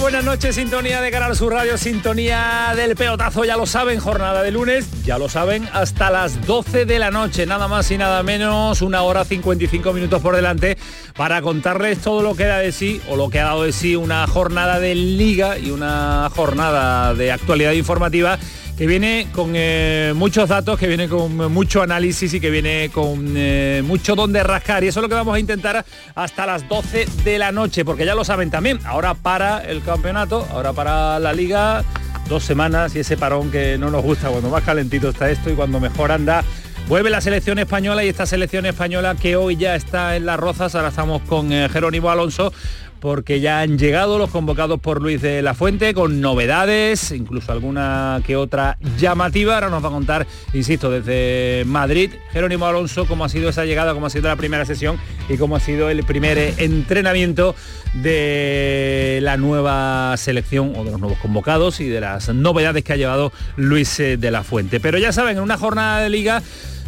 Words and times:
Buenas 0.00 0.24
noches, 0.24 0.54
sintonía 0.54 1.00
de 1.00 1.10
Canal 1.10 1.34
Sur 1.34 1.52
Radio, 1.52 1.78
sintonía 1.78 2.74
del 2.76 2.94
pelotazo, 2.94 3.44
ya 3.44 3.56
lo 3.56 3.66
saben, 3.66 3.98
jornada 3.98 4.42
de 4.42 4.50
lunes, 4.50 4.86
ya 5.04 5.18
lo 5.18 5.28
saben, 5.28 5.68
hasta 5.72 6.10
las 6.10 6.46
12 6.46 6.84
de 6.84 6.98
la 6.98 7.10
noche, 7.10 7.46
nada 7.46 7.66
más 7.66 7.90
y 7.90 7.98
nada 7.98 8.22
menos, 8.22 8.82
una 8.82 9.02
hora 9.02 9.24
55 9.24 9.92
minutos 9.92 10.22
por 10.22 10.36
delante, 10.36 10.76
para 11.16 11.42
contarles 11.42 11.98
todo 11.98 12.22
lo 12.22 12.36
que 12.36 12.44
da 12.44 12.58
de 12.58 12.72
sí, 12.72 13.00
o 13.08 13.16
lo 13.16 13.30
que 13.30 13.40
ha 13.40 13.46
dado 13.46 13.62
de 13.64 13.72
sí 13.72 13.96
una 13.96 14.26
jornada 14.26 14.78
de 14.78 14.94
liga 14.94 15.58
y 15.58 15.70
una 15.70 16.30
jornada 16.34 17.14
de 17.14 17.32
actualidad 17.32 17.72
informativa 17.72 18.38
que 18.76 18.86
viene 18.86 19.28
con 19.32 19.52
eh, 19.54 20.12
muchos 20.14 20.48
datos, 20.48 20.78
que 20.78 20.86
viene 20.86 21.08
con 21.08 21.34
mucho 21.52 21.82
análisis 21.82 22.34
y 22.34 22.40
que 22.40 22.50
viene 22.50 22.90
con 22.92 23.32
eh, 23.36 23.82
mucho 23.84 24.14
donde 24.14 24.42
rascar. 24.42 24.84
Y 24.84 24.88
eso 24.88 25.00
es 25.00 25.02
lo 25.02 25.08
que 25.08 25.14
vamos 25.14 25.34
a 25.34 25.38
intentar 25.38 25.84
hasta 26.14 26.46
las 26.46 26.68
12 26.68 27.06
de 27.24 27.38
la 27.38 27.52
noche, 27.52 27.84
porque 27.84 28.04
ya 28.04 28.14
lo 28.14 28.24
saben 28.24 28.50
también, 28.50 28.78
ahora 28.84 29.14
para 29.14 29.64
el 29.64 29.82
campeonato, 29.82 30.46
ahora 30.50 30.74
para 30.74 31.18
la 31.18 31.32
liga, 31.32 31.84
dos 32.28 32.44
semanas 32.44 32.94
y 32.96 33.00
ese 33.00 33.16
parón 33.16 33.50
que 33.50 33.78
no 33.78 33.90
nos 33.90 34.02
gusta, 34.02 34.28
cuando 34.28 34.50
más 34.50 34.62
calentito 34.62 35.08
está 35.08 35.30
esto 35.30 35.50
y 35.50 35.54
cuando 35.54 35.80
mejor 35.80 36.12
anda. 36.12 36.44
Vuelve 36.88 37.10
la 37.10 37.20
selección 37.20 37.58
española 37.58 38.04
y 38.04 38.08
esta 38.08 38.26
selección 38.26 38.64
española 38.64 39.16
que 39.16 39.34
hoy 39.34 39.56
ya 39.56 39.74
está 39.74 40.14
en 40.14 40.24
las 40.24 40.38
rozas, 40.38 40.74
ahora 40.76 40.88
estamos 40.88 41.20
con 41.22 41.52
eh, 41.52 41.68
Jerónimo 41.68 42.10
Alonso, 42.10 42.52
porque 43.00 43.40
ya 43.40 43.60
han 43.60 43.78
llegado 43.78 44.18
los 44.18 44.30
convocados 44.30 44.80
por 44.80 45.02
Luis 45.02 45.22
de 45.22 45.42
la 45.42 45.54
Fuente 45.54 45.94
con 45.94 46.20
novedades, 46.20 47.12
incluso 47.12 47.52
alguna 47.52 48.20
que 48.26 48.36
otra 48.36 48.78
llamativa. 48.98 49.54
Ahora 49.54 49.70
nos 49.70 49.82
va 49.82 49.88
a 49.88 49.92
contar, 49.92 50.26
insisto, 50.52 50.90
desde 50.90 51.64
Madrid, 51.66 52.10
Jerónimo 52.32 52.66
Alonso, 52.66 53.06
cómo 53.06 53.24
ha 53.24 53.28
sido 53.28 53.48
esa 53.48 53.64
llegada, 53.64 53.94
cómo 53.94 54.06
ha 54.06 54.10
sido 54.10 54.28
la 54.28 54.36
primera 54.36 54.64
sesión 54.64 54.98
y 55.28 55.36
cómo 55.36 55.56
ha 55.56 55.60
sido 55.60 55.90
el 55.90 56.04
primer 56.04 56.38
entrenamiento 56.58 57.54
de 57.94 59.20
la 59.22 59.36
nueva 59.36 60.14
selección 60.16 60.74
o 60.76 60.84
de 60.84 60.90
los 60.90 61.00
nuevos 61.00 61.18
convocados 61.18 61.80
y 61.80 61.88
de 61.88 62.00
las 62.00 62.28
novedades 62.28 62.84
que 62.84 62.92
ha 62.92 62.96
llevado 62.96 63.32
Luis 63.56 63.98
eh, 64.00 64.16
de 64.16 64.30
la 64.30 64.42
Fuente. 64.42 64.80
Pero 64.80 64.98
ya 64.98 65.12
saben, 65.12 65.36
en 65.38 65.42
una 65.42 65.56
jornada 65.56 66.00
de 66.00 66.10
liga 66.10 66.42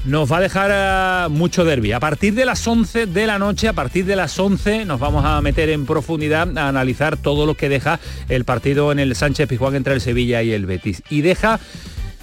nos 0.08 0.32
va 0.32 0.38
a 0.38 0.40
dejar 0.40 0.70
eh, 0.72 1.28
mucho 1.28 1.66
derby. 1.66 1.92
A 1.92 2.00
partir 2.00 2.34
de 2.34 2.46
las 2.46 2.66
11 2.66 3.06
de 3.06 3.26
la 3.26 3.38
noche, 3.38 3.68
a 3.68 3.74
partir 3.74 4.06
de 4.06 4.16
las 4.16 4.38
11 4.38 4.86
nos 4.86 4.98
vamos 4.98 5.24
a 5.24 5.40
meter 5.42 5.68
en 5.68 5.84
profundidad 5.84 6.56
a 6.56 6.68
analizar 6.68 7.18
todo 7.18 7.44
lo 7.44 7.54
que 7.54 7.68
deja 7.68 8.00
el 8.30 8.46
partido 8.46 8.90
en 8.90 9.00
el 9.00 9.14
Sánchez 9.14 9.48
Pizjuán 9.48 9.74
entre 9.74 9.92
el 9.92 10.00
Sevilla 10.00 10.42
y 10.42 10.52
el 10.52 10.64
Betis. 10.64 11.02
Y 11.10 11.20
deja 11.20 11.60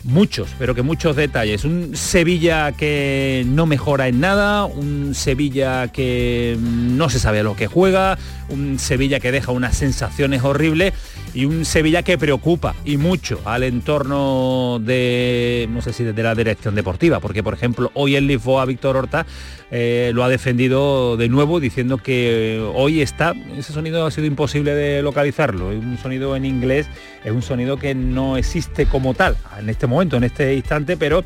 muchos, 0.03 0.49
pero 0.57 0.73
que 0.73 0.81
muchos 0.81 1.15
detalles. 1.15 1.63
Un 1.63 1.95
Sevilla 1.95 2.71
que 2.71 3.43
no 3.47 3.67
mejora 3.67 4.07
en 4.07 4.19
nada, 4.19 4.65
un 4.65 5.13
Sevilla 5.13 5.87
que 5.89 6.57
no 6.59 7.09
se 7.09 7.19
sabe 7.19 7.41
a 7.41 7.43
lo 7.43 7.55
que 7.55 7.67
juega, 7.67 8.17
un 8.49 8.79
Sevilla 8.79 9.19
que 9.19 9.31
deja 9.31 9.51
unas 9.51 9.77
sensaciones 9.77 10.43
horribles 10.43 10.93
y 11.35 11.45
un 11.45 11.65
Sevilla 11.65 12.01
que 12.01 12.17
preocupa 12.17 12.73
y 12.85 12.97
mucho 12.97 13.41
al 13.43 13.63
entorno 13.63 14.79
de, 14.81 15.67
no 15.69 15.81
sé 15.81 15.91
si 15.91 16.05
de 16.05 16.23
la 16.23 16.33
dirección 16.33 16.73
deportiva, 16.73 17.19
porque 17.19 17.43
por 17.43 17.53
ejemplo 17.53 17.91
hoy 17.93 18.15
en 18.15 18.25
Lisboa 18.25 18.65
Víctor 18.65 18.95
Horta 18.95 19.25
eh, 19.69 20.11
lo 20.15 20.23
ha 20.23 20.29
defendido 20.29 21.17
de 21.17 21.27
nuevo 21.27 21.59
diciendo 21.59 21.97
que 21.97 22.65
hoy 22.73 23.01
está, 23.01 23.33
ese 23.57 23.73
sonido 23.73 24.05
ha 24.05 24.11
sido 24.11 24.25
imposible 24.25 24.73
de 24.73 25.01
localizarlo, 25.01 25.73
es 25.73 25.79
un 25.79 25.97
sonido 25.97 26.37
en 26.37 26.45
inglés, 26.45 26.87
es 27.25 27.31
un 27.33 27.41
sonido 27.41 27.77
que 27.77 27.93
no 27.93 28.37
existe 28.37 28.85
como 28.85 29.13
tal 29.13 29.35
en 29.59 29.69
este 29.69 29.87
momento, 29.87 30.15
en 30.15 30.23
este 30.23 30.55
instante, 30.55 30.95
pero 30.95 31.25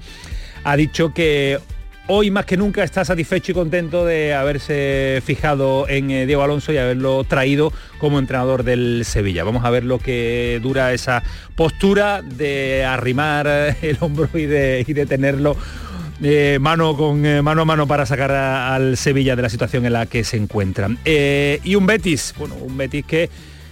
ha 0.64 0.76
dicho 0.76 1.14
que 1.14 1.60
hoy 2.12 2.32
más 2.32 2.46
que 2.46 2.58
nunca 2.58 2.84
está 2.84 3.06
satisfecho 3.06 3.52
y 3.52 3.56
contento 3.56 4.04
de 4.04 4.34
haberse 4.34 5.22
fijado 5.24 5.88
en 5.88 6.10
eh, 6.10 6.26
Diego 6.26 6.42
Alonso 6.42 6.74
y 6.74 6.78
haberlo 6.78 7.24
traído 7.24 7.72
como 8.00 8.18
entrenador 8.18 8.64
del 8.64 9.04
Sevilla. 9.06 9.44
Vamos 9.44 9.64
a 9.64 9.70
ver 9.70 9.86
lo 9.86 10.00
que 10.00 10.60
dura 10.62 10.92
esa 10.92 11.22
postura 11.56 12.24
de 12.24 12.84
arrimar 12.84 13.48
el 13.82 13.98
hombro 14.02 14.28
y 14.34 14.46
de, 14.46 14.84
y 14.88 14.94
de 14.94 15.06
tenerlo 15.06 15.56
eh, 16.24 16.58
mano 16.60 16.98
con 16.98 17.26
eh, 17.26 17.44
mano 17.44 17.62
a 17.62 17.66
mano 17.66 17.88
para 17.88 18.08
sacar 18.08 18.32
al 18.32 18.98
Sevilla 18.98 19.36
de 19.36 19.44
la 19.44 19.50
situación 19.50 19.86
en 19.86 19.94
la 19.94 20.08
que 20.08 20.24
se 20.24 20.38
encuentra. 20.38 20.90
y 21.06 21.76
un 21.76 21.86
Betis, 21.86 22.34
bueno, 22.38 22.56
un 22.56 22.76
Betis 22.76 23.06
que 23.06 23.30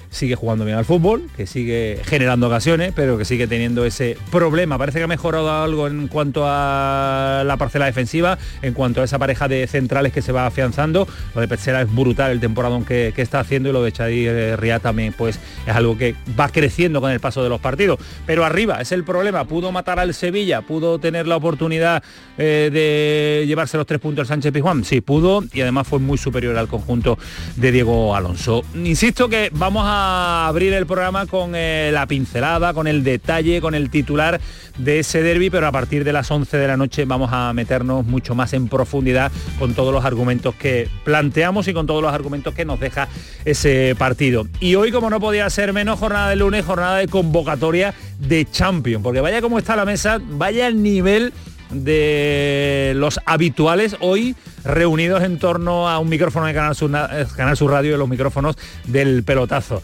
sigue 0.09 0.35
jugando 0.35 0.65
bien 0.65 0.77
al 0.77 0.85
fútbol, 0.85 1.23
que 1.35 1.47
sigue 1.47 2.01
generando 2.05 2.47
ocasiones, 2.47 2.93
pero 2.95 3.17
que 3.17 3.25
sigue 3.25 3.47
teniendo 3.47 3.85
ese 3.85 4.17
problema. 4.31 4.77
Parece 4.77 4.99
que 4.99 5.03
ha 5.03 5.07
mejorado 5.07 5.51
algo 5.51 5.87
en 5.87 6.07
cuanto 6.07 6.43
a 6.45 7.43
la 7.45 7.57
parcela 7.57 7.85
defensiva, 7.85 8.37
en 8.61 8.73
cuanto 8.73 9.01
a 9.01 9.05
esa 9.05 9.19
pareja 9.19 9.47
de 9.47 9.67
centrales 9.67 10.13
que 10.13 10.21
se 10.21 10.31
va 10.31 10.45
afianzando. 10.45 11.07
Lo 11.35 11.41
de 11.41 11.47
Pechera 11.47 11.81
es 11.81 11.93
brutal 11.93 12.31
el 12.31 12.39
temporada 12.39 12.67
que, 12.87 13.13
que, 13.15 13.21
está 13.21 13.39
haciendo 13.39 13.69
y 13.69 13.71
lo 13.71 13.83
de 13.83 13.91
Chadir 13.91 14.29
eh, 14.29 14.57
Ria 14.57 14.79
también 14.79 15.13
pues 15.13 15.39
es 15.65 15.75
algo 15.75 15.97
que 15.97 16.15
va 16.39 16.49
creciendo 16.49 17.01
con 17.01 17.11
el 17.11 17.19
paso 17.19 17.43
de 17.43 17.49
los 17.49 17.59
partidos. 17.59 17.99
Pero 18.25 18.45
arriba 18.45 18.81
es 18.81 18.91
el 18.91 19.03
problema, 19.03 19.45
pudo 19.45 19.71
matar 19.71 19.99
al 19.99 20.13
Sevilla, 20.13 20.61
pudo 20.61 20.99
tener 20.99 21.27
la 21.27 21.37
oportunidad 21.37 22.03
eh, 22.37 22.69
de 22.71 23.45
llevarse 23.47 23.77
los 23.77 23.85
tres 23.85 23.99
puntos 23.99 24.23
al 24.23 24.27
Sánchez 24.27 24.51
Pizjuán, 24.51 24.83
sí, 24.83 25.01
pudo 25.01 25.43
y 25.53 25.61
además 25.61 25.87
fue 25.87 25.99
muy 25.99 26.17
superior 26.17 26.57
al 26.57 26.67
conjunto 26.67 27.17
de 27.55 27.71
Diego 27.71 28.15
Alonso. 28.15 28.63
Insisto 28.75 29.29
que 29.29 29.49
vamos 29.53 29.83
a 29.85 29.96
abrir 29.97 30.73
el 30.73 30.85
programa 30.85 31.25
con 31.25 31.53
eh, 31.55 31.89
la 31.93 32.07
pincelada, 32.07 32.73
con 32.73 32.87
el 32.87 33.03
detalle, 33.03 33.61
con 33.61 33.75
el 33.75 33.89
titular 33.89 34.39
de 34.77 34.99
ese 34.99 35.21
derby, 35.21 35.49
pero 35.49 35.67
a 35.67 35.71
partir 35.71 36.03
de 36.03 36.13
las 36.13 36.29
11 36.29 36.57
de 36.57 36.67
la 36.67 36.77
noche 36.77 37.05
vamos 37.05 37.29
a 37.33 37.51
meternos 37.53 38.05
mucho 38.05 38.35
más 38.35 38.53
en 38.53 38.67
profundidad 38.67 39.31
con 39.59 39.73
todos 39.73 39.93
los 39.93 40.05
argumentos 40.05 40.55
que 40.55 40.89
planteamos 41.03 41.67
y 41.67 41.73
con 41.73 41.87
todos 41.87 42.01
los 42.01 42.13
argumentos 42.13 42.53
que 42.53 42.65
nos 42.65 42.79
deja 42.79 43.07
ese 43.45 43.95
partido. 43.97 44.47
Y 44.59 44.75
hoy, 44.75 44.91
como 44.91 45.09
no 45.09 45.19
podía 45.19 45.49
ser 45.49 45.73
menos, 45.73 45.99
jornada 45.99 46.29
de 46.29 46.35
lunes, 46.35 46.65
jornada 46.65 46.97
de 46.97 47.07
convocatoria 47.07 47.93
de 48.19 48.45
Champions, 48.49 49.03
porque 49.03 49.21
vaya 49.21 49.41
como 49.41 49.57
está 49.57 49.75
la 49.75 49.85
mesa, 49.85 50.19
vaya 50.21 50.67
el 50.67 50.81
nivel 50.81 51.33
de 51.71 52.93
los 52.95 53.19
habituales 53.25 53.97
hoy 53.99 54.35
reunidos 54.63 55.23
en 55.23 55.39
torno 55.39 55.89
a 55.89 55.99
un 55.99 56.09
micrófono 56.09 56.45
de 56.45 56.53
Canal 56.53 56.75
Sur, 56.75 56.91
Canal 57.35 57.57
Sur 57.57 57.71
Radio 57.71 57.95
y 57.95 57.97
los 57.97 58.09
micrófonos 58.09 58.55
del 58.85 59.23
pelotazo. 59.23 59.81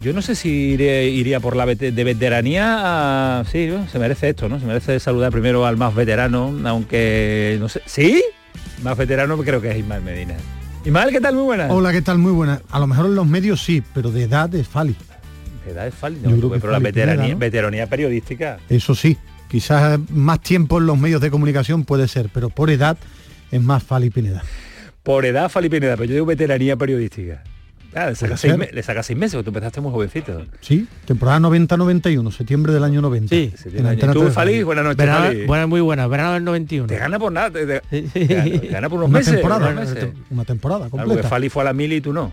Yo 0.00 0.12
no 0.12 0.20
sé 0.20 0.34
si 0.34 0.50
iría 0.50 1.38
por 1.38 1.54
la 1.54 1.64
de 1.64 2.04
veteranía. 2.04 3.44
Sí, 3.50 3.72
se 3.90 3.98
merece 4.00 4.30
esto, 4.30 4.48
¿no? 4.48 4.58
Se 4.58 4.66
merece 4.66 4.98
saludar 4.98 5.30
primero 5.30 5.64
al 5.64 5.76
más 5.76 5.94
veterano, 5.94 6.52
aunque 6.64 7.56
no 7.60 7.68
sé. 7.68 7.82
¿Sí? 7.86 8.22
Más 8.82 8.96
veterano 8.96 9.38
creo 9.38 9.60
que 9.60 9.70
es 9.70 9.78
Ismael 9.78 10.02
Medina. 10.02 10.34
Ismael, 10.84 11.10
¿qué 11.10 11.20
tal? 11.20 11.36
Muy 11.36 11.44
buena. 11.44 11.68
Hola, 11.68 11.92
¿qué 11.92 12.02
tal? 12.02 12.18
Muy 12.18 12.32
buena. 12.32 12.60
A 12.70 12.80
lo 12.80 12.88
mejor 12.88 13.06
en 13.06 13.14
los 13.14 13.26
medios 13.26 13.62
sí, 13.62 13.80
pero 13.94 14.10
de 14.10 14.24
edad 14.24 14.52
es 14.56 14.66
Fali. 14.66 14.96
De 15.64 15.70
edad 15.70 15.86
es 15.86 15.94
Fali, 15.94 16.18
no, 16.20 16.50
pero 16.50 16.72
la 16.72 16.80
veteranía, 16.80 17.36
veteranía 17.36 17.86
periodística. 17.86 18.58
Eso 18.68 18.96
sí, 18.96 19.16
quizás 19.52 20.00
más 20.08 20.40
tiempo 20.40 20.78
en 20.78 20.86
los 20.86 20.98
medios 20.98 21.20
de 21.20 21.30
comunicación 21.30 21.84
puede 21.84 22.08
ser, 22.08 22.30
pero 22.32 22.48
por 22.48 22.70
edad 22.70 22.96
es 23.50 23.62
más 23.62 23.82
Fali 23.82 24.08
Pineda. 24.08 24.42
Por 25.02 25.26
edad 25.26 25.50
Fali 25.50 25.68
Pineda, 25.68 25.94
pero 25.94 26.06
yo 26.06 26.14
digo 26.14 26.26
veteranía 26.26 26.74
periodística. 26.74 27.42
Ah, 27.94 28.08
le 28.08 28.14
saca, 28.16 28.38
seis, 28.38 29.18
meses, 29.18 29.34
porque 29.34 29.44
tú 29.44 29.50
empezaste 29.50 29.82
muy 29.82 29.92
jovencito. 29.92 30.46
Sí, 30.62 30.88
temporada 31.04 31.38
90-91, 31.40 32.32
septiembre 32.32 32.72
del 32.72 32.82
año 32.82 33.02
90. 33.02 33.28
Sí, 33.28 33.52
¿Tú, 34.14 34.30
Fali? 34.30 34.62
Buenas 34.62 34.84
noches, 34.84 35.06
Fali. 35.06 35.44
Buenas, 35.44 35.68
muy 35.68 35.82
buenas, 35.82 36.08
verano 36.08 36.32
del 36.32 36.44
91. 36.44 36.86
Te 36.86 36.96
gana 36.96 37.18
por 37.18 37.30
nada, 37.30 37.50
te, 37.50 37.82
gana, 38.70 38.88
por 38.88 39.00
unos 39.00 39.10
una 39.10 39.18
meses. 39.18 39.34
Temporada, 39.34 39.68
unos 39.68 39.90
meses. 39.90 40.08
Una 40.30 40.44
temporada 40.46 40.88
completa. 40.88 41.12
Porque 41.12 41.28
Fali 41.28 41.50
fue 41.50 41.60
a 41.60 41.64
la 41.66 41.74
mil 41.74 41.92
y 41.92 42.00
tú 42.00 42.14
no. 42.14 42.32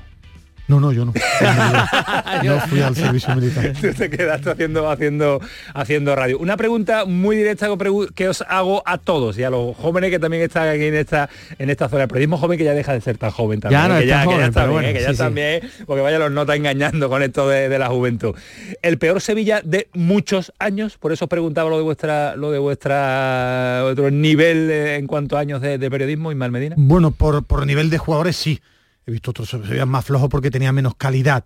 No, 0.69 0.79
no, 0.79 0.93
yo 0.93 1.03
no. 1.03 1.13
No, 2.43 2.59
fui 2.61 2.79
al 2.79 2.95
servicio 2.95 3.35
militar. 3.35 3.73
Tú 3.81 3.91
te 3.91 4.09
quedaste 4.09 4.51
haciendo, 4.51 4.89
haciendo, 4.89 5.41
haciendo 5.73 6.15
radio. 6.15 6.37
Una 6.37 6.55
pregunta 6.57 7.05
muy 7.05 7.35
directa 7.35 7.67
que 8.15 8.29
os 8.29 8.43
hago 8.47 8.83
a 8.85 8.97
todos 8.97 9.37
y 9.37 9.43
a 9.43 9.49
los 9.49 9.75
jóvenes 9.75 10.11
que 10.11 10.19
también 10.19 10.43
están 10.43 10.69
aquí 10.69 10.85
en 10.85 10.95
esta, 10.95 11.29
en 11.57 11.69
esta 11.69 11.89
zona. 11.89 12.03
El 12.03 12.07
periodismo 12.07 12.37
joven 12.37 12.57
que 12.57 12.63
ya 12.63 12.73
deja 12.73 12.93
de 12.93 13.01
ser 13.01 13.17
tan 13.17 13.31
joven 13.31 13.59
también. 13.59 13.81
Ya 13.81 13.87
no 13.87 13.99
que, 13.99 14.05
ya, 14.05 14.23
joven, 14.23 14.37
que 14.37 14.41
ya 14.41 14.47
está 14.47 14.61
bien, 14.61 14.73
bueno, 14.73 14.93
que 14.93 15.01
ya 15.01 15.11
sí, 15.11 15.17
también, 15.17 15.69
porque 15.87 16.01
vaya 16.01 16.19
los 16.19 16.31
nota 16.31 16.55
engañando 16.55 17.09
con 17.09 17.23
esto 17.23 17.49
de, 17.49 17.67
de, 17.67 17.79
la 17.79 17.87
juventud. 17.87 18.35
El 18.83 18.99
peor 18.99 19.21
Sevilla 19.21 19.61
de 19.63 19.87
muchos 19.93 20.53
años, 20.59 20.97
por 20.97 21.11
eso 21.11 21.25
os 21.25 21.29
preguntaba 21.29 21.69
lo 21.69 21.77
de 21.77 21.83
vuestra, 21.83 22.35
lo 22.35 22.51
de 22.51 22.59
vuestra 22.59 23.81
otro 23.85 24.11
nivel 24.11 24.69
en 24.69 25.07
cuanto 25.07 25.35
a 25.35 25.39
años 25.39 25.61
de, 25.61 25.79
de 25.79 25.89
periodismo, 25.89 26.31
Ismael 26.31 26.51
Medina. 26.51 26.75
Bueno, 26.77 27.11
por, 27.11 27.43
por 27.43 27.65
nivel 27.65 27.89
de 27.89 27.97
jugadores 27.97 28.35
sí 28.35 28.61
he 29.09 29.13
visto 29.13 29.31
otros 29.31 29.49
Sevillas 29.49 29.87
más 29.87 30.05
flojos 30.05 30.29
porque 30.29 30.51
tenía 30.51 30.71
menos 30.71 30.95
calidad. 30.95 31.43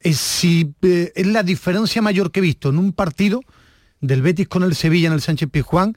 Es, 0.00 0.18
si, 0.18 0.74
eh, 0.82 1.12
es 1.14 1.26
la 1.26 1.42
diferencia 1.42 2.02
mayor 2.02 2.32
que 2.32 2.40
he 2.40 2.42
visto 2.42 2.70
en 2.70 2.78
un 2.78 2.92
partido 2.92 3.40
del 4.00 4.22
Betis 4.22 4.48
con 4.48 4.62
el 4.62 4.74
Sevilla 4.74 5.08
en 5.08 5.12
el 5.12 5.20
Sánchez 5.20 5.48
Pizjuán, 5.50 5.96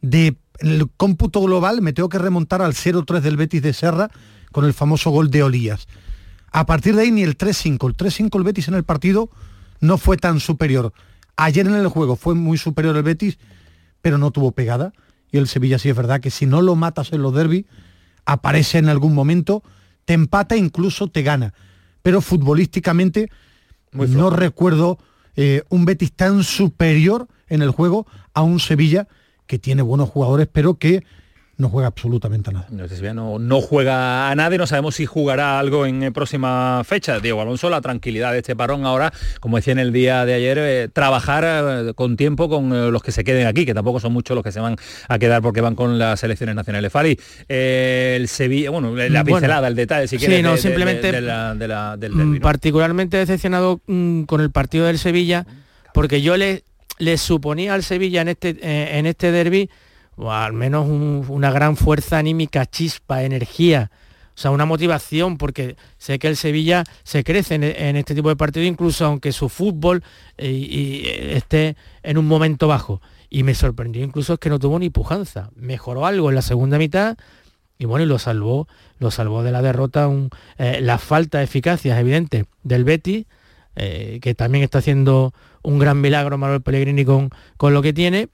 de 0.00 0.36
en 0.58 0.68
el 0.68 0.88
cómputo 0.96 1.42
global 1.42 1.82
me 1.82 1.92
tengo 1.92 2.08
que 2.08 2.18
remontar 2.18 2.62
al 2.62 2.72
0-3 2.72 3.20
del 3.20 3.36
Betis 3.36 3.62
de 3.62 3.72
Serra 3.72 4.10
con 4.52 4.64
el 4.64 4.72
famoso 4.72 5.10
gol 5.10 5.30
de 5.30 5.42
Olías. 5.42 5.86
A 6.50 6.64
partir 6.64 6.96
de 6.96 7.02
ahí 7.02 7.10
ni 7.10 7.22
el 7.22 7.36
3-5, 7.36 7.86
el 7.88 7.96
3-5 7.96 8.38
el 8.38 8.44
Betis 8.44 8.68
en 8.68 8.74
el 8.74 8.84
partido 8.84 9.28
no 9.80 9.98
fue 9.98 10.16
tan 10.16 10.40
superior. 10.40 10.92
Ayer 11.36 11.66
en 11.66 11.74
el 11.74 11.88
juego 11.88 12.16
fue 12.16 12.34
muy 12.34 12.56
superior 12.56 12.96
el 12.96 13.02
Betis, 13.02 13.38
pero 14.00 14.16
no 14.16 14.30
tuvo 14.30 14.52
pegada. 14.52 14.92
Y 15.30 15.36
el 15.36 15.48
Sevilla 15.48 15.78
sí 15.78 15.90
es 15.90 15.96
verdad 15.96 16.20
que 16.20 16.30
si 16.30 16.46
no 16.46 16.62
lo 16.62 16.76
matas 16.76 17.12
en 17.12 17.20
los 17.20 17.34
derbis, 17.34 17.66
aparece 18.24 18.78
en 18.78 18.88
algún 18.88 19.14
momento, 19.14 19.62
te 20.06 20.14
empata 20.14 20.54
e 20.54 20.58
incluso 20.58 21.08
te 21.08 21.22
gana. 21.22 21.52
Pero 22.02 22.22
futbolísticamente 22.22 23.30
no 23.92 24.30
recuerdo 24.30 24.98
eh, 25.34 25.62
un 25.68 25.84
Betis 25.84 26.12
tan 26.12 26.42
superior 26.44 27.28
en 27.48 27.60
el 27.60 27.70
juego 27.70 28.06
a 28.32 28.42
un 28.42 28.60
Sevilla 28.60 29.08
que 29.46 29.58
tiene 29.58 29.82
buenos 29.82 30.08
jugadores, 30.08 30.48
pero 30.50 30.74
que 30.78 31.04
no 31.58 31.70
juega 31.70 31.88
absolutamente 31.88 32.50
a 32.50 32.52
nada. 32.52 32.66
No, 32.70 32.84
no, 33.14 33.38
no 33.38 33.60
juega 33.62 34.30
a 34.30 34.34
nada 34.34 34.54
y 34.54 34.58
no 34.58 34.66
sabemos 34.66 34.94
si 34.96 35.06
jugará 35.06 35.58
algo 35.58 35.86
en 35.86 36.02
eh, 36.02 36.12
próxima 36.12 36.82
fecha. 36.84 37.18
Diego 37.18 37.40
Alonso, 37.40 37.70
la 37.70 37.80
tranquilidad 37.80 38.32
de 38.32 38.38
este 38.38 38.54
parón 38.54 38.84
ahora, 38.84 39.10
como 39.40 39.56
decía 39.56 39.72
en 39.72 39.78
el 39.78 39.92
día 39.92 40.26
de 40.26 40.34
ayer, 40.34 40.58
eh, 40.60 40.88
trabajar 40.92 41.44
eh, 41.88 41.94
con 41.94 42.16
tiempo 42.18 42.48
con 42.50 42.72
eh, 42.74 42.90
los 42.90 43.02
que 43.02 43.10
se 43.10 43.24
queden 43.24 43.46
aquí, 43.46 43.64
que 43.64 43.72
tampoco 43.72 44.00
son 44.00 44.12
muchos 44.12 44.34
los 44.34 44.44
que 44.44 44.52
se 44.52 44.60
van 44.60 44.76
a 45.08 45.18
quedar 45.18 45.40
porque 45.40 45.60
van 45.62 45.74
con 45.74 45.98
las 45.98 46.20
selecciones 46.20 46.54
nacionales. 46.54 46.92
Fali, 46.92 47.18
eh, 47.48 48.14
el 48.20 48.28
Sevilla, 48.28 48.70
bueno, 48.70 48.94
la 48.94 49.08
Bueno. 49.08 49.24
pincelada, 49.24 49.68
el 49.68 49.74
detalle, 49.74 50.08
si 50.08 50.18
Sí, 50.18 50.26
quieres, 50.26 50.42
no, 50.42 50.50
de- 50.50 50.56
de- 50.56 50.62
simplemente, 50.62 51.10
de 51.12 51.20
la- 51.22 51.54
de 51.54 51.68
la- 51.68 51.96
del 51.96 52.16
derbi, 52.16 52.38
¿no? 52.38 52.40
particularmente 52.42 53.16
decepcionado 53.16 53.80
mm, 53.86 54.24
con 54.24 54.40
el 54.42 54.50
partido 54.50 54.86
del 54.86 54.98
Sevilla 54.98 55.46
porque 55.94 56.20
yo 56.20 56.36
le, 56.36 56.64
le 56.98 57.16
suponía 57.16 57.72
al 57.72 57.82
Sevilla 57.82 58.20
en 58.20 58.28
este 58.28 58.56
eh, 58.60 58.98
en 58.98 59.06
este 59.06 59.32
derby 59.32 59.70
o 60.16 60.32
al 60.32 60.52
menos 60.52 60.86
un- 60.86 61.24
una 61.28 61.50
gran 61.50 61.76
fuerza 61.76 62.18
anímica, 62.18 62.66
chispa, 62.66 63.22
energía, 63.22 63.90
o 64.34 64.38
sea, 64.38 64.50
una 64.50 64.66
motivación 64.66 65.38
porque 65.38 65.76
sé 65.96 66.18
que 66.18 66.28
el 66.28 66.36
Sevilla 66.36 66.84
se 67.04 67.24
crece 67.24 67.54
en, 67.54 67.96
este 67.96 68.14
tipo 68.14 68.28
de 68.28 68.36
partidos 68.36 68.68
incluso 68.68 69.06
aunque 69.06 69.32
su 69.32 69.48
fútbol 69.48 70.02
eh, 70.36 70.68
eh, 70.70 71.32
esté 71.36 71.76
en 72.02 72.18
un 72.18 72.26
momento 72.26 72.68
bajo. 72.68 73.00
Y 73.30 73.42
me 73.42 73.54
sorprendió 73.54 74.04
incluso 74.04 74.36
que 74.36 74.50
no 74.50 74.58
tuvo 74.58 74.78
ni 74.78 74.90
pujanza. 74.90 75.50
Mejoró 75.56 76.06
algo 76.06 76.28
en 76.28 76.34
la 76.34 76.42
segunda 76.42 76.78
mitad, 76.78 77.16
y 77.78 77.86
bueno, 77.86 78.04
y 78.04 78.08
lo 78.08 78.18
salvó, 78.18 78.68
lo 78.98 79.10
salvó 79.10 79.42
de 79.42 79.52
la 79.52 79.62
derrota 79.62 80.06
un- 80.06 80.30
eh, 80.58 80.80
la 80.82 80.98
falta 80.98 81.38
de 81.38 81.44
eficacia 81.44 81.94
es 81.94 82.00
evidente 82.00 82.44
del 82.62 82.84
eh, 83.78 84.18
que 84.22 84.34
también 84.34 84.64
está 84.64 84.78
haciendo 84.78 85.34
un 85.62 85.78
gran 85.78 86.00
milagro 86.00 86.38
Manuel 86.38 86.62
Pellegrini 86.62 87.04
con, 87.04 87.30
con 87.56 87.74
lo 87.74 87.82
que 87.82 87.92
tiene, 87.92 88.28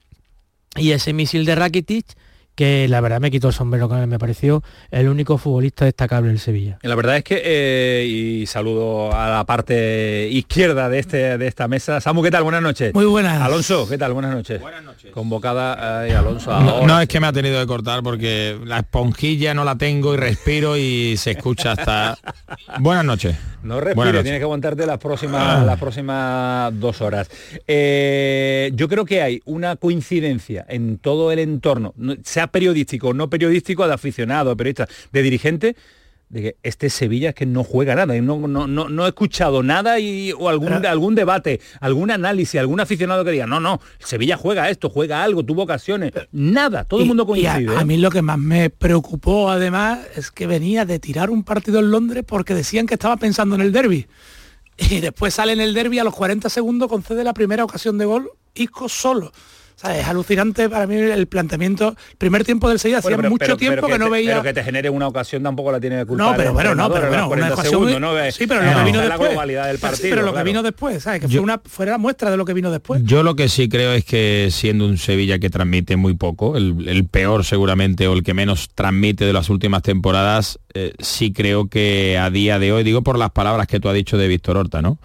y 0.76 0.92
ese 0.92 1.12
misil 1.12 1.44
de 1.44 1.54
Rakitic, 1.54 2.06
que 2.54 2.86
la 2.88 3.00
verdad 3.00 3.20
me 3.20 3.30
quitó 3.30 3.48
el 3.48 3.54
sombrero 3.54 3.88
con 3.88 3.98
él, 3.98 4.06
me 4.06 4.18
pareció 4.18 4.62
el 4.90 5.08
único 5.08 5.38
futbolista 5.38 5.84
destacable 5.84 6.28
del 6.28 6.38
Sevilla. 6.38 6.78
La 6.82 6.94
verdad 6.94 7.16
es 7.16 7.24
que, 7.24 7.40
eh, 7.44 8.06
y 8.06 8.46
saludo 8.46 9.12
a 9.14 9.30
la 9.30 9.44
parte 9.44 10.28
izquierda 10.30 10.88
de, 10.88 10.98
este, 10.98 11.38
de 11.38 11.46
esta 11.46 11.68
mesa. 11.68 12.00
Samu, 12.00 12.22
¿qué 12.22 12.30
tal? 12.30 12.42
Buenas 12.42 12.62
noches. 12.62 12.92
Muy 12.94 13.06
buenas. 13.06 13.40
Alonso, 13.40 13.88
¿qué 13.88 13.96
tal? 13.98 14.12
Buenas 14.12 14.34
noches. 14.34 14.60
Buenas 14.60 14.82
noches. 14.84 15.10
Convocada 15.12 16.06
eh, 16.06 16.14
Alonso 16.14 16.50
No, 16.60 16.70
ahora. 16.70 16.86
no, 16.86 17.00
es 17.00 17.08
que 17.08 17.20
me 17.20 17.26
ha 17.26 17.32
tenido 17.32 17.60
que 17.60 17.66
cortar 17.66 18.02
porque 18.02 18.58
la 18.64 18.78
esponjilla 18.80 19.54
no 19.54 19.64
la 19.64 19.76
tengo 19.76 20.14
y 20.14 20.16
respiro 20.18 20.76
y 20.76 21.16
se 21.16 21.32
escucha 21.32 21.72
hasta... 21.72 22.18
Buenas 22.80 23.04
noches. 23.04 23.36
No 23.62 23.80
respires, 23.80 24.06
noches. 24.12 24.22
tienes 24.24 24.40
que 24.40 24.44
aguantarte 24.44 24.86
las 24.86 24.98
próximas, 24.98 25.64
las 25.64 25.78
próximas 25.78 26.72
dos 26.80 27.00
horas. 27.00 27.30
Eh, 27.66 28.70
yo 28.74 28.88
creo 28.88 29.04
que 29.04 29.22
hay 29.22 29.40
una 29.44 29.76
coincidencia 29.76 30.66
en 30.68 30.98
todo 30.98 31.30
el 31.32 31.38
entorno, 31.38 31.94
no- 31.96 32.16
sea 32.42 32.46
periodístico 32.52 33.08
o 33.08 33.14
no 33.14 33.30
periodístico, 33.30 33.86
de 33.86 33.94
aficionado, 33.94 34.56
periodista, 34.56 34.88
de 35.12 35.22
dirigente, 35.22 35.76
de 36.28 36.40
que 36.42 36.56
este 36.62 36.88
Sevilla 36.88 37.28
es 37.30 37.34
que 37.34 37.44
no 37.46 37.62
juega 37.62 37.94
nada. 37.94 38.16
y 38.16 38.20
No, 38.22 38.48
no, 38.48 38.66
no, 38.66 38.88
no 38.88 39.04
he 39.04 39.08
escuchado 39.08 39.62
nada 39.62 39.98
y, 40.00 40.32
o 40.32 40.48
algún, 40.48 40.84
algún 40.86 41.14
debate, 41.14 41.60
algún 41.80 42.10
análisis, 42.10 42.58
algún 42.58 42.80
aficionado 42.80 43.22
que 43.24 43.32
diga, 43.32 43.46
no, 43.46 43.60
no, 43.60 43.80
Sevilla 43.98 44.36
juega 44.38 44.70
esto, 44.70 44.88
juega 44.88 45.22
algo, 45.22 45.44
tuvo 45.44 45.62
ocasiones. 45.64 46.10
Nada, 46.32 46.84
todo 46.84 47.00
el 47.00 47.06
mundo 47.06 47.24
y 47.36 47.44
a- 47.46 47.52
coincide. 47.52 47.76
a, 47.76 47.82
¿eh? 47.82 47.84
mí 47.84 47.98
lo 47.98 48.10
que 48.10 48.22
más 48.22 48.38
me 48.38 48.70
preocupó 48.70 49.50
además 49.50 50.00
es 50.16 50.30
que 50.30 50.46
venía 50.46 50.84
de 50.86 50.98
tirar 50.98 51.28
un 51.30 51.44
partido 51.44 51.80
en 51.80 51.90
Londres 51.90 52.24
porque 52.26 52.54
decían 52.54 52.86
que 52.86 52.94
estaba 52.94 53.16
pensando 53.18 53.54
en 53.54 53.60
el 53.60 53.70
derby. 53.72 54.06
Y 54.78 55.00
después 55.00 55.34
sale 55.34 55.52
en 55.52 55.60
el 55.60 55.74
derby 55.74 55.98
a 55.98 56.04
los 56.04 56.14
40 56.14 56.48
segundos, 56.48 56.88
concede 56.88 57.24
la 57.24 57.34
primera 57.34 57.62
ocasión 57.62 57.98
de 57.98 58.06
gol, 58.06 58.30
Isco 58.54 58.88
solo. 58.88 59.32
Sea, 59.82 59.98
es 60.00 60.06
alucinante 60.06 60.68
para 60.70 60.86
mí 60.86 60.94
el 60.94 61.26
planteamiento. 61.26 61.96
El 62.12 62.16
primer 62.16 62.44
tiempo 62.44 62.68
del 62.68 62.78
Sevilla 62.78 63.00
Bueno, 63.00 63.16
hacía 63.16 63.16
pero- 63.16 63.30
mucho 63.30 63.44
pero- 63.44 63.56
tiempo 63.56 63.74
pero 63.86 63.86
que 63.94 63.98
no 63.98 64.04
te- 64.06 64.10
veía. 64.12 64.30
Pero 64.30 64.42
que 64.44 64.52
te 64.52 64.62
genere 64.64 64.88
una 64.90 65.08
ocasión 65.08 65.42
tampoco 65.42 65.72
la 65.72 65.80
tiene 65.80 65.98
que 65.98 66.06
culpar 66.06 66.26
No, 66.30 66.36
pero 66.36 66.52
bueno, 66.52 66.74
no, 66.74 66.88
pero 66.92 67.08
bueno, 67.08 67.16
una 67.22 67.28
40 67.28 67.54
ocasión 67.54 68.32
Sí, 68.32 68.46
pero 68.46 68.62
lo 68.62 68.70
No. 68.70 68.78
que 68.78 68.84
vino 68.84 68.98
la 68.98 69.08
después. 69.08 69.30
globalidad 69.30 69.66
del 69.66 69.76
Sí, 69.76 69.82
partido, 69.82 70.10
pero 70.10 70.22
lo 70.22 70.34
que 70.34 70.42
vino 70.44 70.62
después, 70.62 71.02
¿sabes? 71.02 71.20
Que 71.22 71.26
Yo- 71.28 71.40
fue 71.40 71.44
una 71.44 71.60
fuera 71.64 71.92
la 71.92 71.98
muestra 71.98 72.30
de 72.30 72.36
lo 72.36 72.44
que 72.44 72.54
vino 72.54 72.70
después. 72.70 73.02
Yo 73.04 73.22
lo 73.22 73.34
que 73.34 73.48
sí 73.48 73.68
creo 73.68 73.92
es 73.92 74.04
que 74.04 74.48
siendo 74.50 74.86
un 74.86 74.98
Sevilla 74.98 75.38
que 75.38 75.50
transmite 75.50 75.96
muy 75.96 76.14
poco, 76.14 76.56
el, 76.56 76.88
el 76.88 77.06
peor 77.06 77.44
seguramente 77.44 78.06
o 78.06 78.12
el 78.12 78.22
que 78.22 78.34
menos 78.34 78.70
transmite 78.74 79.24
de 79.24 79.32
las 79.32 79.50
últimas 79.50 79.82
temporadas, 79.82 80.58
eh, 80.74 80.92
sí 81.00 81.32
creo 81.32 81.66
que 81.68 82.18
a 82.18 82.30
día 82.30 82.58
de 82.58 82.72
hoy, 82.72 82.84
digo 82.84 83.02
por 83.02 83.18
las 83.18 83.30
palabras 83.32 83.66
que 83.66 83.80
tú 83.80 83.88
has 83.88 83.94
dicho 83.94 84.16
de 84.16 84.28
Víctor 84.28 84.56
Horta, 84.56 84.80
¿no? 84.80 84.98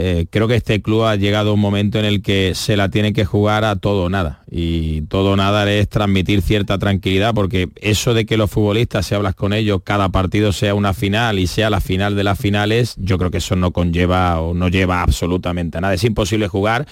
Eh, 0.00 0.26
creo 0.30 0.46
que 0.46 0.54
este 0.54 0.80
club 0.80 1.02
ha 1.02 1.16
llegado 1.16 1.50
a 1.50 1.52
un 1.54 1.58
momento 1.58 1.98
en 1.98 2.04
el 2.04 2.22
que 2.22 2.54
se 2.54 2.76
la 2.76 2.88
tiene 2.88 3.12
que 3.12 3.24
jugar 3.24 3.64
a 3.64 3.74
todo 3.74 4.04
o 4.04 4.08
nada. 4.08 4.44
Y 4.48 5.00
todo 5.02 5.32
o 5.32 5.36
nada 5.36 5.68
es 5.72 5.88
transmitir 5.88 6.40
cierta 6.40 6.78
tranquilidad, 6.78 7.34
porque 7.34 7.68
eso 7.74 8.14
de 8.14 8.24
que 8.24 8.36
los 8.36 8.48
futbolistas, 8.48 9.06
si 9.06 9.16
hablas 9.16 9.34
con 9.34 9.52
ellos, 9.52 9.80
cada 9.82 10.08
partido 10.10 10.52
sea 10.52 10.76
una 10.76 10.94
final 10.94 11.40
y 11.40 11.48
sea 11.48 11.68
la 11.68 11.80
final 11.80 12.14
de 12.14 12.22
las 12.22 12.38
finales, 12.38 12.94
yo 12.96 13.18
creo 13.18 13.32
que 13.32 13.38
eso 13.38 13.56
no 13.56 13.72
conlleva 13.72 14.40
o 14.40 14.54
no 14.54 14.68
lleva 14.68 15.02
absolutamente 15.02 15.78
a 15.78 15.80
nada. 15.80 15.94
Es 15.94 16.04
imposible 16.04 16.46
jugar 16.46 16.86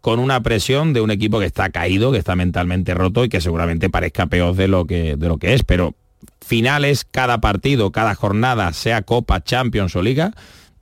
con 0.00 0.20
una 0.20 0.40
presión 0.40 0.92
de 0.92 1.00
un 1.00 1.10
equipo 1.10 1.40
que 1.40 1.46
está 1.46 1.70
caído, 1.70 2.12
que 2.12 2.18
está 2.18 2.36
mentalmente 2.36 2.94
roto 2.94 3.24
y 3.24 3.28
que 3.28 3.40
seguramente 3.40 3.90
parezca 3.90 4.26
peor 4.26 4.54
de 4.54 4.68
lo 4.68 4.86
que, 4.86 5.16
de 5.16 5.26
lo 5.26 5.38
que 5.38 5.54
es. 5.54 5.64
Pero 5.64 5.96
finales, 6.40 7.04
cada 7.04 7.40
partido, 7.40 7.90
cada 7.90 8.14
jornada, 8.14 8.72
sea 8.74 9.02
Copa, 9.02 9.42
Champions 9.42 9.96
o 9.96 10.02
Liga, 10.02 10.34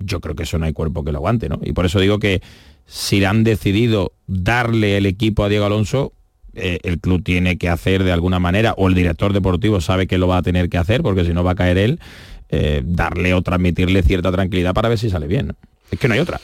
yo 0.05 0.21
creo 0.21 0.35
que 0.35 0.43
eso 0.45 0.59
no 0.59 0.67
hay 0.67 0.73
cuerpo 0.73 1.05
que 1.05 1.13
lo 1.13 1.19
aguante, 1.19 1.49
¿no? 1.49 1.59
Y 1.63 1.73
por 1.73 1.87
eso 1.87 2.01
digo 2.01 2.19
que 2.19 2.43
si 2.87 3.25
han 3.25 3.45
decidido 3.45 4.13
darle 4.27 4.97
el 4.99 5.07
equipo 5.07 5.45
a 5.45 5.49
Diego 5.49 5.65
Alonso, 5.67 6.13
eh, 6.55 6.79
el 6.83 7.01
club 7.01 7.23
tiene 7.23 7.57
que 7.57 7.69
hacer 7.69 8.05
de 8.05 8.13
alguna 8.13 8.39
manera, 8.39 8.75
o 8.77 8.89
el 8.89 8.95
director 8.95 9.33
deportivo 9.33 9.81
sabe 9.81 10.07
que 10.07 10.19
lo 10.19 10.29
va 10.29 10.39
a 10.39 10.43
tener 10.43 10.69
que 10.69 10.79
hacer, 10.79 11.03
porque 11.03 11.25
si 11.25 11.33
no 11.33 11.43
va 11.45 11.53
a 11.53 11.55
caer 11.55 11.79
él, 11.79 12.01
eh, 12.51 12.83
darle 12.85 13.33
o 13.33 13.41
transmitirle 13.41 14.03
cierta 14.03 14.31
tranquilidad 14.31 14.75
para 14.75 14.89
ver 14.91 14.99
si 14.99 15.09
sale 15.09 15.27
bien. 15.27 15.47
¿no? 15.49 15.55
Es 15.91 15.99
que 15.99 16.09
no 16.09 16.15
hay 16.15 16.21
otra. 16.21 16.39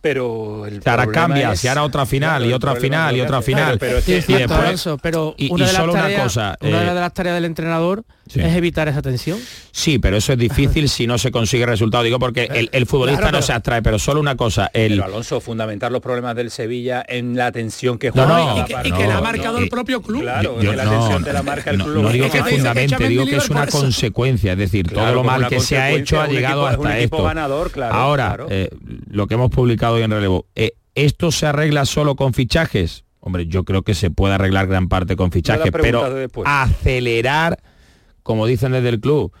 Pero 0.00 0.66
el 0.66 0.82
Si 0.82 0.88
ahora 0.90 1.04
problema 1.04 1.26
cambia, 1.28 1.52
es- 1.52 1.60
si 1.60 1.68
ahora 1.68 1.82
otra 1.84 2.04
final 2.04 2.38
Claro, 2.40 2.50
y 2.50 2.52
otra 2.52 2.74
final 2.76 3.16
y 3.16 3.20
otra 3.20 3.40
final. 3.42 3.78
Pero 3.78 3.98
es 3.98 4.04
Sí, 4.04 4.12
que- 4.12 4.18
es 4.18 4.26
cierto, 4.26 4.48
después- 4.48 4.66
Alonso, 4.66 4.98
pero 5.00 5.34
y- 5.38 5.50
una, 5.50 5.64
y 5.64 5.66
de 5.66 5.72
las 5.72 5.80
solo 5.80 5.92
una 5.94 6.14
cosa, 6.22 6.58
una 6.60 6.82
eh, 6.82 6.86
de 6.94 7.00
las 7.00 7.14
tareas 7.14 7.34
del 7.36 7.44
entrenador 7.46 8.04
Sí. 8.26 8.40
es 8.40 8.56
evitar 8.56 8.88
esa 8.88 9.02
tensión. 9.02 9.38
Sí, 9.70 9.98
pero 9.98 10.16
eso 10.16 10.32
es 10.32 10.38
difícil 10.38 10.88
si 10.88 11.06
no 11.06 11.18
se 11.18 11.30
consigue 11.30 11.66
resultado. 11.66 12.02
Digo 12.04 12.18
porque 12.18 12.44
el, 12.52 12.70
el 12.72 12.86
futbolista 12.86 13.20
Claro, 13.20 13.32
no 13.32 13.38
pero- 13.38 13.46
se 13.46 13.52
abstrae, 13.52 13.82
pero 13.82 13.98
solo 13.98 14.18
una 14.20 14.34
cosa, 14.36 14.70
el, 14.72 14.92
Pero 14.92 15.04
Alonso, 15.04 15.40
fundamentar 15.40 15.92
los 15.92 16.00
problemas 16.00 16.34
del 16.34 16.50
Sevilla 16.50 17.04
en 17.06 17.36
la 17.36 17.52
tensión 17.52 17.98
que 17.98 18.08
No, 18.08 18.12
juega. 18.24 18.28
no, 18.28 18.58
y 18.60 18.64
que, 18.64 18.72
y 18.88 18.92
que 18.92 19.02
no, 19.04 19.08
la 19.08 19.18
ha 19.18 19.20
marcado 19.20 19.58
no, 19.58 19.64
el 19.64 19.68
propio 19.68 20.00
club. 20.00 20.22
Claro, 20.22 20.60
Yo- 20.60 20.70
que 20.70 20.76
la 20.76 20.84
no, 20.84 20.90
tensión 20.92 21.24
te 21.24 21.32
la 21.32 21.42
marca 21.42 21.70
el 21.70 21.78
no, 21.78 21.84
club. 21.84 22.02
no 22.02 22.08
digo 22.10 22.30
que 22.30 22.42
fundamente, 22.42 23.08
digo 23.08 23.26
que 23.26 23.36
es 23.36 23.50
una 23.50 23.66
consecuencia, 23.66 24.52
es 24.52 24.58
decir, 24.58 24.86
Claro, 24.86 25.06
todo 25.08 25.14
lo 25.16 25.24
mal 25.24 25.46
que 25.48 25.60
se 25.60 25.76
ha 25.76 25.90
hecho 25.90 26.20
ha 26.20 26.26
llegado 26.26 26.66
equipo- 26.68 26.84
hasta 26.86 26.98
esto. 26.98 27.22
ganador, 27.24 27.70
claro, 27.72 27.94
Ahora, 27.94 28.26
claro. 28.28 28.46
eh, 28.50 28.70
lo 29.10 29.26
que 29.26 29.34
hemos 29.34 29.50
publicado 29.50 29.94
hoy 29.96 30.02
en 30.02 30.10
relevo, 30.10 30.46
eh, 30.54 30.72
¿esto 30.94 31.30
se 31.30 31.46
arregla 31.46 31.84
solo 31.84 32.16
con 32.16 32.32
fichajes? 32.32 33.04
Hombre, 33.20 33.46
yo 33.46 33.64
creo 33.64 33.82
que 33.82 33.94
se 33.94 34.10
puede 34.10 34.34
arreglar 34.34 34.66
gran 34.66 34.88
parte 34.88 35.16
con 35.16 35.30
fichajes, 35.32 35.70
pero 35.72 36.04
acelerar, 36.44 37.58
como 38.24 38.46
dicen 38.46 38.72
desde 38.72 38.88
el 38.88 39.00
club, 39.00 39.32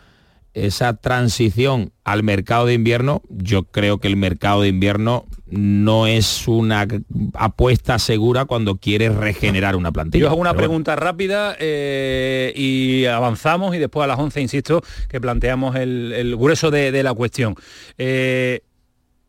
esa 0.52 0.94
transición 0.96 1.90
al 2.04 2.22
mercado 2.22 2.66
de 2.66 2.74
invierno, 2.74 3.22
yo 3.28 3.64
creo 3.64 3.98
que 3.98 4.06
el 4.06 4.16
mercado 4.16 4.62
de 4.62 4.68
invierno 4.68 5.26
no 5.46 6.06
es 6.06 6.46
una 6.46 6.86
apuesta 7.34 7.98
segura 7.98 8.44
cuando 8.44 8.76
quieres 8.76 9.16
regenerar 9.16 9.74
una 9.74 9.90
plantilla. 9.90 10.22
Yo 10.22 10.28
hago 10.28 10.36
una 10.36 10.50
Pero 10.50 10.58
bueno. 10.58 10.68
pregunta 10.68 10.96
rápida 10.96 11.56
eh, 11.58 12.52
y 12.54 13.04
avanzamos 13.06 13.74
y 13.74 13.78
después 13.78 14.04
a 14.04 14.06
las 14.06 14.18
11, 14.18 14.40
insisto, 14.42 14.80
que 15.08 15.20
planteamos 15.20 15.74
el, 15.74 16.12
el 16.12 16.36
grueso 16.36 16.70
de, 16.70 16.92
de 16.92 17.02
la 17.02 17.14
cuestión. 17.14 17.56
Eh, 17.98 18.60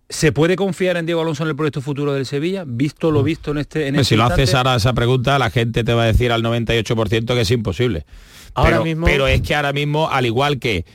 ¿Se 0.07 0.31
puede 0.31 0.55
confiar 0.55 0.97
en 0.97 1.07
Diego 1.07 1.21
Alonso 1.21 1.41
en 1.41 1.50
el 1.50 1.55
proyecto 1.55 1.81
futuro 1.81 2.13
del 2.13 2.27
Sevilla? 2.27 2.63
Visto 2.67 3.09
lo 3.09 3.24
visto 3.24 3.50
en 3.50 3.57
este... 3.57 3.88
En 3.88 3.95
este 3.95 4.09
si 4.09 4.15
lo 4.15 4.25
haces 4.25 4.53
ahora 4.53 4.75
esa 4.75 4.93
pregunta, 4.93 5.39
la 5.39 5.50
gente 5.50 5.83
te 5.83 5.93
va 5.95 6.03
a 6.03 6.05
decir 6.05 6.31
al 6.31 6.43
98% 6.43 7.25
que 7.33 7.41
es 7.41 7.50
imposible. 7.50 8.05
Ahora 8.55 8.71
pero, 8.71 8.83
mismo- 8.83 9.05
pero 9.05 9.27
es 9.27 9.41
que 9.41 9.53
ahora 9.55 9.74
mismo, 9.74 10.09
al 10.09 10.25
igual 10.25 10.59
que 10.59 10.85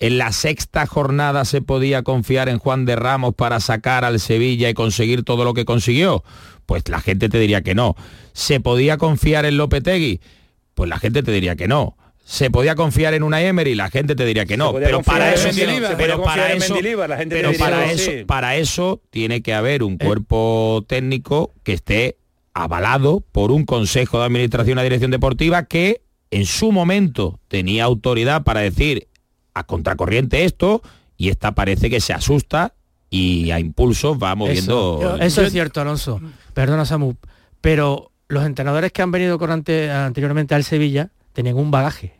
en 0.00 0.18
la 0.18 0.32
sexta 0.32 0.84
jornada 0.86 1.44
se 1.44 1.62
podía 1.62 2.02
confiar 2.02 2.48
en 2.48 2.58
Juan 2.58 2.84
de 2.86 2.96
Ramos 2.96 3.34
para 3.34 3.60
sacar 3.60 4.04
al 4.04 4.18
Sevilla 4.18 4.68
y 4.68 4.74
conseguir 4.74 5.22
todo 5.22 5.44
lo 5.44 5.54
que 5.54 5.64
consiguió? 5.64 6.24
Pues 6.66 6.88
la 6.88 7.00
gente 7.00 7.28
te 7.28 7.38
diría 7.38 7.62
que 7.62 7.74
no. 7.76 7.94
¿Se 8.32 8.58
podía 8.58 8.96
confiar 8.96 9.44
en 9.44 9.56
Lopetegui? 9.58 10.20
Pues 10.74 10.88
la 10.90 10.98
gente 10.98 11.22
te 11.22 11.30
diría 11.30 11.54
que 11.54 11.68
no. 11.68 11.96
¿Se 12.24 12.50
podía 12.50 12.74
confiar 12.76 13.14
en 13.14 13.22
una 13.24 13.42
Emery? 13.42 13.74
La 13.74 13.90
gente 13.90 14.14
te 14.14 14.24
diría 14.24 14.46
que 14.46 14.56
no. 14.56 14.72
Pero 14.86 15.02
para 15.02 15.34
eso, 15.34 15.48
pero 15.98 16.22
para 16.24 16.52
eso, 16.64 16.74
pero 17.28 17.50
para 17.58 17.92
eso, 17.92 18.10
para 18.26 18.56
eso 18.56 19.02
tiene 19.10 19.42
que 19.42 19.54
haber 19.54 19.82
un 19.82 19.98
cuerpo 19.98 20.84
técnico 20.88 21.52
que 21.62 21.74
esté 21.74 22.16
avalado 22.54 23.20
por 23.32 23.50
un 23.50 23.64
consejo 23.64 24.18
de 24.18 24.24
administración 24.26 24.78
a 24.78 24.82
dirección 24.82 25.10
deportiva 25.10 25.64
que 25.64 26.00
en 26.32 26.46
su 26.46 26.72
momento 26.72 27.38
tenía 27.46 27.84
autoridad 27.84 28.42
para 28.42 28.60
decir 28.60 29.08
a 29.54 29.64
contracorriente 29.64 30.44
esto 30.44 30.82
y 31.16 31.28
esta 31.28 31.54
parece 31.54 31.90
que 31.90 32.00
se 32.00 32.14
asusta 32.14 32.74
y 33.10 33.50
a 33.50 33.60
impulso 33.60 34.18
va 34.18 34.34
moviendo. 34.34 35.18
Eso, 35.20 35.42
es 35.42 35.52
cierto, 35.52 35.82
Alonso. 35.82 36.20
Perdona, 36.54 36.86
Samu. 36.86 37.14
Pero 37.60 38.12
los 38.28 38.46
entrenadores 38.46 38.92
que 38.92 39.02
han 39.02 39.10
venido 39.10 39.38
con 39.38 39.50
anteriormente 39.50 40.54
al 40.54 40.64
Sevilla 40.64 41.10
tenían 41.34 41.56
un 41.56 41.70
bagaje. 41.70 42.18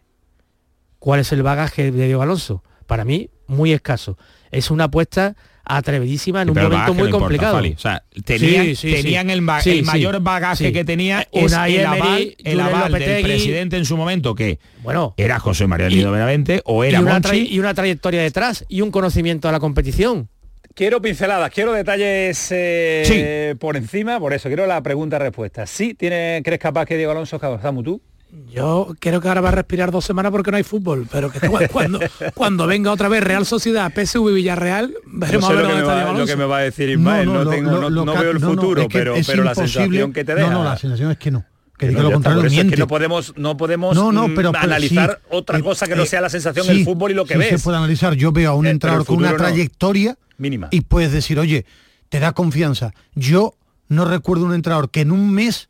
¿Cuál 0.99 1.21
es 1.21 1.33
el 1.33 1.42
bagaje 1.42 1.90
de 1.90 2.07
Diego 2.07 2.21
Alonso? 2.21 2.62
Para 2.87 3.07
mí, 3.07 3.31
muy 3.47 3.73
escaso. 3.73 4.19
Es 4.50 4.71
una 4.71 4.85
apuesta 4.85 5.37
atrevidísima 5.64 6.42
en 6.42 6.50
un 6.50 6.57
momento 6.57 6.95
muy 6.95 7.11
complicado. 7.11 7.59
o 7.59 7.78
sea, 7.78 8.04
tenían, 8.25 9.31
el, 9.31 9.42
mayor 9.42 10.21
bagaje 10.21 10.73
que 10.73 10.85
tenía 10.85 11.26
es 11.33 11.52
el 11.52 11.87
aval, 11.87 12.37
el 12.45 12.61
aval 12.61 12.92
del 12.92 13.23
presidente 13.23 13.76
en 13.76 13.85
su 13.85 13.97
momento, 13.97 14.35
que 14.35 14.59
bueno, 14.83 15.14
era 15.16 15.38
José 15.38 15.66
María 15.66 15.88
Lido 15.88 16.11
Benavente 16.11 16.62
o 16.64 16.85
era 16.85 16.99
y 16.99 17.02
una, 17.02 17.21
y 17.35 17.59
una 17.59 17.75
trayectoria 17.75 18.23
detrás 18.23 18.64
y 18.69 18.81
un 18.81 18.90
conocimiento 18.90 19.49
de 19.49 19.52
la 19.52 19.61
competición. 19.61 20.28
Quiero 20.75 21.02
pinceladas, 21.02 21.50
quiero 21.50 21.73
detalles 21.75 22.49
eh, 22.50 23.54
por 23.59 23.76
encima, 23.76 24.19
por 24.19 24.33
eso 24.33 24.49
quiero 24.49 24.66
la 24.66 24.83
pregunta-respuesta. 24.83 25.66
¿Sí 25.66 25.92
tiene, 25.92 26.40
crees 26.42 26.61
capaz 26.61 26.87
que 26.87 26.97
Diego 26.97 27.12
Alonso 27.12 27.38
Cabazamu 27.38 27.83
tú? 27.83 28.02
Yo 28.51 28.95
creo 28.99 29.21
que 29.21 29.29
ahora 29.29 29.43
va 29.43 29.51
a 29.51 29.53
respirar 29.53 29.91
dos 29.91 30.07
semanas 30.07 30.33
porque 30.33 30.51
no 30.51 30.57
hay 30.57 30.62
fútbol, 30.62 31.07
pero 31.11 31.31
que 31.31 31.39
cuando, 31.73 32.01
cuando 32.35 32.67
venga 32.67 32.91
otra 32.91 33.09
vez 33.09 33.23
Real 33.23 33.45
Sociedad, 33.45 33.93
PSV 33.93 34.33
Villarreal, 34.33 34.95
veremos 35.05 35.51
a 35.51 35.53
ver 35.53 35.65
lo, 35.65 35.69
que 35.69 35.75
me 35.75 35.83
va, 35.83 36.12
lo 36.12 36.27
que 36.27 36.37
me 36.37 36.45
va 36.47 36.59
a 36.59 36.61
decir 36.62 36.89
Ismael, 36.89 37.27
no, 37.31 37.45
veo 37.45 38.31
el 38.31 38.41
futuro, 38.41 38.89
pero, 38.91 39.15
pero 39.27 39.45
la 39.45 39.55
sensación 39.55 40.12
que 40.12 40.25
te 40.25 40.35
deja. 40.35 40.49
No, 40.49 40.59
no, 40.59 40.65
la 40.65 40.79
sensación 40.79 41.11
es 41.11 41.19
que 41.19 41.31
no. 41.31 41.45
Que 41.77 41.89
diga 41.89 42.03
lo 42.03 42.12
contrario 42.12 42.45
Es 42.45 42.53
que 42.53 42.77
no 42.77 42.87
podemos, 42.87 43.35
no 43.37 43.57
podemos 43.57 43.97
mm, 43.97 44.57
analizar 44.57 45.21
otra 45.31 45.59
eh, 45.59 45.62
cosa 45.62 45.87
que 45.87 45.97
no 45.97 46.05
eh, 46.05 46.07
sea 46.07 46.21
la 46.21 46.29
sensación 46.29 46.67
del 46.67 46.85
fútbol 46.85 47.11
y 47.11 47.15
lo 47.15 47.25
que 47.25 47.37
ves. 47.37 47.49
se 47.49 47.59
puede 47.59 47.77
analizar. 47.77 48.15
Yo 48.15 48.33
veo 48.33 48.53
a 48.53 48.55
un 48.55 48.67
eh, 48.67 48.71
entrenador 48.71 49.05
con 49.05 49.17
una 49.17 49.37
trayectoria 49.37 50.17
mínima 50.39 50.69
y 50.71 50.83
puedes 50.83 51.12
decir, 51.12 51.39
oye, 51.39 51.67
te 52.09 52.21
da 52.21 52.33
confianza. 52.33 52.93
Yo 53.15 53.57
no 53.89 54.05
recuerdo 54.05 54.45
un 54.47 54.55
entrenador 54.55 54.91
que 54.91 55.01
en 55.01 55.11
un 55.11 55.33
mes 55.33 55.69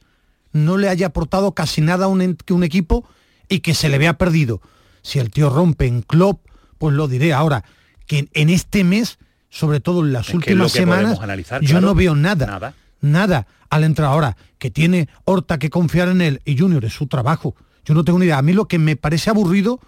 no 0.52 0.76
le 0.76 0.88
haya 0.88 1.08
aportado 1.08 1.52
casi 1.52 1.80
nada 1.80 2.06
a 2.06 2.08
un, 2.08 2.36
un 2.50 2.64
equipo 2.64 3.06
y 3.48 3.60
que 3.60 3.74
se 3.74 3.88
le 3.88 3.98
vea 3.98 4.18
perdido. 4.18 4.60
Si 5.02 5.18
el 5.18 5.30
tío 5.30 5.50
rompe 5.50 5.86
en 5.86 6.02
club, 6.02 6.40
pues 6.78 6.94
lo 6.94 7.08
diré. 7.08 7.32
Ahora, 7.32 7.64
que 8.06 8.28
en 8.32 8.50
este 8.50 8.84
mes, 8.84 9.18
sobre 9.50 9.80
todo 9.80 10.04
en 10.04 10.12
las 10.12 10.32
últimas 10.32 10.72
semanas, 10.72 11.18
yo 11.62 11.80
no 11.80 11.94
veo 11.94 12.14
nada, 12.14 12.46
nada. 12.46 12.74
Nada 13.00 13.46
al 13.68 13.84
entrar 13.84 14.08
ahora, 14.12 14.36
que 14.58 14.70
tiene 14.70 15.08
Horta 15.24 15.58
que 15.58 15.70
confiar 15.70 16.08
en 16.08 16.20
él 16.20 16.42
y 16.44 16.58
Junior 16.58 16.84
es 16.84 16.92
su 16.92 17.06
trabajo. 17.06 17.56
Yo 17.84 17.94
no 17.94 18.04
tengo 18.04 18.18
ni 18.18 18.26
idea. 18.26 18.38
A 18.38 18.42
mí 18.42 18.52
lo 18.52 18.68
que 18.68 18.78
me 18.78 18.96
parece 18.96 19.30
aburrido 19.30 19.80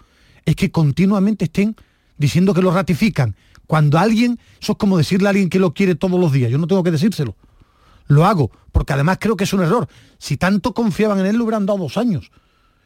es 0.43 0.55
que 0.55 0.71
continuamente 0.71 1.45
estén 1.45 1.75
diciendo 2.17 2.53
que 2.53 2.61
lo 2.61 2.71
ratifican. 2.71 3.35
Cuando 3.67 3.97
alguien, 3.97 4.39
eso 4.61 4.73
es 4.73 4.77
como 4.77 4.97
decirle 4.97 5.27
a 5.27 5.29
alguien 5.29 5.49
que 5.49 5.59
lo 5.59 5.73
quiere 5.73 5.95
todos 5.95 6.19
los 6.19 6.31
días. 6.31 6.51
Yo 6.51 6.57
no 6.57 6.67
tengo 6.67 6.83
que 6.83 6.91
decírselo 6.91 7.35
lo 8.07 8.25
hago, 8.25 8.51
porque 8.71 8.93
además 8.93 9.17
creo 9.19 9.35
que 9.35 9.45
es 9.45 9.53
un 9.53 9.61
error. 9.61 9.87
Si 10.17 10.37
tanto 10.37 10.73
confiaban 10.73 11.19
en 11.19 11.25
él, 11.25 11.37
le 11.37 11.43
hubieran 11.43 11.65
dado 11.65 11.79
dos 11.79 11.97
años. 11.97 12.31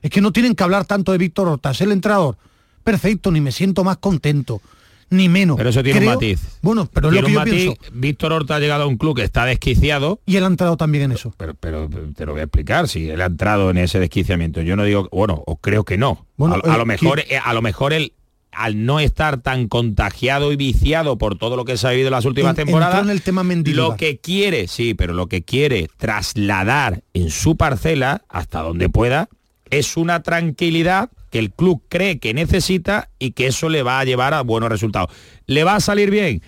Es 0.01 0.09
que 0.11 0.21
no 0.21 0.31
tienen 0.31 0.55
que 0.55 0.63
hablar 0.63 0.85
tanto 0.85 1.11
de 1.11 1.17
Víctor 1.17 1.47
Horta, 1.47 1.71
es 1.71 1.81
el 1.81 1.91
entrenador. 1.91 2.37
Perfecto, 2.83 3.31
ni 3.31 3.41
me 3.41 3.51
siento 3.51 3.83
más 3.83 3.97
contento, 3.97 4.61
ni 5.09 5.27
menos. 5.27 5.57
Pero 5.57 5.69
eso 5.69 5.83
tiene 5.83 5.99
un 5.99 6.05
matiz. 6.05 6.39
Bueno, 6.61 6.89
pero 6.91 7.11
lo 7.11 7.23
que 7.23 7.33
yo 7.33 7.43
pienso. 7.43 7.73
Víctor 7.93 8.31
Horta 8.31 8.55
ha 8.55 8.59
llegado 8.59 8.83
a 8.83 8.87
un 8.87 8.97
club 8.97 9.17
que 9.17 9.23
está 9.23 9.45
desquiciado. 9.45 10.21
Y 10.25 10.37
él 10.37 10.43
ha 10.45 10.47
entrado 10.47 10.77
también 10.77 11.05
en 11.05 11.11
eso. 11.11 11.33
Pero, 11.37 11.53
pero, 11.55 11.89
te 12.15 12.25
lo 12.25 12.31
voy 12.31 12.41
a 12.41 12.45
explicar, 12.45 12.87
si 12.87 13.09
él 13.09 13.21
ha 13.21 13.25
entrado 13.25 13.69
en 13.69 13.77
ese 13.77 13.99
desquiciamiento. 13.99 14.61
Yo 14.61 14.75
no 14.75 14.83
digo, 14.85 15.09
bueno, 15.11 15.43
o 15.45 15.57
creo 15.57 15.83
que 15.83 15.97
no. 15.97 16.25
Bueno, 16.37 16.55
a, 16.63 16.77
lo 16.77 16.85
mejor, 16.85 17.19
eh, 17.19 17.37
a 17.43 17.53
lo 17.53 17.61
mejor 17.61 17.91
él 17.91 18.13
al 18.51 18.85
no 18.85 18.99
estar 18.99 19.41
tan 19.41 19.67
contagiado 19.67 20.51
y 20.51 20.55
viciado 20.55 21.17
por 21.17 21.37
todo 21.37 21.55
lo 21.55 21.65
que 21.65 21.77
se 21.77 21.87
ha 21.87 21.91
vivido 21.91 22.07
en 22.07 22.13
las 22.13 22.25
últimas 22.25 22.55
temporadas, 22.55 23.03
en 23.03 23.09
el 23.09 23.21
tema 23.21 23.43
lo 23.43 23.95
que 23.95 24.17
quiere, 24.17 24.67
sí, 24.67 24.93
pero 24.93 25.13
lo 25.13 25.27
que 25.27 25.43
quiere 25.43 25.89
trasladar 25.97 27.01
en 27.13 27.29
su 27.29 27.55
parcela, 27.55 28.23
hasta 28.29 28.61
donde 28.61 28.89
pueda, 28.89 29.29
es 29.69 29.97
una 29.97 30.23
tranquilidad 30.23 31.09
que 31.29 31.39
el 31.39 31.51
club 31.51 31.81
cree 31.89 32.19
que 32.19 32.33
necesita 32.33 33.09
y 33.19 33.31
que 33.31 33.47
eso 33.47 33.69
le 33.69 33.83
va 33.83 33.99
a 33.99 34.05
llevar 34.05 34.33
a 34.33 34.41
buenos 34.41 34.69
resultados. 34.69 35.11
¿Le 35.45 35.63
va 35.63 35.75
a 35.75 35.79
salir 35.79 36.09
bien? 36.09 36.41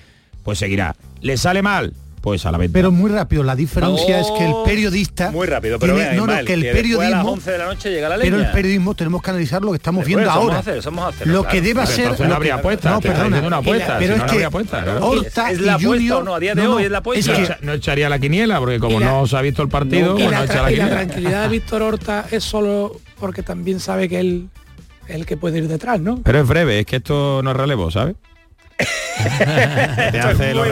Pues 0.44 0.60
seguirá. 0.60 0.96
¿Le 1.22 1.38
sale 1.38 1.62
mal? 1.62 1.94
Pues 2.22 2.46
a 2.46 2.52
la 2.52 2.58
venta. 2.58 2.74
Pero 2.74 2.92
muy 2.92 3.12
rápido, 3.12 3.44
la 3.44 3.56
diferencia 3.56 4.20
es 4.20 4.28
que 4.38 4.46
el 4.46 4.54
periodista... 4.64 5.32
Muy 5.32 5.48
rápido, 5.48 5.80
pero 5.80 5.98
no, 5.98 6.28
no, 6.28 6.46
que 6.46 6.54
el 6.54 6.62
periodismo... 6.62 7.02
A 7.02 7.10
las 7.10 7.26
11 7.26 7.52
de 7.52 7.58
la 7.58 7.66
noche 7.66 7.92
llega 7.92 8.10
la 8.10 8.18
Pero 8.18 8.40
el 8.40 8.52
periodismo 8.52 8.96
tenemos 8.96 9.22
que 9.22 9.30
analizar 9.32 9.62
lo 9.62 9.72
que 9.72 9.78
estamos 9.78 10.06
viendo 10.06 10.30
ahora. 10.30 10.60
Hacer, 10.60 10.80
hacer, 10.80 11.28
lo 11.28 11.44
que 11.44 11.62
debe 11.62 11.86
ser... 11.88 12.04
Entonces 12.04 12.28
no 12.28 12.36
habría 12.36 12.56
apuesta. 12.56 12.92
No, 12.92 13.02
perdona. 13.02 13.42
Una 13.42 13.58
apuesta, 13.58 13.98
pero 13.98 14.16
si 14.16 14.22
es 14.22 14.32
no, 14.32 14.38
que 14.38 14.46
apuesta, 14.46 14.98
Horta 15.02 15.52
¿Es 15.52 15.60
la 15.60 15.78
y 15.80 15.84
Junior... 15.84 16.24
no? 16.24 16.36
A 16.36 16.40
día 16.40 16.56
de 16.56 16.68
hoy 16.68 16.84
es 16.84 16.92
la 16.92 17.00
apuesta. 17.00 17.34
Es 17.34 17.50
que 17.50 17.66
no 17.66 17.74
echaría 17.74 18.08
la 18.08 18.20
quiniela, 18.20 18.60
porque 18.60 18.80
como 18.80 19.00
no 19.00 19.26
se 19.28 19.36
ha 19.36 19.42
visto 19.42 19.64
el 19.64 19.70
partido, 19.70 20.16
pues 20.16 20.32
no 20.32 20.44
echa 20.44 20.62
la 20.62 20.70
quiniela. 20.70 20.86
Y 20.86 20.90
la 20.90 20.96
tranquilidad 20.96 21.44
de 21.44 21.48
Víctor 21.62 21.82
Horta 21.82 22.26
es 22.32 22.44
solo 22.44 23.00
porque 23.20 23.44
también 23.44 23.80
sabe 23.80 24.08
que 24.08 24.20
él 24.20 24.50
el 25.08 25.26
que 25.26 25.38
puede 25.38 25.58
ir 25.58 25.68
detrás, 25.68 26.00
¿no? 26.00 26.22
Pero 26.24 26.40
es 26.40 26.48
breve, 26.48 26.80
es 26.80 26.86
que 26.86 26.98
esto 26.98 27.42
no 27.44 27.52
es 27.52 27.58
relevo, 27.58 27.92
¿sabes? 27.92 28.16
Te 30.12 30.20
hace, 30.20 30.54
los, 30.54 30.68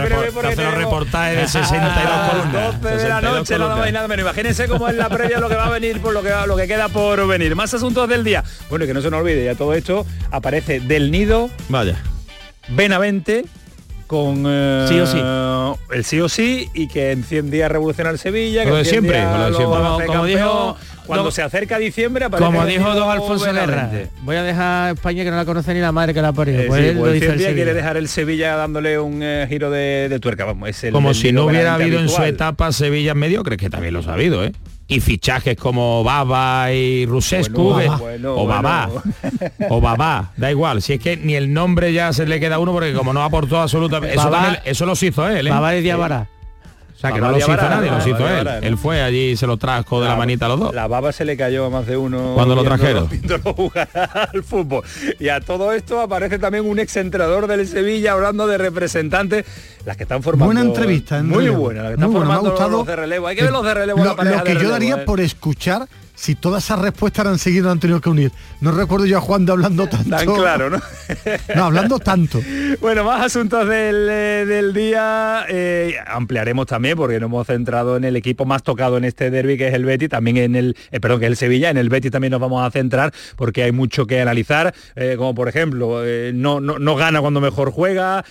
reportajes 0.75 1.37
de 1.37 1.47
62 1.47 2.29
columnas. 2.29 2.81
12 2.81 2.95
de 2.95 3.09
la 3.09 3.21
noche, 3.21 3.57
nada 3.57 3.75
más 3.75 3.89
y 3.89 3.91
nada 3.91 4.07
menos. 4.07 4.23
Imagínense 4.23 4.67
cómo 4.67 4.87
es 4.87 4.95
la 4.95 5.09
previa 5.09 5.39
lo 5.39 5.49
que 5.49 5.55
va 5.55 5.65
a 5.65 5.69
venir, 5.69 6.01
por 6.01 6.13
lo 6.13 6.21
que, 6.21 6.33
lo 6.47 6.55
que 6.55 6.67
queda 6.67 6.89
por 6.89 7.25
venir. 7.27 7.55
Más 7.55 7.73
asuntos 7.73 8.07
del 8.09 8.23
día. 8.23 8.43
Bueno, 8.69 8.85
y 8.85 8.87
que 8.87 8.93
no 8.93 9.01
se 9.01 9.09
nos 9.09 9.19
olvide, 9.21 9.45
ya 9.45 9.55
todo 9.55 9.73
esto 9.73 10.05
aparece 10.31 10.79
del 10.79 11.11
nido. 11.11 11.49
Vaya. 11.69 11.95
Benavente 12.69 13.45
con 14.09 14.43
eh, 14.47 14.87
sí 14.89 14.99
o 14.99 15.05
sí. 15.05 15.21
el 15.93 16.03
sí 16.03 16.19
o 16.19 16.27
sí 16.27 16.67
y 16.73 16.87
que 16.87 17.11
en 17.11 17.23
100 17.23 17.51
días 17.51 17.71
revoluciona 17.71 18.09
el 18.09 18.17
Sevilla. 18.17 18.65
que 18.65 18.83
siempre, 18.83 19.23
como, 20.07 20.25
dijo 20.25 20.77
cuando 21.09 21.31
se 21.31 21.41
acerca 21.41 21.77
diciembre 21.77 22.25
aparece 22.25 22.45
Como 22.45 22.65
dijo 22.65 22.93
don 22.93 23.09
Alfonso 23.09 23.51
Guerra, 23.51 23.89
voy 24.21 24.35
a 24.35 24.43
dejar 24.43 24.95
España 24.95 25.23
que 25.23 25.31
no 25.31 25.37
la 25.37 25.45
conoce 25.45 25.73
ni 25.73 25.79
la 25.79 25.91
madre 25.91 26.13
que 26.13 26.21
la 26.21 26.33
parió. 26.33 26.59
Eh, 26.59 26.65
pues 26.67 26.83
él 26.83 26.97
pues 26.97 27.19
quiere 27.19 27.73
dejar 27.73 27.97
el 27.97 28.07
Sevilla 28.07 28.55
dándole 28.55 28.99
un 28.99 29.21
eh, 29.23 29.45
giro 29.49 29.71
de, 29.71 30.17
tuerca. 30.21 30.45
Vamos, 30.45 30.69
es 30.69 30.83
el, 30.83 30.93
Como 30.93 31.13
si 31.13 31.31
no 31.31 31.45
hubiera 31.45 31.73
habido 31.73 31.99
en 31.99 32.09
su 32.09 32.21
etapa 32.23 32.71
Sevilla 32.71 33.15
mediocre, 33.15 33.57
que 33.57 33.69
también 33.69 33.93
lo 33.93 34.01
ha 34.07 34.13
habido, 34.13 34.43
¿eh? 34.43 34.53
y 34.87 34.99
fichajes 35.01 35.55
como 35.55 36.03
Baba 36.03 36.73
y 36.73 37.05
Rusescu 37.05 37.75
o 38.25 38.47
Baba 38.47 38.89
o 39.69 39.79
Baba 39.79 40.31
da 40.35 40.49
igual 40.49 40.81
si 40.81 40.93
es 40.93 40.99
que 40.99 41.15
ni 41.15 41.35
el 41.35 41.53
nombre 41.53 41.93
ya 41.93 42.11
se 42.11 42.25
le 42.25 42.39
queda 42.39 42.55
a 42.55 42.59
uno 42.59 42.73
porque 42.73 42.91
como 42.93 43.13
no 43.13 43.23
aportó 43.23 43.59
absolutamente 43.59 44.15
eso, 44.15 44.31
eso 44.65 44.85
los 44.87 45.03
hizo 45.03 45.29
él 45.29 45.45
¿eh? 45.45 45.51
Baba 45.51 45.71
de 45.71 45.81
Diabara 45.81 46.27
o 46.99 47.01
sea, 47.01 47.13
que 47.13 47.21
no 47.21 47.31
lo 47.31 47.37
hizo 47.37 47.55
nadie, 47.55 47.89
lo 47.89 47.97
hizo 47.97 48.27
él. 48.27 48.47
Él 48.61 48.77
fue 48.77 49.01
allí 49.01 49.29
y 49.29 49.37
se 49.37 49.47
lo 49.47 49.55
trajo 49.55 50.01
de 50.01 50.09
la, 50.09 50.17
manita 50.17 50.47
a 50.47 50.49
los 50.49 50.59
dos. 50.59 50.75
La 50.75 50.85
baba 50.87 51.13
se 51.13 51.23
le 51.23 51.37
cayó 51.37 51.63
a 51.63 51.69
más 51.69 51.87
de 51.87 51.95
uno. 51.95 52.33
Cuando 52.35 52.55
lo 52.55 52.63
trajeron. 52.65 53.07
jugar 53.55 53.87
al 54.33 54.43
fútbol. 54.43 54.83
Y 55.17 55.29
a 55.29 55.39
todo 55.39 55.71
esto 55.71 56.01
aparece 56.01 56.39
también 56.39 56.65
un 56.65 56.77
excentrador 56.77 57.47
del 57.47 57.65
Sevilla 57.69 58.11
hablando 58.11 58.47
de 58.47 58.57
representantes, 58.57 59.45
las 59.85 59.95
que 59.95 60.03
están 60.03 60.21
formando. 60.21 60.47
Buena 60.53 60.59
entrevista, 60.59 61.23
Muy 61.23 61.47
buena, 61.47 61.83
las 61.83 61.91
que 61.91 61.95
están 61.95 62.11
formando 62.11 62.69
los 62.69 62.85
de 62.85 62.95
relevo. 62.97 63.27
Hay 63.27 63.37
que 63.37 63.43
ver 63.43 63.53
los 63.53 63.63
de 63.63 63.73
relevo. 63.73 64.03
Lo, 64.03 64.15
lo 64.21 64.43
que 64.43 64.55
yo 64.55 64.69
daría 64.69 64.95
¿eh? 64.95 65.05
por 65.05 65.21
escuchar 65.21 65.87
si 66.19 66.35
todas 66.35 66.65
esas 66.65 66.79
respuestas 66.79 67.25
han 67.25 67.39
seguido 67.39 67.71
han 67.71 67.79
tenido 67.79 68.01
que 68.01 68.09
unir. 68.09 68.31
No 68.59 68.73
recuerdo 68.73 69.05
yo 69.05 69.17
a 69.19 69.21
Juan 69.21 69.45
de 69.45 69.53
hablando 69.53 69.87
tanto. 69.87 70.09
Tan 70.09 70.25
claro, 70.25 70.69
¿no? 70.69 70.77
no, 71.55 71.63
hablando 71.63 71.97
tanto. 71.97 72.41
Bueno, 72.81 73.05
más 73.05 73.25
asuntos 73.25 73.65
del, 73.65 74.07
eh, 74.09 74.71
día. 74.73 75.45
Eh, 75.47 75.95
ampliaremos 76.05 76.67
también, 76.67 76.97
porque 76.97 77.21
nos 77.21 77.27
hemos 77.27 77.47
centrado 77.47 77.95
en 77.95 78.03
el 78.03 78.17
equipo 78.17 78.43
más 78.43 78.63
tocado 78.63 78.97
en 78.97 79.05
este 79.05 79.31
derby, 79.31 79.57
que 79.57 79.69
es 79.69 79.73
el 79.73 79.85
Betty, 79.85 80.09
también 80.09 80.35
en 80.35 80.55
el, 80.57 80.75
eh, 80.91 80.99
perdón, 80.99 81.21
que 81.21 81.27
es 81.27 81.31
el 81.31 81.37
Sevilla. 81.37 81.69
En 81.69 81.77
el 81.77 81.87
Betty 81.87 82.09
también 82.09 82.31
nos 82.31 82.41
vamos 82.41 82.67
a 82.67 82.69
centrar, 82.69 83.13
porque 83.37 83.63
hay 83.63 83.71
mucho 83.71 84.05
que 84.05 84.19
analizar, 84.19 84.73
como 85.17 85.33
por 85.33 85.47
ejemplo, 85.47 86.01
no, 86.33 86.59
no, 86.59 86.79
no, 86.79 86.95
gana 86.95 87.21
cuando 87.21 87.39
mejor 87.39 87.71
juega, 87.71 88.25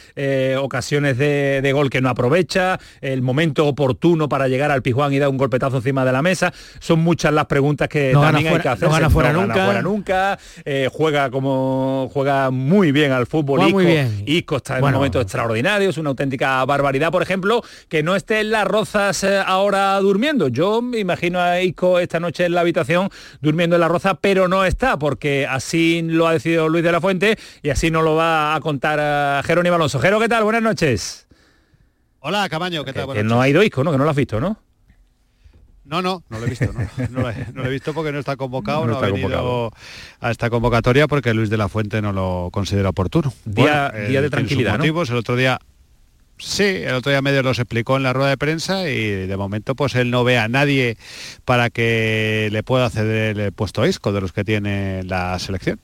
ocasiones 0.60 1.16
de, 1.16 1.60
de 1.62 1.72
gol 1.72 1.88
que 1.88 2.02
no 2.02 2.10
aprovecha, 2.10 2.78
el 3.00 3.22
momento 3.22 3.66
oportuno 3.66 4.28
para 4.28 4.48
llegar 4.48 4.70
al 4.70 4.82
Pijuán 4.82 5.12
y 5.14 5.18
dar 5.18 5.30
un 5.30 5.38
golpetazo 5.38 5.78
encima 5.78 6.04
de 6.04 6.12
la 6.12 6.20
mesa. 6.20 6.52
Son 6.80 7.00
muchas 7.00 7.32
las 7.32 7.46
preguntas 7.46 7.77
que 7.86 8.12
No 8.12 8.22
también 8.22 8.48
hay 8.54 8.58
que 8.60 8.64
no 8.68 8.72
hacer. 8.72 8.88
gana 8.88 9.10
fuera 9.10 9.32
nunca. 9.32 9.64
fuera 9.66 9.82
nunca. 9.82 10.38
eh, 10.64 10.88
juega 10.90 11.30
como 11.30 12.10
juega 12.12 12.50
muy 12.50 12.90
bien 12.90 13.12
al 13.12 13.26
fútbol. 13.26 13.60
Juega 13.60 13.72
muy 13.72 13.84
Isco, 13.84 13.92
bien. 13.92 14.22
Isco 14.26 14.56
está 14.56 14.74
en 14.76 14.80
Bueno. 14.80 14.96
un 14.96 15.00
momento 15.00 15.20
extraordinario, 15.20 15.90
es 15.90 15.98
una 15.98 16.08
auténtica 16.10 16.64
barbaridad. 16.64 17.12
Por 17.12 17.22
ejemplo, 17.22 17.62
que 17.88 18.02
no 18.02 18.16
esté 18.16 18.40
en 18.40 18.50
las 18.50 18.66
rozas 18.66 19.22
eh, 19.22 19.40
ahora 19.46 19.96
durmiendo. 20.00 20.48
Yo 20.48 20.82
me 20.82 20.98
imagino 20.98 21.38
a 21.40 21.60
Isco 21.60 22.00
esta 22.00 22.18
noche 22.18 22.46
en 22.46 22.54
la 22.54 22.62
habitación 22.62 23.10
durmiendo 23.40 23.76
en 23.76 23.80
la 23.80 23.88
roza, 23.88 24.14
pero 24.14 24.48
no 24.48 24.64
está, 24.64 24.98
porque 24.98 25.46
así 25.46 26.00
lo 26.02 26.26
ha 26.26 26.32
decidido 26.32 26.68
Luis 26.68 26.82
de 26.82 26.90
la 26.92 27.00
Fuente 27.00 27.38
y 27.62 27.68
así 27.70 27.90
nos 27.90 28.02
lo 28.02 28.14
va 28.16 28.54
a 28.54 28.60
contar 28.60 28.98
a 28.98 29.42
Jerónimo 29.44 29.74
Alonso. 29.76 30.00
Jero, 30.00 30.18
¿qué 30.18 30.28
tal? 30.28 30.44
Buenas 30.44 30.62
noches. 30.62 31.26
Hola, 32.20 32.48
Camaño, 32.48 32.84
¿qué 32.84 32.92
Que, 32.92 33.00
tal? 33.00 33.12
que 33.14 33.22
no 33.22 33.40
ha 33.40 33.48
ido 33.48 33.62
Isco, 33.62 33.84
¿no? 33.84 33.92
Que 33.92 33.98
no 33.98 34.04
lo 34.04 34.10
has 34.10 34.16
visto, 34.16 34.40
¿no? 34.40 34.58
No, 35.88 36.02
no, 36.02 36.22
no 36.28 36.38
lo 36.38 36.46
he 36.46 36.50
visto, 36.50 36.66
no, 36.72 36.80
no 37.10 37.22
lo, 37.22 37.30
he, 37.30 37.46
no 37.54 37.62
lo 37.62 37.66
he 37.66 37.70
visto 37.70 37.94
porque 37.94 38.12
no 38.12 38.18
está 38.18 38.36
convocado, 38.36 38.80
No 38.82 38.86
no, 38.88 38.92
está 38.94 39.06
ha 39.06 39.10
venido 39.10 39.28
convocado. 39.30 39.72
a 40.20 40.30
esta 40.30 40.50
convocatoria 40.50 41.08
porque 41.08 41.32
Luis 41.34 41.50
de 41.50 41.56
la 41.56 41.68
Fuente 41.68 42.00
no 42.02 42.12
lo 42.12 42.50
considera 42.52 42.90
oportuno. 42.90 43.32
Día- 43.44 43.90
Bueno, 43.92 44.08
día 44.08 44.22
de 44.22 44.30
tranquilidad, 44.30 44.76
motivos, 44.78 45.10
el 45.10 45.16
otro 45.16 45.34
día 45.36 45.58
Sí, 46.40 46.62
el 46.62 46.94
otro 46.94 47.10
día 47.10 47.20
medio 47.20 47.42
los 47.42 47.58
explicó 47.58 47.96
en 47.96 48.04
la 48.04 48.12
rueda 48.12 48.28
de 48.30 48.36
prensa 48.36 48.88
y 48.88 49.26
de 49.26 49.36
momento 49.36 49.74
pues 49.74 49.96
él 49.96 50.08
no 50.12 50.22
ve 50.22 50.38
a 50.38 50.46
nadie 50.46 50.96
para 51.44 51.68
que 51.68 52.48
le 52.52 52.62
pueda 52.62 52.88
ceder 52.90 53.40
el 53.40 53.50
puesto 53.50 53.82
a 53.82 53.88
Isco 53.88 54.12
de 54.12 54.20
los 54.20 54.32
que 54.32 54.44
tiene 54.44 55.02
la 55.02 55.36
selección. 55.40 55.80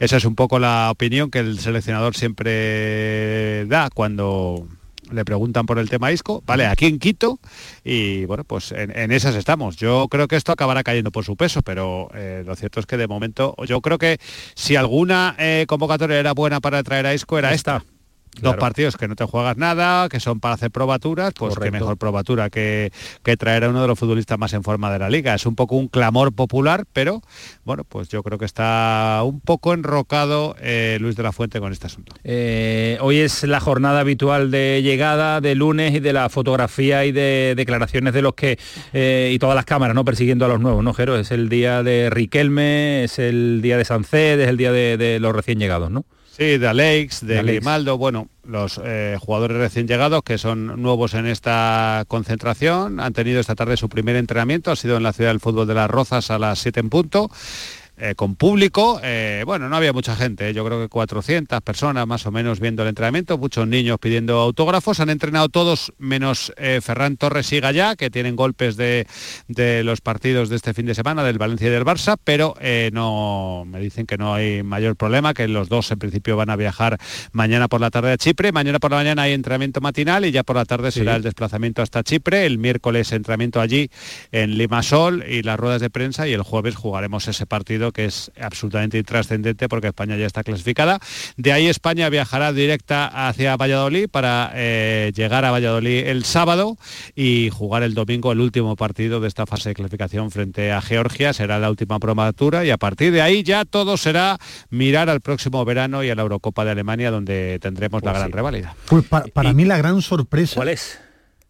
Esa 0.00 0.16
es 0.16 0.24
un 0.24 0.34
poco 0.34 0.58
la 0.58 0.88
opinión 0.90 1.30
que 1.30 1.40
el 1.40 1.58
seleccionador 1.58 2.16
siempre 2.16 3.66
da 3.66 3.90
cuando 3.92 4.66
le 5.12 5.24
preguntan 5.24 5.66
por 5.66 5.78
el 5.78 5.88
tema 5.88 6.12
Isco, 6.12 6.42
vale, 6.46 6.66
aquí 6.66 6.86
en 6.86 6.98
Quito 6.98 7.38
y 7.84 8.24
bueno, 8.26 8.44
pues 8.44 8.72
en, 8.72 9.12
esas 9.12 9.34
estamos. 9.34 9.76
Yo 9.76 10.08
creo 10.08 10.28
que 10.28 10.36
esto 10.36 10.52
acabará 10.52 10.82
cayendo 10.82 11.10
por 11.10 11.24
su 11.24 11.36
peso, 11.36 11.62
pero 11.62 12.08
eh, 12.14 12.42
lo 12.46 12.54
cierto 12.56 12.80
es 12.80 12.86
que 12.86 12.96
de 12.96 13.06
momento 13.06 13.54
yo 13.66 13.80
creo 13.80 13.98
que 13.98 14.18
si 14.54 14.76
alguna 14.76 15.34
eh, 15.38 15.64
convocatoria 15.68 16.18
era 16.18 16.32
buena 16.32 16.60
para 16.60 16.82
traer 16.82 17.06
a 17.06 17.14
Isco 17.14 17.38
era 17.38 17.54
esta. 17.54 17.82
Dos 18.40 18.56
partidos 18.56 18.96
que 18.96 19.08
no 19.08 19.16
te 19.16 19.24
juegas 19.24 19.56
nada, 19.56 20.08
que 20.08 20.20
son 20.20 20.40
para 20.40 20.54
hacer 20.54 20.70
probaturas, 20.70 21.32
pues 21.34 21.54
qué 21.54 21.58
Correcto. 21.58 21.78
mejor 21.78 21.96
probatura 21.96 22.50
que, 22.50 22.92
que 23.22 23.36
traer 23.36 23.64
a 23.64 23.70
uno 23.70 23.82
de 23.82 23.88
los 23.88 23.98
futbolistas 23.98 24.38
más 24.38 24.52
en 24.52 24.62
forma 24.62 24.92
de 24.92 24.98
la 24.98 25.10
liga. 25.10 25.34
Es 25.34 25.46
un 25.46 25.54
poco 25.54 25.76
un 25.76 25.88
clamor 25.88 26.32
popular, 26.32 26.84
pero 26.92 27.22
bueno, 27.64 27.84
pues 27.84 28.08
yo 28.08 28.22
creo 28.22 28.38
que 28.38 28.44
está 28.44 29.20
un 29.24 29.40
poco 29.40 29.74
enrocado 29.74 30.56
eh, 30.60 30.98
Luis 31.00 31.16
de 31.16 31.22
la 31.22 31.32
Fuente 31.32 31.60
con 31.60 31.72
este 31.72 31.86
asunto. 31.86 32.14
Eh, 32.24 32.98
hoy 33.00 33.18
es 33.18 33.44
la 33.44 33.60
jornada 33.60 34.00
habitual 34.00 34.50
de 34.50 34.82
llegada 34.82 35.40
de 35.40 35.54
lunes 35.54 35.94
y 35.94 36.00
de 36.00 36.12
la 36.12 36.28
fotografía 36.28 37.04
y 37.04 37.12
de 37.12 37.54
declaraciones 37.56 38.14
de 38.14 38.22
los 38.22 38.34
que 38.34 38.58
eh, 38.92 39.30
y 39.32 39.38
todas 39.38 39.54
las 39.56 39.64
cámaras 39.64 39.94
no 39.94 40.04
persiguiendo 40.04 40.44
a 40.44 40.48
los 40.48 40.60
nuevos, 40.60 40.82
¿no, 40.84 40.94
Jero? 40.94 41.16
Es 41.18 41.30
el 41.30 41.48
día 41.48 41.82
de 41.82 42.10
Riquelme, 42.10 43.04
es 43.04 43.18
el 43.18 43.60
día 43.62 43.76
de 43.76 43.84
Sanced, 43.84 44.40
es 44.40 44.48
el 44.48 44.56
día 44.56 44.72
de, 44.72 44.96
de 44.96 45.20
los 45.20 45.34
recién 45.34 45.58
llegados, 45.58 45.90
¿no? 45.90 46.04
Sí, 46.38 46.56
de 46.56 46.68
Alex, 46.68 47.20
de, 47.22 47.34
De 47.34 47.38
Alex. 47.40 47.56
Grimaldo, 47.56 47.98
bueno, 47.98 48.28
los 48.44 48.80
eh, 48.84 49.16
jugadores 49.20 49.56
recién 49.56 49.88
llegados 49.88 50.22
que 50.22 50.38
son 50.38 50.80
nuevos 50.80 51.14
en 51.14 51.26
esta 51.26 52.04
concentración, 52.06 53.00
han 53.00 53.12
tenido 53.12 53.40
esta 53.40 53.56
tarde 53.56 53.76
su 53.76 53.88
primer 53.88 54.14
entrenamiento, 54.14 54.70
ha 54.70 54.76
sido 54.76 54.96
en 54.96 55.02
la 55.02 55.12
ciudad 55.12 55.30
del 55.30 55.40
fútbol 55.40 55.66
de 55.66 55.74
las 55.74 55.90
Rozas 55.90 56.30
a 56.30 56.38
las 56.38 56.60
7 56.60 56.78
en 56.78 56.90
punto. 56.90 57.28
Eh, 58.00 58.14
con 58.14 58.36
público, 58.36 59.00
eh, 59.02 59.42
bueno, 59.44 59.68
no 59.68 59.76
había 59.76 59.92
mucha 59.92 60.14
gente, 60.14 60.48
eh, 60.48 60.54
yo 60.54 60.64
creo 60.64 60.80
que 60.80 60.88
400 60.88 61.60
personas 61.62 62.06
más 62.06 62.24
o 62.26 62.30
menos 62.30 62.60
viendo 62.60 62.82
el 62.82 62.90
entrenamiento, 62.90 63.38
muchos 63.38 63.66
niños 63.66 63.98
pidiendo 63.98 64.38
autógrafos, 64.38 65.00
han 65.00 65.10
entrenado 65.10 65.48
todos 65.48 65.92
menos 65.98 66.52
Ferran 66.80 67.16
Torres 67.16 67.52
y 67.52 67.60
Gallá, 67.60 67.96
que 67.96 68.10
tienen 68.10 68.36
golpes 68.36 68.76
de, 68.76 69.06
de 69.48 69.82
los 69.82 70.00
partidos 70.00 70.48
de 70.48 70.56
este 70.56 70.74
fin 70.74 70.86
de 70.86 70.94
semana, 70.94 71.24
del 71.24 71.38
Valencia 71.38 71.66
y 71.66 71.70
del 71.70 71.84
Barça, 71.84 72.16
pero 72.22 72.54
no, 72.92 73.64
me 73.66 73.80
dicen 73.80 74.06
que 74.06 74.16
no 74.16 74.34
hay 74.34 74.62
mayor 74.62 74.96
problema, 74.96 75.34
que 75.34 75.48
los 75.48 75.68
dos 75.68 75.90
en 75.90 75.98
principio 75.98 76.36
van 76.36 76.50
a 76.50 76.56
viajar 76.56 76.98
mañana 77.32 77.68
por 77.68 77.80
la 77.80 77.90
tarde 77.90 78.12
a 78.12 78.16
Chipre, 78.16 78.52
mañana 78.52 78.78
por 78.78 78.90
la 78.90 78.98
mañana 78.98 79.22
hay 79.22 79.32
entrenamiento 79.32 79.80
matinal 79.80 80.24
y 80.24 80.30
ya 80.30 80.44
por 80.44 80.56
la 80.56 80.64
tarde 80.64 80.92
será 80.92 81.16
el 81.16 81.22
desplazamiento 81.22 81.82
hasta 81.82 82.02
Chipre, 82.02 82.46
el 82.46 82.58
miércoles 82.58 83.10
entrenamiento 83.12 83.60
allí 83.60 83.90
en 84.30 84.56
Limasol 84.56 85.24
y 85.28 85.42
las 85.42 85.58
ruedas 85.58 85.80
de 85.80 85.90
prensa 85.90 86.28
y 86.28 86.32
el 86.32 86.42
jueves 86.42 86.76
jugaremos 86.76 87.26
ese 87.28 87.46
partido 87.46 87.87
que 87.92 88.04
es 88.06 88.30
absolutamente 88.40 88.98
intrascendente 88.98 89.68
porque 89.68 89.88
España 89.88 90.16
ya 90.16 90.26
está 90.26 90.42
clasificada. 90.44 90.98
De 91.36 91.52
ahí 91.52 91.66
España 91.66 92.08
viajará 92.08 92.52
directa 92.52 93.28
hacia 93.28 93.56
Valladolid 93.56 94.08
para 94.08 94.50
eh, 94.54 95.12
llegar 95.14 95.44
a 95.44 95.50
Valladolid 95.50 96.06
el 96.06 96.24
sábado 96.24 96.76
y 97.14 97.50
jugar 97.50 97.82
el 97.82 97.94
domingo 97.94 98.32
el 98.32 98.40
último 98.40 98.76
partido 98.76 99.20
de 99.20 99.28
esta 99.28 99.46
fase 99.46 99.70
de 99.70 99.74
clasificación 99.74 100.30
frente 100.30 100.72
a 100.72 100.80
Georgia. 100.80 101.32
Será 101.32 101.58
la 101.58 101.70
última 101.70 101.98
promatura 101.98 102.64
y 102.64 102.70
a 102.70 102.76
partir 102.78 103.12
de 103.12 103.22
ahí 103.22 103.42
ya 103.42 103.64
todo 103.64 103.96
será 103.96 104.38
mirar 104.70 105.08
al 105.10 105.20
próximo 105.20 105.64
verano 105.64 106.02
y 106.04 106.10
a 106.10 106.14
la 106.14 106.22
Eurocopa 106.22 106.64
de 106.64 106.70
Alemania 106.72 107.10
donde 107.10 107.58
tendremos 107.60 108.02
la 108.02 108.12
gran 108.12 108.32
reválida. 108.32 108.74
Pues 108.86 109.04
pa- 109.04 109.24
para 109.32 109.52
mí 109.52 109.64
la 109.64 109.76
gran 109.78 110.02
sorpresa 110.02 110.56
¿Cuál 110.56 110.68
es? 110.68 110.98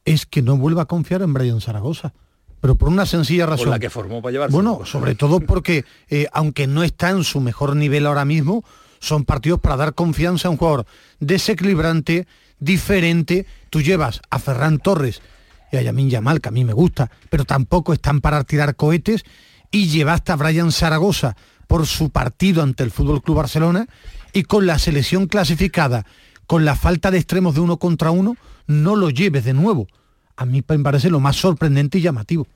es 0.05 0.27
que 0.27 0.43
no 0.43 0.57
vuelva 0.57 0.83
a 0.83 0.87
confiar 0.87 1.23
en 1.23 1.33
Brian 1.35 1.61
Zaragoza. 1.61 2.13
Pero 2.61 2.75
por 2.75 2.89
una 2.89 3.07
sencilla 3.07 3.47
razón. 3.47 3.67
Por 3.67 3.75
la 3.75 3.79
que 3.79 3.91
formó 3.91 4.21
para 4.21 4.33
llevarse. 4.33 4.55
Bueno, 4.55 4.81
sobre 4.85 5.15
todo 5.15 5.41
porque, 5.41 5.85
eh, 6.09 6.27
aunque 6.33 6.67
no 6.67 6.83
está 6.83 7.11
en 7.11 7.25
su 7.25 7.41
mejor 7.41 7.77
nivel 7.77 8.07
ahora 8.07 8.25
mismo, 8.25 8.65
son 9.01 9.25
partidos 9.25 9.61
para 9.61 9.77
dar 9.77 9.95
confianza 9.95 10.49
a 10.49 10.51
un 10.51 10.57
jugador 10.57 10.87
desequilibrante, 11.21 12.27
diferente. 12.59 13.47
Tú 13.71 13.81
llevas 13.81 14.21
a 14.31 14.39
Ferran 14.39 14.79
Torres 14.79 15.23
y 15.71 15.77
a 15.77 15.83
Yamin 15.83 16.11
Yamal, 16.11 16.41
que 16.41 16.49
a 16.49 16.53
mí 16.53 16.65
me 16.65 16.73
gusta, 16.73 17.11
pero 17.31 17.45
tampoco 17.45 17.93
están 17.93 18.21
para 18.21 18.43
tirar 18.45 18.75
cohetes, 18.75 19.25
y 19.71 19.89
llevaste 19.89 20.33
a 20.33 20.37
Brian 20.37 20.73
Zaragoza 20.73 21.37
por 21.67 21.87
su 21.87 22.11
partido 22.11 22.63
ante 22.63 22.83
el 22.83 22.91
Fútbol 22.91 23.23
Club 23.23 23.37
Barcelona 23.37 23.87
y 24.33 24.45
con 24.45 24.67
la 24.67 24.79
selección 24.79 25.27
clasificada, 25.27 26.07
con 26.47 26.65
la 26.65 26.75
falta 26.75 27.11
de 27.11 27.19
extremos 27.19 27.55
de 27.55 27.61
uno 27.61 27.77
contra 27.77 28.11
uno, 28.11 28.37
no 28.67 28.97
lo 28.97 29.11
lleves 29.11 29.45
de 29.45 29.53
nuevo. 29.53 29.87
A 30.39 30.47
mí 30.47 30.63
me 30.69 30.79
parece 30.79 31.11
lo 31.11 31.19
más 31.19 31.35
sorprendente 31.35 31.99
y 31.99 32.01
llamativo. 32.01 32.47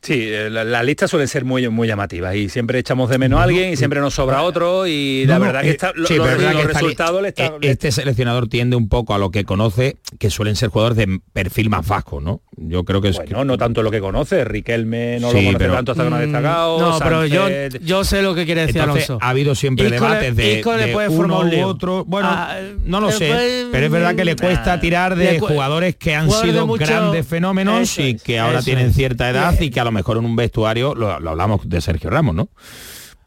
Sí, 0.00 0.14
eh, 0.28 0.48
la, 0.48 0.62
la 0.64 0.82
lista 0.84 1.08
suele 1.08 1.26
ser 1.26 1.44
muy, 1.44 1.68
muy 1.68 1.88
llamativa 1.88 2.34
y 2.34 2.48
siempre 2.48 2.78
echamos 2.78 3.10
de 3.10 3.18
menos 3.18 3.40
a 3.40 3.42
alguien 3.42 3.72
y 3.72 3.76
siempre 3.76 4.00
nos 4.00 4.14
sobra 4.14 4.42
otro 4.42 4.86
y 4.86 5.24
la 5.26 5.38
No, 5.38 5.46
verdad 5.46 5.62
que 5.62 5.68
eh, 5.68 5.72
está, 5.72 5.92
lo- 5.94 6.06
sí, 6.06 6.14
lo- 6.14 6.22
pero 6.22 6.36
es 6.36 6.38
verdad 6.38 6.52
los 6.54 6.62
que 6.62 6.66
está 6.68 6.78
resultados 6.80 7.22
le 7.22 7.28
está- 7.28 7.46
eh, 7.46 7.52
Este 7.62 7.90
seleccionador 7.92 8.48
tiende 8.48 8.76
un 8.76 8.88
poco 8.88 9.12
a 9.14 9.18
lo 9.18 9.30
que 9.32 9.44
conoce, 9.44 9.96
que 10.20 10.30
suelen 10.30 10.54
ser 10.54 10.68
jugadores 10.70 10.96
de 10.98 11.20
perfil 11.32 11.68
más 11.68 11.86
vasco, 11.86 12.20
¿no? 12.20 12.42
Yo 12.56 12.84
creo 12.84 13.00
que 13.00 13.08
es... 13.08 13.16
Bueno, 13.16 13.44
no 13.44 13.58
tanto 13.58 13.82
lo 13.82 13.90
que 13.90 14.00
conoce, 14.00 14.44
Riquelme 14.44 15.18
no 15.20 15.30
Sí, 15.30 15.36
lo 15.38 15.42
conoce 15.46 15.58
pero- 15.58 15.74
tanto 15.74 15.92
hasta 15.92 16.04
que 16.04 16.10
no 16.10 16.16
ha 16.16 16.18
Mm, 16.20 16.22
destacado. 16.22 16.78
No, 16.80 16.98
pero 17.00 17.26
yo, 17.26 17.48
yo 17.82 18.04
sé 18.04 18.22
lo 18.22 18.34
que 18.34 18.44
quiere 18.46 18.62
decir 18.66 18.80
Entonces, 18.80 19.10
Alonso. 19.10 19.24
ha 19.24 19.30
habido 19.30 19.54
siempre 19.54 19.86
Isco 19.86 19.96
le- 20.08 20.14
debates 20.14 20.36
de, 20.36 20.52
Isco 20.58 20.76
le 20.76 20.86
de 20.86 20.92
puede 20.92 21.08
uno 21.08 21.40
u 21.40 21.62
otro. 21.64 22.04
Bueno, 22.04 22.28
Ah, 22.30 22.56
no 22.84 23.00
lo 23.00 23.10
sé, 23.10 23.28
pues, 23.28 23.66
pero 23.72 23.86
es 23.86 23.92
verdad 23.92 24.14
que 24.14 24.24
le 24.24 24.36
cuesta 24.36 24.76
nah. 24.76 24.80
tirar 24.80 25.16
de 25.16 25.38
jugadores 25.40 25.96
que 25.96 26.14
han 26.14 26.30
sido 26.30 26.66
mucho- 26.68 26.84
grandes 26.86 27.26
fenómenos 27.26 27.80
Eso 27.82 28.02
y 28.02 28.14
que 28.16 28.38
ahora 28.38 28.62
tienen 28.62 28.92
cierta 28.94 29.28
edad 29.28 29.58
y 29.60 29.70
que 29.70 29.80
a 29.80 29.84
lo 29.88 29.92
mejor 29.92 30.16
en 30.18 30.24
un 30.24 30.36
vestuario, 30.36 30.94
lo, 30.94 31.18
lo 31.20 31.30
hablamos 31.30 31.68
de 31.68 31.80
Sergio 31.80 32.10
Ramos, 32.10 32.34
¿no? 32.34 32.48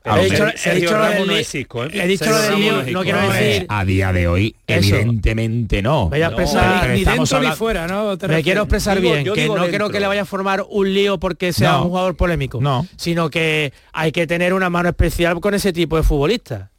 He 0.03 0.23
dicho, 0.23 0.43
mejor- 0.45 0.53
he 0.65 0.75
dicho 0.79 0.97
lo 0.97 1.05
del 1.05 1.27
no 1.27 1.33
li- 1.33 1.39
es 1.41 1.53
Isco, 1.55 1.83
¿eh? 1.85 1.89
he 1.93 2.07
dicho 2.07 2.25
Sergio 2.25 2.33
lo 2.33 2.41
del 2.41 2.49
Ramos 2.49 2.59
lío, 2.63 2.71
no 2.73 2.79
es 2.79 2.85
no 2.85 2.89
Isco. 2.91 3.03
quiero 3.03 3.31
decir... 3.33 3.65
a 3.69 3.85
día 3.85 4.11
de 4.13 4.27
hoy, 4.27 4.55
Eso. 4.65 4.95
evidentemente 4.95 5.81
no. 5.83 6.09
Voy 6.09 6.21
a 6.23 6.27
expresar, 6.27 6.89
ni 6.89 7.03
dentro 7.03 7.39
ni 7.39 7.51
fuera, 7.51 7.87
¿no? 7.87 8.17
Te 8.17 8.27
me 8.27 8.41
quiero 8.41 8.61
expresar 8.63 8.99
Digo- 8.99 9.11
bien, 9.13 9.23
yo 9.25 9.33
que 9.33 9.41
digo 9.43 9.55
no 9.55 9.61
dentro. 9.61 9.77
creo 9.77 9.89
que 9.91 9.99
le 9.99 10.07
vaya 10.07 10.23
a 10.23 10.25
formar 10.25 10.65
un 10.69 10.91
lío 10.91 11.19
porque 11.19 11.53
sea 11.53 11.73
No. 11.73 11.83
un 11.83 11.89
jugador 11.89 12.15
polémico, 12.15 12.59
No. 12.59 12.87
sino 12.97 13.29
que 13.29 13.73
hay 13.93 14.11
que 14.11 14.25
tener 14.25 14.53
una 14.55 14.71
mano 14.71 14.89
especial 14.89 15.39
con 15.39 15.53
ese 15.53 15.71
tipo 15.71 15.97
de 15.97 16.03
futbolistas. 16.03 16.69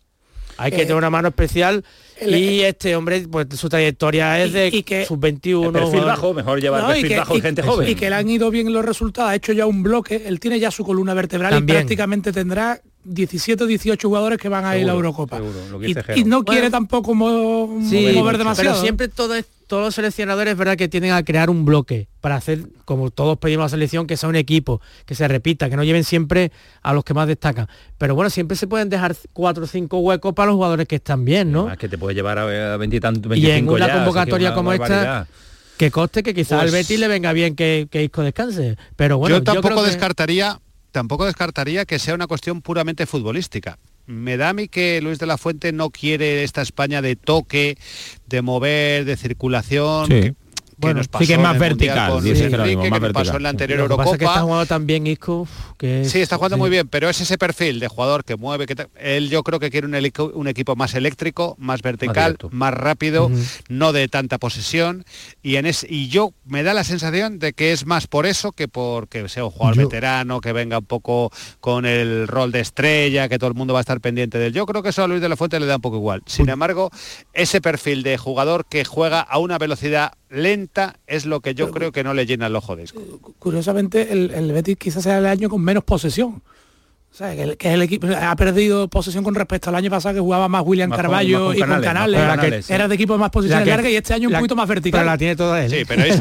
Hay 0.58 0.70
que 0.70 0.78
Eh, 0.78 0.80
tener 0.82 0.96
una 0.96 1.10
mano 1.10 1.28
especial 1.28 1.84
el- 2.20 2.34
y 2.36 2.62
este 2.62 2.94
hombre, 2.94 3.26
pues 3.30 3.46
su 3.56 3.68
trayectoria 3.68 4.42
es 4.42 4.50
Y- 4.50 4.52
de 4.52 4.68
y 4.68 4.82
que- 4.82 5.04
sub 5.06 5.18
21. 5.18 5.66
El 5.78 5.84
perfil 5.84 6.00
bajo, 6.04 6.34
mejor 6.34 6.60
llevar 6.60 6.82
No, 6.82 6.88
perfil 6.88 7.06
y 7.06 7.08
que, 7.08 7.16
bajo 7.18 7.34
y 7.34 7.38
y- 7.38 7.40
gente 7.40 7.62
y 7.62 7.64
joven. 7.66 7.94
que 7.96 8.10
le 8.10 8.16
han 8.16 8.28
ido 8.28 8.50
bien 8.50 8.72
los 8.72 8.84
resultados, 8.84 9.30
ha 9.30 9.34
hecho 9.34 9.52
ya 9.52 9.66
un 9.66 9.82
bloque, 9.82 10.22
él 10.26 10.38
tiene 10.40 10.60
ya 10.60 10.70
su 10.70 10.84
columna 10.84 11.14
vertebral 11.14 11.50
También. 11.52 11.76
y 11.76 11.80
prácticamente 11.80 12.32
tendrá 12.32 12.80
17 13.04 13.64
o 13.64 13.66
18 13.66 14.08
jugadores 14.08 14.38
que 14.38 14.48
van 14.48 14.64
a 14.64 14.76
ir 14.76 14.84
a 14.84 14.86
la 14.88 14.92
Eurocopa. 14.92 15.36
seguro, 15.36 15.58
lo 15.70 15.78
que 15.80 15.90
y, 16.16 16.24
no 16.24 16.44
quiere 16.44 16.62
Bueno. 16.62 16.70
tampoco 16.70 17.14
mo- 17.14 17.80
Sí, 17.88 18.10
mover 18.14 18.38
demasiado. 18.38 18.70
pero 18.70 18.80
siempre 18.82 19.08
todo 19.08 19.34
es- 19.34 19.46
todos 19.66 19.84
los 19.84 19.94
seleccionadores 19.94 20.52
es 20.52 20.58
verdad 20.58 20.76
que 20.76 20.86
tienden 20.86 21.12
a 21.12 21.24
crear 21.24 21.48
un 21.48 21.64
bloque 21.64 22.06
para 22.20 22.36
hacer, 22.36 22.60
como 22.84 23.10
todos 23.10 23.38
pedimos 23.38 23.62
a 23.62 23.66
la 23.66 23.70
selección, 23.70 24.06
que 24.06 24.18
sea 24.18 24.28
un 24.28 24.36
equipo, 24.36 24.82
que 25.06 25.14
se 25.14 25.26
repita, 25.26 25.70
que 25.70 25.76
no 25.76 25.82
lleven 25.84 26.04
siempre 26.04 26.52
a 26.82 26.92
los 26.92 27.04
que 27.04 27.14
más 27.14 27.26
destacan. 27.26 27.68
Pero 27.96 28.14
bueno, 28.14 28.28
siempre 28.28 28.54
se 28.56 28.66
pueden 28.66 28.90
dejar 28.90 29.16
cuatro 29.32 29.64
o 29.64 29.66
cinco 29.66 29.98
huecos 30.00 30.34
para 30.34 30.48
los 30.48 30.56
jugadores 30.56 30.86
que 30.86 30.96
están 30.96 31.24
bien, 31.24 31.50
¿no? 31.52 31.60
Además, 31.60 31.78
que 31.78 31.88
te 31.88 31.96
puede 31.96 32.14
llevar 32.14 32.38
a 32.38 32.76
20 32.76 32.96
y 32.96 33.00
tanto, 33.00 33.28
Y 33.28 33.40
25 33.40 33.76
en 33.78 33.82
una 33.82 33.86
ya, 33.86 33.94
convocatoria 33.94 34.48
una 34.48 34.54
como 34.56 34.72
esta. 34.74 35.26
Que 35.78 35.90
coste 35.90 36.22
que 36.22 36.34
quizás 36.34 36.52
al 36.60 36.68
Pues- 36.68 36.72
Betis 36.72 37.00
le 37.00 37.08
venga 37.08 37.32
bien 37.32 37.56
que, 37.56 37.88
que 37.90 38.04
Isco 38.04 38.22
descanse. 38.22 38.76
Pero 38.94 39.16
bueno, 39.18 39.36
yo 39.38 39.42
tampoco 39.42 39.68
creo 39.68 39.84
que- 39.84 39.90
descartaría 39.90 40.60
tampoco 40.92 41.26
descartaría 41.26 41.84
que 41.84 41.98
sea 41.98 42.14
una 42.14 42.26
cuestión 42.26 42.62
puramente 42.62 43.06
futbolística. 43.06 43.78
me 44.06 44.36
da 44.36 44.50
a 44.50 44.52
mí 44.52 44.68
que 44.68 45.00
Luis 45.00 45.18
de 45.18 45.26
la 45.26 45.38
Fuente 45.38 45.72
no 45.72 45.90
quiere 45.90 46.44
esta 46.44 46.60
España 46.62 47.02
de 47.02 47.16
toque, 47.16 47.78
de 48.26 48.42
mover, 48.42 49.04
de 49.04 49.16
circulación. 49.16 50.36
Bueno, 50.82 50.98
nos 50.98 51.06
sí 51.06 51.10
pasó 51.10 51.26
que 51.26 51.32
es 51.32 51.38
más 51.38 51.58
vertical, 51.58 52.10
con 52.12 52.24
dice 52.24 52.50
más 52.50 52.68
que 52.68 53.00
nos 53.00 53.12
pasó 53.12 53.36
en 53.36 53.42
la 53.42 53.48
anterior 53.48 53.78
Lo 53.78 53.88
que 53.88 53.96
pasa 53.96 54.12
es 54.12 54.18
que 54.18 54.24
está 54.24 54.34
Eurocopa. 54.34 54.40
jugando 54.46 54.66
también 54.66 55.06
Isco, 55.06 55.48
que 55.78 56.02
es- 56.02 56.10
Sí, 56.12 56.20
está 56.20 56.36
jugando 56.36 56.56
muy 56.58 56.68
sí. 56.68 56.72
bien, 56.72 56.88
pero 56.88 57.08
es 57.08 57.20
ese 57.20 57.38
perfil 57.38 57.80
de 57.80 57.88
jugador 57.88 58.24
que 58.24 58.36
mueve, 58.36 58.66
que 58.66 58.86
él 59.00 59.30
yo 59.30 59.42
creo 59.42 59.58
que 59.60 59.70
quiere 59.70 59.86
un, 59.86 59.94
un 60.34 60.48
equipo 60.48 60.76
más 60.76 60.94
eléctrico, 60.94 61.54
más 61.58 61.82
vertical, 61.82 62.36
más, 62.50 62.74
rápido, 62.74 63.30
no 63.68 63.92
de 63.92 64.08
tanta 64.08 64.38
posesión. 64.38 65.04
Y 65.42 65.56
en 65.56 65.66
es, 65.66 65.86
y 65.88 66.08
yo 66.08 66.32
me 66.44 66.62
da 66.62 66.74
la 66.74 66.84
sensación 66.84 67.38
de 67.38 67.52
que 67.52 67.72
es 67.72 67.86
más 67.86 68.06
por 68.06 68.26
eso 68.26 68.52
que 68.52 68.68
porque 68.68 69.28
sea 69.28 69.44
un 69.44 69.50
jugador 69.50 69.76
Yo- 69.76 69.82
veterano, 69.88 70.40
que 70.40 70.52
venga 70.52 70.78
un 70.78 70.84
poco 70.84 71.30
con 71.60 71.86
el 71.86 72.26
rol 72.28 72.52
de 72.52 72.60
estrella, 72.60 73.28
que 73.28 73.38
todo 73.38 73.48
el 73.48 73.54
mundo 73.54 73.72
va 73.74 73.80
a 73.80 73.82
estar 73.82 74.00
pendiente 74.00 74.38
de 74.38 74.46
él. 74.48 74.52
Yo 74.52 74.66
creo 74.66 74.82
que 74.82 74.88
eso 74.90 75.02
a 75.04 75.08
Luis 75.08 75.20
de 75.20 75.28
la 75.28 75.36
Fuente 75.36 75.58
le 75.60 75.66
da 75.66 75.76
un 75.76 75.82
poco 75.82 75.96
igual. 75.96 76.22
Sin 76.26 76.48
embargo, 76.48 76.90
ese 77.32 77.60
perfil 77.60 78.02
de 78.02 78.18
jugador 78.18 78.66
que 78.66 78.84
juega 78.84 79.20
a 79.20 79.38
una 79.38 79.58
velocidad 79.58 80.12
lenta 80.32 80.96
es 81.06 81.26
lo 81.26 81.40
que 81.40 81.54
yo 81.54 81.70
creo 81.70 81.92
que 81.92 82.02
no 82.02 82.14
le 82.14 82.26
llena 82.26 82.46
el 82.46 82.56
ojo 82.56 82.74
de 82.76 82.84
Isco. 82.84 83.00
Curiosamente, 83.38 84.12
el, 84.12 84.30
el 84.32 84.50
Betis 84.52 84.76
quizás 84.76 85.02
sea 85.04 85.18
el 85.18 85.26
año 85.26 85.48
con 85.48 85.62
menos 85.62 85.84
posesión. 85.84 86.42
O 87.10 87.14
sea, 87.14 87.34
que, 87.36 87.42
el, 87.42 87.56
que 87.58 87.74
el 87.74 87.82
equipo 87.82 88.06
ha 88.06 88.34
perdido 88.36 88.88
posesión 88.88 89.22
con 89.22 89.34
respecto 89.34 89.68
al 89.68 89.76
año 89.76 89.90
pasado 89.90 90.14
que 90.14 90.20
jugaba 90.20 90.48
más 90.48 90.62
William 90.64 90.88
Más 90.88 90.96
con- 90.96 91.02
Carballo 91.02 91.38
más 91.40 91.46
con 91.48 91.56
y 91.56 91.58
con 91.60 91.82
Canales, 91.82 92.18
Era 92.20 92.30
que- 92.32 92.36
Canales, 92.40 92.66
sí. 92.66 92.72
Era 92.72 92.88
de 92.88 92.94
equipo 92.94 93.12
de 93.12 93.18
más 93.18 93.30
posiciones 93.30 93.60
La 93.60 93.64
que- 93.64 93.70
largas 93.76 93.92
y 93.92 93.96
este 93.96 94.14
año 94.14 94.28
un 94.28 94.32
la- 94.32 94.38
poquito 94.38 94.56
más 94.56 94.66
vertical. 94.68 95.00
Pero 95.00 95.10
la 95.10 95.18
tiene 95.18 95.36
toda 95.36 95.62
él. 95.62 95.70
Sí, 95.70 95.82
pero 95.86 96.02
es 96.04 96.16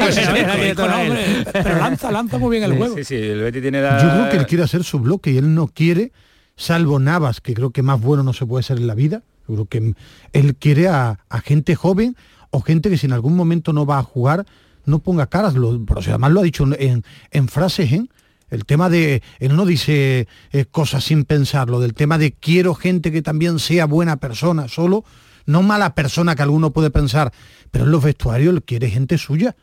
Pero, 1.53 1.77
lanza, 1.79 2.11
lanza 2.11 2.37
muy 2.37 2.51
bien 2.57 2.63
el 2.69 2.77
juego. 2.77 2.95
Sí, 2.97 3.03
sí, 3.05 3.15
el 3.15 3.39
Betty 3.41 3.61
tiene 3.61 3.81
la... 3.81 4.01
Yo 4.01 4.09
creo 4.09 4.29
que 4.29 4.37
él 4.37 4.45
quiere 4.45 4.63
hacer 4.63 4.83
su 4.83 4.99
bloque 4.99 5.31
y 5.31 5.37
él 5.37 5.53
no 5.55 5.67
quiere, 5.67 6.11
salvo 6.55 6.99
Navas, 6.99 7.41
que 7.41 7.53
creo 7.53 7.71
que 7.71 7.81
más 7.83 8.01
bueno 8.01 8.23
no 8.23 8.33
se 8.33 8.45
puede 8.45 8.63
ser 8.63 8.77
en 8.77 8.87
la 8.87 8.95
vida. 8.95 9.23
Yo 9.47 9.53
creo 9.55 9.65
que 9.67 9.93
él 10.33 10.55
quiere 10.55 10.87
a, 10.87 11.19
a 11.29 11.39
gente 11.41 11.75
joven 11.75 12.15
o 12.51 12.61
gente 12.61 12.89
que 12.89 12.97
si 12.97 13.07
en 13.07 13.13
algún 13.13 13.35
momento 13.35 13.73
no 13.73 13.85
va 13.85 13.97
a 13.97 14.03
jugar, 14.03 14.45
no 14.85 14.99
ponga 14.99 15.27
caras. 15.27 15.55
Además 15.55 16.31
lo 16.31 16.39
ha 16.39 16.43
dicho 16.43 16.65
en, 16.77 17.03
en 17.31 17.47
frases, 17.47 17.91
¿eh? 17.91 18.07
El 18.51 18.65
tema 18.65 18.89
de, 18.89 19.23
él 19.39 19.55
no 19.55 19.65
dice 19.65 20.27
eh, 20.51 20.65
cosas 20.65 21.05
sin 21.05 21.23
pensarlo, 21.23 21.79
del 21.79 21.93
tema 21.93 22.17
de 22.17 22.33
quiero 22.33 22.75
gente 22.75 23.09
que 23.11 23.21
también 23.21 23.59
sea 23.59 23.85
buena 23.85 24.17
persona, 24.17 24.67
solo, 24.67 25.05
no 25.45 25.63
mala 25.63 25.95
persona 25.95 26.35
que 26.35 26.41
alguno 26.41 26.71
puede 26.71 26.91
pensar, 26.91 27.31
pero 27.71 27.85
en 27.85 27.91
los 27.91 28.03
vestuarios 28.03 28.53
él 28.53 28.63
quiere 28.63 28.89
gente 28.89 29.17
suya. 29.17 29.55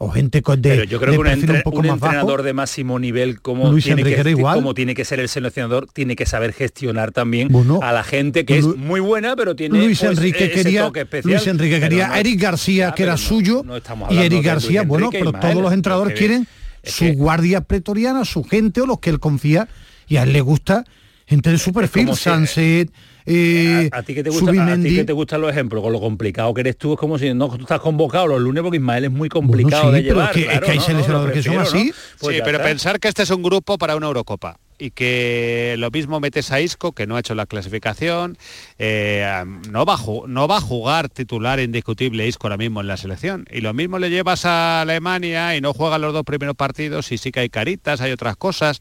O 0.00 0.10
gente 0.10 0.42
con 0.42 0.62
de, 0.62 0.70
Pero 0.70 0.84
yo 0.84 1.00
creo 1.00 1.10
de 1.10 1.16
que 1.16 1.20
un, 1.20 1.24
perfil 1.26 1.42
entre- 1.42 1.56
un 1.56 1.62
poco 1.62 1.78
un 1.80 1.86
más 1.88 1.98
bajo. 1.98 2.12
entrenador 2.12 2.42
de 2.44 2.52
máximo 2.52 2.98
nivel 3.00 3.40
como 3.40 3.68
Luis 3.70 3.84
tiene, 3.84 4.00
Enrique 4.02 4.14
que, 4.14 4.20
era 4.20 4.30
igual. 4.30 4.54
como 4.54 4.72
tiene 4.72 4.94
que 4.94 5.04
ser 5.04 5.18
el 5.18 5.28
seleccionador, 5.28 5.88
tiene 5.92 6.14
que 6.14 6.24
saber 6.24 6.52
gestionar 6.52 7.10
también 7.10 7.48
Bueno, 7.48 7.80
a 7.82 7.92
la 7.92 8.04
gente 8.04 8.44
que 8.44 8.60
Lu- 8.62 8.70
es 8.72 8.76
muy 8.76 9.00
buena, 9.00 9.34
pero 9.34 9.56
tiene 9.56 9.76
Luis 9.84 9.98
pues, 9.98 10.16
Enrique 10.16 10.44
ese 10.44 10.54
quería 10.54 10.82
toque 10.84 11.00
especial. 11.00 11.34
Luis 11.34 11.46
Enrique 11.48 11.80
quería 11.80 12.08
no- 12.08 12.14
Eric 12.14 12.40
García 12.40 12.92
que 12.94 13.02
era 13.02 13.12
no- 13.12 13.18
suyo 13.18 13.62
no 13.66 13.76
estamos 13.76 14.12
y 14.12 14.18
Eric 14.18 14.44
García 14.44 14.82
bueno 14.82 15.10
pero 15.10 15.32
todos 15.32 15.56
los 15.62 15.72
entrenadores 15.72 16.16
quieren 16.16 16.46
es 16.82 16.92
su 16.94 17.04
que- 17.06 17.12
guardia 17.14 17.62
pretoriana 17.62 18.24
su 18.24 18.44
gente 18.44 18.80
o 18.82 18.86
los 18.86 19.00
que 19.00 19.10
él 19.10 19.18
confía 19.18 19.66
y 20.06 20.16
a 20.18 20.22
él 20.22 20.32
le 20.32 20.42
gusta 20.42 20.84
gente 21.26 21.50
de 21.50 21.58
su 21.58 21.72
perfil 21.72 22.14
si- 22.14 22.22
Sunset 22.22 22.90
eh, 23.28 23.90
a, 23.92 23.98
a 23.98 24.02
ti 24.02 24.14
que 24.14 24.22
te 24.22 24.30
gusta, 24.30 24.50
a 24.50 24.54
Zubimendi. 24.54 24.88
ti 24.90 24.94
que 24.96 25.04
te 25.04 25.12
gustan 25.12 25.40
los 25.40 25.50
ejemplos, 25.50 25.82
con 25.82 25.92
lo 25.92 26.00
complicado 26.00 26.52
que 26.54 26.60
eres 26.62 26.76
tú, 26.78 26.94
es 26.94 26.98
como 26.98 27.18
si 27.18 27.32
no 27.34 27.48
tú 27.50 27.62
estás 27.62 27.80
convocado 27.80 28.26
los 28.26 28.40
lunes 28.40 28.62
porque 28.62 28.76
Ismael 28.78 29.04
es 29.04 29.10
muy 29.10 29.28
complicado 29.28 29.84
Bueno, 29.90 29.98
sí, 29.98 30.02
de 30.04 30.08
pero 30.08 30.20
llevar. 30.20 30.36
es 30.38 30.44
que- 30.46 30.52
es 30.54 30.60
que 30.60 30.70
hay 30.70 30.76
no, 30.78 30.82
no, 30.82 30.86
seleccionadores 30.86 31.34
que 31.34 31.42
son 31.42 31.58
así. 31.58 31.84
¿no? 31.86 31.92
Pues 32.20 32.36
sí, 32.36 32.42
pero 32.44 32.58
está. 32.58 32.68
pensar 32.68 33.00
que 33.00 33.08
este 33.08 33.22
es 33.22 33.30
un 33.30 33.42
grupo 33.42 33.78
para 33.78 33.96
una 33.96 34.06
Eurocopa 34.06 34.58
y 34.80 34.92
que 34.92 35.74
lo 35.78 35.90
mismo 35.90 36.20
metes 36.20 36.52
a 36.52 36.60
Isco, 36.60 36.92
que 36.92 37.06
no 37.08 37.16
ha 37.16 37.20
hecho 37.20 37.34
la 37.34 37.46
clasificación, 37.46 38.38
eh, 38.78 39.26
no, 39.70 39.84
va 39.84 39.94
a 39.94 39.98
no 40.28 40.46
va 40.46 40.58
a 40.58 40.60
jugar 40.60 41.08
titular 41.08 41.58
indiscutible 41.58 42.26
Isco 42.28 42.46
ahora 42.46 42.56
mismo 42.58 42.80
en 42.80 42.86
la 42.86 42.96
selección. 42.96 43.44
Y 43.50 43.60
lo 43.60 43.74
mismo 43.74 43.98
le 43.98 44.08
llevas 44.08 44.44
a 44.44 44.82
Alemania 44.82 45.56
y 45.56 45.60
no 45.60 45.74
juega 45.74 45.98
los 45.98 46.12
dos 46.12 46.22
primeros 46.22 46.54
partidos 46.54 47.10
y 47.10 47.18
sí 47.18 47.32
que 47.32 47.40
hay 47.40 47.48
caritas, 47.48 48.00
hay 48.00 48.12
otras 48.12 48.36
cosas. 48.36 48.78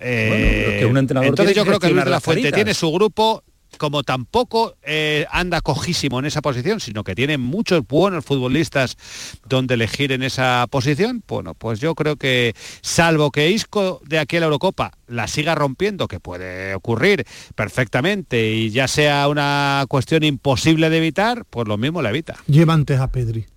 Eh, 0.00 0.26
Bueno, 0.28 0.46
pero 0.66 0.78
que 0.80 0.86
un 0.86 0.98
entrenador 0.98 1.28
entonces 1.28 1.54
tiene 1.54 1.56
yo 1.56 1.62
que 1.62 1.68
creo 1.78 1.78
que 1.80 1.94
Luis 1.94 2.04
de 2.04 2.10
la 2.10 2.20
Fuente 2.20 2.42
caritas. 2.42 2.56
tiene 2.56 2.74
su 2.74 2.90
grupo 2.90 3.44
como 3.78 4.02
tampoco 4.02 4.76
eh, 4.82 5.26
anda 5.30 5.60
cojísimo 5.60 6.18
en 6.18 6.26
esa 6.26 6.42
posición, 6.42 6.80
sino 6.80 7.04
que 7.04 7.14
tiene 7.14 7.38
muchos 7.38 7.86
buenos 7.86 8.24
futbolistas 8.24 8.96
donde 9.48 9.74
elegir 9.74 10.12
en 10.12 10.22
esa 10.22 10.66
posición, 10.70 11.22
bueno, 11.26 11.54
pues 11.54 11.80
yo 11.80 11.94
creo 11.94 12.16
que 12.16 12.54
salvo 12.80 13.30
que 13.30 13.50
Isco 13.50 14.00
de 14.04 14.18
aquí 14.18 14.36
a 14.36 14.40
la 14.40 14.46
Eurocopa 14.46 14.92
la 15.06 15.28
siga 15.28 15.54
rompiendo, 15.54 16.08
que 16.08 16.20
puede 16.20 16.74
ocurrir 16.74 17.24
perfectamente 17.54 18.52
y 18.52 18.70
ya 18.70 18.88
sea 18.88 19.28
una 19.28 19.84
cuestión 19.88 20.22
imposible 20.22 20.90
de 20.90 20.98
evitar, 20.98 21.44
pues 21.50 21.68
lo 21.68 21.76
mismo 21.76 22.02
la 22.02 22.10
evita. 22.10 22.36
lleva 22.46 22.74
antes 22.74 22.98
a 22.98 23.10
Pedri 23.10 23.51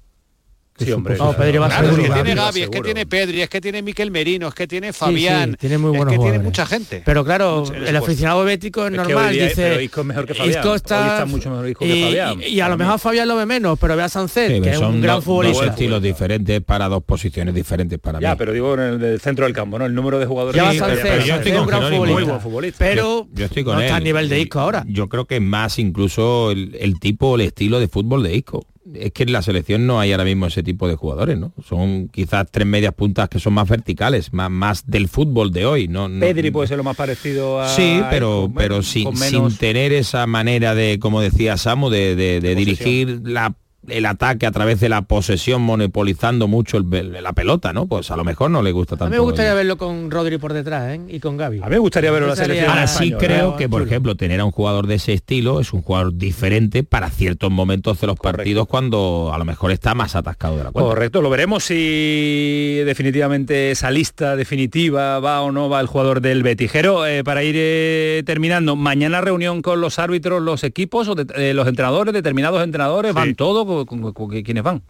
Sí, 0.78 0.92
hombre, 0.92 1.16
posición. 1.16 1.36
Pedri 1.42 1.58
va 1.58 1.68
es 1.68 1.74
que 1.74 2.10
tiene 2.12 2.36
Gavi, 2.36 2.62
es 2.64 2.70
que 2.70 2.82
tiene 2.82 3.06
Pedri, 3.06 3.42
es 3.44 3.50
que 3.50 3.62
tiene 3.62 3.82
Miquel 3.82 4.12
Merino, 4.12 4.50
es 4.50 4.54
que 4.54 4.68
tiene 4.68 4.92
Sí, 4.92 5.00
Fabián, 5.00 5.52
sí, 5.52 5.58
tiene 5.58 5.78
muy 5.78 5.92
es 5.92 5.98
buenos 5.98 6.12
que 6.12 6.18
tiene 6.18 6.32
jugadores. 6.38 6.44
mucha 6.44 6.66
gente. 6.66 7.02
Pero 7.06 7.24
claro, 7.24 7.60
Mucho 7.62 7.74
el 7.76 7.84
esfuerzo. 7.84 8.06
aficionado 8.06 8.44
bético 8.44 8.82
es 8.82 8.86
Es 8.88 8.92
que 8.92 8.98
normal, 8.98 9.30
hoy 9.30 9.34
día- 9.36 9.48
dice. 9.48 9.62
pero 9.70 9.80
Isco 9.82 10.02
es 10.02 10.08
mejor 10.08 10.26
que 10.26 10.34
Fabián. 10.34 10.60
Isco 10.60 10.76
está, 10.76 11.08
está 11.14 11.26
mucho 11.28 11.50
mejor 11.50 11.70
Isco 11.70 11.80
que 11.86 11.96
y, 11.96 12.04
Fabián, 12.04 12.42
y- 12.42 12.46
y 12.48 12.60
a 12.60 12.68
lo 12.68 12.78
mejor 12.78 13.00
Fabián 13.00 13.28
lo 13.30 13.38
ve 13.38 13.46
menos, 13.46 13.80
pero 13.80 13.96
ve 13.96 14.04
a 14.04 14.10
Sancet, 14.10 14.52
Sí, 14.56 14.62
que 14.62 14.72
es 14.72 14.78
son 14.78 14.96
un 14.96 15.02
gran 15.02 15.16
dos- 15.16 15.24
futbolista. 15.24 15.62
dos 15.64 15.72
estilos 15.72 16.02
diferentes 16.02 16.62
para 16.62 16.90
dos 16.90 17.04
posiciones 17.06 17.56
diferentes 17.56 17.98
para 17.98 18.20
Ya, 18.20 18.32
mí. 18.32 18.36
pero 18.38 18.52
digo 18.52 18.74
en 18.74 18.80
el 18.82 19.00
del 19.00 19.22
centro 19.22 19.46
del 19.46 19.54
campo, 19.54 19.80
¿no? 19.80 19.86
El 19.86 19.96
número 19.96 20.20
de 20.20 20.26
jugadores. 20.26 20.58
Ya 20.58 20.64
va 20.66 20.72
Sí, 20.74 20.80
Sancet, 20.80 21.02
pero 21.04 21.26
yo 21.26 21.36
estoy 21.36 21.52
es 21.52 21.58
con 21.58 21.64
un 21.64 21.70
gran 21.70 21.82
futbolista. 21.84 22.14
muy 22.14 22.24
buen 22.24 22.42
futbolista. 22.42 22.78
Pero 22.80 23.28
no 23.34 23.74
él. 23.80 23.82
está 23.86 23.96
a 23.96 24.00
nivel 24.02 24.28
de 24.28 24.42
Isco 24.42 24.60
ahora. 24.60 24.84
Yo 24.90 25.08
creo 25.08 25.24
que 25.24 25.40
más 25.40 25.80
incluso 25.80 26.52
el, 26.52 26.76
el 26.82 27.00
tipo, 27.00 27.36
el 27.36 27.42
estilo 27.42 27.80
de 27.80 27.88
fútbol 27.88 28.24
de 28.24 28.36
Isco. 28.36 28.66
Es 28.94 29.12
que 29.14 29.24
en 29.24 29.32
la 29.32 29.42
selección 29.42 29.88
no 29.88 30.00
hay 30.00 30.12
ahora 30.12 30.26
mismo 30.26 30.46
ese 30.46 30.62
tipo 30.62 30.88
de 30.88 30.96
jugadores, 30.96 31.38
¿no? 31.40 31.54
Son 31.68 32.08
quizás 32.10 32.46
tres 32.52 32.68
medias 32.68 32.94
puntas 32.94 33.30
que 33.30 33.40
son 33.40 33.54
más 33.54 33.68
verticales, 33.68 34.32
más, 34.32 34.52
más 34.52 34.86
del 34.86 35.08
fútbol 35.08 35.52
de 35.52 35.66
hoy. 35.66 35.88
No, 35.88 36.08
no- 36.08 36.20
Pedri 36.20 36.52
puede 36.52 36.68
ser 36.68 36.78
lo 36.78 36.84
más 36.84 36.96
parecido 36.96 37.60
a 37.60 37.68
Sí, 37.70 38.00
pero, 38.12 38.52
pero 38.56 38.84
sin, 38.84 39.06
menos- 39.18 39.54
sin 39.54 39.58
tener 39.58 39.92
esa 39.92 40.28
manera 40.28 40.76
de, 40.76 41.00
como 41.00 41.20
decía 41.22 41.58
Samu, 41.58 41.90
de, 41.90 42.16
de- 42.16 42.56
dirigir 42.56 43.22
la, 43.24 43.56
el 43.90 44.06
ataque 44.06 44.46
a 44.46 44.52
través 44.52 44.80
de 44.80 44.90
la 44.90 45.02
posesión, 45.04 45.62
monopolizando 45.62 46.48
mucho 46.48 46.78
el- 46.78 47.14
la 47.22 47.34
pelota, 47.34 47.74
¿no? 47.74 47.86
Pues 47.88 48.12
a 48.12 48.16
lo 48.18 48.24
mejor 48.24 48.52
no 48.52 48.62
le 48.62 48.72
gusta 48.72 48.96
A 48.96 48.98
tanto. 48.98 49.12
mí 49.12 49.18
me 49.18 49.24
gustaría 49.24 49.54
verlo 49.54 49.78
con 49.78 50.12
Rodri 50.12 50.38
por 50.38 50.54
detrás 50.54 50.96
¿eh? 50.96 51.02
y 51.08 51.20
con 51.20 51.38
Gaby. 51.38 51.60
A 51.62 51.66
mí 51.66 51.72
me 51.72 51.78
gustaría 51.80 52.12
verlo 52.12 52.28
en 52.28 52.30
la 52.32 52.36
selección 52.36 52.70
Ahora 52.70 52.88
sí 52.88 53.12
creo 53.12 53.56
que, 53.58 53.70
por 53.70 53.82
chulo. 53.82 53.92
ejemplo, 53.92 54.16
tener 54.16 54.40
a 54.40 54.46
un 54.46 54.52
jugador 54.52 54.88
de 54.88 54.96
ese 54.96 55.14
estilo 55.14 55.60
es 55.60 55.74
un 55.74 55.82
jugador 55.82 56.14
diferente 56.16 56.84
para 56.84 57.10
ciertos 57.10 57.52
momentos 57.52 58.00
de 58.02 58.08
los 58.08 58.16
Correcto. 58.16 58.38
partidos 58.38 58.68
cuando 58.68 59.32
a 59.34 59.38
lo 59.38 59.46
mejor 59.46 59.72
está 59.72 59.94
más 59.96 60.16
atascado 60.16 60.58
de 60.58 60.64
la 60.66 60.72
cuenta. 60.72 60.90
Correcto, 60.90 61.22
lo 61.22 61.30
veremos 61.30 61.64
si 61.64 62.82
definitivamente 62.86 63.72
esa 63.72 63.92
lista 63.92 64.36
definitiva 64.36 65.20
va 65.20 65.42
o 65.42 65.52
no 65.52 65.70
va 65.70 65.80
el 65.82 65.88
jugador 65.88 66.22
del 66.22 66.44
Betijero. 66.44 67.06
Eh, 67.06 67.24
para 67.24 67.44
ir 67.44 67.56
eh, 67.58 68.24
terminando, 68.26 68.76
mañana 68.76 69.22
reunión 69.22 69.62
con 69.62 69.82
los 69.82 70.00
árbitros, 70.00 70.42
los 70.42 70.64
equipos, 70.64 71.08
o 71.08 71.16
de- 71.16 71.26
eh, 71.36 71.54
los 71.54 71.68
entrenadores, 71.68 72.14
determinados 72.14 72.64
entrenadores, 72.64 73.12
Sí. 73.12 73.16
van 73.16 73.36
todos, 73.36 73.66
¿Con- 73.86 74.02
con- 74.02 74.14
con- 74.14 74.44
¿quiénes 74.44 74.64
van? 74.64 74.84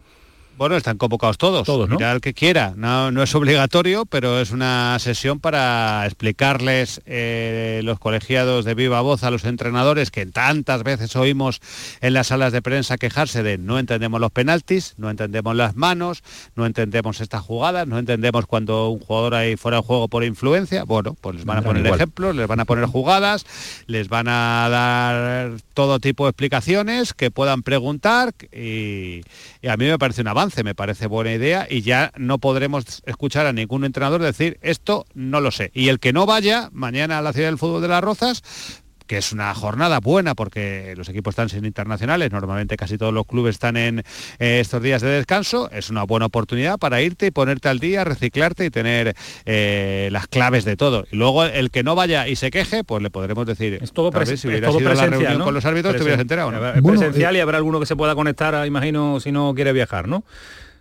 Bueno, 0.56 0.76
están 0.76 0.96
convocados 0.96 1.36
todos. 1.36 1.66
Todos, 1.66 1.88
¿no? 1.88 1.96
Mira 1.96 2.12
el 2.12 2.20
que 2.20 2.32
quiera. 2.32 2.72
No, 2.76 3.10
no 3.10 3.22
es 3.22 3.34
obligatorio, 3.34 4.06
pero 4.06 4.40
es 4.40 4.52
una 4.52 4.98
sesión 4.98 5.38
para 5.38 6.04
explicarles 6.06 7.02
eh, 7.04 7.82
los 7.84 7.98
colegiados 7.98 8.64
de 8.64 8.74
viva 8.74 9.02
voz 9.02 9.22
a 9.22 9.30
los 9.30 9.44
entrenadores 9.44 10.10
que 10.10 10.24
tantas 10.24 10.82
veces 10.82 11.14
oímos 11.14 11.60
en 12.00 12.14
las 12.14 12.28
salas 12.28 12.52
de 12.52 12.62
prensa 12.62 12.96
quejarse 12.96 13.42
de 13.42 13.58
no 13.58 13.78
entendemos 13.78 14.20
los 14.20 14.30
penaltis, 14.30 14.94
no 14.96 15.10
entendemos 15.10 15.54
las 15.54 15.76
manos, 15.76 16.22
no 16.54 16.64
entendemos 16.64 17.20
estas 17.20 17.42
jugadas, 17.42 17.86
no 17.86 17.98
entendemos 17.98 18.46
cuando 18.46 18.88
un 18.88 19.00
jugador 19.00 19.34
ahí 19.34 19.56
fuera 19.56 19.78
de 19.78 19.82
juego 19.82 20.08
por 20.08 20.24
influencia. 20.24 20.84
Bueno, 20.84 21.16
pues 21.20 21.36
les 21.36 21.44
van 21.44 21.58
a 21.58 21.62
poner 21.62 21.84
igual. 21.84 22.00
ejemplos, 22.00 22.34
les 22.34 22.46
van 22.46 22.60
a 22.60 22.64
poner 22.64 22.86
jugadas, 22.86 23.44
les 23.86 24.08
van 24.08 24.28
a 24.28 24.68
dar 24.70 25.50
todo 25.74 26.00
tipo 26.00 26.24
de 26.24 26.30
explicaciones 26.30 27.12
que 27.12 27.30
puedan 27.30 27.62
preguntar 27.62 28.32
y, 28.52 29.20
y 29.60 29.68
a 29.68 29.76
mí 29.76 29.84
me 29.84 29.98
parece 29.98 30.22
un 30.22 30.28
avance, 30.28 30.45
me 30.64 30.74
parece 30.74 31.06
buena 31.06 31.32
idea 31.32 31.66
y 31.68 31.82
ya 31.82 32.12
no 32.16 32.38
podremos 32.38 33.02
escuchar 33.06 33.46
a 33.46 33.52
ningún 33.52 33.84
entrenador 33.84 34.22
decir 34.22 34.58
esto 34.62 35.04
no 35.14 35.40
lo 35.40 35.50
sé. 35.50 35.70
Y 35.74 35.88
el 35.88 36.00
que 36.00 36.12
no 36.12 36.26
vaya 36.26 36.70
mañana 36.72 37.18
a 37.18 37.22
la 37.22 37.32
ciudad 37.32 37.48
del 37.48 37.58
fútbol 37.58 37.82
de 37.82 37.88
las 37.88 38.02
Rozas, 38.02 38.82
que 39.06 39.18
es 39.18 39.32
una 39.32 39.54
jornada 39.54 40.00
buena 40.00 40.34
porque 40.34 40.94
los 40.96 41.08
equipos 41.08 41.32
están 41.32 41.48
sin 41.48 41.64
internacionales, 41.64 42.30
normalmente 42.32 42.76
casi 42.76 42.98
todos 42.98 43.12
los 43.12 43.26
clubes 43.26 43.56
están 43.56 43.76
en 43.76 44.00
eh, 44.38 44.60
estos 44.60 44.82
días 44.82 45.02
de 45.02 45.08
descanso, 45.08 45.70
es 45.70 45.90
una 45.90 46.04
buena 46.04 46.26
oportunidad 46.26 46.78
para 46.78 47.00
irte 47.00 47.26
y 47.26 47.30
ponerte 47.30 47.68
al 47.68 47.78
día, 47.78 48.04
reciclarte 48.04 48.64
y 48.64 48.70
tener 48.70 49.14
eh, 49.44 50.08
las 50.12 50.26
claves 50.26 50.64
de 50.64 50.76
todo. 50.76 51.06
Y 51.10 51.16
luego 51.16 51.44
el 51.44 51.70
que 51.70 51.82
no 51.82 51.94
vaya 51.94 52.28
y 52.28 52.36
se 52.36 52.50
queje, 52.50 52.84
pues 52.84 53.02
le 53.02 53.10
podremos 53.10 53.46
decir, 53.46 53.78
Es 53.82 53.92
todo, 53.92 54.10
vez 54.10 54.28
si 54.28 54.34
es 54.34 54.44
hubieras 54.44 54.70
todo 54.70 54.80
ido 54.80 54.90
a 54.90 54.94
la 54.94 55.00
presencial, 55.02 55.20
reunión 55.20 55.38
¿no? 55.38 55.44
con 55.44 55.54
los 55.54 55.64
árbitros 55.64 55.96
te 55.96 56.02
hubieras 56.02 56.20
enterado, 56.20 56.50
Bueno, 56.50 56.82
presencial 56.82 57.34
eh, 57.34 57.38
y 57.38 57.40
habrá 57.40 57.58
alguno 57.58 57.80
que 57.80 57.86
se 57.86 57.96
pueda 57.96 58.14
conectar, 58.14 58.66
imagino, 58.66 59.20
si 59.20 59.32
no 59.32 59.54
quiere 59.54 59.72
viajar, 59.72 60.08
¿no? 60.08 60.24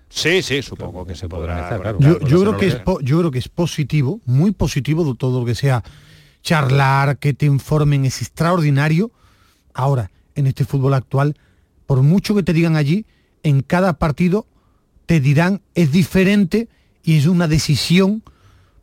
Sí, 0.09 0.41
sí, 0.41 0.61
supongo 0.61 1.05
que 1.05 1.15
se 1.15 1.27
podrá. 1.27 1.77
claro. 1.81 1.99
yo, 1.99 2.19
creo 2.19 2.57
que 2.57 2.67
es 2.67 2.81
yo 3.01 3.19
creo 3.19 3.31
que 3.31 3.39
es 3.39 3.49
positivo 3.49 4.21
muy 4.25 4.51
positivo 4.51 5.03
de 5.03 5.15
todo 5.17 5.41
lo 5.41 5.45
que 5.45 5.55
sea 5.55 5.83
charlar, 6.45 7.17
que 7.17 7.33
te 7.33 7.47
informen, 7.47 8.05
es 8.05 8.21
extraordinario. 8.21 9.11
Ahora, 9.73 10.11
en 10.35 10.45
este 10.45 10.63
fútbol 10.63 10.93
actual, 10.93 11.35
por 11.87 12.03
mucho 12.03 12.35
que 12.35 12.43
te 12.43 12.53
digan 12.53 12.75
allí, 12.75 13.05
en 13.43 13.61
cada 13.61 13.93
partido 13.93 14.45
te 15.07 15.19
dirán 15.19 15.61
es 15.73 15.91
diferente 15.91 16.69
y 17.03 17.17
es 17.17 17.25
una 17.25 17.47
decisión 17.47 18.23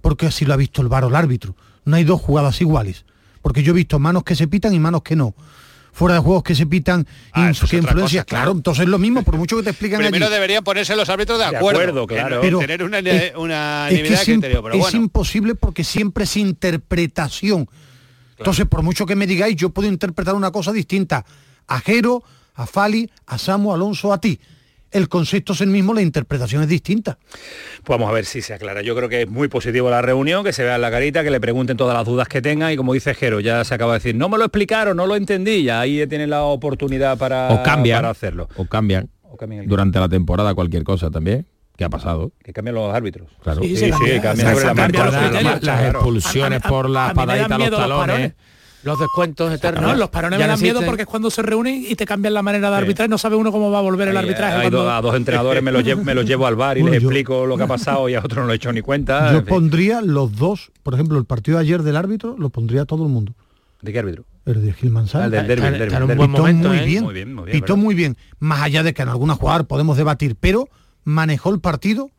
porque 0.01 0.27
así 0.27 0.45
lo 0.45 0.55
ha 0.55 0.57
visto 0.57 0.83
el 0.83 0.89
VAR 0.89 1.05
o 1.05 1.09
el 1.09 1.15
árbitro. 1.15 1.57
No 1.85 1.97
hay 1.97 2.05
dos 2.05 2.21
jugadas 2.21 2.61
iguales, 2.61 3.05
porque 3.43 3.63
yo 3.63 3.73
he 3.73 3.77
visto 3.77 4.01
manos 4.01 4.25
que 4.25 4.35
se 4.35 4.49
pitan 4.49 4.75
y 4.75 4.81
manos 4.81 5.03
que 5.03 5.15
no. 5.15 5.35
Fuera 5.95 6.15
de 6.15 6.21
juegos 6.23 6.43
que 6.43 6.55
se 6.55 6.65
pitan 6.67 7.07
Ah, 7.33 7.51
que 7.53 7.65
otra 7.67 7.77
influencia, 7.79 8.23
cosa, 8.23 8.25
claro. 8.25 8.45
claro. 8.45 8.53
entonces 8.53 8.85
es 8.85 8.89
lo 8.89 8.99
mismo, 8.99 9.23
por 9.25 9.37
mucho 9.37 9.57
que 9.59 9.63
te 9.63 9.71
explican 9.71 9.99
Primero 10.01 10.25
allí. 10.27 10.35
deberían 10.35 10.65
ponerse 10.65 10.97
los 10.97 11.09
árbitros 11.11 11.39
de 11.39 11.51
De 11.51 11.57
acuerdo, 11.57 11.81
acuerdo, 11.81 12.07
claro. 12.07 12.41
Pero 12.41 12.59
tener 12.61 12.83
una, 12.83 12.99
es- 13.01 13.33
una 13.37 13.89
es 13.91 14.01
que 14.01 14.15
es, 14.15 14.27
de 14.27 14.33
im- 14.33 14.35
criterio, 14.37 14.63
pero 14.63 14.75
es 14.75 14.81
bueno. 14.81 14.99
imposible 14.99 15.55
porque 15.55 15.85
siempre 15.85 16.25
es 16.25 16.37
interpretación. 16.37 17.69
Entonces, 18.39 18.67
por 18.67 18.83
mucho 18.83 19.07
que 19.07 19.15
me 19.17 19.27
digáis, 19.27 19.55
yo 19.55 19.71
puedo 19.71 19.87
interpretar 19.89 20.35
una 20.35 20.51
cosa 20.51 20.73
distinta. 20.73 21.25
A 21.69 21.79
Jero, 21.81 22.25
a 22.55 22.67
Fali, 22.67 23.09
a 23.27 23.39
Samu, 23.39 23.71
a 23.71 23.75
Alonso, 23.75 24.13
a 24.13 24.21
ti. 24.21 24.41
El 24.93 25.09
concepto 25.09 25.55
es 25.55 25.61
el 25.63 25.69
mismo, 25.71 25.95
la 25.95 26.03
interpretación 26.03 26.63
es 26.63 26.69
distinta. 26.69 27.19
Pues 27.85 27.99
vamos 27.99 28.09
a 28.11 28.13
ver 28.13 28.25
si 28.25 28.43
se 28.43 28.55
aclara. 28.55 28.83
Yo 28.83 28.95
creo 28.95 29.09
que 29.09 29.23
es 29.23 29.29
muy 29.29 29.49
positivo 29.49 29.91
la 29.91 30.03
reunión, 30.03 30.45
que 30.45 30.53
se 30.53 30.63
vea 30.65 30.77
en 30.77 30.83
la 30.83 30.91
carita, 30.91 31.25
que 31.25 31.31
le 31.31 31.41
pregunten 31.41 31.77
todas 31.77 31.97
las 31.97 32.05
dudas 32.07 32.29
que 32.29 32.43
tengan 32.43 32.71
y 32.73 32.77
como 32.77 32.93
dice 32.93 33.15
Jero, 33.15 33.41
ya 33.41 33.65
se 33.65 33.75
acaba 33.75 33.95
de 33.95 33.99
decir, 34.01 34.15
no 34.15 34.29
me 34.29 34.39
lo 34.39 34.45
explicaron, 34.45 34.97
no 34.97 35.07
lo 35.07 35.17
entendí, 35.17 35.63
ya 35.65 35.81
ahí 35.81 36.07
tienen 36.07 36.31
la 36.31 36.43
oportunidad 36.43 37.17
para, 37.19 37.49
o 37.53 37.63
cambian, 37.63 37.99
para 37.99 38.11
hacerlo. 38.11 38.49
o 38.57 38.67
cambian 38.67 39.09
O 39.23 39.37
cambian 39.37 39.63
el- 39.63 39.69
durante 39.69 39.99
la 39.99 40.09
temporada 40.09 40.55
cualquier 40.55 40.85
cosa 40.85 41.11
también, 41.11 41.47
que 41.77 41.85
ha 41.85 41.89
pasado. 41.89 42.33
Que 42.45 42.53
cambian 42.53 42.75
los 42.75 42.95
árbitros. 42.95 43.31
Claro. 43.43 43.63
Sí, 43.63 43.71
Sí, 43.71 43.77
se 43.77 43.85
sí, 43.87 43.91
cambia, 43.93 44.21
cambia 44.21 44.45
se 44.47 44.53
sobre 44.53 44.65
la 44.67 44.75
cambia 44.75 45.01
marcha. 45.05 45.21
los 45.31 45.43
Las- 45.43 45.63
las 45.63 45.85
expulsiones 45.95 46.63
A- 46.65 46.69
a- 46.69 46.71
por 46.71 46.87
a 46.87 46.89
la 46.91 47.03
mí 47.03 47.09
me 47.09 47.15
patadita 47.15 47.43
dan 47.49 47.53
a 47.53 47.59
los 47.59 47.59
miedo 47.59 47.89
los 47.89 48.01
talones. 48.07 48.33
Los 48.85 48.99
descuentos 48.99 49.53
eternos. 49.53 49.83
No, 49.83 49.95
los 49.95 50.09
parones 50.11 50.39
me 50.41 50.45
no 50.45 50.53
dan 50.53 50.61
miedo 50.61 50.81
porque 50.85 51.03
es 51.03 51.09
cuando 51.09 51.31
se 51.31 51.41
reúnen 51.43 51.85
y 51.89 51.95
te 51.95 52.05
cambian 52.05 52.35
la 52.35 52.43
manera 52.43 52.69
de 52.71 52.77
arbitrar 52.77 53.07
y 53.07 53.11
no 53.11 53.17
sabe 53.19 53.37
uno 53.37 53.53
cómo 53.53 53.71
va 53.71 53.79
a 53.79 53.83
volver 53.83 54.09
el 54.09 54.17
arbitraje. 54.17 54.55
hay 54.57 54.61
cuando- 54.63 54.83
dos- 54.85 54.93
a 54.93 55.01
dos 55.01 55.15
entrenadores 55.15 55.63
me 55.63 55.71
los, 55.71 55.85
llevo, 55.85 56.03
me 56.03 56.15
los 56.15 56.25
llevo 56.27 56.47
al 56.47 56.57
bar 56.57 56.79
y 56.79 56.81
Bueno, 56.83 56.95
les 56.95 57.03
yo- 57.03 57.09
explico 57.09 57.47
lo 57.47 57.57
que 57.57 57.63
ha 57.63 57.67
pasado 57.69 58.09
y 58.09 58.15
a 58.15 58.21
otro 58.21 58.41
no 58.43 58.49
lo 58.49 58.53
he 58.53 58.57
hecho 58.57 58.73
ni 58.73 58.81
cuenta. 58.83 59.31
Yo 59.31 59.39
en 59.39 59.45
fin. 59.45 59.55
pondría 59.55 60.01
los 60.03 60.35
dos, 60.37 60.73
por 60.83 60.95
ejemplo, 60.95 61.17
el 61.19 61.25
partido 61.25 61.59
de 61.59 61.63
ayer 61.63 61.83
del 61.83 61.97
árbitro, 61.97 62.35
lo 62.39 62.51
pondría 62.51 62.85
todo 62.85 63.05
el 63.05 63.11
mundo. 63.11 63.35
¿De 63.83 63.93
qué 63.93 64.01
árbitro? 64.01 64.25
El 64.47 64.65
de 64.67 64.73
Gil 64.73 64.91
Manzano. 64.91 65.23
Ah, 65.23 65.27
el 65.27 65.31
del 65.31 65.47
derbi, 65.47 65.67
el 65.67 65.73
derbi, 65.79 65.85
el 65.95 66.07
derbi. 66.09 66.23
Pitó 66.27 66.39
momento, 66.39 66.69
muy 66.69 66.79
¿eh? 66.79 66.85
bien, 66.85 67.05
Muy 67.05 67.15
bien, 67.15 67.35
muy 67.35 67.45
bien, 67.45 67.61
pitó 67.61 67.77
muy 67.77 67.95
bien. 67.95 68.17
Más 68.41 68.63
allá 68.63 68.83
de 68.83 68.93
que 68.95 69.03
en 69.03 69.09
alguna 69.09 69.35
jugada 69.37 69.63
podemos 69.63 69.97
debatir, 69.97 70.35
pero 70.41 70.69
manejó 71.05 71.51
el 71.55 71.61
partido, 71.61 72.11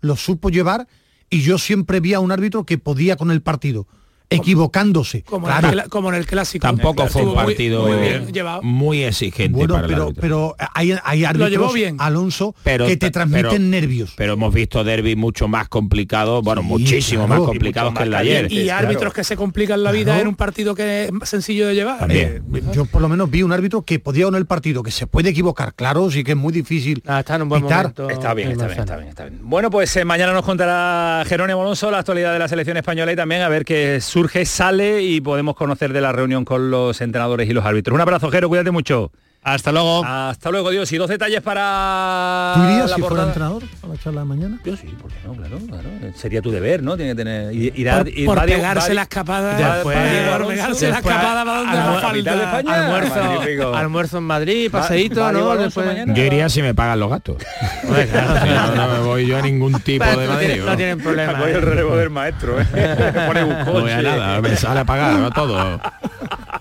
lo 0.00 0.16
supo 0.16 0.48
llevar 0.48 0.86
y 1.28 1.42
yo 1.42 1.58
siempre 1.58 2.00
vi 2.00 2.14
a 2.14 2.20
un 2.20 2.32
árbitro 2.32 2.64
que 2.64 2.78
podía 2.78 3.16
con 3.16 3.30
el 3.30 3.42
partido, 3.42 3.86
equivocándose. 4.30 5.22
como, 5.22 5.46
Claro, 5.46 5.68
en 5.72 5.78
el, 5.80 5.88
como 5.88 6.08
en 6.10 6.14
el 6.16 6.26
clásico. 6.26 6.62
Tampoco 6.66 7.06
fue 7.06 7.22
un 7.22 7.28
muy- 7.28 7.36
partido 7.36 7.82
muy, 7.82 7.92
muy, 7.92 8.00
bien 8.08 8.32
llevado. 8.32 8.60
exigente 9.06 9.56
bueno, 9.56 9.74
para 9.74 9.86
pero, 9.86 10.12
pero 10.20 10.56
hay, 10.74 10.94
hay 11.04 11.24
árbitros, 11.24 11.50
llevó 11.50 11.72
bien. 11.72 11.96
Alonso, 11.98 12.54
Pero 12.62 12.86
que 12.86 12.96
te 12.96 13.10
transmiten 13.10 13.50
pero- 13.50 13.58
nervios. 13.62 14.12
Pero 14.16 14.32
hemos 14.34 14.52
visto 14.52 14.82
derbis 14.84 15.16
mucho 15.16 15.48
más 15.48 15.68
complicados, 15.68 16.42
bueno, 16.44 16.62
Sí, 16.62 16.68
muchísimo 16.68 17.26
claro. 17.26 17.40
más 17.42 17.48
complicados 17.50 17.94
que 17.94 18.02
el 18.02 18.10
de 18.10 18.16
ayer. 18.16 18.52
y 18.52 18.64
claro. 18.64 18.86
árbitros 18.88 19.12
que 19.12 19.24
se 19.24 19.36
complican 19.36 19.82
la 19.82 19.92
vida 19.92 20.04
Claro. 20.06 20.22
en 20.22 20.28
un 20.28 20.34
partido 20.36 20.74
que 20.74 21.04
es 21.22 21.28
sencillo 21.28 21.66
de 21.66 21.74
llevar. 21.74 21.98
También. 21.98 22.42
Eh, 22.54 22.62
yo 22.72 22.84
por 22.86 23.02
lo 23.02 23.08
menos 23.08 23.30
vi 23.30 23.42
un 23.42 23.52
árbitro 23.52 23.82
que 23.82 23.98
podía 23.98 24.24
con 24.26 24.34
el 24.34 24.46
partido, 24.46 24.82
que 24.82 24.90
se 24.90 25.06
puede 25.06 25.30
equivocar, 25.30 25.74
claro, 25.74 26.10
sí 26.10 26.24
que 26.24 26.32
es 26.32 26.36
muy 26.36 26.52
difícil 26.52 27.02
Ah, 27.06 27.20
está 27.20 27.36
en 27.36 27.42
un 27.42 27.48
buen 27.48 27.62
momento. 27.62 28.08
Está 28.10 28.34
bien, 28.34 28.50
está 28.52 28.66
bien, 28.66 28.80
está 28.80 28.96
bien, 28.96 29.08
está 29.08 29.24
bien. 29.26 29.40
Bueno, 29.42 29.70
pues 29.70 29.94
eh, 29.96 30.04
mañana 30.04 30.32
nos 30.32 30.44
contará 30.44 31.22
Jerónimo 31.26 31.60
Alonso 31.62 31.90
la 31.90 31.98
actualidad 31.98 32.32
de 32.32 32.38
la 32.38 32.48
selección 32.48 32.76
española 32.76 33.12
y 33.12 33.16
también 33.16 33.42
a 33.42 33.48
ver 33.48 33.64
qué 33.64 34.00
surge, 34.16 34.46
sale 34.46 35.02
y 35.02 35.20
podemos 35.20 35.56
conocer 35.56 35.92
de 35.92 36.00
la 36.00 36.10
reunión 36.10 36.46
con 36.46 36.70
los 36.70 37.02
entrenadores 37.02 37.50
y 37.50 37.52
los 37.52 37.66
árbitros. 37.66 37.94
Un 37.94 38.00
abrazo, 38.00 38.30
Jero, 38.30 38.48
cuídate 38.48 38.70
mucho. 38.70 39.12
Hasta 39.46 39.70
luego. 39.70 40.04
Hasta 40.04 40.50
luego, 40.50 40.70
Dios. 40.70 40.90
Y 40.90 40.96
dos 40.96 41.08
detalles 41.08 41.40
para 41.40 42.52
¿Tú 42.56 42.62
irías 42.64 42.90
la 42.90 42.96
si 42.96 43.02
fuera 43.02 43.22
entrenador 43.22 43.62
a 43.82 43.86
la 43.86 43.96
charla 43.96 44.20
de 44.22 44.26
mañana? 44.26 44.58
Yo 44.64 44.76
sí, 44.76 44.88
¿por 45.00 45.08
qué 45.10 45.18
no? 45.24 45.34
Claro, 45.34 45.58
claro. 45.68 45.88
Sería 46.16 46.42
tu 46.42 46.50
deber, 46.50 46.82
¿no? 46.82 46.96
Tiene 46.96 47.12
que 47.12 47.16
tener... 47.16 47.54
Ir, 47.54 47.72
ir 47.78 47.88
a- 47.90 47.98
por 47.98 48.08
ir- 48.08 48.26
por 48.26 48.38
va 48.38 48.44
Diego- 48.46 48.60
pegarse 48.62 48.88
va- 48.88 48.94
la 48.94 49.02
escapada. 49.02 49.52
va- 49.60 49.74
Después- 49.76 49.98
por 50.38 50.46
pegarse 50.48 50.88
la 50.90 50.96
escapada 50.96 51.44
va 51.44 51.56
donde 51.58 52.00
capital 52.00 52.38
de 52.38 52.44
falta. 52.44 52.58
España. 52.58 52.84
Almuerzo, 52.86 53.74
almuerzo 53.76 54.18
en 54.18 54.24
Madrid, 54.24 54.70
paseíto, 54.70 55.20
va 55.20 55.30
¿no? 55.32 55.56
Después- 55.56 55.86
mañana. 55.86 56.12
Yo 56.12 56.24
iría 56.24 56.48
si 56.48 56.60
me 56.62 56.74
pagan 56.74 56.98
los 56.98 57.08
gastos. 57.10 57.36
Hombre, 57.84 58.08
claro, 58.08 58.46
no, 58.46 58.74
no 58.74 58.92
me 58.94 58.98
voy 59.06 59.26
yo 59.28 59.38
a 59.38 59.42
ningún 59.42 59.74
tipo 59.80 60.04
Pero 60.04 60.20
de 60.22 60.26
Madrid. 60.28 60.62
no 60.66 60.76
tienen 60.76 60.98
problema. 60.98 61.34
Voy 61.34 61.50
el 61.52 61.56
¿eh? 61.58 61.60
relevo 61.60 61.96
del 61.96 62.10
maestro, 62.10 62.60
¿eh? 62.60 62.66
Me 63.14 63.26
pone 63.28 63.44
un 63.44 63.58
No 63.64 63.64
voy 63.74 63.92
a 63.92 63.96
coche. 63.98 64.02
nada, 64.02 64.40
me 64.40 64.56
sale 64.56 64.80
a 64.80 64.84
pagar 64.84 65.12
¿no? 65.14 65.30
todo. 65.30 65.80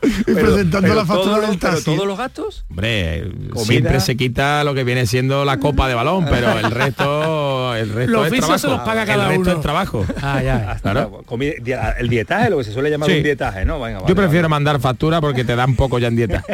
Y 0.27 0.33
presentando 0.33 0.93
la 0.93 1.05
factura 1.05 1.23
todos 1.25 1.37
los- 1.41 1.49
del 1.49 1.59
pero 1.59 1.71
taxi. 1.73 1.85
todos 1.95 2.07
los 2.07 2.17
gastos. 2.17 2.65
Hombre, 2.69 3.23
Comida. 3.49 3.65
siempre 3.65 3.99
se 3.99 4.15
quita 4.17 4.63
lo 4.63 4.73
que 4.73 4.83
viene 4.83 5.05
siendo 5.07 5.45
la 5.45 5.57
copa 5.59 5.87
de 5.87 5.93
balón, 5.95 6.25
pero 6.29 6.51
el 6.59 6.71
resto, 6.71 7.75
el 7.75 7.89
resto 7.89 8.11
Los 8.11 8.27
es 8.31 8.39
trabajo. 8.39 8.57
se 8.59 8.67
los 8.67 8.79
paga 8.81 9.05
cada 9.05 9.23
el 9.23 9.29
resto 9.29 9.41
uno. 9.41 9.51
es 9.53 9.61
trabajo. 9.61 10.05
Ah, 10.21 10.41
ya. 10.43 10.77
Claro. 10.81 11.23
El 11.97 12.09
dietaje, 12.09 12.49
lo 12.49 12.57
que 12.59 12.63
se 12.63 12.71
suele 12.73 12.89
llamar 12.89 13.09
Sí. 13.09 13.17
un 13.17 13.23
dietaje, 13.23 13.65
¿no? 13.65 13.79
Venga, 13.79 13.99
vale, 13.99 14.09
Yo 14.09 14.15
prefiero 14.15 14.43
vale. 14.43 14.49
mandar 14.49 14.79
factura 14.79 15.19
porque 15.21 15.43
te 15.43 15.55
dan 15.55 15.75
poco 15.75 15.99
ya 15.99 16.07
en 16.07 16.15
dieta. 16.15 16.43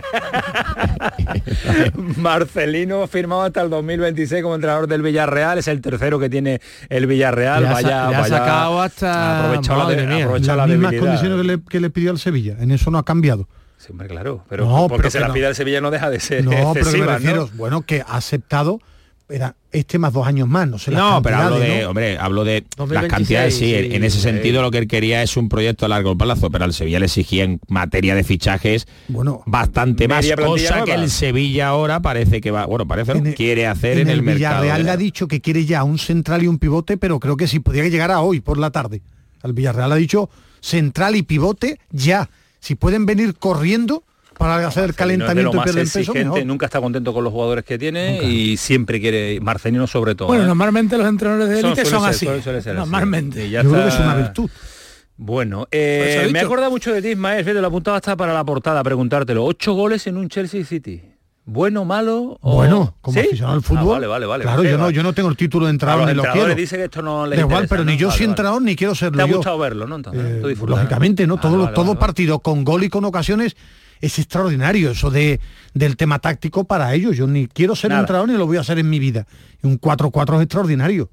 Marcelino 2.17 3.07
firmado 3.07 3.43
hasta 3.43 3.61
el 3.61 3.69
2026 3.69 4.41
como 4.43 4.55
entrenador 4.55 4.87
del 4.87 5.01
Villarreal, 5.01 5.57
es 5.57 5.67
el 5.67 5.81
tercero 5.81 6.19
que 6.19 6.29
tiene 6.29 6.61
el 6.89 7.07
Villarreal. 7.07 7.63
Le 7.63 7.67
ha 7.69 7.71
sa- 7.71 7.81
vaya, 7.81 8.09
le 8.09 8.15
ha 8.15 8.19
vaya- 8.21 8.37
sacado 8.37 8.81
hasta- 8.81 9.11
ha 9.13 9.39
aprovechado 9.45 9.79
la, 9.89 9.95
de- 9.95 10.23
aprovechado 10.23 10.57
Las 10.57 10.67
la 10.67 10.73
mismas 10.73 10.91
debilidad. 10.91 10.99
condiciones 11.19 11.37
que 11.37 11.43
le, 11.57 11.63
que 11.69 11.79
le 11.79 11.89
pidió 11.89 12.11
al 12.11 12.19
Sevilla, 12.19 12.55
en 12.59 12.71
eso 12.71 12.91
no 12.91 12.97
ha 12.97 13.05
cambiado. 13.05 13.40
Sí, 13.83 13.87
hombre, 13.91 14.07
claro, 14.07 14.43
pero 14.47 14.65
No, 14.65 14.87
porque 14.87 14.97
pero 14.97 15.09
se 15.11 15.17
que 15.17 15.21
la 15.21 15.27
no. 15.29 15.33
pide 15.33 15.47
el 15.47 15.55
Sevilla 15.55 15.81
no 15.81 15.89
deja 15.89 16.09
de 16.11 16.19
ser 16.19 16.43
No, 16.43 16.51
pero 16.51 16.61
que 16.61 16.73
me 16.73 16.79
excesiva, 16.81 17.13
refiero, 17.17 17.49
¿no? 17.51 17.57
bueno, 17.57 17.81
que 17.81 18.01
ha 18.01 18.15
aceptado 18.17 18.79
era 19.27 19.55
este 19.71 19.97
más 19.97 20.11
dos 20.11 20.27
años 20.27 20.45
más, 20.49 20.67
no 20.67 20.77
sé 20.77 20.91
las 20.91 20.99
No, 20.99 21.21
pero 21.21 21.37
hablo 21.37 21.57
de, 21.57 21.83
¿no? 21.83 21.89
hombre, 21.91 22.17
hablo 22.19 22.43
de 22.43 22.65
2026, 22.75 23.01
las 23.01 23.07
cantidades, 23.09 23.53
sí, 23.55 23.59
sí, 23.89 23.95
en 23.95 24.03
ese 24.03 24.17
sí. 24.17 24.23
sentido 24.23 24.61
lo 24.61 24.69
que 24.71 24.77
él 24.77 24.87
quería 24.89 25.23
es 25.23 25.37
un 25.37 25.47
proyecto 25.47 25.85
a 25.85 25.89
largo 25.89 26.17
plazo, 26.17 26.51
pero 26.51 26.65
al 26.65 26.73
Sevilla 26.73 26.99
le 26.99 27.05
exigía 27.05 27.45
en 27.45 27.61
materia 27.69 28.13
de 28.13 28.25
fichajes 28.25 28.87
Bueno, 29.07 29.41
bastante 29.45 30.09
más 30.09 30.29
cosa 30.35 30.83
que 30.83 30.93
el 30.93 31.09
Sevilla 31.09 31.69
ahora 31.69 32.01
parece 32.01 32.41
que 32.41 32.51
va, 32.51 32.65
bueno, 32.65 32.85
parece 32.85 33.13
el- 33.13 33.33
quiere 33.33 33.67
hacer 33.67 33.99
en 33.99 34.09
en, 34.09 34.09
el, 34.09 34.21
mercado. 34.21 34.63
Villarreal 34.63 34.83
le 34.85 34.91
ha 34.91 34.97
dicho 34.97 35.29
que 35.29 35.39
quiere 35.39 35.65
ya 35.65 35.85
un 35.85 35.97
central 35.97 36.43
y 36.43 36.47
un 36.47 36.59
pivote, 36.59 36.97
pero 36.97 37.17
creo 37.21 37.37
que 37.37 37.47
sí 37.47 37.59
podría 37.61 37.87
llegar 37.87 38.11
a 38.11 38.19
hoy 38.19 38.41
por 38.41 38.57
la 38.57 38.69
tarde. 38.71 39.01
Al 39.43 39.53
Villarreal 39.53 39.93
ha 39.93 39.95
dicho 39.95 40.29
central 40.59 41.15
y 41.15 41.23
pivote 41.23 41.79
ya. 41.89 42.29
Si 42.62 42.76
pueden 42.76 43.06
venir 43.06 43.36
corriendo 43.38 44.04
para 44.38 44.56
hacer 44.65 44.84
el 44.86 44.89
Marcelino 44.89 44.93
es 44.93 44.95
de 44.95 44.95
calentamiento 44.95 45.52
lo 45.52 45.54
y 45.54 45.58
más 45.58 45.65
peso, 45.93 46.13
mejor. 46.13 46.45
nunca 46.45 46.65
está 46.67 46.80
contento 46.80 47.13
con 47.13 47.24
los 47.24 47.34
jugadores 47.34 47.65
que 47.65 47.78
tiene 47.78 48.24
y 48.24 48.56
siempre 48.58 49.02
quiere, 49.02 49.39
Marcelino 49.41 49.86
sobre 49.88 50.15
todo. 50.15 50.30
Bueno, 50.30 50.43
¿eh? 50.43 50.47
normalmente 50.47 50.97
los 50.97 51.08
entrenadores 51.08 51.50
de 51.50 51.60
élite 51.60 51.86
son 51.86 52.02
ser- 52.02 52.10
así. 52.10 52.26
suele- 52.26 52.41
suele 52.41 52.62
ser 52.62 52.71
así. 52.71 52.80
Normalmente. 52.80 53.50
Ya 53.50 53.62
Yo 53.63 53.71
creo 53.71 53.84
que 53.84 53.89
es 53.89 54.00
una 54.00 54.15
virtud. 54.15 54.50
Bueno, 55.17 55.67
eh, 55.69 56.30
me 56.32 56.39
acordado 56.39 56.71
mucho 56.71 56.91
de 56.93 57.02
ti, 57.02 57.10
Ismael, 57.10 57.43
fíjate, 57.43 57.62
lo 57.62 57.67
apuntaba 57.67 57.97
hasta 57.97 58.15
para 58.15 58.34
la 58.34 58.43
portada, 58.43 58.82
preguntártelo. 58.84 59.45
Ocho 59.45 59.74
goles 59.74 60.08
en 60.08 60.17
un 60.17 60.30
Chelsea 60.30 60.65
City. 60.65 61.02
¿Bueno, 61.51 61.83
malo? 61.83 62.37
O... 62.41 62.55
Bueno, 62.55 62.95
como 63.01 63.13
¿Sí? 63.19 63.27
aficionado 63.27 63.53
al 63.55 63.59
Ah, 63.59 63.61
fútbol. 63.61 63.87
vale, 63.87 64.07
vale, 64.07 64.25
vale. 64.25 64.43
Claro, 64.43 64.63
yo 64.63 64.77
no, 64.77 64.89
yo 64.89 65.03
no 65.03 65.11
tengo 65.13 65.27
el 65.27 65.35
título 65.35 65.65
de 65.67 65.73
los 65.73 66.07
ni 66.07 66.13
lo 66.13 66.23
quiero. 66.31 66.55
dice 66.55 66.77
que 66.77 66.85
esto 66.85 67.01
no 67.01 67.27
le 67.27 67.35
Da 67.35 67.41
igual, 67.41 67.67
pero 67.67 67.83
ni 67.83 67.97
yo 67.97 68.07
Vale, 68.07 68.17
soy 68.17 68.25
vale. 68.25 68.31
entrenador 68.31 68.61
ni 68.61 68.75
quiero 68.77 68.95
serlo 68.95 69.17
Te 69.17 69.23
ha 69.23 69.27
yo. 69.27 69.35
gustado 69.35 69.57
verlo, 69.59 69.85
¿no? 69.85 69.97
Entonces, 69.97 70.23
Eh, 70.45 70.55
tú 70.57 70.67
lógicamente, 70.67 71.27
¿no? 71.27 71.35
Vale, 71.37 71.73
todo, 71.73 71.99
partido 71.99 72.39
con 72.39 72.63
gol 72.63 72.85
y 72.85 72.89
con 72.89 73.03
ocasiones 73.03 73.57
es 73.99 74.17
extraordinario 74.17 74.91
eso 74.91 75.11
de 75.11 75.41
del 75.73 75.97
tema 75.97 76.19
táctico 76.19 76.63
para 76.63 76.93
ellos. 76.93 77.17
Yo 77.17 77.27
ni 77.27 77.47
quiero 77.47 77.75
ser 77.75 77.89
Nada. 77.89 78.01
entrenador 78.01 78.29
ni 78.29 78.37
lo 78.37 78.47
voy 78.47 78.55
a 78.57 78.61
hacer 78.61 78.79
en 78.79 78.89
mi 78.89 78.99
vida. 78.99 79.27
Un 79.61 79.77
4-4 79.79 80.37
es 80.37 80.43
extraordinario. 80.43 81.09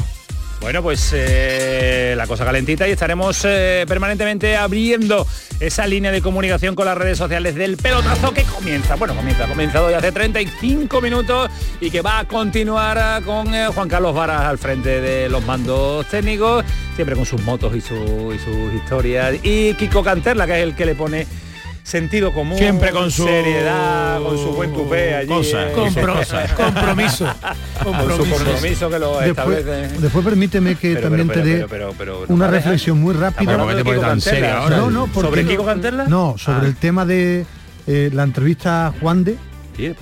Bueno, 0.61 0.83
pues 0.83 1.11
eh, 1.15 2.13
la 2.17 2.27
cosa 2.27 2.43
calentita 2.43 2.85
y 2.87 2.91
estaremos 2.91 3.45
eh, 3.45 3.85
permanentemente 3.87 4.57
abriendo 4.57 5.25
esa 5.61 5.87
línea 5.87 6.11
de 6.11 6.21
comunicación 6.21 6.75
con 6.75 6.85
las 6.85 6.97
redes 6.97 7.17
sociales 7.17 7.55
del 7.55 7.77
pelotazo 7.77 8.33
que 8.33 8.43
comienza. 8.43 8.95
Bueno, 8.95 9.15
comienza, 9.15 9.45
ha 9.45 9.47
comenzado 9.47 9.89
ya 9.89 9.99
hace 9.99 10.11
35 10.11 10.99
minutos 10.99 11.49
y 11.79 11.89
que 11.89 12.01
va 12.01 12.19
a 12.19 12.25
continuar 12.25 13.23
con 13.23 13.47
Juan 13.53 13.87
Carlos 13.87 14.13
Varas 14.13 14.41
al 14.41 14.57
frente 14.57 14.99
de 14.99 15.29
los 15.29 15.45
mandos 15.45 16.05
técnicos, 16.07 16.65
siempre 16.95 17.15
con 17.15 17.25
sus 17.25 17.41
motos 17.41 17.73
y, 17.75 17.81
su, 17.81 18.33
y 18.33 18.39
sus 18.39 18.73
historias. 18.73 19.35
Y 19.43 19.73
Kiko 19.75 20.03
Canterla, 20.03 20.45
que 20.45 20.57
es 20.57 20.63
el 20.63 20.75
que 20.75 20.85
le 20.85 20.95
pone 20.95 21.25
sentido 21.89 22.31
común, 22.31 22.57
siempre 22.57 22.91
con 22.91 23.09
su 23.09 23.23
seriedad, 23.23 24.21
con 24.21 24.37
su 24.37 24.51
buen 24.51 24.71
tupé 24.73 25.15
allí. 25.15 25.33
Eh, 25.33 25.73
compromiso. 26.55 27.25
Con 27.83 27.95
su 28.17 28.29
compromiso 28.29 28.89
que 28.89 28.99
lo 28.99 29.19
después, 29.19 29.59
establece. 29.59 30.01
Después 30.01 30.25
permíteme 30.25 30.75
que 30.75 30.97
también 30.97 31.29
te 31.29 31.41
dé 31.41 31.65
una 32.27 32.47
reflexión 32.47 32.99
muy 32.99 33.13
rápida. 33.13 33.57
No, 33.57 34.89
no, 34.91 35.09
¿Sobre 35.13 35.45
Kiko 35.45 35.65
Canterla? 35.65 36.05
No, 36.05 36.35
sobre 36.37 36.67
el 36.67 36.75
tema 36.75 37.05
de 37.05 37.45
eh, 37.87 38.09
la 38.13 38.23
entrevista 38.23 38.87
a 38.87 38.91
Juan 38.91 39.23
de 39.23 39.37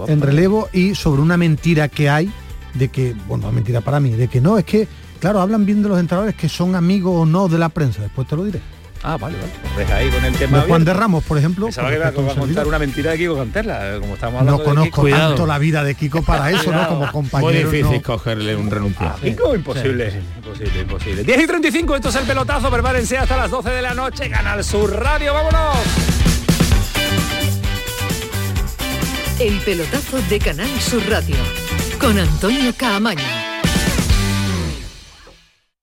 en 0.07 0.21
relevo 0.21 0.69
y 0.73 0.95
sobre 0.95 1.21
una 1.21 1.37
mentira 1.37 1.87
que 1.87 2.09
hay 2.09 2.31
de 2.73 2.89
que, 2.89 3.15
bueno, 3.27 3.51
mentira 3.51 3.81
para 3.81 3.99
mí, 3.99 4.11
de 4.11 4.27
que 4.27 4.41
no, 4.41 4.57
es 4.57 4.65
que, 4.65 4.87
claro, 5.19 5.39
hablan 5.39 5.65
bien 5.65 5.83
de 5.83 5.89
los 5.89 5.99
entrenadores 5.99 6.35
que 6.35 6.49
son 6.49 6.75
amigos 6.75 7.13
o 7.15 7.25
no 7.25 7.47
de 7.47 7.59
la 7.59 7.69
prensa, 7.69 8.01
después 8.01 8.27
te 8.27 8.35
lo 8.35 8.43
diré. 8.43 8.59
Ah, 9.03 9.17
vale, 9.17 9.37
vale. 9.37 9.51
Pues 9.61 9.77
deja 9.77 9.95
ahí 9.95 10.09
con 10.09 10.25
el 10.25 10.35
tema. 10.35 10.61
Juan 10.67 10.85
de 10.85 10.93
Ramos, 10.93 11.23
por 11.23 11.37
ejemplo. 11.37 11.65
Pensaba 11.65 11.89
que 11.89 11.95
iba 11.95 12.07
a 12.07 12.11
contar 12.11 12.67
una 12.67 12.79
mentira 12.79 13.11
de 13.11 13.17
Kiko 13.17 13.37
Canterla, 13.37 13.97
como 13.99 14.15
estamos 14.15 14.41
hablando. 14.41 14.59
No 14.59 14.63
conozco 14.63 15.07
tanto 15.07 15.45
la 15.45 15.57
vida 15.59 15.83
de 15.83 15.95
Kiko 15.95 16.21
para 16.23 16.51
eso, 16.51 16.71
¿no? 16.71 16.87
Como 16.87 17.11
compañero. 17.11 17.69
Muy 17.69 17.77
difícil 17.77 18.01
cogerle 18.01 18.55
un 18.55 18.69
renuncio. 18.69 19.07
Ah, 19.07 19.15
Kiko, 19.21 19.55
imposible. 19.55 20.21
Imposible, 20.37 20.81
imposible. 20.81 21.23
10 21.23 21.43
y 21.43 21.47
35, 21.47 21.95
esto 21.95 22.09
es 22.09 22.15
el 22.15 22.25
pelotazo. 22.25 22.69
Prepárense 22.69 23.17
hasta 23.17 23.37
las 23.37 23.51
12 23.51 23.69
de 23.69 23.81
la 23.81 23.93
noche. 23.93 24.29
Canal 24.29 24.63
Sur 24.63 24.93
Radio, 24.95 25.33
vámonos. 25.33 25.77
El 29.39 29.59
pelotazo 29.59 30.19
de 30.29 30.39
Canal 30.39 30.69
Sur 30.79 31.07
Radio 31.07 31.35
con 31.99 32.17
Antonio 32.17 32.73
Caamaño. 32.75 33.46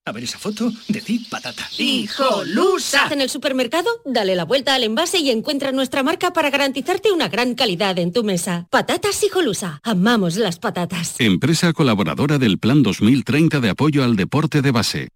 A 0.07 0.13
ver 0.13 0.25
esa 0.25 0.39
foto, 0.39 0.71
decir 0.87 1.23
patata. 1.31 1.67
¡Hijolusa! 1.79 3.09
En 3.11 3.23
el 3.23 3.31
supermercado, 3.31 3.89
dale 4.05 4.37
la 4.37 4.45
vuelta 4.45 4.75
al 4.75 4.85
envase 4.85 5.19
y 5.19 5.31
encuentra 5.31 5.73
nuestra 5.73 6.03
marca 6.03 6.35
para 6.35 6.51
garantizarte 6.51 7.11
una 7.11 7.29
gran 7.29 7.55
calidad 7.55 7.99
en 7.99 8.13
tu 8.13 8.23
mesa. 8.23 8.67
Patatas 8.69 9.23
Hijolusa. 9.23 9.81
Amamos 9.83 10.37
las 10.37 10.59
patatas. 10.59 11.15
Empresa 11.21 11.73
colaboradora 11.73 12.37
del 12.37 12.59
Plan 12.59 12.83
2030 12.83 13.61
de 13.61 13.71
apoyo 13.71 14.05
al 14.05 14.17
deporte 14.17 14.61
de 14.61 14.73
base. 14.73 15.09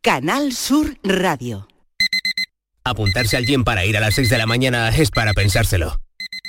Canal 0.00 0.54
Sur 0.54 0.96
Radio. 1.02 1.68
Apuntarse 2.84 3.36
al 3.36 3.44
gym 3.44 3.64
para 3.64 3.84
ir 3.84 3.98
a 3.98 4.00
las 4.00 4.14
6 4.14 4.30
de 4.30 4.38
la 4.38 4.46
mañana 4.46 4.88
es 4.88 5.10
para 5.10 5.34
pensárselo. 5.34 6.00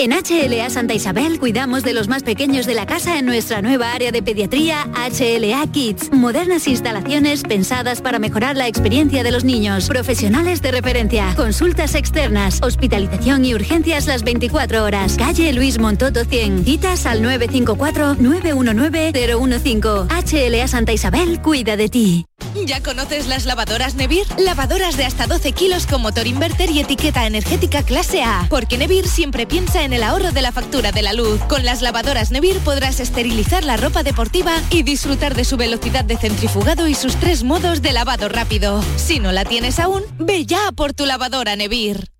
En 0.00 0.10
HLA 0.12 0.70
Santa 0.70 0.94
Isabel 0.94 1.38
cuidamos 1.38 1.82
de 1.82 1.92
los 1.92 2.08
más 2.08 2.22
pequeños 2.22 2.64
de 2.64 2.72
la 2.72 2.86
casa 2.86 3.18
en 3.18 3.26
nuestra 3.26 3.60
nueva 3.60 3.92
área 3.92 4.10
de 4.10 4.22
pediatría 4.22 4.88
HLA 4.94 5.70
Kids. 5.70 6.10
Modernas 6.10 6.66
instalaciones 6.68 7.42
pensadas 7.42 8.00
para 8.00 8.18
mejorar 8.18 8.56
la 8.56 8.66
experiencia 8.66 9.22
de 9.22 9.30
los 9.30 9.44
niños. 9.44 9.88
Profesionales 9.88 10.62
de 10.62 10.70
referencia. 10.70 11.34
Consultas 11.36 11.94
externas. 11.94 12.60
Hospitalización 12.62 13.44
y 13.44 13.52
urgencias 13.52 14.06
las 14.06 14.24
24 14.24 14.84
horas. 14.84 15.16
Calle 15.18 15.52
Luis 15.52 15.78
Montoto 15.78 16.24
100. 16.24 16.64
Citas 16.64 17.04
al 17.04 17.22
954-919-015. 17.22 20.08
HLA 20.08 20.66
Santa 20.66 20.94
Isabel 20.94 21.42
cuida 21.42 21.76
de 21.76 21.90
ti. 21.90 22.24
¿Ya 22.66 22.82
conoces 22.82 23.28
las 23.28 23.46
lavadoras 23.46 23.94
Nevir? 23.94 24.26
Lavadoras 24.38 24.96
de 24.96 25.04
hasta 25.04 25.26
12 25.26 25.52
kilos 25.52 25.86
con 25.86 26.02
motor 26.02 26.26
inverter 26.26 26.70
y 26.70 26.80
etiqueta 26.80 27.26
energética 27.26 27.82
clase 27.82 28.22
A. 28.22 28.46
Porque 28.48 28.76
Nevir 28.76 29.06
siempre 29.06 29.46
piensa 29.46 29.84
en 29.84 29.89
el 29.92 30.02
ahorro 30.02 30.32
de 30.32 30.42
la 30.42 30.52
factura 30.52 30.92
de 30.92 31.02
la 31.02 31.12
luz. 31.12 31.40
Con 31.48 31.64
las 31.64 31.82
lavadoras 31.82 32.30
Nevir 32.30 32.58
podrás 32.60 33.00
esterilizar 33.00 33.64
la 33.64 33.76
ropa 33.76 34.02
deportiva 34.02 34.52
y 34.70 34.82
disfrutar 34.82 35.34
de 35.34 35.44
su 35.44 35.56
velocidad 35.56 36.04
de 36.04 36.16
centrifugado 36.16 36.88
y 36.88 36.94
sus 36.94 37.16
tres 37.16 37.42
modos 37.44 37.82
de 37.82 37.92
lavado 37.92 38.28
rápido. 38.28 38.82
Si 38.96 39.18
no 39.20 39.32
la 39.32 39.44
tienes 39.44 39.78
aún, 39.78 40.02
ve 40.18 40.46
ya 40.46 40.72
por 40.72 40.92
tu 40.92 41.06
lavadora 41.06 41.56
Nevir. 41.56 42.19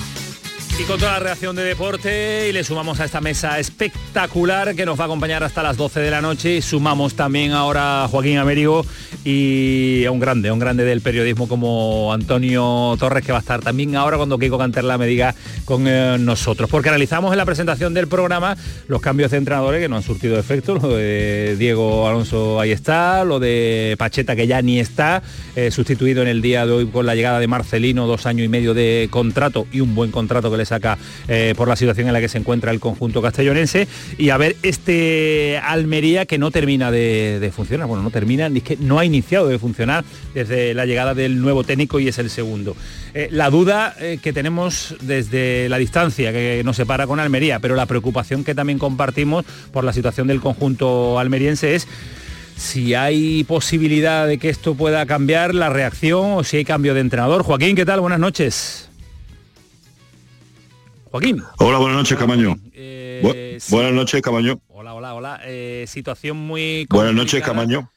Y 0.79 0.83
con 0.83 0.99
toda 0.99 1.13
la 1.13 1.19
reacción 1.19 1.55
de 1.55 1.63
deporte 1.63 2.49
y 2.49 2.53
le 2.53 2.63
sumamos 2.63 2.99
a 2.99 3.05
esta 3.05 3.21
mesa 3.21 3.59
espectacular 3.59 4.73
que 4.73 4.85
nos 4.85 4.99
va 4.99 5.03
a 5.03 5.05
acompañar 5.05 5.43
hasta 5.43 5.61
las 5.61 5.77
12 5.77 5.99
de 5.99 6.09
la 6.09 6.21
noche 6.21 6.57
y 6.57 6.61
sumamos 6.61 7.13
también 7.13 7.51
ahora 7.51 8.03
a 8.03 8.07
Joaquín 8.07 8.37
Américo 8.37 8.83
y 9.23 10.03
a 10.05 10.11
un 10.11 10.19
grande, 10.19 10.49
a 10.49 10.53
un 10.53 10.59
grande 10.59 10.83
del 10.83 11.01
periodismo 11.01 11.47
como 11.47 12.11
Antonio 12.11 12.95
Torres 12.97 13.23
que 13.23 13.31
va 13.31 13.39
a 13.39 13.41
estar 13.41 13.61
también 13.61 13.95
ahora 13.95 14.17
cuando 14.17 14.39
Kiko 14.39 14.57
Canterla 14.57 14.97
me 14.97 15.05
diga 15.05 15.35
con 15.65 15.87
eh, 15.87 16.17
nosotros. 16.19 16.69
Porque 16.69 16.89
analizamos 16.89 17.31
en 17.31 17.37
la 17.37 17.45
presentación 17.45 17.93
del 17.93 18.07
programa 18.07 18.57
los 18.87 19.01
cambios 19.01 19.29
de 19.31 19.37
entrenadores 19.37 19.81
que 19.81 19.89
no 19.89 19.97
han 19.97 20.03
surtido 20.03 20.39
efecto, 20.39 20.79
lo 20.81 20.95
de 20.95 21.57
Diego 21.59 22.07
Alonso 22.07 22.59
ahí 22.59 22.71
está, 22.71 23.23
lo 23.23 23.39
de 23.39 23.95
Pacheta 23.99 24.35
que 24.35 24.47
ya 24.47 24.61
ni 24.63 24.79
está, 24.79 25.21
eh, 25.55 25.69
sustituido 25.69 26.23
en 26.23 26.27
el 26.27 26.41
día 26.41 26.65
de 26.65 26.71
hoy 26.71 26.87
con 26.87 27.05
la 27.05 27.13
llegada 27.13 27.39
de 27.39 27.47
Marcelino, 27.47 28.07
dos 28.07 28.25
años 28.25 28.45
y 28.45 28.49
medio 28.49 28.73
de 28.73 29.09
contrato 29.11 29.67
y 29.71 29.81
un 29.81 29.93
buen 29.93 30.09
contrato 30.09 30.49
que 30.49 30.60
le 30.61 30.65
saca 30.65 30.97
eh, 31.27 31.53
por 31.57 31.67
la 31.67 31.75
situación 31.75 32.07
en 32.07 32.13
la 32.13 32.21
que 32.21 32.29
se 32.29 32.37
encuentra 32.37 32.71
el 32.71 32.79
conjunto 32.79 33.21
castellonense 33.21 33.87
y 34.17 34.29
a 34.29 34.37
ver 34.37 34.55
este 34.63 35.59
Almería 35.63 36.25
que 36.25 36.37
no 36.37 36.51
termina 36.51 36.91
de, 36.91 37.51
funcionar, 37.53 37.87
bueno, 37.87 38.03
no 38.03 38.11
termina, 38.11 38.47
ni 38.47 38.61
que 38.61 38.77
no 38.77 38.99
ha 38.99 39.05
iniciado 39.05 39.47
de 39.47 39.59
funcionar 39.59 40.05
desde 40.33 40.73
la 40.73 40.85
llegada 40.85 41.13
del 41.13 41.41
nuevo 41.41 41.63
técnico 41.63 41.99
y 41.99 42.07
es 42.07 42.19
el 42.19 42.29
segundo. 42.29 42.75
Eh, 43.13 43.27
la 43.31 43.49
duda 43.49 43.95
eh, 43.99 44.19
que 44.21 44.33
tenemos 44.33 44.95
desde 45.01 45.67
la 45.69 45.77
distancia 45.77 46.31
que 46.31 46.61
nos 46.63 46.77
separa 46.77 47.07
con 47.07 47.19
Almería, 47.19 47.59
pero 47.59 47.75
la 47.75 47.85
preocupación 47.85 48.43
que 48.43 48.55
también 48.55 48.79
compartimos 48.79 49.45
por 49.71 49.83
la 49.83 49.93
situación 49.93 50.27
del 50.27 50.39
conjunto 50.39 51.19
almeriense 51.19 51.75
es 51.75 51.87
si 52.55 52.93
hay 52.93 53.43
posibilidad 53.43 54.27
de 54.27 54.37
que 54.37 54.49
esto 54.49 54.75
pueda 54.75 55.05
cambiar 55.07 55.55
la 55.55 55.69
reacción 55.69 56.33
o 56.33 56.43
si 56.43 56.57
hay 56.57 56.65
cambio 56.65 56.93
de 56.93 57.01
entrenador. 57.01 57.43
Joaquín, 57.43 57.75
¿qué 57.75 57.85
tal? 57.85 58.01
Buenas 58.01 58.19
noches. 58.19 58.90
Joaquín. 61.11 61.43
Hola, 61.59 61.77
buenas 61.77 61.97
noches, 61.97 62.17
Camaño. 62.17 62.55
Eh, 62.71 63.59
buenas 63.69 63.91
noches, 63.91 64.21
Camaño. 64.21 64.61
Hola, 64.69 64.93
hola, 64.93 65.13
hola. 65.13 65.41
Eh, 65.43 65.83
situación 65.85 66.37
muy... 66.37 66.87
Buenas 66.89 67.13
noches, 67.13 67.43
Camaño. 67.43 67.91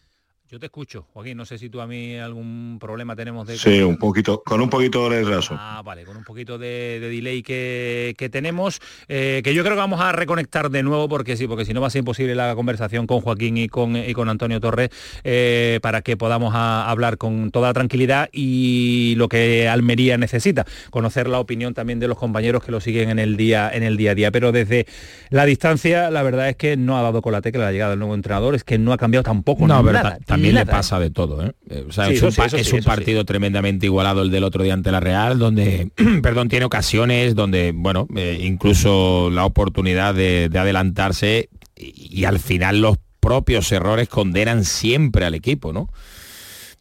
Yo 0.55 0.61
te 0.61 0.67
escucho, 0.67 1.09
Joaquín, 1.13 1.37
no 1.37 1.45
sé 1.45 1.59
si 1.59 1.69
tú 1.69 1.81
a 1.81 1.87
mí 1.89 2.17
algún 2.17 2.79
problema 2.81 3.17
tenemos 3.17 3.45
de... 3.45 3.59
Sí, 3.59 3.81
un 3.81 3.97
poquito, 3.97 4.41
con 4.45 4.61
un 4.61 4.71
poquito 4.71 5.11
de 5.11 5.19
retraso. 5.19 5.57
Ah, 5.59 5.83
vale, 5.85 6.05
con 6.05 6.17
un 6.17 6.23
poquito 6.23 6.59
de, 6.59 7.01
delay 7.01 7.43
que, 7.43 8.29
tenemos, 8.31 8.81
eh, 9.09 9.41
que 9.43 9.53
yo 9.53 9.65
creo 9.65 9.75
que 9.75 9.81
vamos 9.81 10.01
a 10.01 10.13
reconectar 10.13 10.71
de 10.71 10.85
nuevo 10.85 11.09
porque 11.09 11.37
sí, 11.37 11.49
porque 11.49 11.65
si 11.65 11.75
no 11.75 11.81
va 11.81 11.89
a 11.89 11.91
ser 11.91 11.99
imposible 11.99 12.37
la 12.37 12.55
conversación 12.55 13.09
con 13.09 13.21
Joaquín 13.21 13.57
y 13.57 13.69
con, 13.69 13.97
y 13.97 14.13
con 14.13 14.29
Antonio 14.29 14.61
Torres 14.61 14.91
eh, 15.25 15.81
para 15.83 16.03
que 16.03 16.17
podamos 16.17 16.55
hablar 16.55 17.19
con 17.19 17.51
toda 17.51 17.73
tranquilidad 17.73 18.29
y 18.31 19.15
lo 19.17 19.29
que 19.29 19.69
Almería 19.69 20.19
necesita, 20.19 20.67
conocer 20.91 21.27
la 21.29 21.41
opinión 21.41 21.75
también 21.75 21.99
de 21.99 22.07
los 22.07 22.17
compañeros 22.17 22.63
que 22.63 22.71
lo 22.71 22.79
siguen 22.79 23.11
en 23.11 23.19
el 23.19 23.37
día, 23.37 23.69
en 23.75 23.83
el 23.83 23.97
día 23.97 24.13
a 24.13 24.15
día. 24.15 24.31
Pero 24.31 24.53
desde 24.53 24.87
la 25.31 25.47
distancia, 25.47 26.13
la 26.13 26.23
verdad 26.23 26.49
es 26.49 26.55
que 26.55 26.77
no 26.77 26.97
ha 26.97 27.03
dado 27.03 27.23
con 27.23 27.33
la 27.33 27.43
tecla 27.43 27.65
la 27.65 27.73
llegada 27.73 27.91
del 27.91 27.99
nuevo 27.99 28.15
entrenador, 28.15 28.55
es 28.55 28.63
que 28.63 28.79
no 28.79 28.93
ha 28.93 28.99
cambiado 28.99 29.25
tampoco 29.25 29.67
no, 29.67 29.83
nada 29.83 30.21
le 30.53 30.67
pasa 30.67 30.99
de 30.99 31.11
todo. 31.11 31.45
¿eh? 31.45 31.53
Eh, 31.71 31.87
es 32.11 32.73
un, 32.73 32.83
partido 32.83 33.25
tremendamente 33.25 33.87
igualado 33.87 34.23
el 34.23 34.31
del 34.31 34.45
otro 34.45 34.63
día 34.63 34.75
ante 34.75 34.91
la 34.91 35.01
Real, 35.01 35.39
donde, 35.39 35.91
perdón, 36.23 36.49
tiene 36.49 36.65
ocasiones 36.65 37.35
donde, 37.35 37.73
bueno, 37.75 38.07
eh, 38.17 38.41
incluso 38.43 39.31
la 39.31 39.45
oportunidad 39.45 40.15
de, 40.15 40.51
adelantarse 40.55 41.49
y, 41.77 42.25
al 42.25 42.39
final 42.39 42.81
los 42.81 42.97
propios 43.21 43.71
errores 43.73 44.09
condenan 44.09 44.65
siempre 44.65 45.25
al 45.25 45.35
equipo, 45.35 45.73
¿no? 45.73 45.89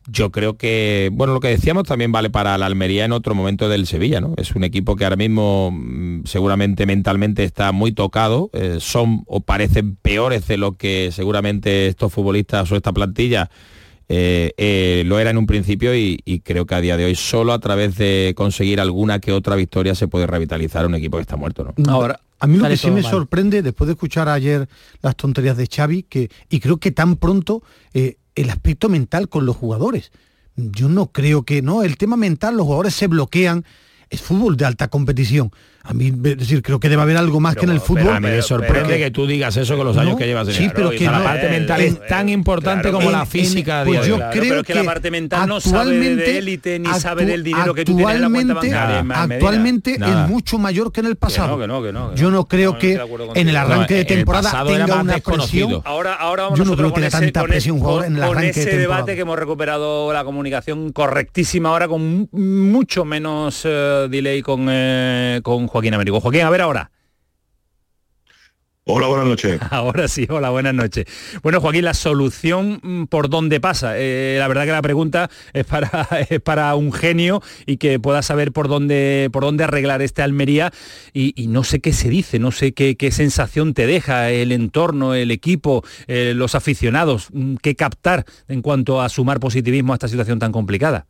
Yo 0.08 0.32
creo 0.32 0.58
que, 0.58 1.10
bueno, 1.14 1.34
lo 1.34 1.40
que 1.40 1.48
decíamos 1.48 1.84
también 1.84 2.12
vale 2.12 2.30
para 2.30 2.58
la 2.58 2.66
Almería 2.66 3.06
en 3.06 3.14
otro 3.14 3.36
momento 3.36 3.70
del 3.70 3.88
Sevilla, 3.88 4.20
¿no? 4.20 4.34
Es 4.38 4.56
un 4.56 4.64
equipo 4.64 4.96
que 4.96 5.06
ahora 5.06 5.16
mismo 5.16 5.72
mm, 5.72 6.26
seguramente 6.26 6.86
mentalmente 6.86 7.44
está 7.44 7.72
muy 7.72 7.92
tocado, 7.92 8.50
son 8.80 9.24
o 9.28 9.40
parecen 9.42 9.96
peores 9.96 10.48
de 10.48 10.58
lo 10.58 10.74
que 10.74 11.12
seguramente 11.12 11.88
estos 11.88 12.12
futbolistas 12.12 12.72
o 12.72 12.76
esta 12.76 12.92
plantilla 12.92 13.50
eh, 14.10 14.54
eh, 14.58 15.04
lo 15.06 15.18
era 15.20 15.30
en 15.30 15.38
un 15.38 15.48
principio 15.48 15.96
y, 15.96 16.20
creo 16.44 16.66
que 16.66 16.76
a 16.76 16.82
día 16.82 16.98
de 16.98 17.06
hoy 17.06 17.16
solo 17.16 17.54
a 17.54 17.60
través 17.60 17.96
de 17.98 18.34
conseguir 18.36 18.80
alguna 18.80 19.20
que 19.20 19.32
otra 19.32 19.56
victoria 19.56 19.96
se 19.96 20.08
puede 20.08 20.28
revitalizar 20.28 20.86
un 20.86 20.96
equipo 20.96 21.18
que 21.18 21.22
está 21.22 21.38
muerto. 21.38 21.74
¿no? 21.78 21.92
Ahora, 21.92 22.20
a 22.40 22.48
mí 22.48 22.58
lo 22.58 22.68
que 22.68 22.78
sí 22.78 22.92
me 22.92 23.02
sorprende, 23.02 23.62
después 23.62 23.88
de 23.88 23.94
escuchar 23.94 24.28
ayer 24.28 24.68
las 25.02 25.16
tonterías 25.16 25.56
de 25.58 25.68
Xavi, 25.68 26.04
que, 26.04 26.30
y 26.50 26.60
creo 26.60 26.78
que 26.78 26.92
tan 26.92 27.16
pronto 27.16 27.64
eh, 27.94 28.18
el 28.36 28.50
aspecto 28.50 28.90
mental 28.90 29.30
con 29.30 29.46
los 29.46 29.56
jugadores. 29.56 30.12
Yo 30.56 30.90
no 30.90 31.08
creo 31.12 31.44
que, 31.44 31.62
no, 31.62 31.84
el 31.84 31.98
tema 31.98 32.16
mental, 32.16 32.56
los 32.56 32.66
jugadores 32.66 32.94
se 32.94 33.08
bloquean, 33.08 33.66
es 34.10 34.22
fútbol 34.22 34.58
de 34.58 34.66
alta 34.66 34.88
competición. 34.88 35.52
A 35.86 35.94
mí, 35.94 36.08
es 36.08 36.38
decir, 36.38 36.62
creo 36.62 36.80
que 36.80 36.88
debe 36.88 37.02
haber 37.02 37.18
algo 37.18 37.42
más 37.42 37.58
que 37.58 37.66
en 37.66 37.72
el 37.72 37.82
fútbol. 37.82 38.16
a 38.16 38.20
mí 38.22 38.30
me 38.30 38.42
sorprende 38.42 38.98
que 38.98 39.12
tú 39.12 39.28
digas 39.28 39.58
eso 39.58 39.76
con 39.76 39.86
los 39.86 39.98
años 39.98 40.16
que 40.16 40.26
llevas 40.26 40.48
en 40.48 40.54
Sí, 40.54 40.70
pero 40.74 40.92
que 40.92 41.04
la 41.04 41.22
parte 41.22 41.50
mental 41.50 41.82
es 41.82 42.08
tan 42.08 42.30
importante 42.30 42.90
como 42.90 43.12
la 43.12 43.26
física. 43.26 43.84
pues 43.86 44.08
yo 44.08 44.18
creo 44.32 44.64
que, 44.64 44.74
la 44.74 44.84
parte 44.84 45.12
mental 45.12 45.48
no 45.48 45.60
sabe 45.60 46.16
de 46.16 46.38
élite 46.38 46.80
ni 46.80 46.88
sabe 46.94 47.26
del 47.26 47.44
dinero 47.44 47.74
que 47.74 47.84
tú 47.84 47.98
tienes 47.98 48.16
en 48.16 48.22
la 48.22 48.30
cuenta 48.30 48.54
bancaria. 48.54 49.06
Actualmente 49.14 49.96
es 49.96 50.30
mucho 50.30 50.58
mayor 50.58 50.92
que 50.92 51.02
en 51.02 51.08
el 51.08 51.16
pasado. 51.18 51.60
yo 52.16 52.32
no 52.32 52.48
creo 52.48 52.78
que 52.78 53.00
en 53.36 53.50
el 53.50 53.56
arranque 53.58 53.96
de 53.96 54.06
temporada 54.06 54.64
tenga 54.66 55.02
una 55.02 55.18
presión. 55.18 55.82
Ahora, 55.84 56.14
ahora 56.14 56.44
vamos 56.44 56.60
yo 56.60 56.66
no 56.66 56.78
creo 56.78 56.94
que 56.94 57.10
tanta 57.10 57.44
presión 57.44 57.82
en 58.06 58.16
el 58.16 58.24
arranque 58.24 58.62
ese 58.62 58.78
debate 58.78 59.16
que 59.16 59.22
hemos 59.22 59.38
recuperado 59.38 60.14
la 60.14 60.24
comunicación 60.24 60.92
correctísima 60.94 61.70
ahora 61.70 61.88
con 61.88 62.30
mucho 62.32 63.04
menos 63.04 63.64
eh, 63.66 64.08
delay 64.10 64.42
con 64.42 64.68
eh, 64.70 65.42
con 65.44 65.68
Joaquín 65.74 65.96
Américo. 65.96 66.22
Joaquín, 66.22 66.42
a 66.42 66.52
ver 66.52 66.62
ahora. 66.62 66.92
Hola, 68.86 69.08
buenas 69.08 69.26
noches. 69.26 69.60
Ahora 69.72 70.08
sí, 70.08 70.28
hola, 70.30 70.52
buenas 70.52 70.76
noches. 70.76 71.06
Bueno, 71.42 71.62
Joaquín, 71.62 71.86
la 71.86 71.96
solución 71.96 72.80
mm, 72.84 73.06
por 73.06 73.28
dónde 73.30 73.60
pasa. 73.60 73.98
Eh, 73.98 74.36
la 74.38 74.48
verdad 74.48 74.66
que 74.66 74.72
la 74.72 74.82
pregunta 74.84 75.32
es 75.54 75.66
para, 75.66 76.08
para 76.44 76.76
un 76.76 76.92
genio 76.92 77.42
y 77.66 77.78
que 77.78 78.00
pueda 78.00 78.22
saber 78.22 78.52
por 78.52 78.68
dónde, 78.68 79.30
por 79.32 79.44
dónde 79.44 79.64
arreglar 79.64 80.04
este 80.04 80.22
Almería 80.22 80.72
y, 81.12 81.34
no 81.48 81.64
sé 81.64 81.80
qué 81.80 81.92
se 81.92 82.10
dice, 82.10 82.38
no 82.38 82.52
sé 82.52 82.74
qué, 82.74 83.12
sensación 83.12 83.74
te 83.74 83.88
deja 83.88 84.30
el 84.30 84.52
entorno, 84.52 85.16
el 85.16 85.32
equipo, 85.32 85.84
eh, 86.08 86.34
los 86.36 86.54
aficionados, 86.54 87.30
mm, 87.32 87.56
qué 87.56 87.76
captar 87.76 88.26
en 88.48 88.62
cuanto 88.62 89.02
a 89.02 89.10
sumar 89.10 89.40
positivismo 89.40 89.94
a 89.94 89.96
esta 89.96 90.08
situación 90.08 90.38
tan 90.38 90.52
complicada. 90.52 91.08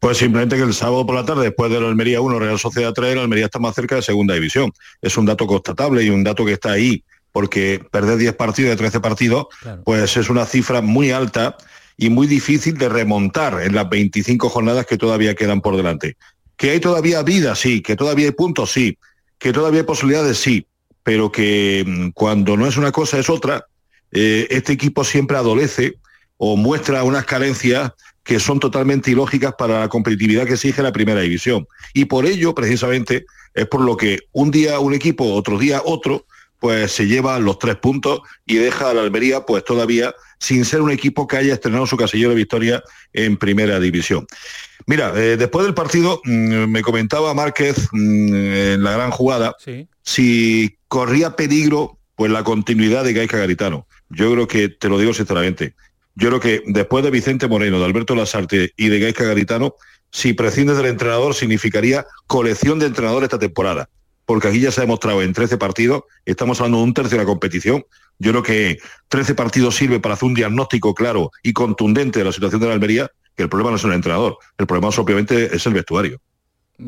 Pues 0.00 0.16
simplemente 0.16 0.56
que 0.56 0.62
el 0.62 0.72
sábado 0.72 1.04
por 1.04 1.14
la 1.14 1.26
tarde, 1.26 1.44
después 1.44 1.70
de 1.70 1.78
la 1.78 1.86
Almería 1.86 2.22
1, 2.22 2.38
Real 2.38 2.58
Sociedad 2.58 2.94
3, 2.94 3.16
la 3.16 3.22
Almería 3.22 3.44
está 3.44 3.58
más 3.58 3.74
cerca 3.74 3.96
de 3.96 4.02
segunda 4.02 4.32
división. 4.32 4.72
Es 5.02 5.18
un 5.18 5.26
dato 5.26 5.46
constatable 5.46 6.02
y 6.02 6.08
un 6.08 6.24
dato 6.24 6.46
que 6.46 6.54
está 6.54 6.72
ahí, 6.72 7.04
porque 7.32 7.84
perder 7.90 8.16
10 8.16 8.34
partidos 8.34 8.70
de 8.70 8.76
13 8.76 9.00
partidos, 9.00 9.46
pues 9.84 10.16
es 10.16 10.30
una 10.30 10.46
cifra 10.46 10.80
muy 10.80 11.10
alta 11.10 11.58
y 11.98 12.08
muy 12.08 12.26
difícil 12.26 12.78
de 12.78 12.88
remontar 12.88 13.60
en 13.62 13.74
las 13.74 13.90
25 13.90 14.48
jornadas 14.48 14.86
que 14.86 14.96
todavía 14.96 15.34
quedan 15.34 15.60
por 15.60 15.76
delante. 15.76 16.16
Que 16.56 16.70
hay 16.70 16.80
todavía 16.80 17.22
vida, 17.22 17.54
sí, 17.54 17.82
que 17.82 17.94
todavía 17.94 18.24
hay 18.24 18.32
puntos, 18.32 18.72
sí, 18.72 18.96
que 19.38 19.52
todavía 19.52 19.80
hay 19.80 19.86
posibilidades, 19.86 20.38
sí, 20.38 20.66
pero 21.02 21.30
que 21.30 21.84
mm, 21.86 22.08
cuando 22.12 22.56
no 22.56 22.66
es 22.66 22.78
una 22.78 22.90
cosa 22.90 23.18
es 23.18 23.28
otra, 23.28 23.66
eh, 24.12 24.46
este 24.48 24.72
equipo 24.72 25.04
siempre 25.04 25.36
adolece 25.36 25.98
o 26.38 26.56
muestra 26.56 27.04
unas 27.04 27.26
carencias 27.26 27.92
que 28.22 28.38
son 28.38 28.60
totalmente 28.60 29.10
ilógicas 29.10 29.54
para 29.58 29.80
la 29.80 29.88
competitividad 29.88 30.46
que 30.46 30.54
exige 30.54 30.82
la 30.82 30.92
primera 30.92 31.20
división. 31.20 31.66
Y 31.94 32.04
por 32.04 32.26
ello, 32.26 32.54
precisamente, 32.54 33.24
es 33.54 33.66
por 33.66 33.80
lo 33.80 33.96
que 33.96 34.20
un 34.32 34.50
día 34.50 34.78
un 34.78 34.94
equipo, 34.94 35.34
otro 35.34 35.58
día 35.58 35.82
otro, 35.84 36.26
pues 36.58 36.92
se 36.92 37.06
lleva 37.06 37.38
los 37.38 37.58
tres 37.58 37.76
puntos 37.76 38.20
y 38.46 38.56
deja 38.56 38.90
a 38.90 38.94
la 38.94 39.00
Almería 39.00 39.40
pues 39.40 39.64
todavía 39.64 40.14
sin 40.38 40.64
ser 40.64 40.82
un 40.82 40.90
equipo 40.90 41.26
que 41.26 41.38
haya 41.38 41.54
estrenado 41.54 41.86
su 41.86 41.96
casillero 41.96 42.30
de 42.30 42.36
victoria 42.36 42.82
en 43.12 43.36
primera 43.38 43.80
división. 43.80 44.26
Mira, 44.86 45.12
eh, 45.16 45.36
después 45.36 45.64
del 45.64 45.74
partido 45.74 46.20
mm, 46.24 46.66
me 46.66 46.82
comentaba 46.82 47.34
Márquez 47.34 47.88
mm, 47.92 48.34
en 48.34 48.82
la 48.82 48.92
gran 48.92 49.10
jugada 49.10 49.56
si 50.02 50.78
corría 50.88 51.34
peligro 51.34 51.98
pues 52.14 52.30
la 52.30 52.44
continuidad 52.44 53.04
de 53.04 53.14
Gaisca 53.14 53.38
Garitano. 53.38 53.86
Yo 54.10 54.30
creo 54.32 54.46
que, 54.46 54.68
te 54.68 54.88
lo 54.90 54.98
digo 54.98 55.14
sinceramente, 55.14 55.74
yo 56.14 56.28
creo 56.28 56.40
que 56.40 56.62
después 56.66 57.04
de 57.04 57.10
Vicente 57.10 57.48
Moreno, 57.48 57.78
de 57.78 57.84
Alberto 57.84 58.14
Lasarte 58.14 58.72
y 58.76 58.88
de 58.88 59.00
Gaisca 59.00 59.24
Garitano, 59.24 59.74
si 60.10 60.32
prescindes 60.32 60.76
del 60.76 60.86
entrenador 60.86 61.34
significaría 61.34 62.06
colección 62.26 62.78
de 62.78 62.86
entrenadores 62.86 63.26
esta 63.26 63.38
temporada. 63.38 63.88
Porque 64.26 64.48
aquí 64.48 64.60
ya 64.60 64.70
se 64.70 64.80
ha 64.80 64.84
demostrado 64.84 65.22
en 65.22 65.32
13 65.32 65.58
partidos, 65.58 66.02
estamos 66.24 66.60
hablando 66.60 66.78
de 66.78 66.84
un 66.84 66.94
tercio 66.94 67.18
de 67.18 67.24
la 67.24 67.28
competición. 67.28 67.84
Yo 68.18 68.32
creo 68.32 68.42
que 68.42 68.78
13 69.08 69.34
partidos 69.34 69.76
sirve 69.76 69.98
para 69.98 70.14
hacer 70.14 70.26
un 70.26 70.34
diagnóstico 70.34 70.94
claro 70.94 71.30
y 71.42 71.52
contundente 71.52 72.18
de 72.20 72.26
la 72.26 72.32
situación 72.32 72.60
de 72.60 72.68
la 72.68 72.74
Almería, 72.74 73.10
que 73.36 73.44
el 73.44 73.48
problema 73.48 73.70
no 73.70 73.76
es 73.76 73.84
el 73.84 73.92
entrenador, 73.92 74.38
el 74.58 74.66
problema 74.66 74.88
obviamente 74.88 75.54
es 75.54 75.66
el 75.66 75.72
vestuario. 75.72 76.20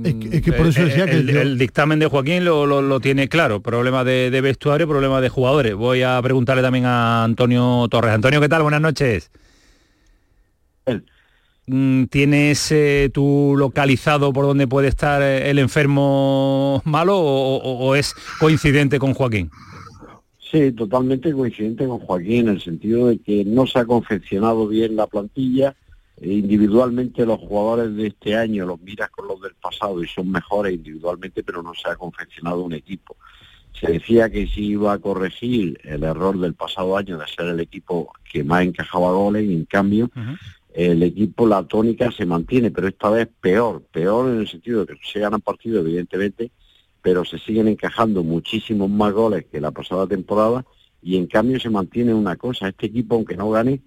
Es 0.04 0.42
que, 0.42 0.52
por 0.52 0.66
eso 0.66 0.84
decía 0.84 1.04
que 1.04 1.16
el, 1.16 1.58
dictamen 1.58 1.98
de 1.98 2.06
Joaquín 2.06 2.44
lo, 2.44 3.00
tiene 3.00 3.28
claro, 3.28 3.60
problema 3.60 4.04
de, 4.04 4.40
vestuario, 4.40 4.88
problema 4.88 5.20
de 5.20 5.28
jugadores. 5.28 5.74
Voy 5.74 6.02
a 6.02 6.20
preguntarle 6.22 6.62
también 6.62 6.86
a 6.86 7.24
Antonio 7.24 7.86
Torres. 7.90 8.12
Antonio, 8.12 8.40
¿qué 8.40 8.48
tal? 8.48 8.62
Buenas 8.62 8.80
noches. 8.80 9.30
Mm, 11.66 12.04
¿Tienes 12.04 12.72
eh, 12.72 13.10
tú 13.12 13.54
localizado 13.56 14.32
por 14.32 14.46
dónde 14.46 14.66
puede 14.66 14.88
estar 14.88 15.22
eh, 15.22 15.50
el 15.50 15.58
enfermo 15.58 16.82
malo 16.84 17.18
o 17.18 17.94
es 17.94 18.14
coincidente 18.40 18.98
con 18.98 19.14
Joaquín? 19.14 19.50
Sí, 20.52 20.72
totalmente 20.72 21.32
coincidente 21.32 21.86
con 21.86 21.98
Joaquín, 22.00 22.48
en 22.48 22.56
el 22.56 22.60
sentido 22.60 23.06
de 23.06 23.18
que 23.18 23.42
no 23.44 23.66
se 23.66 23.78
ha 23.78 23.86
confeccionado 23.86 24.68
bien 24.68 24.96
la 24.96 25.06
plantilla 25.06 25.74
individualmente 26.22 27.26
los 27.26 27.38
jugadores 27.40 27.96
de 27.96 28.08
este 28.08 28.36
año 28.36 28.66
los 28.66 28.80
miras 28.80 29.10
con 29.10 29.26
los 29.26 29.40
del 29.40 29.54
pasado 29.54 30.02
y 30.02 30.08
son 30.08 30.30
mejores 30.30 30.74
individualmente, 30.74 31.42
pero 31.42 31.62
no 31.62 31.72
se 31.74 31.88
ha 31.90 31.96
confeccionado 31.96 32.62
un 32.62 32.74
equipo. 32.74 33.16
Se 33.72 33.90
decía 33.90 34.30
que 34.30 34.46
si 34.46 34.66
iba 34.66 34.92
a 34.92 34.98
corregir 34.98 35.80
el 35.82 36.04
error 36.04 36.38
del 36.38 36.54
pasado 36.54 36.96
año 36.96 37.18
de 37.18 37.26
ser 37.26 37.46
el 37.46 37.60
equipo 37.60 38.12
que 38.30 38.44
más 38.44 38.62
encajaba 38.62 39.10
goles 39.12 39.44
y 39.44 39.54
en 39.54 39.64
cambio 39.64 40.10
el 40.72 41.02
equipo, 41.02 41.46
la 41.46 41.64
tónica 41.64 42.10
se 42.12 42.24
mantiene, 42.24 42.70
pero 42.70 42.88
esta 42.88 43.10
vez 43.10 43.28
peor, 43.40 43.82
peor 43.90 44.30
en 44.30 44.40
el 44.40 44.48
sentido 44.48 44.84
de 44.84 44.94
que 44.94 45.00
se 45.04 45.20
ganan 45.20 45.40
partidos, 45.40 45.84
evidentemente, 45.84 46.50
pero 47.02 47.24
se 47.24 47.38
siguen 47.38 47.68
encajando 47.68 48.22
muchísimos 48.22 48.88
más 48.88 49.12
goles 49.12 49.46
que 49.50 49.60
la 49.60 49.70
pasada 49.70 50.06
temporada 50.06 50.64
y 51.02 51.16
en 51.16 51.26
cambio 51.26 51.58
se 51.58 51.68
mantiene 51.68 52.14
una 52.14 52.36
cosa, 52.36 52.68
este 52.68 52.86
equipo 52.86 53.16
aunque 53.16 53.36
no 53.36 53.50
gane, 53.50 53.80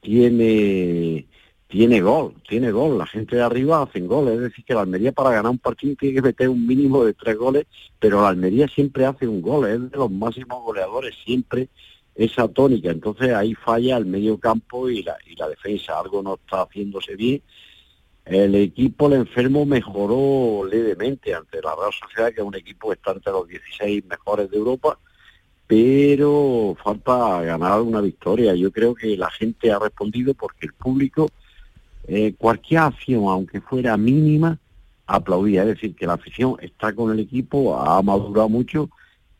tiene 0.00 1.26
tiene 1.70 2.00
gol, 2.00 2.34
tiene 2.48 2.72
gol, 2.72 2.98
la 2.98 3.06
gente 3.06 3.36
de 3.36 3.42
arriba 3.42 3.82
hacen 3.82 4.08
goles, 4.08 4.34
es 4.34 4.40
decir, 4.40 4.64
que 4.64 4.74
la 4.74 4.80
Almería 4.80 5.12
para 5.12 5.30
ganar 5.30 5.52
un 5.52 5.58
partido 5.58 5.94
tiene 5.94 6.16
que 6.16 6.22
meter 6.22 6.48
un 6.48 6.66
mínimo 6.66 7.04
de 7.04 7.14
tres 7.14 7.36
goles, 7.36 7.66
pero 7.98 8.20
la 8.20 8.28
Almería 8.28 8.66
siempre 8.66 9.06
hace 9.06 9.28
un 9.28 9.40
gol, 9.40 9.68
es 9.68 9.90
de 9.90 9.96
los 9.96 10.10
máximos 10.10 10.64
goleadores, 10.64 11.14
siempre 11.24 11.68
esa 12.16 12.48
tónica, 12.48 12.90
entonces 12.90 13.32
ahí 13.32 13.54
falla 13.54 13.96
el 13.96 14.04
medio 14.04 14.36
campo 14.38 14.90
y 14.90 15.04
la, 15.04 15.16
y 15.24 15.36
la 15.36 15.48
defensa, 15.48 15.98
algo 15.98 16.22
no 16.22 16.34
está 16.34 16.62
haciéndose 16.62 17.14
bien. 17.14 17.40
El 18.24 18.54
equipo, 18.56 19.06
el 19.06 19.14
enfermo, 19.14 19.64
mejoró 19.64 20.66
levemente 20.68 21.34
ante 21.34 21.62
la 21.62 21.74
Real 21.74 21.92
Sociedad, 21.92 22.32
que 22.32 22.40
es 22.40 22.46
un 22.46 22.54
equipo 22.56 22.88
que 22.88 22.94
está 22.94 23.12
entre 23.12 23.32
los 23.32 23.48
16 23.48 24.04
mejores 24.06 24.50
de 24.50 24.56
Europa, 24.56 24.98
pero 25.66 26.76
falta 26.82 27.42
ganar 27.42 27.80
una 27.80 28.00
victoria. 28.00 28.54
Yo 28.54 28.72
creo 28.72 28.94
que 28.94 29.16
la 29.16 29.30
gente 29.30 29.70
ha 29.70 29.78
respondido 29.78 30.34
porque 30.34 30.66
el 30.66 30.72
público, 30.74 31.30
eh, 32.12 32.34
cualquier 32.36 32.80
acción, 32.80 33.24
aunque 33.28 33.60
fuera 33.60 33.96
mínima, 33.96 34.58
aplaudía. 35.06 35.62
Es 35.62 35.68
decir, 35.68 35.94
que 35.94 36.08
la 36.08 36.14
afición 36.14 36.56
está 36.60 36.92
con 36.92 37.12
el 37.12 37.20
equipo, 37.20 37.76
ha 37.76 38.02
madurado 38.02 38.48
mucho 38.48 38.90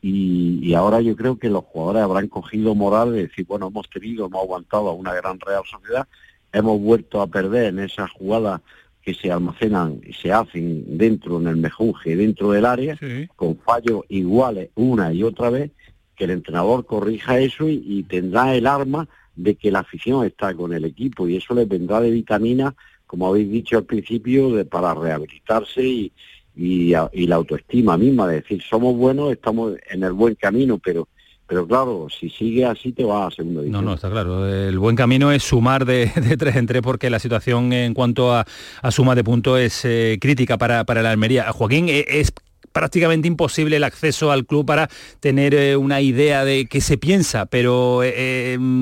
y, 0.01 0.73
ahora 0.73 1.01
yo 1.01 1.15
creo 1.17 1.37
que 1.37 1.49
los 1.49 1.65
jugadores 1.65 2.01
habrán 2.01 2.29
cogido 2.29 2.73
moral 2.73 3.11
de 3.11 3.27
decir, 3.27 3.45
bueno, 3.45 3.67
hemos 3.67 3.89
tenido, 3.89 4.25
hemos 4.25 4.41
aguantado 4.41 4.89
a 4.89 4.93
una 4.93 5.13
gran 5.13 5.37
Real 5.39 5.63
Sociedad, 5.69 6.07
hemos 6.53 6.79
vuelto 6.79 7.21
a 7.21 7.27
perder 7.27 7.65
en 7.65 7.79
esas 7.79 8.09
jugadas 8.11 8.61
que 9.01 9.13
se 9.13 9.29
almacenan 9.29 9.99
y 10.05 10.13
se 10.13 10.31
hacen 10.31 10.97
dentro 10.97 11.41
en 11.41 11.47
el 11.47 11.57
mejunje, 11.57 12.15
dentro 12.15 12.51
del 12.51 12.65
área, 12.65 12.97
con 13.35 13.57
fallos 13.57 14.03
iguales 14.07 14.69
una 14.75 15.11
y 15.11 15.23
otra 15.23 15.49
vez, 15.49 15.71
que 16.15 16.23
el 16.23 16.31
entrenador 16.31 16.85
corrija 16.85 17.37
eso 17.39 17.67
y, 17.67 18.03
tendrá 18.07 18.55
el 18.55 18.65
arma 18.65 19.09
de 19.35 19.55
que 19.55 19.71
la 19.71 19.79
afición 19.79 20.25
está 20.25 20.53
con 20.53 20.73
el 20.73 20.85
equipo 20.85 21.27
y 21.27 21.37
eso 21.37 21.53
les 21.53 21.67
vendrá 21.67 21.99
de 22.01 22.11
vitamina, 22.11 22.75
como 23.07 23.27
habéis 23.27 23.51
dicho 23.51 23.77
al 23.77 23.85
principio, 23.85 24.51
de, 24.51 24.65
para 24.65 24.93
rehabilitarse 24.93 25.83
y, 25.83 26.11
y, 26.55 26.91
la 26.91 27.35
autoestima 27.35 27.97
misma, 27.97 28.27
de 28.27 28.35
decir, 28.35 28.61
somos 28.61 28.95
buenos, 28.95 29.31
estamos 29.31 29.73
en 29.89 30.03
el 30.03 30.13
buen 30.13 30.35
camino, 30.35 30.77
pero 30.77 31.07
pero 31.47 31.67
claro, 31.67 32.07
si 32.09 32.29
sigue 32.29 32.63
así 32.63 32.93
te 32.93 33.03
va 33.03 33.27
a 33.27 33.29
división. 33.29 33.71
No, 33.71 33.81
no, 33.81 33.95
está 33.95 34.09
claro. 34.09 34.47
El 34.47 34.79
buen 34.79 34.95
camino 34.95 35.33
es 35.33 35.43
sumar 35.43 35.83
de, 35.83 36.09
tres 36.39 36.55
en 36.55 36.65
tres 36.65 36.81
porque 36.81 37.09
la 37.09 37.19
situación 37.19 37.73
en 37.73 37.93
cuanto 37.93 38.33
a, 38.33 38.45
suma 38.89 39.15
de 39.15 39.25
puntos 39.25 39.59
es 39.59 39.83
eh, 39.83 40.17
crítica 40.21 40.57
para, 40.57 40.85
para 40.85 41.01
la 41.01 41.11
Almería. 41.11 41.51
Joaquín, 41.51 41.87
es 41.89 42.31
prácticamente 42.71 43.27
imposible 43.27 43.77
el 43.77 43.83
acceso 43.83 44.31
al 44.31 44.45
club 44.45 44.65
para 44.65 44.89
tener 45.19 45.53
eh, 45.53 45.75
una 45.75 46.01
idea 46.01 46.45
de 46.45 46.67
qué 46.67 46.81
se 46.81 46.97
piensa, 46.97 47.45
pero 47.45 48.01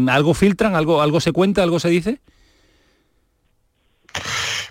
¿algo 0.08 0.34
filtran? 0.34 0.76
¿Algo, 0.76 1.02
¿Algo 1.02 1.20
se 1.20 1.32
cuenta? 1.32 1.64
¿Algo 1.64 1.80
se 1.80 1.90
dice? 1.90 2.20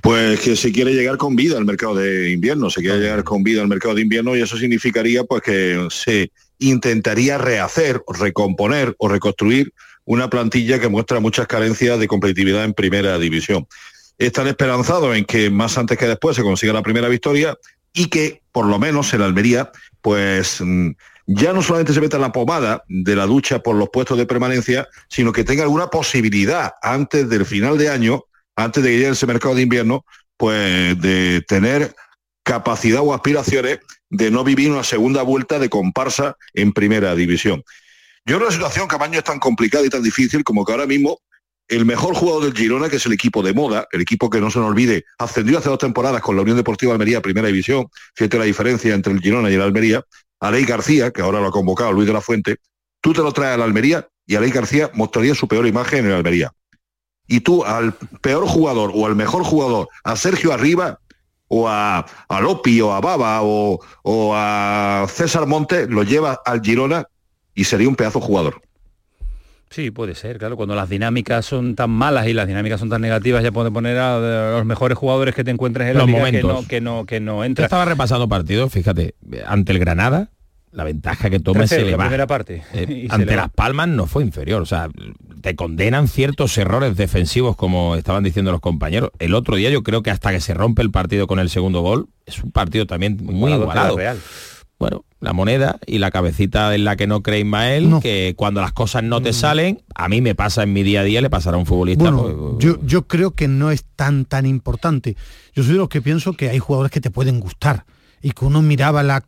Pues 0.03 0.41
que 0.41 0.57
se 0.57 0.73
quiere 0.73 0.95
llegar 0.95 1.17
con 1.17 1.37
vida 1.37 1.59
al 1.59 1.65
mercado 1.65 1.97
de 1.97 2.31
invierno, 2.31 2.71
se 2.71 2.81
quiere 2.81 2.99
llegar 2.99 3.25
con 3.25 3.43
vida 3.43 3.61
al 3.61 3.69
mercado 3.69 3.95
de 3.95 4.03
invierno 4.03 4.37
y 4.37 4.43
eso 4.43 4.57
significaría 4.57 5.25
pues 5.25 5.43
que 5.43 5.89
se 5.91 6.31
intentaría 6.59 7.39
rehacer, 7.39 8.03
recomponer 8.19 8.95
o 8.99 9.09
reconstruir 9.09 9.73
una 10.05 10.31
plantilla 10.31 10.79
que 10.79 10.89
muestra 10.89 11.21
muchas 11.21 11.47
carencias 11.47 11.99
de 11.99 12.09
competitividad 12.09 12.65
en 12.65 12.75
primera 12.75 13.19
división. 13.19 13.67
Están 14.17 14.49
esperanzados 14.49 15.17
en 15.17 15.25
que 15.25 15.51
más 15.51 15.77
antes 15.79 15.99
que 15.99 16.07
después 16.07 16.37
se 16.37 16.43
consiga 16.43 16.73
la 16.73 16.83
primera 16.83 17.09
victoria 17.09 17.57
y 17.93 18.07
que 18.07 18.43
por 18.53 18.67
lo 18.67 18.79
menos 18.79 19.13
en 19.15 19.23
Almería 19.23 19.71
pues 20.01 20.61
mm, 20.61 20.91
ya 21.27 21.53
no 21.53 21.63
solamente 21.63 21.93
se 21.93 22.01
meta 22.01 22.17
en 22.17 22.23
la 22.23 22.33
pomada 22.33 22.85
de 22.89 23.15
la 23.15 23.27
ducha 23.27 23.61
por 23.61 23.77
los 23.77 23.91
puestos 23.91 24.17
de 24.17 24.27
permanencia, 24.27 24.89
sino 25.09 25.33
que 25.33 25.45
tenga 25.45 25.63
alguna 25.63 25.89
posibilidad 25.89 26.73
antes 26.83 27.29
del 27.29 27.45
final 27.45 27.77
de 27.77 27.91
año 27.91 28.25
antes 28.59 28.83
de 28.83 28.91
que 28.91 28.97
llegue 28.97 29.11
ese 29.11 29.27
mercado 29.27 29.55
de 29.55 29.63
invierno, 29.63 30.05
pues 30.37 31.01
de 31.01 31.45
tener 31.47 31.95
capacidad 32.43 33.03
o 33.03 33.15
aspiraciones 33.15 33.79
de 34.11 34.31
no 34.31 34.43
vivir 34.43 34.71
una 34.71 34.83
segunda 34.83 35.23
vuelta 35.23 35.59
de 35.59 35.69
comparsa 35.69 36.37
en 36.55 36.73
primera 36.73 37.15
división. 37.15 37.63
Yo 38.25 38.37
creo 38.37 38.41
que 38.41 38.45
la 38.47 38.53
situación 38.53 38.89
Camaño 38.89 39.19
es 39.19 39.25
tan 39.25 39.39
complicada 39.39 39.87
y 39.87 39.91
tan 39.91 40.03
difícil 40.03 40.43
como 40.43 40.65
que 40.65 40.73
ahora 40.73 40.87
mismo 40.87 41.21
el 41.69 41.85
mejor 41.85 42.15
jugador 42.15 42.45
del 42.45 42.55
Girona, 42.55 42.89
que 42.89 42.97
es 42.97 43.07
el 43.07 43.13
equipo 43.13 43.43
de 43.43 43.53
moda, 43.53 43.87
el 43.93 44.01
equipo 44.01 44.31
que 44.31 44.41
no 44.41 44.51
se 44.51 44.59
nos 44.59 44.69
olvide, 44.69 45.05
ascendió 45.19 45.59
hace 45.59 45.69
dos 45.69 45.79
temporadas 45.79 46.23
con 46.23 46.35
la 46.35 46.43
Unión 46.43 46.57
Deportiva 46.57 46.93
Almería 46.93 47.21
Primera 47.21 47.49
División, 47.49 47.89
fíjate 48.15 48.39
la 48.39 48.45
diferencia 48.45 48.95
entre 48.95 49.13
el 49.13 49.21
Girona 49.21 49.51
y 49.51 49.55
el 49.55 49.63
Almería, 49.63 50.03
Alei 50.41 50.65
García, 50.65 51.11
que 51.11 51.23
ahora 51.23 51.41
lo 51.41 51.49
ha 51.49 51.53
convocado 51.53 51.93
Luis 51.93 52.07
de 52.07 52.13
la 52.13 52.21
Fuente, 52.21 52.57
tú 53.01 53.13
te 53.13 53.23
lo 53.23 53.33
traes 53.33 53.55
a 53.55 53.59
la 53.59 53.65
Almería 53.65 54.09
y 54.27 54.37
Alei 54.37 54.51
García 54.51 54.91
mostraría 54.95 55.35
su 55.35 55.47
peor 55.47 55.67
imagen 55.67 56.01
en 56.01 56.07
el 56.07 56.13
Almería 56.15 56.53
y 57.29 57.41
tú 57.41 57.65
al 57.65 57.93
peor 58.23 58.47
jugador 58.47 58.91
o 58.95 59.07
al 59.07 59.15
mejor 59.15 59.45
jugador, 59.45 59.89
a 60.03 60.17
Sergio 60.17 60.53
Arriba 60.53 60.99
o 61.47 61.69
a, 61.69 62.05
a 62.29 62.41
Lopi 62.41 62.81
o 62.81 62.93
a 62.93 63.01
Baba 63.01 63.41
o, 63.43 63.81
a 64.35 65.07
César 65.09 65.47
Monte, 65.47 65.87
lo 65.87 66.03
lleva 66.03 66.41
al 66.45 66.63
Girona 66.63 67.07
y 67.55 67.65
sería 67.65 67.89
un 67.89 67.97
pedazo 67.97 68.21
jugador. 68.21 68.63
Sí, 69.71 69.91
puede 69.91 70.15
ser, 70.15 70.39
claro. 70.39 70.57
Cuando 70.57 70.75
las 70.75 70.89
dinámicas 70.89 71.45
son 71.45 71.75
tan 71.75 71.91
malas 71.91 72.27
y 72.27 72.33
las 72.33 72.47
dinámicas 72.47 72.81
son 72.81 72.89
tan 72.89 73.03
negativas, 73.03 73.43
ya 73.43 73.53
puede 73.53 73.71
poner 73.71 73.99
a 73.99 74.57
los 74.57 74.65
mejores 74.65 74.97
jugadores 74.97 75.35
que 75.35 75.45
te 75.45 75.51
encuentres 75.51 75.89
en 75.89 75.95
la 75.95 76.01
los 76.01 76.07
liga 76.07 76.19
momentos. 76.19 76.67
que 76.67 76.81
no, 76.81 77.05
que 77.05 77.21
no, 77.21 77.55
que 77.55 77.63
Estaba 77.63 77.85
repasando 77.85 78.29
partidos, 78.29 78.73
fíjate, 78.73 79.15
ante 79.47 79.73
el 79.73 79.79
Granada, 79.79 80.31
la 80.73 80.85
ventaja 80.85 81.31
que 81.31 81.41
toma 81.41 81.67
se 81.67 81.85
le 81.85 81.97
va. 81.97 82.05
Primera 82.05 82.27
parte. 82.27 82.63
Eh, 82.73 83.09
ante 83.11 83.37
las 83.37 83.51
Palmas 83.51 83.89
no 83.89 84.07
fue 84.07 84.23
inferior, 84.23 84.63
o 84.63 84.67
sea, 84.67 84.89
te 85.41 85.55
condenan 85.55 86.09
ciertos 86.09 86.57
errores 86.59 86.97
defensivos 86.97 87.57
como 87.57 87.97
estaban 87.97 88.25
diciendo 88.25 88.53
los 88.53 88.61
compañeros. 88.61 89.11
El 89.19 89.35
otro 89.35 89.57
día 89.57 89.71
yo 89.71 89.83
creo 89.83 90.03
que 90.03 90.11
hasta 90.11 90.31
que 90.31 90.41
se 90.41 90.55
rompe 90.55 90.83
el 90.83 90.91
partido 90.91 91.27
con 91.27 91.39
el 91.39 91.51
segundo 91.51 91.81
gol, 91.81 92.09
es 92.27 92.43
un 92.43 92.53
partido 92.53 92.87
también 92.87 93.19
muy, 93.23 93.53
igualado. 93.53 93.97
Bueno, 94.79 95.05
la 95.21 95.33
moneda 95.33 95.81
y 95.87 95.99
la 95.99 96.13
cabecita 96.13 96.75
en 96.75 96.85
la 96.85 96.95
que 96.95 97.09
no 97.09 97.23
cree 97.23 97.41
Ismael, 97.41 97.95
que 98.01 98.35
cuando 98.37 98.61
las 98.61 98.73
cosas 98.73 99.03
no 99.03 99.21
te 99.21 99.31
mm. 99.31 99.35
salen, 99.35 99.83
a 99.95 100.09
mí 100.09 100.21
me 100.21 100.37
pasa 100.37 100.63
en 100.63 100.73
mi 100.73 100.85
día 100.85 101.01
a 101.01 101.05
día, 101.05 101.21
le 101.21 101.31
pasará 101.31 101.57
a 101.57 101.61
un 101.61 101.67
futbolista. 101.67 102.13
Pues, 102.13 102.35
yo, 102.59 102.79
yo 102.85 103.09
creo 103.09 103.33
que 103.33 103.49
no 103.49 103.73
es 103.73 103.85
tan 103.97 104.25
tan 104.25 104.47
importante. 104.47 105.17
Yo 105.55 105.65
soy 105.65 105.73
de 105.73 105.79
los 105.79 105.89
que 105.89 106.01
pienso 106.01 106.35
que 106.35 106.51
hay 106.51 106.61
jugadores 106.61 106.93
que 106.93 107.01
te 107.01 107.11
pueden 107.11 107.41
gustar 107.41 107.85
y 108.23 108.33
que 108.33 108.45
uno 108.45 108.63
miraba 108.63 109.03
la, 109.03 109.23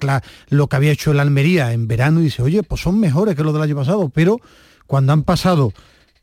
lo 0.48 0.68
que 0.68 0.76
había 0.76 0.92
hecho 0.92 1.10
el 1.10 1.20
Almería 1.20 1.72
en 1.72 1.88
verano 1.88 2.20
y 2.20 2.24
dice, 2.24 2.42
oye, 2.42 2.62
pues 2.62 2.80
son 2.80 3.00
mejores 3.00 3.34
que 3.34 3.42
los 3.42 3.52
del 3.52 3.62
año 3.62 3.76
pasado, 3.76 4.08
pero 4.08 4.38
cuando 4.86 5.12
han 5.12 5.24
pasado 5.24 5.72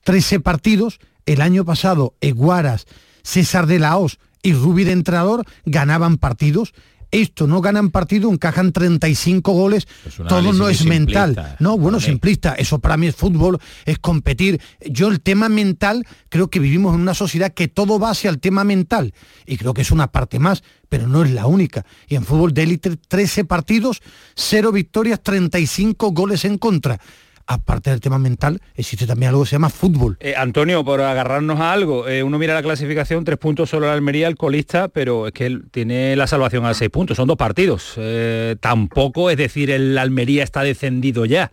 13 0.04 0.40
partidos, 0.40 1.00
el 1.26 1.42
año 1.42 1.66
pasado 1.66 2.16
Eguaras, 2.22 2.86
César 3.24 3.68
de 3.68 3.80
Laos 3.80 4.20
y 4.42 4.54
Rubi 4.54 4.86
de 4.86 4.94
entrenador 4.94 5.44
ganaban 5.66 6.18
partidos 6.18 6.74
esto 7.12 7.47
no 7.47 7.62
ganan 7.62 7.89
partido, 7.89 8.32
encajan 8.32 8.72
35 8.72 9.51
goles, 9.51 9.88
todo 10.28 10.53
no 10.53 10.70
es 10.70 10.86
mental. 10.86 11.58
No, 11.60 11.78
bueno, 11.78 11.99
simplista, 11.99 12.53
eso 12.53 12.80
para 12.80 12.97
mí 12.97 13.08
es 13.08 13.16
fútbol, 13.16 13.60
es 13.86 13.99
competir. 13.99 14.62
Yo 14.86 15.08
el 15.08 15.22
tema 15.22 15.49
mental, 15.49 16.05
creo 16.30 16.49
que 16.49 16.60
vivimos 16.60 16.95
en 16.95 17.01
una 17.01 17.14
sociedad 17.14 17.53
que 17.53 17.68
todo 17.68 17.99
va 17.99 18.12
hacia 18.12 18.30
el 18.30 18.39
tema 18.39 18.64
mental 18.64 19.14
y 19.45 19.58
creo 19.58 19.74
que 19.74 19.82
es 19.82 19.91
una 19.91 20.08
parte 20.08 20.39
más, 20.39 20.64
pero 20.89 21.08
no 21.08 21.24
es 21.24 21.32
la 21.32 21.47
única. 21.47 21.86
Y 22.08 22.16
en 22.16 22.26
fútbol 22.26 22.53
de 22.53 22.64
élite 22.64 22.97
13 22.97 23.45
partidos, 23.45 24.01
0 24.36 24.72
victorias, 24.72 25.22
35 25.22 26.12
goles 26.12 26.45
en 26.45 26.58
contra 26.58 26.99
aparte 27.48 27.89
del 27.89 28.02
tema 28.02 28.20
mental, 28.20 28.62
existe 28.76 29.08
también 29.08 29.30
algo 29.30 29.43
que 29.43 29.50
se 29.50 29.56
llama 29.56 29.70
fútbol. 29.70 30.18
Eh, 30.20 30.36
Antonio, 30.36 30.84
por 30.84 31.02
agarrarnos 31.02 31.60
a 31.60 31.72
algo, 31.72 32.08
eh, 32.08 32.22
uno 32.22 32.38
mira 32.38 32.54
la 32.54 32.62
clasificación, 32.62 33.24
tres 33.24 33.38
puntos 33.38 33.70
solo 33.70 33.88
la 33.88 33.93
Almería, 33.93 34.28
el 34.28 34.36
colista, 34.36 34.89
pero 34.89 35.28
es 35.28 35.34
que 35.34 35.45
él 35.45 35.64
tiene 35.72 36.16
la 36.16 36.28
salvación 36.28 36.66
a 36.66 36.74
seis 36.74 36.91
puntos, 36.91 37.18
son 37.18 37.28
dos 37.28 37.38
partidos. 37.38 37.93
Eh, 37.98 38.58
tampoco, 38.60 39.30
es 39.30 39.38
decir, 39.38 39.72
el 39.72 39.98
Almería 39.98 40.43
está 40.43 40.62
descendido 40.62 41.26
ya. 41.26 41.52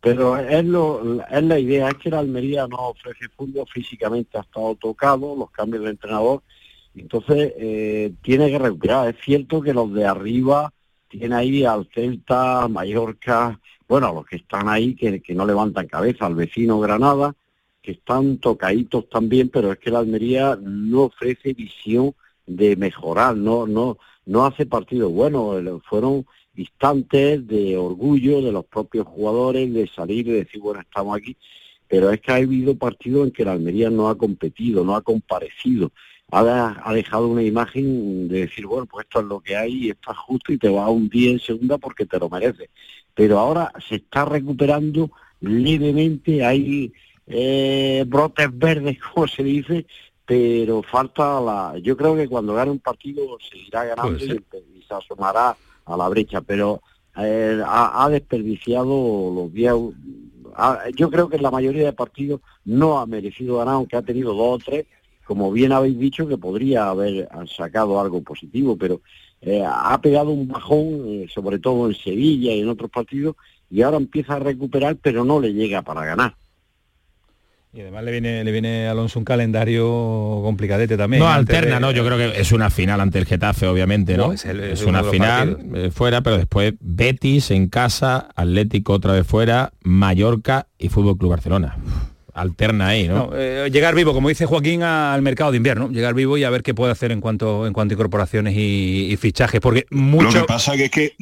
Pero 0.00 0.38
es, 0.38 0.64
lo, 0.64 1.20
es 1.28 1.42
la 1.42 1.58
idea, 1.58 1.88
es 1.88 1.94
que 1.96 2.10
la 2.10 2.20
Almería 2.20 2.68
no 2.68 2.76
ofrece 2.76 3.28
fútbol, 3.36 3.66
físicamente 3.72 4.38
ha 4.38 4.42
estado 4.42 4.76
tocado, 4.76 5.34
los 5.36 5.50
cambios 5.50 5.82
de 5.82 5.90
entrenador, 5.90 6.42
entonces 6.94 7.52
tiene 8.22 8.50
que 8.50 8.58
recuperar. 8.58 9.08
Es 9.08 9.16
cierto 9.22 9.60
que 9.60 9.74
los 9.74 9.92
de 9.92 10.06
arriba 10.06 10.72
tienen 11.08 11.32
ahí 11.32 11.64
al 11.64 11.88
Celta, 11.92 12.68
Mallorca, 12.68 13.58
bueno, 13.88 14.12
los 14.12 14.26
que 14.26 14.36
están 14.36 14.68
ahí 14.68 14.94
que, 14.94 15.22
no 15.34 15.46
levantan 15.46 15.86
cabeza, 15.86 16.26
al 16.26 16.34
vecino 16.34 16.80
Granada, 16.80 17.34
que 17.82 17.92
están 17.92 18.38
tocaditos 18.38 19.08
también, 19.08 19.48
pero 19.48 19.72
es 19.72 19.78
que 19.78 19.90
la 19.90 20.00
Almería 20.00 20.58
no 20.60 21.02
ofrece 21.04 21.54
visión 21.54 22.14
de 22.46 22.76
mejorar, 22.76 23.36
no, 23.36 23.66
no, 23.66 23.98
no 24.24 24.44
hace 24.44 24.66
partidos 24.66 25.12
buenos, 25.12 25.62
fueron 25.88 26.26
instantes 26.56 27.46
de 27.46 27.76
orgullo 27.76 28.40
de 28.42 28.50
los 28.50 28.64
propios 28.64 29.06
jugadores, 29.06 29.72
de 29.72 29.86
salir 29.88 30.26
y 30.28 30.32
decir, 30.32 30.60
bueno, 30.60 30.80
estamos 30.80 31.16
aquí. 31.16 31.36
pero 31.88 32.10
es 32.10 32.20
que 32.20 32.32
ha 32.32 32.36
habido 32.36 32.76
partidos 32.76 33.26
en 33.26 33.32
que 33.32 33.44
la 33.44 33.52
Almería 33.52 33.90
no 33.90 34.08
ha 34.08 34.18
competido, 34.18 34.84
no 34.84 34.96
ha 34.96 35.02
comparecido, 35.02 35.92
ha, 36.30 36.82
ha 36.84 36.94
dejado 36.94 37.28
una 37.28 37.42
imagen 37.42 38.28
de 38.28 38.40
decir, 38.40 38.66
bueno, 38.66 38.86
pues 38.86 39.06
esto 39.06 39.20
es 39.20 39.26
lo 39.26 39.40
que 39.40 39.56
hay, 39.56 39.90
esto 39.90 40.10
es 40.12 40.18
justo 40.18 40.52
y 40.52 40.58
te 40.58 40.68
va 40.68 40.84
a 40.86 40.90
un 40.90 41.08
día 41.08 41.30
en 41.30 41.38
segunda 41.40 41.78
porque 41.78 42.06
te 42.06 42.18
lo 42.18 42.28
mereces. 42.28 42.68
Pero 43.14 43.38
ahora 43.38 43.72
se 43.88 43.96
está 43.96 44.24
recuperando 44.24 45.10
levemente, 45.40 46.44
hay 46.44 46.92
eh, 47.26 48.04
brotes 48.06 48.48
verdes, 48.56 48.98
como 49.14 49.26
se 49.28 49.42
dice, 49.42 49.86
pero 50.24 50.82
falta 50.82 51.40
la... 51.40 51.78
Yo 51.82 51.96
creo 51.96 52.16
que 52.16 52.28
cuando 52.28 52.54
gane 52.54 52.70
un 52.72 52.80
partido 52.80 53.38
se 53.48 53.58
irá 53.58 53.84
ganando 53.84 54.24
y, 54.24 54.44
y 54.78 54.82
se 54.82 54.94
asomará 54.94 55.56
a 55.84 55.96
la 55.96 56.08
brecha, 56.08 56.40
pero 56.40 56.82
eh, 57.16 57.60
ha, 57.64 58.04
ha 58.04 58.08
desperdiciado 58.10 59.32
los 59.34 59.52
días 59.52 59.74
ha- 60.54 60.88
yo 60.94 61.10
creo 61.10 61.28
que 61.28 61.36
en 61.36 61.42
la 61.42 61.50
mayoría 61.50 61.84
de 61.84 61.92
partidos 61.92 62.40
no 62.64 62.98
ha 62.98 63.06
merecido 63.06 63.58
ganar, 63.58 63.74
aunque 63.74 63.96
ha 63.96 64.02
tenido 64.02 64.34
dos 64.34 64.56
o 64.56 64.64
tres, 64.64 64.86
como 65.26 65.50
bien 65.52 65.72
habéis 65.72 65.98
dicho, 65.98 66.26
que 66.28 66.38
podría 66.38 66.88
haber 66.88 67.28
sacado 67.56 68.00
algo 68.00 68.22
positivo, 68.22 68.76
pero 68.76 69.00
eh, 69.42 69.62
ha 69.66 70.00
pegado 70.00 70.30
un 70.30 70.48
bajón, 70.48 71.02
eh, 71.06 71.26
sobre 71.32 71.58
todo 71.58 71.88
en 71.88 71.94
Sevilla 71.94 72.52
y 72.52 72.60
en 72.60 72.68
otros 72.68 72.90
partidos, 72.90 73.36
y 73.70 73.82
ahora 73.82 73.96
empieza 73.96 74.34
a 74.34 74.38
recuperar, 74.38 74.96
pero 74.96 75.24
no 75.24 75.40
le 75.40 75.52
llega 75.52 75.82
para 75.82 76.04
ganar. 76.04 76.34
Y 77.72 77.82
además 77.82 78.04
le 78.04 78.12
viene, 78.12 78.42
le 78.42 78.52
viene 78.52 78.86
a 78.86 78.92
Alonso 78.92 79.18
un 79.18 79.24
calendario 79.26 79.84
complicadete 80.42 80.96
también. 80.96 81.20
No, 81.22 81.28
alterna, 81.28 81.74
de- 81.74 81.80
¿no? 81.80 81.90
Yo 81.90 82.06
creo 82.06 82.16
que 82.16 82.40
es 82.40 82.52
una 82.52 82.70
final 82.70 83.00
ante 83.02 83.18
el 83.18 83.26
Getafe, 83.26 83.66
obviamente, 83.66 84.16
¿no? 84.16 84.28
No, 84.28 84.32
es 84.32 84.46
el- 84.46 84.60
es 84.60 84.80
es 84.80 84.86
uno 84.86 85.00
una 85.00 85.10
final 85.10 85.56
partidos. 85.58 85.94
fuera, 85.94 86.22
pero 86.22 86.38
después 86.38 86.72
Betis 86.80 87.50
en 87.50 87.68
casa, 87.68 88.28
Atlético 88.34 88.94
otra 88.94 89.12
vez 89.12 89.26
fuera, 89.26 89.72
Mallorca 89.82 90.68
y 90.78 90.88
Fútbol 90.88 91.18
Club 91.18 91.32
Barcelona. 91.32 91.76
Alterna 92.36 92.88
ahí, 92.88 93.08
¿no? 93.08 93.30
No, 93.30 93.30
eh, 93.34 93.70
llegar 93.72 93.94
vivo, 93.94 94.12
como 94.12 94.28
dice 94.28 94.44
Joaquín, 94.44 94.82
al 94.82 95.22
mercado 95.22 95.50
de 95.50 95.56
invierno, 95.56 95.88
llegar 95.88 96.14
vivo 96.14 96.36
y 96.36 96.44
a 96.44 96.50
ver 96.50 96.62
qué 96.62 96.74
puede 96.74 96.92
hacer 96.92 97.10
en 97.10 97.20
cuanto 97.20 97.66
en 97.66 97.72
cuanto 97.72 97.92
a 97.92 97.96
incorporaciones 97.96 98.54
y, 98.54 99.08
y 99.10 99.16
fichajes, 99.16 99.60
porque 99.60 99.86
mucho. 99.90 100.26
Lo 100.26 100.42
que 100.42 100.46
pasa 100.46 100.76
que 100.76 100.84
es 100.84 100.90
que 100.90 101.16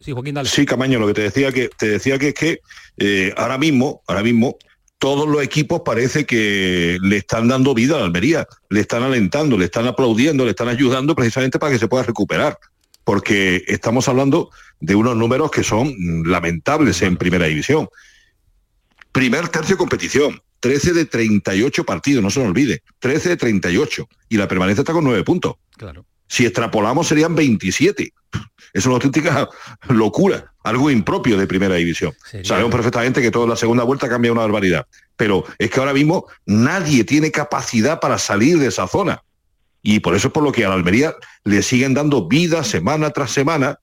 Sí, 0.00 0.12
Joaquín, 0.12 0.34
dale. 0.34 0.48
Sí, 0.48 0.66
Camaño, 0.66 0.98
lo 0.98 1.08
que 1.08 1.14
te 1.14 1.22
decía 1.22 1.50
que 1.50 1.68
te 1.68 1.88
decía 1.88 2.18
que 2.18 2.28
es 2.28 2.34
que 2.34 2.60
eh, 2.98 3.34
ahora 3.36 3.58
mismo, 3.58 4.02
ahora 4.06 4.22
mismo, 4.22 4.56
todos 4.98 5.28
los 5.28 5.42
equipos 5.42 5.82
parece 5.84 6.24
que 6.24 6.96
le 7.02 7.16
están 7.16 7.48
dando 7.48 7.74
vida 7.74 7.96
a 7.96 7.98
la 7.98 8.04
Almería, 8.04 8.46
le 8.70 8.80
están 8.80 9.02
alentando, 9.02 9.58
le 9.58 9.64
están 9.64 9.86
aplaudiendo, 9.86 10.44
le 10.44 10.50
están 10.50 10.68
ayudando 10.68 11.14
precisamente 11.14 11.58
para 11.58 11.72
que 11.72 11.78
se 11.78 11.88
pueda 11.88 12.04
recuperar. 12.04 12.58
Porque 13.02 13.64
estamos 13.66 14.08
hablando 14.08 14.50
de 14.80 14.94
unos 14.94 15.16
números 15.16 15.50
que 15.50 15.62
son 15.62 15.92
lamentables 16.24 17.02
en 17.02 17.16
primera 17.16 17.46
división. 17.46 17.88
Primer 19.16 19.48
tercio 19.48 19.76
de 19.76 19.78
competición, 19.78 20.42
13 20.60 20.92
de 20.92 21.06
38 21.06 21.86
partidos, 21.86 22.22
no 22.22 22.28
se 22.28 22.38
nos 22.38 22.50
olvide, 22.50 22.82
13 22.98 23.30
de 23.30 23.36
38. 23.38 24.06
Y 24.28 24.36
la 24.36 24.46
permanencia 24.46 24.82
está 24.82 24.92
con 24.92 25.04
9 25.04 25.24
puntos. 25.24 25.54
Claro. 25.78 26.04
Si 26.28 26.44
extrapolamos 26.44 27.06
serían 27.06 27.34
27. 27.34 28.12
Es 28.74 28.84
una 28.84 28.96
auténtica 28.96 29.48
locura, 29.88 30.52
algo 30.62 30.90
impropio 30.90 31.38
de 31.38 31.46
primera 31.46 31.76
división. 31.76 32.12
Sabemos 32.44 32.70
perfectamente 32.70 33.22
que 33.22 33.30
toda 33.30 33.46
la 33.46 33.56
segunda 33.56 33.84
vuelta 33.84 34.06
cambia 34.06 34.32
una 34.32 34.42
barbaridad. 34.42 34.86
Pero 35.16 35.46
es 35.56 35.70
que 35.70 35.80
ahora 35.80 35.94
mismo 35.94 36.26
nadie 36.44 37.02
tiene 37.04 37.30
capacidad 37.30 38.00
para 38.00 38.18
salir 38.18 38.58
de 38.58 38.66
esa 38.66 38.86
zona. 38.86 39.22
Y 39.80 40.00
por 40.00 40.14
eso 40.14 40.28
es 40.28 40.34
por 40.34 40.42
lo 40.42 40.52
que 40.52 40.66
a 40.66 40.68
la 40.68 40.74
Almería 40.74 41.14
le 41.42 41.62
siguen 41.62 41.94
dando 41.94 42.28
vida 42.28 42.62
semana 42.64 43.08
tras 43.08 43.30
semana. 43.30 43.78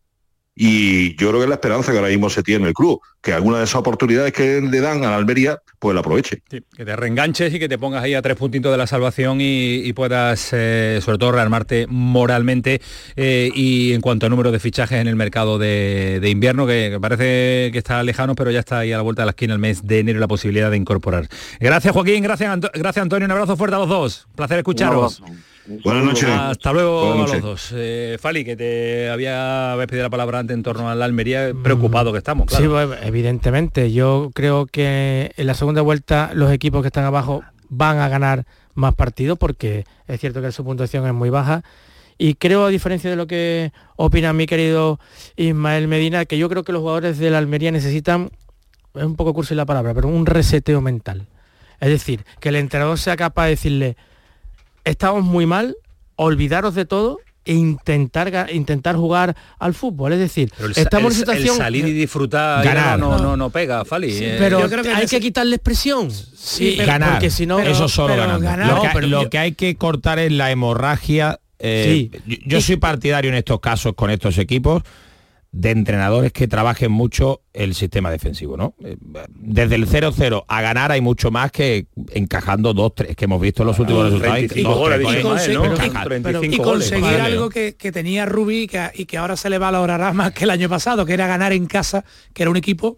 Y 0.55 1.15
yo 1.17 1.29
creo 1.29 1.39
que 1.39 1.43
es 1.45 1.49
la 1.49 1.55
esperanza 1.55 1.91
que 1.91 1.97
ahora 1.97 2.09
mismo 2.11 2.29
se 2.29 2.43
tiene 2.43 2.61
en 2.63 2.67
el 2.67 2.73
club, 2.75 3.01
que 3.23 3.33
alguna 3.33 3.57
de 3.57 3.63
esas 3.63 3.75
oportunidades 3.77 4.33
que 4.33 4.61
le 4.61 4.79
dan 4.81 5.03
a 5.03 5.09
la 5.09 5.15
Almería, 5.15 5.57
pues 5.79 5.95
la 5.95 6.01
aproveche. 6.01 6.43
Sí, 6.51 6.61
que 6.77 6.85
te 6.85 6.95
reenganches 6.95 7.51
y 7.53 7.57
que 7.57 7.67
te 7.67 7.79
pongas 7.79 8.03
ahí 8.03 8.13
a 8.13 8.21
tres 8.21 8.37
puntitos 8.37 8.71
de 8.71 8.77
la 8.77 8.85
salvación 8.85 9.41
y, 9.41 9.77
y 9.77 9.93
puedas, 9.93 10.49
eh, 10.51 10.99
sobre 11.03 11.17
todo, 11.17 11.31
rearmarte 11.31 11.87
moralmente 11.89 12.81
eh, 13.15 13.49
y 13.55 13.93
en 13.93 14.01
cuanto 14.01 14.27
a 14.27 14.29
número 14.29 14.51
de 14.51 14.59
fichajes 14.59 14.99
en 15.01 15.07
el 15.07 15.15
mercado 15.15 15.57
de, 15.57 16.19
de 16.21 16.29
invierno, 16.29 16.67
que, 16.67 16.89
que 16.91 16.99
parece 16.99 17.71
que 17.71 17.77
está 17.79 18.03
lejano, 18.03 18.35
pero 18.35 18.51
ya 18.51 18.59
está 18.59 18.79
ahí 18.79 18.91
a 18.91 18.97
la 18.97 19.03
vuelta 19.03 19.23
de 19.23 19.25
la 19.27 19.31
esquina 19.31 19.53
el 19.53 19.59
mes 19.59 19.87
de 19.87 19.99
enero 19.99 20.19
la 20.19 20.27
posibilidad 20.27 20.69
de 20.69 20.77
incorporar. 20.77 21.27
Gracias, 21.59 21.91
Joaquín, 21.93 22.21
gracias, 22.23 22.49
Anto- 22.51 22.69
gracias 22.75 23.01
Antonio, 23.01 23.25
un 23.25 23.31
abrazo 23.31 23.57
fuerte 23.57 23.75
a 23.75 23.79
los 23.79 23.89
dos. 23.89 24.25
Un 24.29 24.35
placer 24.35 24.59
escucharos. 24.59 25.23
Buenas 25.65 26.03
noches. 26.03 26.29
Hasta 26.29 26.73
luego 26.73 27.07
Buenas 27.07 27.31
a 27.31 27.35
los 27.35 27.43
noches. 27.43 27.43
dos. 27.43 27.73
Eh, 27.75 28.17
Fali, 28.19 28.43
que 28.43 28.55
te 28.55 29.09
había 29.09 29.75
pedido 29.87 30.03
la 30.03 30.09
palabra 30.09 30.39
antes 30.39 30.55
en 30.55 30.63
torno 30.63 30.89
a 30.89 30.95
la 30.95 31.05
Almería, 31.05 31.53
preocupado 31.63 32.11
que 32.11 32.17
estamos, 32.17 32.47
claro. 32.47 32.63
Sí, 32.63 32.69
pues, 32.69 32.99
evidentemente. 33.03 33.91
Yo 33.93 34.31
creo 34.33 34.65
que 34.65 35.31
en 35.37 35.47
la 35.47 35.53
segunda 35.53 35.81
vuelta 35.81 36.31
los 36.33 36.51
equipos 36.51 36.81
que 36.81 36.87
están 36.87 37.05
abajo 37.05 37.43
van 37.69 37.99
a 37.99 38.09
ganar 38.09 38.45
más 38.73 38.93
partidos 38.95 39.37
porque 39.37 39.85
es 40.07 40.19
cierto 40.19 40.41
que 40.41 40.51
su 40.51 40.63
puntuación 40.65 41.07
es 41.07 41.13
muy 41.13 41.29
baja. 41.29 41.63
Y 42.17 42.35
creo, 42.35 42.65
a 42.65 42.69
diferencia 42.69 43.09
de 43.09 43.15
lo 43.15 43.25
que 43.25 43.71
opina 43.95 44.33
mi 44.33 44.45
querido 44.45 44.99
Ismael 45.35 45.87
Medina, 45.87 46.25
que 46.25 46.37
yo 46.37 46.49
creo 46.49 46.63
que 46.63 46.71
los 46.71 46.81
jugadores 46.81 47.17
de 47.17 47.29
la 47.29 47.37
Almería 47.37 47.71
necesitan, 47.71 48.31
es 48.93 49.03
un 49.03 49.15
poco 49.15 49.33
cursi 49.33 49.55
la 49.55 49.65
palabra, 49.65 49.93
pero 49.93 50.09
un 50.09 50.25
reseteo 50.25 50.81
mental. 50.81 51.25
Es 51.79 51.89
decir, 51.89 52.23
que 52.39 52.49
el 52.49 52.55
entrenador 52.57 52.99
sea 52.99 53.15
capaz 53.15 53.45
de 53.45 53.49
decirle, 53.51 53.97
estamos 54.85 55.23
muy 55.23 55.45
mal, 55.45 55.75
olvidaros 56.15 56.75
de 56.75 56.85
todo 56.85 57.19
e 57.45 57.53
intentar, 57.53 58.49
intentar 58.53 58.95
jugar 58.95 59.35
al 59.59 59.73
fútbol. 59.73 60.13
Es 60.13 60.19
decir, 60.19 60.49
Pero 60.55 60.69
el, 60.69 60.75
sa- 60.75 60.81
estamos 60.81 61.11
el- 61.11 61.13
en 61.13 61.19
situación... 61.19 61.55
el 61.55 61.61
salir 61.61 61.87
y 61.87 61.91
disfrutar 61.91 62.63
Ganar. 62.63 62.97
no, 62.99 63.17
no, 63.17 63.35
no 63.35 63.49
pega, 63.49 63.83
Fali. 63.83 64.11
Sí, 64.13 64.23
eh. 64.25 64.35
pero 64.39 64.59
hay 64.95 65.07
que 65.07 65.19
quitarle 65.19 65.55
expresión. 65.57 66.09
Sí, 66.11 66.75
pero- 66.77 66.87
ganar. 66.87 67.11
porque 67.13 67.29
si 67.29 67.45
no... 67.45 67.59
eso 67.59 67.87
solo 67.89 68.09
pero 68.13 68.21
ganando. 68.23 68.45
ganar- 68.45 68.75
lo 68.75 68.81
que, 68.81 68.89
pero 68.93 69.07
lo 69.07 69.23
yo- 69.23 69.29
que 69.29 69.37
hay 69.39 69.51
que 69.53 69.75
cortar 69.75 70.19
es 70.19 70.31
la 70.31 70.51
hemorragia. 70.51 71.39
eh, 71.59 72.09
yo, 72.25 72.37
yo 72.45 72.61
soy 72.61 72.77
partidario 72.77 73.29
en 73.29 73.35
estos 73.35 73.59
casos 73.59 73.93
con 73.95 74.09
estos 74.09 74.37
equipos 74.37 74.83
de 75.53 75.69
entrenadores 75.69 76.33
que 76.33 76.47
trabajen 76.47 76.91
mucho 76.91 77.41
el 77.53 77.75
sistema 77.75 78.09
defensivo, 78.09 78.57
¿no? 78.57 78.73
Eh, 78.83 78.97
Desde 79.29 79.75
el 79.75 79.87
0-0 79.87 80.45
a 80.47 80.61
ganar 80.61 80.91
hay 80.91 80.99
mucho 80.99 81.29
más 81.29 81.51
que 81.51 81.85
encajando 82.11 82.73
dos, 82.73 82.95
tres, 82.95 83.15
que 83.15 83.25
hemos 83.25 83.39
visto 83.39 83.61
en 83.61 83.67
los 83.67 83.77
últimos 83.77 84.05
resultados. 84.05 84.35
35 84.35 84.69
dos, 84.69 84.79
goles, 84.79 84.97
tres 84.99 85.11
dice 85.11 85.23
goles, 85.23 85.47
Ismael, 85.47 85.69
¿no? 85.69 85.73
encajar. 85.75 86.07
35 86.07 86.55
y 86.55 86.57
conseguir 86.57 87.21
algo 87.21 87.49
que, 87.49 87.75
que 87.75 87.91
tenía 87.91 88.25
Rubí 88.25 88.63
y 88.63 88.67
que, 88.67 88.89
y 88.95 89.05
que 89.05 89.17
ahora 89.19 89.37
se 89.37 89.51
le 89.51 89.59
valorará 89.59 90.11
más 90.11 90.33
que 90.33 90.45
el 90.45 90.49
año 90.49 90.67
pasado, 90.69 91.05
que 91.05 91.13
era 91.13 91.27
ganar 91.27 91.53
en 91.53 91.67
casa, 91.67 92.03
que 92.33 92.41
era 92.41 92.49
un 92.49 92.57
equipo 92.57 92.97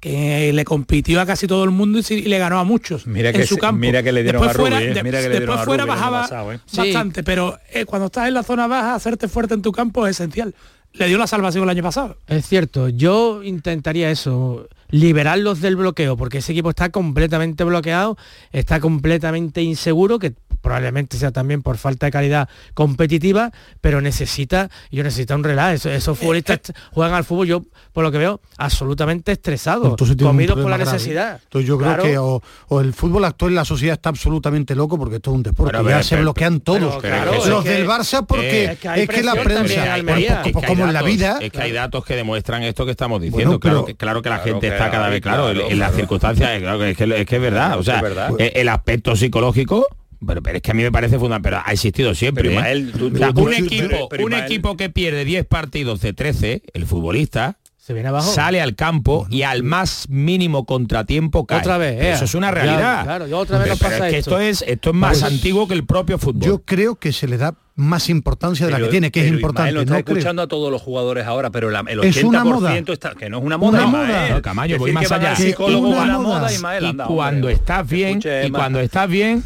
que 0.00 0.50
le 0.54 0.64
compitió 0.64 1.20
a 1.20 1.26
casi 1.26 1.46
todo 1.46 1.62
el 1.64 1.70
mundo 1.70 2.00
y, 2.08 2.22
le 2.22 2.38
ganó 2.38 2.58
a 2.58 2.64
muchos 2.64 3.06
Mira 3.06 3.28
en 3.28 3.36
que 3.36 3.46
su 3.46 3.58
campo. 3.58 3.78
mira 3.78 4.02
que 4.02 4.12
le 4.12 4.22
dieron 4.22 4.40
Después 4.40 4.56
a 4.56 4.58
Rubí, 4.58 4.70
fuera, 4.70 4.94
de- 4.94 5.02
Mira 5.02 5.18
que 5.20 5.28
le 5.28 5.38
dieron 5.38 5.48
después 5.48 5.60
a 5.60 5.64
fuera 5.64 5.84
bajaba 5.84 6.22
pasado, 6.22 6.52
eh. 6.54 6.60
bastante, 6.74 7.22
pero 7.22 7.58
eh, 7.70 7.84
cuando 7.84 8.06
estás 8.06 8.26
en 8.26 8.32
la 8.32 8.42
zona 8.42 8.66
baja, 8.66 8.94
hacerte 8.94 9.28
fuerte 9.28 9.52
en 9.52 9.60
tu 9.60 9.72
campo 9.72 10.06
es 10.06 10.16
esencial. 10.16 10.54
Le 10.92 11.06
dio 11.06 11.18
la 11.18 11.26
salvación 11.26 11.64
el 11.64 11.70
año 11.70 11.82
pasado. 11.82 12.16
Es 12.26 12.46
cierto, 12.46 12.88
yo 12.88 13.42
intentaría 13.42 14.10
eso, 14.10 14.68
liberarlos 14.90 15.60
del 15.60 15.76
bloqueo, 15.76 16.16
porque 16.16 16.38
ese 16.38 16.52
equipo 16.52 16.70
está 16.70 16.90
completamente 16.90 17.62
bloqueado, 17.64 18.16
está 18.52 18.80
completamente 18.80 19.62
inseguro, 19.62 20.18
que 20.18 20.34
probablemente 20.60 21.16
sea 21.16 21.30
también 21.32 21.62
por 21.62 21.76
falta 21.78 22.06
de 22.06 22.12
calidad 22.12 22.48
competitiva, 22.74 23.50
pero 23.80 24.00
necesita, 24.00 24.70
yo 24.90 25.02
necesito 25.02 25.34
un 25.34 25.44
relax. 25.44 25.74
Esos, 25.80 25.92
esos 25.92 26.18
futbolistas 26.18 26.60
juegan 26.92 27.14
al 27.14 27.24
fútbol, 27.24 27.46
yo 27.46 27.62
por 27.92 28.04
lo 28.04 28.10
que 28.12 28.18
veo, 28.18 28.40
absolutamente 28.58 29.32
estresados, 29.32 29.96
comidos 30.22 30.58
por 30.60 30.70
la 30.70 30.76
grave. 30.76 30.92
necesidad. 30.92 31.40
Entonces 31.44 31.68
yo 31.68 31.78
Claro. 31.78 32.02
creo 32.02 32.12
que 32.12 32.18
o, 32.18 32.42
o 32.68 32.80
el 32.80 32.92
fútbol 32.92 33.24
actual 33.24 33.52
en 33.52 33.56
la 33.56 33.64
sociedad 33.64 33.94
está 33.94 34.08
absolutamente 34.10 34.74
loco 34.74 34.98
porque 34.98 35.16
esto 35.16 35.30
es 35.30 35.36
un 35.36 35.42
deporte. 35.42 35.72
Pero, 35.72 35.82
ya 35.84 35.88
pero, 35.96 36.02
se 36.02 36.10
pero, 36.10 36.22
bloquean 36.22 36.60
todos. 36.60 36.96
pero, 37.00 37.16
claro, 37.16 37.32
los 37.48 37.64
es 37.64 37.70
que- 37.70 37.70
del 37.78 37.88
Barça 37.88 38.26
porque 38.26 38.64
eh, 38.64 38.64
es 38.64 38.70
que 38.70 38.76
que, 38.80 38.88
hay 38.88 39.22
la 39.22 39.32
prensa, 39.34 39.98
pues, 40.04 40.24
Es 40.30 40.42
que 40.42 40.52
como 40.52 40.86
en 40.86 40.92
la 40.92 41.02
vida, 41.02 41.38
es 41.40 41.50
que 41.50 41.60
hay 41.60 41.72
datos 41.72 42.04
que 42.04 42.16
demuestran 42.16 42.62
esto 42.62 42.84
que 42.84 42.90
estamos 42.92 43.20
diciendo 43.20 43.58
Bueno, 43.58 43.60
pero- 43.60 43.72
claro, 43.74 43.86
que, 43.86 43.94
claro 43.96 44.22
que 44.22 44.28
la 44.28 44.36
Claro 44.36 44.52
gente 44.52 44.66
que 44.68 44.72
está 44.74 44.90
cada 44.90 45.08
vez 45.08 45.20
claro, 45.20 45.44
claro, 45.44 45.60
en, 45.66 45.72
en 45.72 45.78
las 45.78 45.88
claro. 45.88 45.96
circunstancias 46.02 46.50
eh, 46.56 46.60
claro, 46.60 46.78
que 46.78 46.90
es, 46.90 46.96
que, 46.96 47.20
es 47.20 47.26
que 47.26 47.36
es 47.36 47.42
verdad 47.42 47.78
o 47.78 47.82
sea 47.82 47.96
Es 47.96 48.02
verdad. 48.02 48.30
eh, 48.38 48.52
el 48.56 48.68
aspecto 48.68 49.16
psicológico 49.16 49.86
pero, 50.26 50.42
pero 50.42 50.56
es 50.56 50.62
que 50.62 50.70
a 50.70 50.74
mí 50.74 50.82
me 50.82 50.92
parece 50.92 51.18
fundamental 51.18 51.40
pero 51.62 51.62
ha 51.66 51.72
existido 51.72 52.14
siempre 52.14 52.44
Pero, 52.44 52.54
¿eh? 52.54 52.58
Ismael, 52.78 52.92
tú- 52.92 53.10
O 53.14 53.18
sea, 53.18 53.32
tú- 53.32 53.40
un 53.42 53.46
tú- 53.46 53.52
equipo 53.64 53.88
pero- 53.88 54.08
pero, 54.10 54.24
un 54.26 54.32
Ismael- 54.32 54.44
equipo 54.44 54.76
que 54.76 54.90
pierde 54.90 55.24
10 55.24 55.46
partidos 55.46 56.00
de 56.00 56.12
13 56.12 56.62
el 56.74 56.86
futbolista 56.86 57.56
Se 57.78 57.94
viene 57.94 58.08
abajo. 58.10 58.30
sale 58.30 58.60
al 58.60 58.74
campo 58.76 59.26
y 59.30 59.42
al 59.42 59.62
más 59.62 60.08
mínimo 60.10 60.66
contratiempo 60.66 61.46
cae. 61.46 61.58
Otra 61.60 61.78
vez, 61.78 62.14
eso 62.14 62.24
es 62.24 62.34
una 62.34 62.48
Ya, 62.48 62.52
realidad 62.54 63.04
claro, 63.04 63.38
otra 63.38 63.58
vez 63.58 63.68
Pero- 63.68 63.78
pasa 63.78 64.06
es 64.06 64.12
que 64.12 64.18
esto. 64.18 64.38
esto 64.38 64.40
es 64.40 64.64
esto 64.70 64.90
es 64.90 64.96
más 64.96 65.20
Pues, 65.20 65.32
antiguo 65.32 65.66
que 65.66 65.74
el 65.74 65.84
propio 65.86 66.18
fútbol 66.18 66.42
yo 66.42 66.58
creo 66.64 66.96
que 66.96 67.12
se 67.12 67.26
le 67.26 67.36
da 67.38 67.54
más 67.76 68.10
importancia 68.10 68.66
de 68.66 68.72
la 68.72 68.78
que 68.78 68.88
tiene, 68.88 69.10
que 69.10 69.22
es 69.26 69.32
importante. 69.32 69.72
Lo 69.72 69.80
está 69.80 69.96
¿no 69.96 70.04
creo? 70.04 70.18
escuchando 70.18 70.42
a 70.42 70.46
todos 70.48 70.70
los 70.70 70.82
jugadores 70.82 71.24
ahora, 71.26 71.48
pero 71.50 71.70
la- 71.70 71.80
el 71.88 72.00
80% 72.00 72.18
Es 72.18 72.24
una 72.24 72.44
moda. 72.44 72.76
está, 72.76 73.14
que 73.14 73.30
no 73.30 73.38
es 73.38 73.44
una 73.44 73.56
moda, 73.56 73.70
Una 73.70 73.86
Ismael. 73.86 74.06
moda. 74.12 74.28
No, 74.36 74.42
Camayo, 74.42 74.78
voy 74.78 74.92
más 74.92 75.10
allá. 75.10 75.34
psicólogo 75.34 75.88
Una 75.88 76.18
moda. 76.18 76.52
Ismael, 76.52 76.84
y 76.84 76.86
anda, 76.88 77.06
cuando 77.06 77.48
estás 77.48 77.88
bien 77.88 78.18
Escuche, 78.18 78.46
y 78.46 78.50
cuando 78.50 78.80
estás 78.80 79.08
bien 79.08 79.42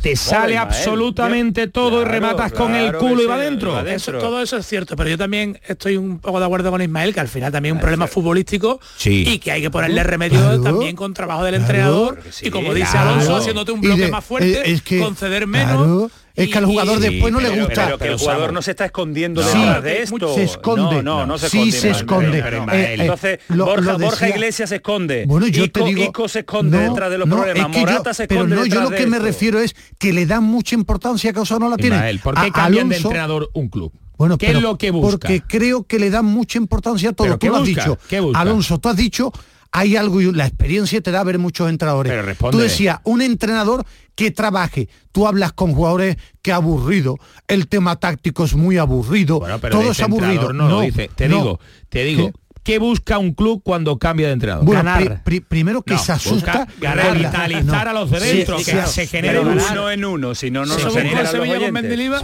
te 0.00 0.16
sale 0.16 0.56
absolutamente 0.56 1.66
todo 1.66 2.02
y 2.02 2.04
rematas 2.04 2.52
con 2.52 2.74
el 2.74 2.94
culo 2.96 3.22
y 3.22 3.26
va 3.26 3.34
adentro. 3.34 3.74
Todo 4.18 4.40
eso 4.42 4.56
es 4.56 4.66
cierto, 4.66 4.96
pero 4.96 5.10
yo 5.10 5.18
también 5.18 5.60
estoy 5.66 5.96
un 5.96 6.18
poco 6.18 6.40
de 6.40 6.46
acuerdo 6.46 6.70
con 6.70 6.80
Ismael, 6.80 7.12
que 7.12 7.20
al 7.20 7.28
final 7.28 7.52
también 7.52 7.74
es 7.74 7.76
un 7.76 7.80
problema 7.80 8.06
futbolístico 8.06 8.80
sí. 8.96 9.24
y 9.26 9.38
que 9.38 9.52
hay 9.52 9.62
que 9.62 9.70
ponerle 9.70 10.02
remedio 10.02 10.60
también 10.60 10.96
con 10.96 11.14
trabajo 11.14 11.44
del 11.44 11.56
entrenador 11.56 12.22
y 12.40 12.50
como 12.50 12.74
dice 12.74 12.96
Alonso, 12.96 13.36
haciéndote 13.36 13.72
un 13.72 13.80
bloque 13.80 14.08
más 14.08 14.24
fuerte, 14.24 14.70
es 14.70 14.82
que, 14.82 15.00
conceder 15.00 15.46
menos 15.46 16.10
es 16.44 16.50
que 16.50 16.58
al 16.58 16.66
jugador 16.66 16.98
sí, 16.98 17.08
después 17.08 17.32
no 17.32 17.38
pero, 17.38 17.54
le 17.54 17.60
gusta. 17.62 17.84
Pero 17.84 17.98
que 17.98 18.08
el 18.08 18.18
jugador 18.18 18.52
no 18.52 18.62
se 18.62 18.70
está 18.72 18.84
escondiendo 18.86 19.42
no, 19.42 19.46
detrás 19.46 19.82
de 19.82 20.02
esto. 20.02 20.34
Se 20.34 20.44
esconde. 20.44 21.02
No, 21.02 21.20
no, 21.20 21.26
no 21.26 21.38
se 21.38 21.46
esconde. 21.46 21.72
Sí 21.72 21.78
se 21.78 21.90
esconde. 21.90 22.42
Pero, 22.42 22.64
eh, 22.64 22.66
eh, 22.72 22.96
entonces, 22.98 23.40
lo, 23.48 23.66
Borja, 23.66 23.92
lo 23.92 23.98
Borja 23.98 24.28
Iglesias 24.28 24.68
se 24.68 24.76
esconde. 24.76 25.24
Bueno, 25.26 25.46
yo 25.48 25.64
Ico, 25.64 25.80
te 25.80 25.86
digo... 25.86 26.02
Ico 26.04 26.28
se 26.28 26.40
esconde 26.40 26.78
no, 26.78 26.90
detrás 26.90 27.10
de 27.10 27.18
los 27.18 27.28
no, 27.28 27.36
problemas. 27.36 27.68
Es 27.68 27.74
que 27.74 27.80
Morata 27.80 28.10
yo, 28.10 28.14
se 28.14 28.22
esconde 28.24 28.56
Pero 28.56 28.62
no, 28.62 28.66
yo 28.66 28.80
lo 28.80 28.90
que 28.90 29.06
me 29.06 29.18
refiero 29.18 29.60
es 29.60 29.74
que 29.98 30.12
le 30.12 30.26
dan 30.26 30.44
mucha 30.44 30.74
importancia 30.74 31.32
que 31.32 31.40
eso 31.40 31.58
no 31.58 31.68
la 31.68 31.76
tiene. 31.76 31.96
Ismael, 31.96 32.18
¿por 32.20 32.34
qué 32.34 32.40
a, 32.40 32.50
cambian 32.50 32.86
Alonso, 32.86 32.88
de 32.88 32.96
entrenador 32.96 33.50
un 33.54 33.68
club? 33.68 33.92
Bueno, 34.16 34.36
¿Qué 34.36 34.48
pero 34.48 34.58
es 34.58 34.62
lo 34.62 34.76
que 34.76 34.90
busca? 34.90 35.10
Porque 35.12 35.42
creo 35.46 35.84
que 35.84 35.98
le 35.98 36.10
dan 36.10 36.26
mucha 36.26 36.58
importancia 36.58 37.10
a 37.10 37.12
todo. 37.12 37.38
Tú 37.38 37.48
lo 37.48 37.56
has 37.56 37.64
dicho. 37.64 37.98
Alonso, 38.34 38.78
tú 38.78 38.88
has 38.88 38.96
dicho 38.96 39.32
hay 39.72 39.96
algo 39.96 40.20
y 40.20 40.32
la 40.32 40.46
experiencia 40.46 41.00
te 41.00 41.10
da 41.10 41.22
ver 41.24 41.38
muchos 41.38 41.68
entrenadores. 41.68 42.12
Pero 42.12 42.50
tú 42.50 42.58
decías, 42.58 42.98
un 43.04 43.22
entrenador 43.22 43.84
que 44.14 44.30
trabaje, 44.30 44.88
tú 45.12 45.26
hablas 45.26 45.52
con 45.52 45.72
jugadores 45.72 46.16
que 46.42 46.52
aburrido, 46.52 47.16
el 47.48 47.68
tema 47.68 47.96
táctico 47.96 48.44
es 48.44 48.54
muy 48.54 48.78
aburrido, 48.78 49.40
pero 49.60 49.78
todo 49.78 49.92
es 49.92 50.00
aburrido. 50.00 50.52
No, 50.52 50.64
no, 50.64 50.68
lo 50.68 50.80
dice. 50.82 51.10
Te 51.14 51.28
digo, 51.28 51.60
te 51.88 52.04
digo, 52.04 52.32
¿Qué 52.70 52.78
busca 52.78 53.18
un 53.18 53.34
club 53.34 53.62
cuando 53.64 53.98
cambia 53.98 54.28
de 54.28 54.34
entrenador? 54.34 54.64
Bueno, 54.64 54.84
ganar. 54.84 55.24
Primero 55.24 55.82
que 55.82 55.94
no, 55.94 55.98
se 55.98 56.12
asusta. 56.12 56.68
Ganar, 56.80 57.14
revitalizar 57.14 57.88
a 57.88 57.92
los 57.92 58.08
de 58.12 58.20
dentro, 58.20 58.58
que 58.58 58.86
se 58.86 59.08
genera 59.08 59.40
ilusión. 59.40 59.90
En 59.90 60.04
uno, 60.04 60.36
si 60.36 60.52
no, 60.52 60.64
se, 60.66 60.78
genera. 60.88 61.32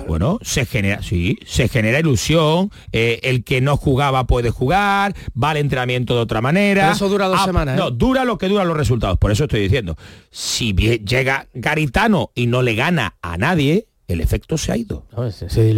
bueno, 0.06 0.38
se 0.42 0.64
genera, 0.64 1.02
sí, 1.02 1.36
se 1.44 1.66
genera 1.66 1.98
ilusión. 1.98 2.70
Eh, 2.92 3.18
el 3.24 3.42
que 3.42 3.60
no 3.60 3.76
jugaba 3.76 4.28
puede 4.28 4.50
jugar, 4.50 5.16
va 5.42 5.50
al 5.50 5.56
entrenamiento 5.56 6.14
de 6.14 6.20
otra 6.20 6.40
manera. 6.40 6.92
Eso 6.92 7.08
dura 7.08 7.26
dos 7.26 7.40
ah, 7.42 7.44
semanas. 7.44 7.74
¿eh? 7.74 7.78
No, 7.80 7.90
dura 7.90 8.24
lo 8.24 8.38
que 8.38 8.46
duran 8.46 8.68
los 8.68 8.76
resultados. 8.76 9.18
Por 9.18 9.32
eso 9.32 9.44
estoy 9.44 9.62
diciendo. 9.62 9.96
Si 10.30 10.74
llega 10.74 11.48
Garitano 11.54 12.30
y 12.36 12.46
no 12.46 12.62
le 12.62 12.76
gana 12.76 13.16
a 13.20 13.36
nadie, 13.36 13.88
el 14.08 14.20
efecto 14.20 14.56
se 14.56 14.72
ha 14.72 14.76
ido. 14.76 15.04
No, 15.16 15.26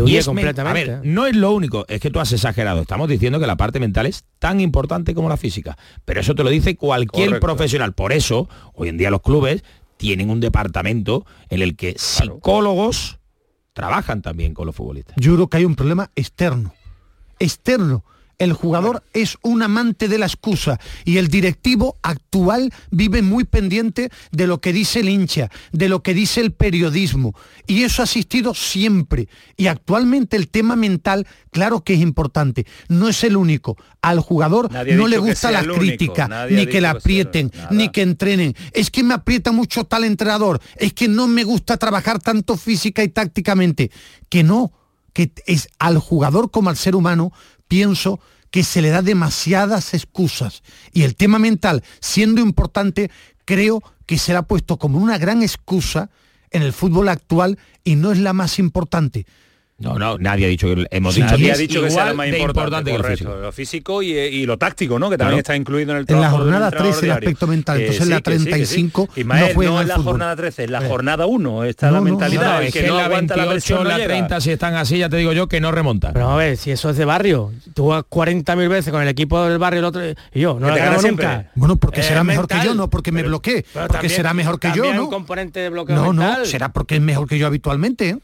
y 0.06 0.16
es 0.16 0.26
completamente. 0.26 0.92
A 0.92 0.96
ver, 0.96 1.06
no 1.06 1.26
es 1.26 1.34
lo 1.34 1.52
único, 1.52 1.86
es 1.88 2.00
que 2.00 2.10
tú 2.10 2.20
has 2.20 2.32
exagerado. 2.32 2.82
Estamos 2.82 3.08
diciendo 3.08 3.40
que 3.40 3.46
la 3.46 3.56
parte 3.56 3.80
mental 3.80 4.06
es 4.06 4.24
tan 4.38 4.60
importante 4.60 5.14
como 5.14 5.28
la 5.28 5.36
física. 5.36 5.78
Pero 6.04 6.20
eso 6.20 6.34
te 6.34 6.44
lo 6.44 6.50
dice 6.50 6.76
cualquier 6.76 7.40
profesional. 7.40 7.94
Por 7.94 8.12
eso, 8.12 8.48
hoy 8.74 8.88
en 8.88 8.98
día 8.98 9.10
los 9.10 9.22
clubes 9.22 9.62
tienen 9.96 10.30
un 10.30 10.40
departamento 10.40 11.26
en 11.48 11.62
el 11.62 11.76
que 11.76 11.94
psicólogos 11.96 13.18
trabajan 13.72 14.22
también 14.22 14.54
con 14.54 14.66
los 14.66 14.76
futbolistas. 14.76 15.16
Yo 15.18 15.34
creo 15.34 15.48
que 15.48 15.58
hay 15.58 15.64
un 15.64 15.74
problema 15.76 16.10
externo. 16.14 16.74
Externo 17.38 18.04
el 18.39 18.53
jugador 18.53 19.03
es 19.14 19.36
un 19.43 19.64
amante 19.64 20.07
de 20.07 20.16
la 20.16 20.26
excusa 20.26 20.78
y 21.05 21.18
el 21.18 21.26
directivo 21.26 21.97
actual 22.03 22.72
vive 22.91 23.20
muy 23.20 23.43
pendiente 23.43 24.11
de 24.30 24.47
lo 24.47 24.61
que 24.61 24.72
dice 24.72 25.01
el 25.01 25.09
hincha, 25.09 25.51
de 25.72 25.89
lo 25.89 26.05
que 26.05 26.14
dice 26.14 26.41
el 26.41 26.53
periodismo. 26.53 27.34
Y 27.66 27.82
eso 27.82 28.01
ha 28.01 28.05
existido 28.05 28.55
siempre. 28.55 29.28
Y 29.57 29.66
actualmente 29.66 30.36
el 30.36 30.49
tema 30.49 30.76
mental, 30.76 31.26
claro 31.51 31.82
que 31.82 31.95
es 31.95 32.01
importante. 32.01 32.64
No 32.89 33.09
es 33.09 33.24
el 33.24 33.36
único. 33.36 33.76
Al 34.03 34.20
jugador 34.20 34.70
no 34.72 35.09
le 35.09 35.18
gusta 35.18 35.51
las 35.51 35.66
críticas, 35.66 36.30
ni 36.49 36.66
que 36.66 36.80
la 36.80 36.91
aprieten, 36.91 37.51
ni 37.72 37.89
que 37.89 38.03
entrenen. 38.03 38.55
Es 38.72 38.93
que 38.93 39.03
me 39.03 39.14
aprieta 39.14 39.51
mucho 39.51 39.82
tal 39.82 40.05
entrenador. 40.05 40.61
Es 40.76 40.93
que 40.93 41.09
no 41.09 41.26
me 41.26 41.43
gusta 41.43 41.76
trabajar 41.76 42.20
tanto 42.20 42.57
física 42.57 43.03
y 43.03 43.09
tácticamente. 43.09 43.91
Que 44.28 44.45
no, 44.45 44.72
que 45.12 45.32
es 45.47 45.68
al 45.80 45.99
jugador 45.99 46.53
como 46.53 46.70
al 46.70 46.76
ser 46.76 46.95
humano 46.95 47.32
pienso 47.68 48.20
que 48.50 48.64
se 48.64 48.82
le 48.82 48.88
da 48.88 49.02
demasiadas 49.02 49.94
excusas 49.94 50.62
y 50.92 51.02
el 51.02 51.14
tema 51.14 51.38
mental, 51.38 51.84
siendo 52.00 52.40
importante, 52.40 53.10
creo 53.44 53.82
que 54.06 54.18
será 54.18 54.42
puesto 54.42 54.78
como 54.78 54.98
una 54.98 55.18
gran 55.18 55.42
excusa 55.42 56.10
en 56.50 56.62
el 56.62 56.72
fútbol 56.72 57.08
actual 57.08 57.58
y 57.84 57.96
no 57.96 58.10
es 58.10 58.18
la 58.18 58.32
más 58.32 58.58
importante. 58.58 59.26
No, 59.80 59.96
no, 59.96 60.18
nadie 60.18 60.46
ha 60.46 60.48
dicho 60.48 60.66
que 60.66 60.88
hemos 60.90 61.14
dicho, 61.14 61.26
nadie 61.26 61.68
que 61.68 61.90
sea 61.90 62.08
lo 62.08 62.16
más 62.16 62.26
importante, 62.26 62.98
lo 62.98 63.52
físico, 63.52 64.02
y, 64.02 64.44
lo 64.44 64.58
táctico, 64.58 64.98
¿no? 64.98 65.08
Que 65.08 65.16
también 65.16 65.38
está 65.38 65.54
incluido 65.54 65.92
en 65.92 65.98
el 65.98 66.06
trabajo. 66.06 66.42
En 66.42 66.50
la 66.50 66.58
jornada 66.58 66.70
13 66.72 67.06
el 67.06 67.12
aspecto 67.12 67.46
mental, 67.46 67.80
entonces 67.80 68.02
en 68.02 68.10
la 68.10 68.20
35 68.20 69.08
sí, 69.14 69.20
Ismael, 69.20 69.48
no, 69.48 69.54
fue 69.54 69.66
no 69.66 69.80
es 69.80 69.86
la 69.86 69.98
jornada 69.98 70.34
13, 70.34 70.64
En 70.64 70.72
la 70.72 70.84
eh. 70.84 70.88
jornada 70.88 71.26
1, 71.26 71.64
está 71.64 71.92
la 71.92 72.00
mentalidad, 72.00 72.64
es 72.64 72.72
que, 72.72 72.80
que 72.80 72.88
no 72.88 72.96
la 72.96 73.06
28, 73.06 73.84
la, 73.84 73.98
la 73.98 74.04
30 74.04 74.40
si 74.40 74.50
están 74.50 74.74
así, 74.74 74.98
ya 74.98 75.08
te 75.08 75.16
digo 75.16 75.32
yo 75.32 75.46
que 75.46 75.60
no 75.60 75.70
remontan. 75.70 76.12
Pero 76.12 76.28
a 76.28 76.36
ver, 76.36 76.56
si 76.56 76.72
eso 76.72 76.90
es 76.90 76.96
de 76.96 77.04
barrio, 77.04 77.52
tú 77.72 77.86
vas 77.86 78.02
40.000 78.02 78.68
veces 78.68 78.92
con 78.92 79.00
el 79.00 79.08
equipo 79.08 79.44
del 79.44 79.58
barrio 79.58 79.78
el 79.78 79.84
otro 79.84 80.02
y 80.08 80.40
yo 80.40 80.58
no 80.58 80.70
lo 80.70 80.74
gano 80.74 81.00
nunca. 81.00 81.52
Bueno, 81.54 81.76
porque 81.76 82.02
será 82.02 82.24
mejor 82.24 82.48
que 82.48 82.56
yo, 82.64 82.74
no 82.74 82.90
porque 82.90 83.12
me 83.12 83.22
bloqueé, 83.22 83.64
porque 83.86 84.08
será 84.08 84.34
mejor 84.34 84.58
que 84.58 84.72
yo, 84.74 84.92
¿no? 84.92 85.08
componente 85.08 85.60
de 85.60 85.68
bloqueo 85.68 85.94
No, 85.94 86.12
no, 86.12 86.44
será 86.44 86.72
porque 86.72 86.96
es 86.96 87.00
mejor 87.00 87.28
que 87.28 87.38
yo 87.38 87.46
habitualmente, 87.46 88.08
¿eh? 88.08 88.18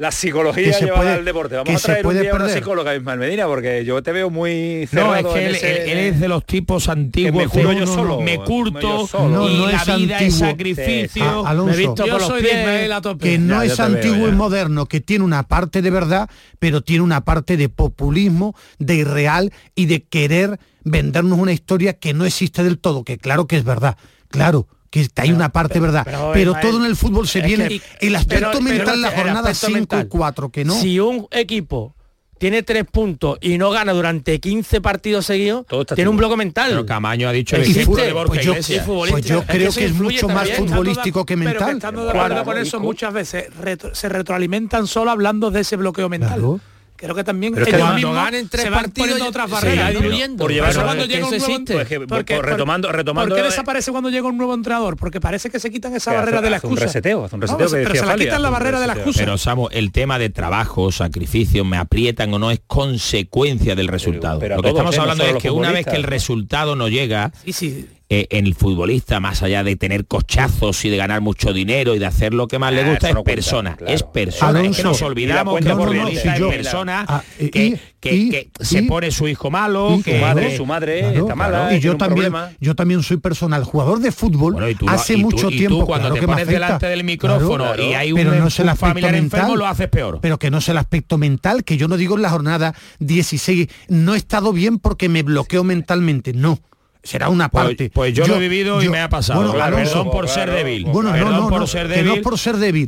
la 0.00 0.10
psicología 0.10 0.78
que 0.78 0.86
llevada 0.86 1.12
al 1.12 1.26
deporte. 1.26 1.56
Vamos 1.56 1.68
que 1.68 1.76
a 1.76 1.78
traer 1.78 1.98
se 1.98 2.02
puede 2.02 2.18
un 2.20 2.22
día 2.22 2.32
perder. 2.32 2.46
una 2.46 2.54
psicóloga 2.54 2.96
Ismael 2.96 3.18
Medina, 3.18 3.46
porque 3.46 3.84
yo 3.84 4.02
te 4.02 4.12
veo 4.12 4.30
muy 4.30 4.86
cerrado 4.86 5.22
No, 5.22 5.36
es 5.36 5.60
que 5.60 5.92
él, 5.92 5.98
es 5.98 6.20
de 6.20 6.26
los 6.26 6.46
tipos 6.46 6.88
antiguos. 6.88 7.32
Que 7.32 7.38
me 7.38 7.48
curto 7.48 7.72
yo 7.74 7.86
solo. 7.86 8.20
Me 8.22 8.38
curto 8.38 9.08
y 9.12 9.22
no, 9.28 9.70
la 9.70 9.84
vida 9.96 10.16
antiguo. 10.16 10.38
sacrificio. 10.38 11.46
Ah, 11.46 11.50
Alonso, 11.50 11.94
yo 12.06 12.18
soy 12.18 12.42
de 12.42 12.48
Ismael 12.48 12.92
a 12.92 13.02
Que 13.20 13.38
no 13.38 13.60
es 13.60 13.78
antiguo 13.78 14.26
y 14.26 14.32
moderno, 14.32 14.86
que 14.86 15.02
tiene 15.02 15.22
una 15.22 15.42
parte 15.42 15.82
de 15.82 15.90
verdad, 15.90 16.30
pero 16.58 16.80
tiene 16.80 17.04
una 17.04 17.26
parte 17.26 17.58
de 17.58 17.68
populismo, 17.68 18.56
de 18.78 18.94
irreal 18.94 19.52
y 19.74 19.84
de 19.84 20.02
querer 20.02 20.58
vendernos 20.82 21.38
una 21.38 21.52
historia 21.52 21.92
que 21.92 22.14
no 22.14 22.24
existe 22.24 22.64
del 22.64 22.78
todo, 22.78 23.04
que 23.04 23.18
claro 23.18 23.46
que 23.46 23.58
es 23.58 23.64
verdad, 23.64 23.98
claro 24.30 24.66
que 24.90 25.08
hay 25.16 25.32
una 25.32 25.50
parte 25.50 25.80
verdad, 25.80 26.06
pero, 26.32 26.54
todo 26.60 26.78
en 26.78 26.84
el 26.84 26.96
fútbol 26.96 27.28
se 27.28 27.40
viene 27.40 27.80
el 28.00 28.16
aspecto 28.16 28.60
mental 28.60 29.00
la 29.00 29.12
jornada 29.12 29.54
5 29.54 29.98
y 30.00 30.04
4 30.06 30.50
que 30.50 30.64
no. 30.64 30.74
Si 30.74 30.98
un 30.98 31.28
equipo 31.30 31.94
tiene 32.38 32.62
tres 32.62 32.86
puntos 32.90 33.36
y 33.42 33.58
no 33.58 33.70
gana 33.70 33.92
durante 33.92 34.40
15 34.40 34.80
partidos 34.80 35.26
seguidos, 35.26 35.66
tiene 35.94 36.08
un 36.08 36.16
bloque 36.16 36.36
mental. 36.36 36.70
Pero 36.70 36.86
Camaño 36.86 37.28
ha 37.28 37.32
dicho 37.32 37.54
el 37.56 37.62
pues 37.62 38.44
yo, 38.44 38.54
pues 38.54 38.82
pues 38.86 39.24
creo 39.46 39.72
que, 39.72 39.84
es 39.84 39.92
mucho 39.92 40.26
más 40.26 40.50
futbolístico 40.50 41.26
que 41.26 41.36
mental. 41.36 41.76
Estando 41.76 42.04
de 42.04 42.10
acuerdo 42.10 42.44
con 42.44 42.56
eso, 42.56 42.80
muchas 42.80 43.12
veces 43.12 43.48
se 43.92 44.08
retroalimentan 44.08 44.86
solo 44.86 45.10
hablando 45.10 45.50
de 45.50 45.60
ese 45.60 45.76
bloqueo 45.76 46.08
mental 46.08 46.60
creo 47.00 47.14
que 47.14 47.24
también 47.24 47.54
pero 47.54 47.64
es 47.64 47.70
que 47.70 47.76
ellos 47.76 47.88
cuando 47.88 48.12
ganen 48.12 48.48
tres 48.48 48.64
se 48.64 48.70
van 48.70 48.82
partidos 48.82 49.22
otras 49.22 49.50
barreras 49.50 49.92
diluyendo 49.94 50.44
por 50.44 50.52
llevar 50.52 50.74
cuando 50.74 51.06
llega 51.06 51.26
un 51.26 51.38
nuevo 51.38 51.64
pues, 51.66 51.90
eh, 51.90 52.00
porque, 52.06 52.36
por, 52.36 52.46
retomando 52.46 52.92
retomando 52.92 53.34
¿por 53.34 53.36
qué 53.36 53.46
eh, 53.46 53.50
desaparece 53.50 53.90
cuando 53.90 54.10
llega 54.10 54.28
un 54.28 54.36
nuevo 54.36 54.52
entrenador? 54.54 54.96
porque 54.96 55.20
parece 55.20 55.48
que 55.48 55.58
se 55.58 55.70
quitan 55.70 55.94
esa 55.94 56.12
barrera 56.12 56.38
hace, 56.38 56.44
de 56.44 56.50
la 56.50 56.56
excusa 56.58 56.72
un 56.72 56.80
reseteo, 56.80 57.28
un 57.32 57.40
reseteo 57.40 57.66
no, 57.66 57.76
que 57.76 57.82
pero 57.82 57.94
se 57.94 58.06
la 58.06 58.16
quitan 58.16 58.42
la 58.42 58.50
barrera 58.50 58.80
de 58.80 58.86
la 58.86 58.92
excusa. 58.94 59.20
Pero 59.20 59.38
Samo 59.38 59.70
el 59.70 59.92
tema 59.92 60.18
de 60.18 60.30
trabajo 60.30 60.92
sacrificio 60.92 61.64
me 61.64 61.78
aprietan 61.78 62.32
o 62.34 62.38
no 62.38 62.50
es 62.50 62.60
consecuencia 62.66 63.74
del 63.74 63.88
resultado. 63.88 64.38
pero, 64.38 64.56
pero 64.56 64.56
lo 64.56 64.62
que 64.62 64.68
estamos 64.68 64.96
¿eh? 64.96 65.00
hablando 65.00 65.24
es 65.24 65.36
que 65.36 65.50
una 65.50 65.72
vez 65.72 65.86
que 65.86 65.96
el 65.96 66.04
resultado 66.04 66.76
no 66.76 66.88
llega 66.88 67.32
sí, 67.44 67.52
sí. 67.52 67.88
Eh, 68.12 68.26
en 68.30 68.44
el 68.44 68.56
futbolista, 68.56 69.20
más 69.20 69.40
allá 69.44 69.62
de 69.62 69.76
tener 69.76 70.04
cochazos 70.04 70.84
y 70.84 70.90
de 70.90 70.96
ganar 70.96 71.20
mucho 71.20 71.52
dinero 71.52 71.94
y 71.94 72.00
de 72.00 72.06
hacer 72.06 72.34
lo 72.34 72.48
que 72.48 72.58
más 72.58 72.72
le 72.72 72.80
ah, 72.80 72.90
gusta, 72.90 73.10
es, 73.10 73.16
persona, 73.22 73.76
es 73.86 74.02
persona. 74.02 74.64
Es 74.64 74.78
que 74.78 74.82
nos 74.82 75.00
olvidamos 75.02 75.60
que 75.60 75.70
por 75.70 75.88
realista 75.90 76.34
es 76.34 76.42
persona, 76.42 77.04
ah, 77.06 77.22
ah, 77.22 77.24
que, 77.38 78.50
se 78.58 78.82
pone 78.82 79.12
su 79.12 79.28
hijo 79.28 79.48
malo, 79.52 80.00
que 80.04 80.16
su 80.16 80.20
madre, 80.20 80.56
su 80.56 80.66
madre 80.66 81.18
está 81.18 81.36
mala. 81.36 81.72
Y 81.72 81.78
yo 81.78 81.96
también, 81.96 82.34
yo 82.58 82.74
también 82.74 83.04
soy 83.04 83.18
personal, 83.18 83.62
jugador 83.62 84.00
de 84.00 84.10
fútbol 84.10 84.56
hace 84.88 85.16
mucho 85.16 85.46
tiempo. 85.46 85.86
cuando 85.86 86.12
te 86.12 86.22
pones 86.22 86.48
delante 86.48 86.86
del 86.86 87.04
micrófono 87.04 87.76
y 87.76 87.94
hay 87.94 88.10
un, 88.10 88.24
no 88.24 88.44
un 88.44 88.76
familiar 88.76 89.14
enfermo, 89.14 89.54
lo 89.54 89.68
haces 89.68 89.86
peor. 89.86 90.18
Pero 90.20 90.36
que 90.36 90.50
no 90.50 90.58
es 90.58 90.68
el 90.68 90.78
aspecto 90.78 91.16
mental, 91.16 91.62
que 91.62 91.76
yo 91.76 91.86
no 91.86 91.96
digo 91.96 92.16
en 92.16 92.22
la 92.22 92.30
jornada 92.30 92.74
16, 92.98 93.68
no 93.86 94.14
he 94.14 94.16
estado 94.16 94.52
bien 94.52 94.80
porque 94.80 95.08
me 95.08 95.22
bloqueo 95.22 95.62
mentalmente, 95.62 96.32
no 96.32 96.58
será 97.02 97.28
una 97.28 97.48
pues, 97.48 97.64
parte. 97.64 97.90
Pues, 97.90 98.14
yo, 98.14 98.26
lo 98.26 98.36
he 98.36 98.40
vivido 98.40 98.82
y 98.82 98.88
me 98.88 99.00
ha 99.00 99.08
pasado. 99.08 99.40
Bueno, 99.40 99.54
claro, 99.54 99.76
perdón 99.76 100.10
por 100.10 100.28
ser 100.28 100.50
débil. 100.50 100.84
Bueno, 100.84 101.16
no, 101.16 101.30
no, 101.30 101.48
por 101.48 101.60
no, 101.60 101.66
ser 101.66 101.88
débil. 101.88 102.10
Que 102.10 102.16
no 102.16 102.22
por 102.22 102.38
ser 102.38 102.56
débil. 102.56 102.86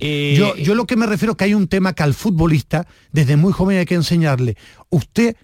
Yo 0.58 0.74
lo 0.74 0.86
que 0.86 0.96
me 0.96 1.06
refiero 1.06 1.32
es 1.32 1.36
que 1.36 1.44
hay 1.44 1.54
un 1.54 1.68
tema 1.68 1.94
que 1.94 2.02
al 2.02 2.14
futbolista, 2.14 2.86
desde 3.12 3.36
muy 3.36 3.52
joven 3.52 3.78
hay 3.78 3.86
que 3.86 3.94
enseñarle. 3.94 4.56
Usted 4.90 5.36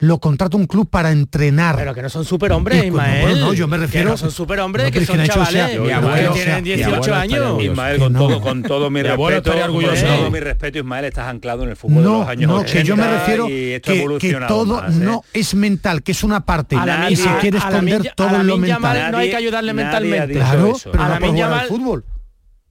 lo 0.00 0.18
contrata 0.18 0.56
un 0.56 0.66
club 0.66 0.88
para 0.88 1.12
entrenar. 1.12 1.76
Pero 1.76 1.94
que 1.94 2.02
no 2.02 2.08
son 2.08 2.24
superhombres, 2.24 2.78
pues, 2.78 2.88
Ismael. 2.88 3.22
Bueno, 3.22 3.46
no, 3.46 3.52
yo 3.52 3.68
me 3.68 3.76
refiero... 3.76 4.08
Que 4.08 4.12
no 4.12 4.16
son 4.16 4.30
superhombres, 4.30 4.86
no, 4.86 4.92
que, 4.92 5.00
que 5.00 5.06
son 5.06 5.22
chavales. 5.24 5.70
Hecho, 5.70 5.82
o 5.82 5.86
sea, 5.86 6.00
mi 6.00 6.06
abuelo, 6.08 6.32
tienen 6.32 6.64
18 6.64 7.14
años. 7.14 7.62
Ismael, 7.62 7.98
con, 7.98 8.12
no. 8.14 8.18
todo, 8.18 8.40
con 8.40 8.62
todo 8.62 8.90
mi, 8.90 9.02
mi 9.02 9.08
respeto, 9.08 9.52
orgulloso. 9.52 10.06
con 10.06 10.16
todo 10.16 10.30
mi 10.30 10.40
respeto, 10.40 10.78
Ismael, 10.78 11.04
estás 11.04 11.28
anclado 11.28 11.64
en 11.64 11.70
el 11.70 11.76
fútbol 11.76 12.02
no, 12.02 12.12
de 12.12 12.18
los 12.18 12.28
años 12.28 12.50
No, 12.50 12.64
que 12.64 12.82
yo 12.82 12.96
me 12.96 13.10
refiero 13.10 13.46
que, 13.46 13.80
que, 14.18 14.40
todo 14.48 14.80
más, 14.80 14.96
¿eh? 14.96 15.00
no 15.00 15.22
es 15.34 15.54
mental, 15.54 16.02
que 16.02 16.12
es 16.12 16.24
una 16.24 16.46
parte. 16.46 16.76
A 16.76 16.86
la 16.86 17.10
y 17.10 17.16
se 17.16 17.28
quiere 17.40 17.58
esconder 17.58 18.00
a 18.00 18.04
la 18.04 18.14
todo 18.14 18.42
lo 18.42 18.56
mental. 18.56 19.12
No 19.12 19.18
hay 19.18 19.30
que 19.30 19.36
ayudarle 19.36 19.74
mentalmente. 19.74 20.34
Claro, 20.34 20.76
pero 20.90 21.02
a 21.02 21.08
la 21.08 21.20
no 21.20 21.26
puede 21.26 21.32
jugar 21.32 21.52
al 21.60 21.68
fútbol. 21.68 22.04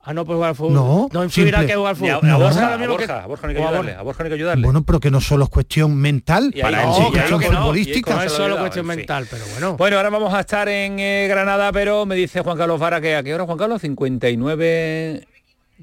Ah, 0.01 0.13
no, 0.13 0.23
pues 0.25 0.35
jugar 0.37 0.49
al 0.51 0.55
fútbol. 0.55 0.73
No, 0.73 1.09
no 1.11 1.23
influirá 1.25 1.57
simple. 1.59 1.73
que 1.73 1.77
jugar 1.77 1.89
al 1.89 1.95
a, 1.95 1.99
fútbol. 2.19 2.29
a 2.29 2.31
No. 2.31 2.39
Borja, 2.39 2.73
a 2.73 2.77
que- 2.77 2.87
Borja, 2.87 3.23
a 3.23 3.27
Borja 3.27 3.43
no 3.43 3.49
hay 3.49 3.55
que 3.55 3.61
a 3.61 3.67
ayudarle, 3.67 3.95
a 3.95 4.01
Borja 4.01 4.23
no 4.23 4.25
hay 4.25 4.29
que 4.29 4.35
ayudarle. 4.35 4.63
Bueno, 4.65 4.83
pero 4.83 4.99
que 5.01 5.11
no 5.11 5.19
solo 5.21 5.43
es 5.43 5.49
cuestión 5.49 5.95
mental, 5.97 6.51
Y 6.55 6.61
para 6.61 6.83
no, 6.85 6.97
él 6.97 7.13
lo 7.29 7.37
que 7.39 7.49
no, 7.49 7.57
futbolística. 7.59 8.13
No 8.15 8.21
es 8.23 8.31
lo 8.31 8.37
solo 8.37 8.57
cuestión 8.57 8.85
en 8.85 8.89
fin. 8.91 8.97
mental, 8.99 9.27
pero 9.29 9.43
bueno. 9.51 9.75
Bueno, 9.77 9.97
ahora 9.97 10.09
vamos 10.09 10.33
a 10.33 10.39
estar 10.39 10.69
en 10.69 10.99
eh, 10.99 11.27
Granada, 11.29 11.71
pero 11.73 12.05
me 12.05 12.15
dice 12.15 12.39
Juan 12.41 12.57
Carlos 12.57 12.79
Vara 12.79 13.01
que 13.01 13.15
a 13.15 13.23
qué 13.23 13.35
hora, 13.35 13.45
Juan 13.45 13.57
Carlos, 13.57 13.81
59... 13.81 15.27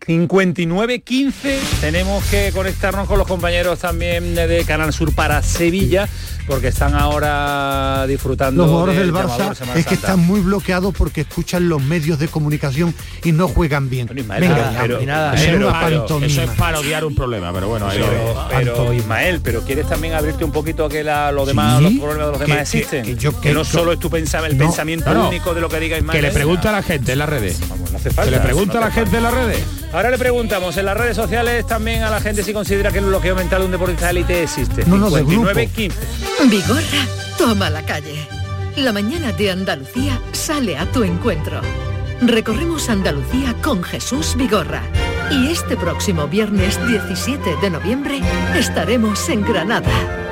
59-15 0.00 1.32
tenemos 1.80 2.22
que 2.26 2.52
conectarnos 2.52 3.08
con 3.08 3.18
los 3.18 3.26
compañeros 3.26 3.78
también 3.78 4.34
de 4.34 4.64
Canal 4.66 4.92
Sur 4.92 5.14
para 5.14 5.42
Sevilla 5.42 6.08
porque 6.46 6.68
están 6.68 6.94
ahora 6.94 8.06
disfrutando 8.06 8.62
Los 8.62 8.70
jugadores 8.70 8.98
del 8.98 9.06
llamador 9.12 9.54
Barça 9.56 9.74
es 9.76 9.86
que 9.86 9.94
están 9.94 10.20
muy 10.20 10.40
bloqueados 10.40 10.94
porque 10.94 11.22
escuchan 11.22 11.68
los 11.68 11.82
medios 11.82 12.18
de 12.20 12.28
comunicación 12.28 12.94
y 13.24 13.32
no 13.32 13.48
juegan 13.48 13.90
bien. 13.90 14.08
Ismael, 14.16 14.40
Venga, 14.42 14.56
nada, 14.56 14.78
pero- 14.80 15.00
nada, 15.02 15.34
eso 15.34 15.44
es 15.44 15.50
pero- 15.50 15.68
una 15.68 15.80
pero- 15.80 15.98
pantomima. 16.00 16.26
Eso 16.26 16.42
es 16.42 16.50
parodiar 16.50 17.04
un 17.04 17.14
problema, 17.16 17.52
pero 17.52 17.68
bueno, 17.68 17.88
ahí 17.88 17.98
lo 17.98 18.06
Pero, 18.06 18.46
pero, 18.50 18.92
Ismael, 18.92 19.40
pero 19.42 19.62
quieres 19.62 19.88
también 19.88 20.14
abrirte 20.14 20.44
un 20.44 20.52
poquito 20.52 20.84
a 20.84 20.88
que 20.88 21.02
la- 21.02 21.32
los 21.32 21.48
demás, 21.48 21.78
Sí, 21.78 21.84
los 21.84 21.92
problemas 21.94 22.26
de 22.26 22.30
los 22.32 22.40
demás 22.40 22.70
que- 22.70 22.78
existen. 22.78 23.04
que 23.04 23.16
yo- 23.16 23.40
que 23.40 23.52
no 23.52 23.64
solo 23.64 23.92
es 23.92 23.98
tu 23.98 24.08
pensamiento, 24.08 24.52
el 24.54 24.58
No, 24.58 24.66
pensamiento 24.66 25.12
no, 25.14 25.28
único 25.28 25.52
de 25.52 25.60
lo 25.60 25.68
que 25.68 25.80
diga 25.80 25.98
Ismael. 25.98 26.16
Que 26.20 26.22
le 26.22 26.32
pregunta 26.32 26.68
a 26.68 26.72
la 26.72 26.82
gente 26.82 27.12
en 27.12 27.18
las 27.18 27.28
redes. 27.28 27.58
Vamos, 27.68 27.90
no 27.90 27.98
hace 27.98 28.10
falta, 28.10 28.30
Que 28.30 28.36
le 28.36 28.42
pregunta 28.42 28.74
no 28.74 28.78
a 28.84 28.88
la 28.88 28.90
gente 28.92 29.16
en 29.16 29.22
las 29.24 29.34
redes. 29.34 29.58
Ahora 29.92 30.10
le 30.10 30.18
preguntamos 30.18 30.76
en 30.76 30.86
las 30.86 30.96
redes 30.96 31.16
sociales 31.16 31.66
también 31.66 32.02
a 32.02 32.10
la 32.10 32.20
gente 32.20 32.42
si 32.42 32.52
considera 32.52 32.90
que 32.90 32.98
el 32.98 33.06
bloqueo 33.06 33.34
mental 33.34 33.60
de 33.60 33.66
un 33.66 33.72
deportista 33.72 34.06
de 34.06 34.10
élite 34.10 34.42
existe. 34.42 34.84
No, 34.86 34.96
no, 34.96 35.10
de 35.10 35.22
grupo. 35.22 35.48
59-15. 35.50 35.92
Vigorra, 36.50 37.06
toma 37.38 37.70
la 37.70 37.82
calle. 37.84 38.28
La 38.76 38.92
mañana 38.92 39.32
de 39.32 39.50
Andalucía 39.50 40.20
sale 40.32 40.76
a 40.76 40.84
tu 40.86 41.02
encuentro. 41.02 41.60
Recorremos 42.20 42.88
Andalucía 42.88 43.54
con 43.62 43.82
Jesús 43.82 44.36
Vigorra. 44.36 44.82
Y 45.30 45.50
este 45.50 45.76
próximo 45.76 46.28
viernes 46.28 46.78
17 46.86 47.56
de 47.60 47.70
noviembre 47.70 48.20
estaremos 48.54 49.28
en 49.28 49.42
Granada. 49.44 50.25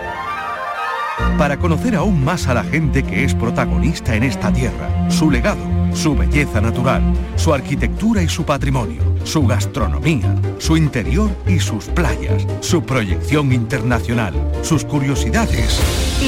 Para 1.39 1.59
conocer 1.59 1.97
aún 1.97 2.25
más 2.25 2.47
a 2.47 2.55
la 2.55 2.65
gente 2.65 3.03
que 3.03 3.25
es 3.25 3.35
protagonista 3.35 4.15
en 4.15 4.23
esta 4.23 4.53
tierra, 4.53 5.11
su 5.11 5.31
legado, 5.31 5.65
su 5.95 6.17
belleza 6.17 6.61
natural, 6.61 7.03
su 7.37 7.53
arquitectura 7.53 8.23
y 8.23 8.29
su 8.29 8.45
patrimonio, 8.45 9.03
su 9.25 9.47
gastronomía, 9.47 10.35
su 10.59 10.77
interior 10.77 11.31
y 11.47 11.59
sus 11.61 11.87
playas, 11.87 12.47
su 12.61 12.83
proyección 12.83 13.53
internacional, 13.53 14.35
sus 14.63 14.85
curiosidades. 14.85 15.81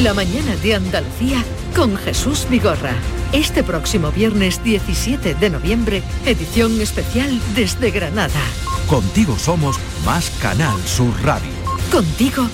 La 0.02 0.14
mañana 0.14 0.54
de 0.56 0.74
Andalucía 0.74 1.42
con 1.74 1.96
Jesús 1.96 2.46
Vigorra. 2.50 2.92
Este 3.32 3.62
próximo 3.62 4.10
viernes 4.12 4.62
17 4.62 5.34
de 5.34 5.50
noviembre, 5.50 6.02
edición 6.24 6.80
especial 6.80 7.40
desde 7.54 7.90
Granada. 7.90 8.40
Contigo 8.86 9.36
somos 9.38 9.78
más 10.04 10.30
Canal 10.40 10.78
Sur 10.82 11.12
Radio. 11.22 11.50
Contigo 11.90 12.48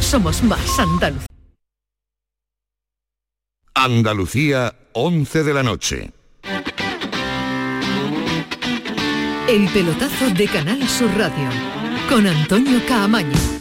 somos 0.00 0.42
más 0.42 0.78
Andalucía. 0.78 1.37
Andalucía, 3.74 4.74
11 4.92 5.44
de 5.44 5.54
la 5.54 5.62
noche. 5.62 6.12
El 9.48 9.68
pelotazo 9.68 10.30
de 10.30 10.46
Canal 10.46 10.86
Sur 10.88 11.10
Radio 11.16 11.48
con 12.08 12.26
Antonio 12.26 12.80
Caamaño. 12.86 13.57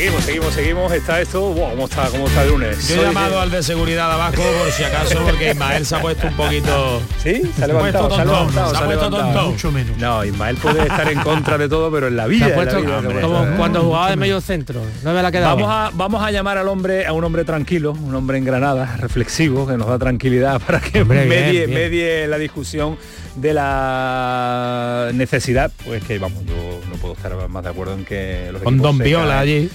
Seguimos, 0.00 0.24
seguimos, 0.24 0.54
seguimos. 0.54 0.92
Está 0.92 1.20
esto. 1.20 1.40
Wow, 1.42 1.70
¿Cómo 1.72 1.84
está, 1.84 2.06
cómo 2.08 2.26
está 2.26 2.42
el 2.44 2.48
lunes? 2.48 2.88
Yo 2.88 3.02
he 3.02 3.04
llamado 3.04 3.34
de- 3.34 3.40
al 3.42 3.50
de 3.50 3.62
seguridad 3.62 4.10
abajo 4.10 4.36
por 4.42 4.72
si 4.72 4.82
acaso, 4.82 5.18
porque 5.26 5.50
Ismael 5.50 5.84
se 5.84 5.94
ha 5.94 6.00
puesto 6.00 6.26
un 6.26 6.36
poquito... 6.36 7.02
Sí, 7.22 7.42
se 7.54 7.64
ha 7.64 7.66
levantado, 7.66 8.08
puesto 8.08 8.16
se 8.16 8.22
ha 8.22 8.24
levantado, 8.24 8.70
se 8.70 8.76
ha 8.82 8.86
levantado. 8.86 9.50
Mucho 9.50 9.70
menos. 9.70 9.98
No, 9.98 10.24
Ismael 10.24 10.56
puede 10.56 10.80
estar 10.84 11.06
en 11.12 11.20
contra 11.20 11.58
de 11.58 11.68
todo, 11.68 11.92
pero 11.92 12.06
en 12.08 12.16
la 12.16 12.26
vida. 12.28 12.46
Se 12.46 12.54
ha 12.54 12.54
en 12.54 12.56
la 12.56 12.62
puesto 12.64 12.80
vida, 12.80 13.00
se 13.02 13.06
ha 13.06 13.10
puesto. 13.10 13.28
como 13.28 13.56
cuando 13.58 13.82
jugaba 13.82 14.08
de 14.10 14.16
medio 14.16 14.40
centro. 14.40 14.80
No 15.02 15.12
me 15.12 15.22
la 15.22 15.30
quedaba. 15.30 15.54
Vamos 15.54 15.70
a, 15.70 15.90
vamos 15.92 16.22
a 16.22 16.30
llamar 16.30 16.56
al 16.56 16.68
hombre, 16.68 17.04
a 17.04 17.12
un 17.12 17.22
hombre 17.22 17.44
tranquilo, 17.44 17.92
un 17.92 18.14
hombre 18.14 18.38
en 18.38 18.46
Granada, 18.46 18.96
reflexivo, 18.96 19.66
que 19.66 19.76
nos 19.76 19.86
da 19.86 19.98
tranquilidad 19.98 20.62
para 20.66 20.80
que 20.80 21.02
Hombre, 21.02 21.26
medie, 21.26 21.66
bien. 21.66 21.74
medie 21.78 22.26
la 22.26 22.38
discusión 22.38 22.96
de 23.34 23.52
la 23.52 25.10
necesidad. 25.12 25.70
Pues 25.84 26.02
que 26.04 26.18
vamos, 26.18 26.42
yo 26.46 26.54
no 26.88 26.96
puedo 26.96 27.12
estar 27.12 27.36
más 27.50 27.62
de 27.64 27.68
acuerdo 27.68 27.92
en 27.92 28.06
que 28.06 28.48
los 28.50 28.62
Con 28.62 28.78
Don 28.78 28.96
Viola 28.96 29.38
allí. 29.40 29.68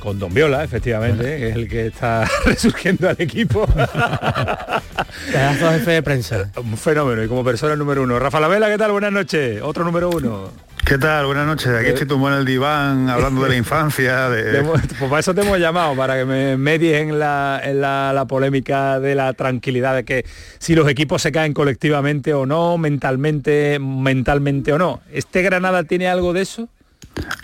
Con 0.00 0.18
Don 0.18 0.32
Viola, 0.32 0.62
efectivamente, 0.62 1.24
que 1.24 1.48
es 1.48 1.56
el 1.56 1.68
que 1.68 1.86
está 1.86 2.28
resurgiendo 2.44 3.08
al 3.08 3.16
equipo. 3.18 3.66
Jefe 5.32 5.90
de 5.90 6.02
prensa. 6.02 6.50
Un 6.56 6.76
fenómeno 6.76 7.22
y 7.22 7.28
como 7.28 7.44
persona 7.44 7.74
número 7.76 8.02
uno. 8.02 8.18
Rafa 8.18 8.40
Lavela, 8.40 8.68
¿qué 8.68 8.78
tal? 8.78 8.92
Buenas 8.92 9.12
noches. 9.12 9.60
Otro 9.62 9.84
número 9.84 10.10
uno. 10.10 10.50
¿Qué 10.88 10.96
tal? 10.96 11.26
Buenas 11.26 11.46
noches. 11.46 11.68
Aquí 11.68 11.88
estoy 11.88 12.06
tumbado 12.06 12.36
en 12.36 12.40
el 12.40 12.46
diván 12.46 13.10
hablando 13.10 13.42
de 13.42 13.50
la 13.50 13.56
infancia. 13.56 14.30
De... 14.30 14.62
pues 14.64 14.82
para 14.98 15.18
eso 15.18 15.34
te 15.34 15.42
hemos 15.42 15.58
llamado, 15.58 15.94
para 15.94 16.16
que 16.16 16.24
me 16.24 16.56
medies 16.56 17.02
en, 17.02 17.18
la, 17.18 17.60
en 17.62 17.80
la, 17.80 18.12
la 18.14 18.24
polémica 18.26 18.98
de 18.98 19.14
la 19.14 19.32
tranquilidad 19.34 19.94
de 19.96 20.04
que 20.04 20.24
si 20.58 20.74
los 20.74 20.88
equipos 20.88 21.20
se 21.20 21.30
caen 21.32 21.52
colectivamente 21.52 22.32
o 22.32 22.46
no, 22.46 22.78
mentalmente, 22.78 23.78
mentalmente 23.78 24.72
o 24.72 24.78
no. 24.78 25.02
¿Este 25.12 25.42
Granada 25.42 25.84
tiene 25.84 26.08
algo 26.08 26.32
de 26.32 26.42
eso? 26.42 26.68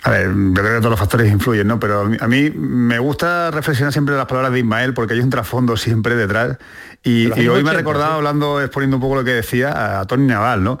A 0.03 0.09
ver, 0.09 0.27
yo 0.27 0.53
creo 0.53 0.75
que 0.75 0.79
todos 0.79 0.91
los 0.91 0.99
factores 0.99 1.31
influyen, 1.31 1.67
¿no? 1.67 1.79
Pero 1.79 2.09
a 2.19 2.27
mí, 2.27 2.49
me 2.51 2.99
gusta 2.99 3.51
reflexionar 3.51 3.91
siempre 3.93 4.15
las 4.15 4.25
palabras 4.25 4.51
de 4.51 4.59
Ismael 4.59 4.93
porque 4.93 5.13
hay 5.13 5.19
un 5.19 5.29
trasfondo 5.29 5.77
siempre 5.77 6.15
detrás. 6.15 6.57
Y, 7.03 7.27
hoy 7.31 7.41
me 7.41 7.49
80, 7.49 7.71
ha 7.71 7.73
recordado, 7.73 8.11
sí. 8.11 8.17
hablando, 8.17 8.61
exponiendo 8.61 8.97
un 8.97 9.01
poco 9.01 9.15
lo 9.15 9.23
que 9.23 9.33
decía, 9.33 9.99
a 9.99 10.05
Tony 10.05 10.25
Naval, 10.25 10.63
¿no? 10.63 10.79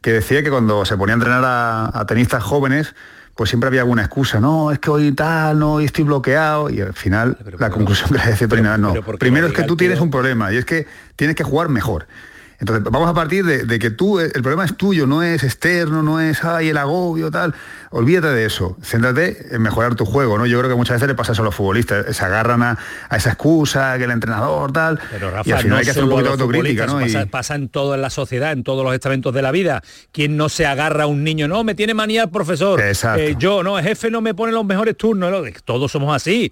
Que 0.00 0.12
decía 0.12 0.42
que 0.42 0.50
cuando 0.50 0.84
se 0.84 0.96
ponía 0.96 1.14
a 1.14 1.16
entrenar 1.16 1.44
a, 1.44 1.98
a 1.98 2.06
tenistas 2.06 2.42
jóvenes, 2.42 2.94
pues 3.34 3.50
siempre 3.50 3.66
había 3.68 3.80
alguna 3.80 4.02
excusa, 4.02 4.38
no, 4.38 4.70
es 4.70 4.78
que 4.78 4.90
hoy 4.90 5.10
tal, 5.12 5.58
no, 5.58 5.74
hoy 5.74 5.86
estoy 5.86 6.04
bloqueado. 6.04 6.70
Y 6.70 6.80
al 6.80 6.94
final, 6.94 7.36
la 7.58 7.70
conclusión 7.70 8.10
que 8.10 8.18
le 8.18 8.26
decía 8.26 8.46
Tony 8.46 8.62
Naval, 8.62 8.80
no. 8.80 8.90
pero 8.92 9.04
¿por 9.04 9.14
qué 9.16 9.18
Primero 9.18 9.48
es 9.48 9.52
que 9.52 9.64
tú 9.64 9.76
tienes 9.76 10.00
un 10.00 10.10
problema 10.10 10.52
y 10.52 10.56
es 10.56 10.64
que 10.64 10.86
tienes 11.16 11.34
que 11.36 11.44
jugar 11.44 11.68
mejor. 11.68 12.06
Entonces, 12.64 12.82
vamos 12.90 13.10
a 13.10 13.12
partir 13.12 13.44
de, 13.44 13.64
de 13.64 13.78
que 13.78 13.90
tú, 13.90 14.20
el 14.20 14.30
problema 14.32 14.64
es 14.64 14.74
tuyo, 14.74 15.06
no 15.06 15.22
es 15.22 15.44
externo, 15.44 16.02
no 16.02 16.18
es, 16.18 16.42
ay, 16.44 16.70
el 16.70 16.78
agobio, 16.78 17.30
tal. 17.30 17.54
Olvídate 17.90 18.28
de 18.28 18.46
eso, 18.46 18.78
céntrate 18.82 19.54
en 19.54 19.60
mejorar 19.60 19.94
tu 19.96 20.06
juego, 20.06 20.38
¿no? 20.38 20.46
Yo 20.46 20.58
creo 20.60 20.70
que 20.70 20.74
muchas 20.76 20.94
veces 20.96 21.08
le 21.08 21.14
pasa 21.14 21.32
eso 21.32 21.42
a 21.42 21.44
los 21.44 21.54
futbolistas, 21.54 22.16
se 22.16 22.24
agarran 22.24 22.62
a, 22.62 22.78
a 23.10 23.16
esa 23.18 23.28
excusa, 23.32 23.98
que 23.98 24.04
el 24.04 24.10
entrenador, 24.12 24.72
tal, 24.72 24.98
Pero 25.10 25.30
Rafa, 25.30 25.46
y 25.46 25.52
al 25.52 25.58
final 25.58 25.70
no 25.70 25.76
hay 25.76 25.84
que 25.84 25.90
hacer 25.90 26.04
un 26.04 26.08
poquito 26.10 26.28
de 26.36 26.42
autocrítica, 26.42 26.86
¿no? 26.86 27.06
Y- 27.06 27.26
Pasa, 27.26 27.54
en 27.54 27.68
todo 27.68 27.94
en 27.94 28.00
la 28.00 28.08
sociedad, 28.08 28.52
en 28.52 28.64
todos 28.64 28.82
los 28.82 28.94
estamentos 28.94 29.34
de 29.34 29.42
la 29.42 29.50
vida. 29.50 29.82
¿Quién 30.10 30.38
no 30.38 30.48
se 30.48 30.64
agarra 30.64 31.04
a 31.04 31.06
un 31.06 31.22
niño? 31.22 31.48
No, 31.48 31.64
me 31.64 31.74
tiene 31.74 31.92
manía 31.92 32.22
el 32.22 32.30
profesor. 32.30 32.80
Exacto. 32.80 33.20
Eh, 33.20 33.36
yo, 33.38 33.62
no, 33.62 33.78
el 33.78 33.84
jefe 33.84 34.10
no 34.10 34.22
me 34.22 34.32
pone 34.32 34.52
los 34.52 34.64
mejores 34.64 34.96
turnos. 34.96 35.30
¿no? 35.30 35.42
Todos 35.66 35.92
somos 35.92 36.16
así. 36.16 36.50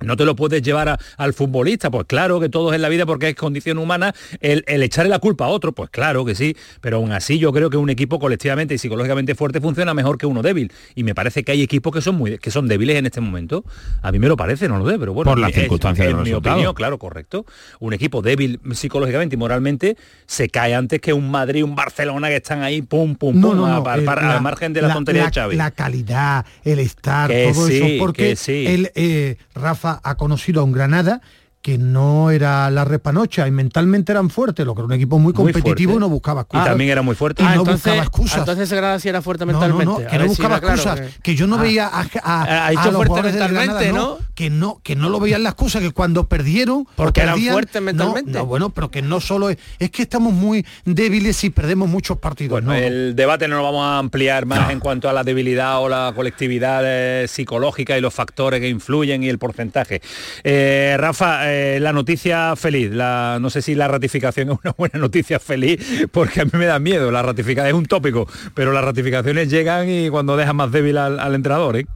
No 0.00 0.16
te 0.16 0.24
lo 0.24 0.34
puedes 0.36 0.60
llevar 0.62 0.88
a- 0.88 0.98
al 1.16 1.32
futbolista, 1.34 1.90
pues 1.90 2.04
claro 2.06 2.40
que 2.40 2.48
todos 2.48 2.74
en 2.74 2.82
la 2.82 2.88
vida, 2.88 3.06
porque 3.06 3.28
es 3.30 3.34
condición 3.34 3.78
humana, 3.78 4.14
el, 4.40 4.64
el 4.66 4.82
echarle 4.82 5.08
la 5.10 5.18
culpa 5.18 5.46
a 5.46 5.48
otro, 5.48 5.72
pues 5.72 5.88
claro 5.90 6.24
que 6.24 6.34
sí, 6.34 6.56
pero 6.80 6.96
aún 6.98 7.12
así 7.12 7.38
yo 7.38 7.52
creo 7.52 7.70
que 7.70 7.76
un 7.76 7.88
equipo 7.90 8.18
colectivamente 8.18 8.74
y 8.74 8.78
psicológicamente 8.78 9.34
fuerte 9.34 9.60
funciona 9.60 9.94
mejor 9.94 10.18
que 10.18 10.26
uno 10.26 10.42
débil. 10.42 10.72
Y 10.94 11.04
me 11.04 11.14
parece 11.14 11.44
que 11.44 11.52
hay 11.52 11.62
equipos 11.62 11.92
que 11.92 12.00
son 12.00 12.16
muy 12.16 12.38
que 12.38 12.50
son 12.50 12.66
débiles 12.68 12.96
en 12.96 13.06
este 13.06 13.20
momento. 13.20 13.64
A 14.02 14.10
mí 14.12 14.18
me 14.18 14.28
lo 14.28 14.36
parece, 14.36 14.68
no 14.68 14.78
lo 14.78 14.88
sé, 14.90 14.98
pero 14.98 15.14
bueno. 15.14 15.30
Por 15.30 15.38
las 15.38 15.52
circunstancias 15.52 16.06
de 16.08 16.12
en 16.12 16.22
mi 16.22 16.32
opinión, 16.32 16.74
claro, 16.74 16.98
correcto. 16.98 17.46
Un 17.80 17.92
equipo 17.92 18.20
débil 18.20 18.60
psicológicamente 18.72 19.36
y 19.36 19.38
moralmente 19.38 19.96
se 20.26 20.48
cae 20.48 20.74
antes 20.74 21.00
que 21.00 21.12
un 21.12 21.30
Madrid, 21.30 21.62
un 21.64 21.74
Barcelona 21.76 22.28
que 22.28 22.36
están 22.36 22.62
ahí, 22.62 22.82
pum, 22.82 23.14
pum, 23.14 23.38
No, 23.40 23.48
pum, 23.48 23.56
no, 23.58 23.66
a- 23.66 23.68
no, 23.96 24.02
eh, 24.02 24.06
al 24.08 24.42
margen 24.42 24.72
de 24.72 24.82
la, 24.82 24.92
tontería 24.92 25.26
de 25.26 25.30
Xavi. 25.32 25.56
La 25.56 25.70
calidad, 25.70 26.44
el 26.64 26.78
estar, 26.80 27.30
Que 27.30 27.52
todo 27.52 27.68
sí, 27.68 27.76
eso, 27.76 27.86
porque 27.98 28.30
que 28.30 28.36
sí. 28.36 28.64
él, 28.66 28.90
eh, 28.94 29.36
Rafa 29.54 29.83
ha 29.84 30.14
conocido 30.16 30.60
a 30.60 30.64
un 30.64 30.72
Granada 30.72 31.20
que 31.64 31.78
no 31.78 32.30
era 32.30 32.70
la 32.70 32.84
repanocha 32.84 33.48
y 33.48 33.50
mentalmente 33.50 34.12
eran 34.12 34.28
fuertes, 34.28 34.66
lo 34.66 34.74
que 34.74 34.82
era 34.82 34.86
un 34.86 34.92
equipo 34.92 35.18
muy 35.18 35.32
competitivo 35.32 35.94
y 35.94 35.96
no 35.98 36.10
buscaba 36.10 36.42
Y 36.42 36.42
excusas. 36.42 36.66
también 36.66 36.90
era 36.90 37.00
muy 37.00 37.14
fuerte. 37.14 37.42
Y 37.42 37.46
Ah, 37.46 37.54
no 37.54 37.60
entonces, 37.62 37.84
buscaba 37.84 38.02
excusas. 38.02 38.38
entonces 38.40 38.64
ese 38.64 38.76
Granada 38.76 38.98
sí 39.00 39.08
era 39.08 39.22
fuerte 39.22 39.46
No, 39.46 39.52
no, 39.52 39.58
mentalmente. 39.60 39.84
no, 40.02 40.06
A 40.06 40.10
que 40.10 40.18
no 40.18 40.22
si 40.24 40.28
buscaba 40.28 40.56
aclaro, 40.56 40.74
excusas, 40.74 41.00
que- 41.00 41.22
que 41.22 41.34
yo 41.34 41.46
no 41.46 41.56
Ah. 41.56 41.62
veía 41.62 41.86
a, 41.86 42.00
a- 42.22 42.42
Ha 42.42 42.66
a 42.66 42.70
dicho 42.70 42.82
los 42.84 42.94
fuerte 42.96 43.08
jugadores 43.08 43.32
del 43.32 43.42
Granada, 43.48 43.66
mentalmente, 43.80 43.98
no, 43.98 44.18
¿no? 44.18 44.18
que 44.34 44.50
no, 44.50 44.80
que 44.82 44.94
no 44.94 45.08
lo 45.08 45.20
veían 45.20 45.42
la 45.42 45.48
excusa, 45.48 45.80
que 45.80 45.90
cuando 45.92 46.28
perdieron 46.28 46.86
Porque 46.96 47.22
eran 47.22 47.40
fuertes 47.40 47.80
no, 47.80 47.86
mentalmente. 47.86 48.32
No, 48.32 48.44
bueno, 48.44 48.68
pero 48.68 48.90
que 48.90 49.00
no 49.00 49.20
solo 49.20 49.48
es, 49.48 49.56
es 49.78 49.90
que 49.90 50.02
estamos 50.02 50.34
muy 50.34 50.66
débiles 50.84 51.42
y 51.44 51.48
perdemos 51.50 51.88
muchos 51.88 52.18
partidos. 52.18 52.50
Bueno, 52.60 52.74
no, 52.74 52.78
no. 52.78 52.86
el 52.86 53.16
debate 53.16 53.48
no 53.48 53.56
lo 53.56 53.62
vamos 53.62 53.86
a 53.86 53.96
ampliar 54.00 54.44
más 54.44 54.70
en 54.70 54.80
cuanto 54.80 55.08
a 55.08 55.14
la 55.14 55.24
debilidad 55.24 55.80
o 55.80 55.88
la 55.88 56.12
colectividad 56.14 56.82
eh, 56.84 57.26
psicológica 57.26 57.96
y 57.96 58.02
los 58.02 58.12
factores 58.12 58.60
que 58.60 58.68
influyen 58.68 59.22
y 59.22 59.30
el 59.30 59.38
porcentaje. 59.38 60.02
Eh, 60.42 60.96
Rafa, 60.98 61.50
eh, 61.50 61.53
la 61.80 61.92
noticia 61.92 62.56
feliz, 62.56 62.90
la, 62.92 63.38
no 63.40 63.50
sé 63.50 63.62
si 63.62 63.74
la 63.74 63.88
ratificación 63.88 64.50
es 64.52 64.58
una 64.64 64.74
buena 64.76 64.98
noticia 64.98 65.38
feliz, 65.38 66.06
porque 66.12 66.40
a 66.40 66.44
mí 66.44 66.52
me 66.54 66.66
da 66.66 66.78
miedo, 66.78 67.10
la 67.10 67.22
ratificación 67.22 67.68
es 67.68 67.74
un 67.74 67.86
tópico, 67.86 68.28
pero 68.54 68.72
las 68.72 68.84
ratificaciones 68.84 69.50
llegan 69.50 69.88
y 69.88 70.08
cuando 70.10 70.36
dejan 70.36 70.56
más 70.56 70.72
débil 70.72 70.98
al, 70.98 71.18
al 71.18 71.34
entrenador. 71.34 71.76
¿eh? 71.76 71.86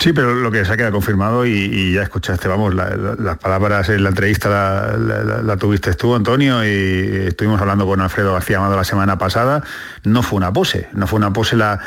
Sí, 0.00 0.14
pero 0.14 0.34
lo 0.34 0.50
que 0.50 0.64
se 0.64 0.72
ha 0.72 0.78
quedado 0.78 0.94
confirmado 0.94 1.44
y, 1.44 1.92
ya 1.92 2.02
escuchaste, 2.02 2.48
vamos, 2.48 2.74
las 2.74 3.36
palabras 3.36 3.90
en 3.90 4.02
la 4.02 4.08
entrevista 4.08 4.96
la, 4.96 5.56
tuviste 5.58 5.92
tú, 5.92 6.14
Antonio, 6.14 6.64
y 6.64 7.26
estuvimos 7.26 7.60
hablando 7.60 7.84
con 7.86 8.00
Alfredo 8.00 8.32
García 8.32 8.56
Amado 8.56 8.76
la 8.76 8.84
semana 8.84 9.18
pasada. 9.18 9.62
No 10.04 10.22
fue 10.22 10.38
una 10.38 10.54
pose, 10.54 10.88
no 10.94 11.06
fue 11.06 11.18
una 11.18 11.34
pose 11.34 11.54
la, 11.54 11.80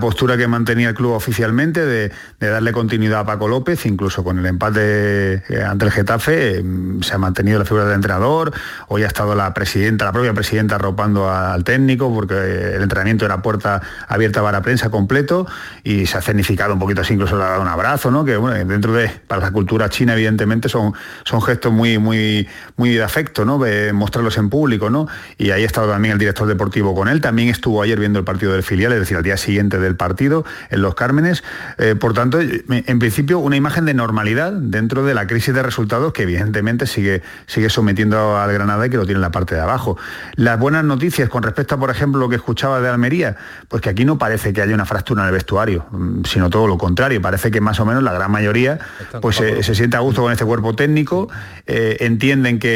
postura 0.00 0.36
que 0.36 0.48
mantenía 0.48 0.88
el 0.88 0.96
club 0.96 1.12
oficialmente 1.12 1.86
de, 1.86 2.10
darle 2.40 2.72
continuidad 2.72 3.20
a 3.20 3.24
Paco 3.24 3.46
López, 3.46 3.86
incluso 3.86 4.24
con 4.24 4.40
el 4.40 4.46
empate 4.46 5.34
eh, 5.34 5.62
ante 5.64 5.84
el 5.84 5.92
Getafe, 5.92 6.64
mm, 6.64 7.02
se 7.02 7.14
ha 7.14 7.18
mantenido 7.18 7.60
la 7.60 7.64
figura 7.64 7.84
del 7.84 7.94
entrenador. 7.94 8.52
Hoy 8.88 9.04
ha 9.04 9.06
estado 9.06 9.36
la 9.36 9.54
presidenta, 9.54 10.06
la 10.06 10.12
propia 10.12 10.34
presidenta 10.34 10.74
arropando 10.74 11.30
al 11.30 11.62
técnico, 11.62 12.12
porque 12.12 12.34
el 12.74 12.82
entrenamiento 12.82 13.26
era 13.26 13.42
puerta 13.42 13.80
abierta 14.08 14.42
para 14.42 14.60
prensa 14.60 14.90
completo 14.90 15.46
y 15.84 16.06
se 16.06 16.18
ha 16.18 16.20
cenificado 16.20 16.72
un 16.72 16.80
poquito 16.80 17.02
así 17.02 17.14
incluso 17.14 17.36
la 17.36 17.59
un 17.62 17.68
abrazo, 17.68 18.10
¿no? 18.10 18.24
Que 18.24 18.36
bueno, 18.36 18.64
dentro 18.64 18.92
de, 18.92 19.08
para 19.08 19.42
la 19.42 19.50
cultura 19.50 19.88
china, 19.88 20.14
evidentemente, 20.14 20.68
son, 20.68 20.94
son 21.24 21.42
gestos 21.42 21.72
muy, 21.72 21.98
muy, 21.98 22.48
muy 22.80 22.94
de 22.94 23.02
afecto, 23.02 23.44
¿no? 23.44 23.60
mostrarlos 23.92 24.38
en 24.38 24.48
público, 24.48 24.88
¿no? 24.88 25.06
Y 25.36 25.50
ahí 25.50 25.64
ha 25.64 25.66
estado 25.66 25.90
también 25.90 26.12
el 26.12 26.18
director 26.18 26.48
deportivo 26.48 26.94
con 26.94 27.08
él. 27.08 27.20
También 27.20 27.50
estuvo 27.50 27.82
ayer 27.82 28.00
viendo 28.00 28.18
el 28.18 28.24
partido 28.24 28.52
del 28.52 28.62
filial, 28.62 28.92
es 28.92 29.00
decir, 29.00 29.18
al 29.18 29.22
día 29.22 29.36
siguiente 29.36 29.78
del 29.78 29.96
partido, 29.96 30.46
en 30.70 30.80
Los 30.80 30.94
Cármenes. 30.94 31.44
Eh, 31.76 31.94
por 31.94 32.14
tanto, 32.14 32.40
en 32.40 32.98
principio, 32.98 33.38
una 33.38 33.56
imagen 33.56 33.84
de 33.84 33.92
normalidad 33.92 34.52
dentro 34.52 35.04
de 35.04 35.12
la 35.12 35.26
crisis 35.26 35.52
de 35.52 35.62
resultados 35.62 36.14
que 36.14 36.22
evidentemente 36.22 36.86
sigue, 36.86 37.20
sigue 37.46 37.68
sometiendo 37.68 38.38
al 38.38 38.50
Granada 38.50 38.86
y 38.86 38.90
que 38.90 38.96
lo 38.96 39.04
tiene 39.04 39.18
en 39.18 39.22
la 39.22 39.30
parte 39.30 39.54
de 39.54 39.60
abajo. 39.60 39.98
Las 40.36 40.58
buenas 40.58 40.82
noticias 40.82 41.28
con 41.28 41.42
respecto 41.42 41.74
a, 41.74 41.78
por 41.78 41.90
ejemplo, 41.90 42.18
lo 42.18 42.30
que 42.30 42.36
escuchaba 42.36 42.80
de 42.80 42.88
Almería, 42.88 43.36
pues 43.68 43.82
que 43.82 43.90
aquí 43.90 44.06
no 44.06 44.16
parece 44.16 44.54
que 44.54 44.62
haya 44.62 44.74
una 44.74 44.86
fractura 44.86 45.20
en 45.20 45.28
el 45.28 45.34
vestuario, 45.34 45.84
mm, 45.90 46.24
sino 46.24 46.48
todo 46.48 46.66
lo 46.66 46.78
contrario. 46.78 47.20
Parece 47.20 47.50
que 47.50 47.60
más 47.60 47.78
o 47.78 47.84
menos 47.84 48.02
la 48.02 48.14
gran 48.14 48.30
mayoría 48.30 48.78
pues 49.20 49.36
se 49.36 49.74
siente 49.74 49.98
a 49.98 50.00
gusto 50.00 50.22
con 50.22 50.32
este 50.32 50.46
cuerpo 50.46 50.74
técnico, 50.74 51.28
eh, 51.66 51.98
entienden 52.00 52.58
que, 52.58 52.69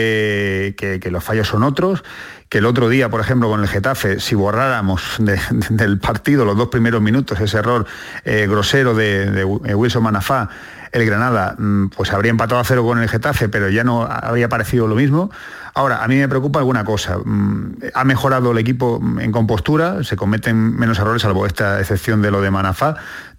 los 1.11 1.25
fallos 1.25 1.49
son 1.49 1.63
otros, 1.63 2.05
que 2.49 2.59
el 2.59 2.67
otro 2.67 2.89
día, 2.89 3.09
por 3.09 3.21
ejemplo, 3.21 3.49
con 3.49 3.61
el 3.61 3.69
Getafe, 3.69 4.21
si 4.21 4.35
borráramos 4.35 5.03
del 5.71 5.99
partido 5.99 6.45
los 6.45 6.57
dos 6.57 6.69
primeros 6.69 7.03
minutos 7.03 7.41
ese 7.41 7.59
error 7.59 7.87
eh, 8.25 8.47
grosero 8.49 8.95
de, 8.95 9.45
Wilson 9.45 10.03
Manafá, 10.03 10.49
el 10.93 11.05
Granada 11.05 11.57
mm, 11.59 11.89
pues 11.89 12.13
habría 12.13 12.31
empatado 12.31 12.61
a 12.61 12.65
cero 12.65 12.85
con 12.85 13.03
el 13.03 13.09
Getafe, 13.09 13.49
pero 13.49 13.69
ya 13.69 13.83
no 13.83 14.03
habría 14.03 14.49
parecido 14.49 14.87
lo 14.87 14.95
mismo. 14.95 15.31
Ahora, 15.75 16.05
a 16.05 16.07
mí 16.07 16.17
me 16.17 16.29
preocupa 16.29 16.61
alguna 16.61 16.85
cosa. 16.85 17.19
Mm, 17.19 17.79
ha 17.93 18.05
mejorado 18.05 18.53
el 18.53 18.59
equipo 18.59 19.03
en 19.19 19.33
compostura, 19.33 20.05
se 20.05 20.17
cometen 20.17 20.77
menos 20.77 20.99
errores, 21.01 21.23
salvo 21.23 21.47
esta 21.47 21.81
excepción 21.81 22.23
de 22.23 22.31
lo 22.31 22.41
de 22.41 22.53
Manafá 22.53 22.97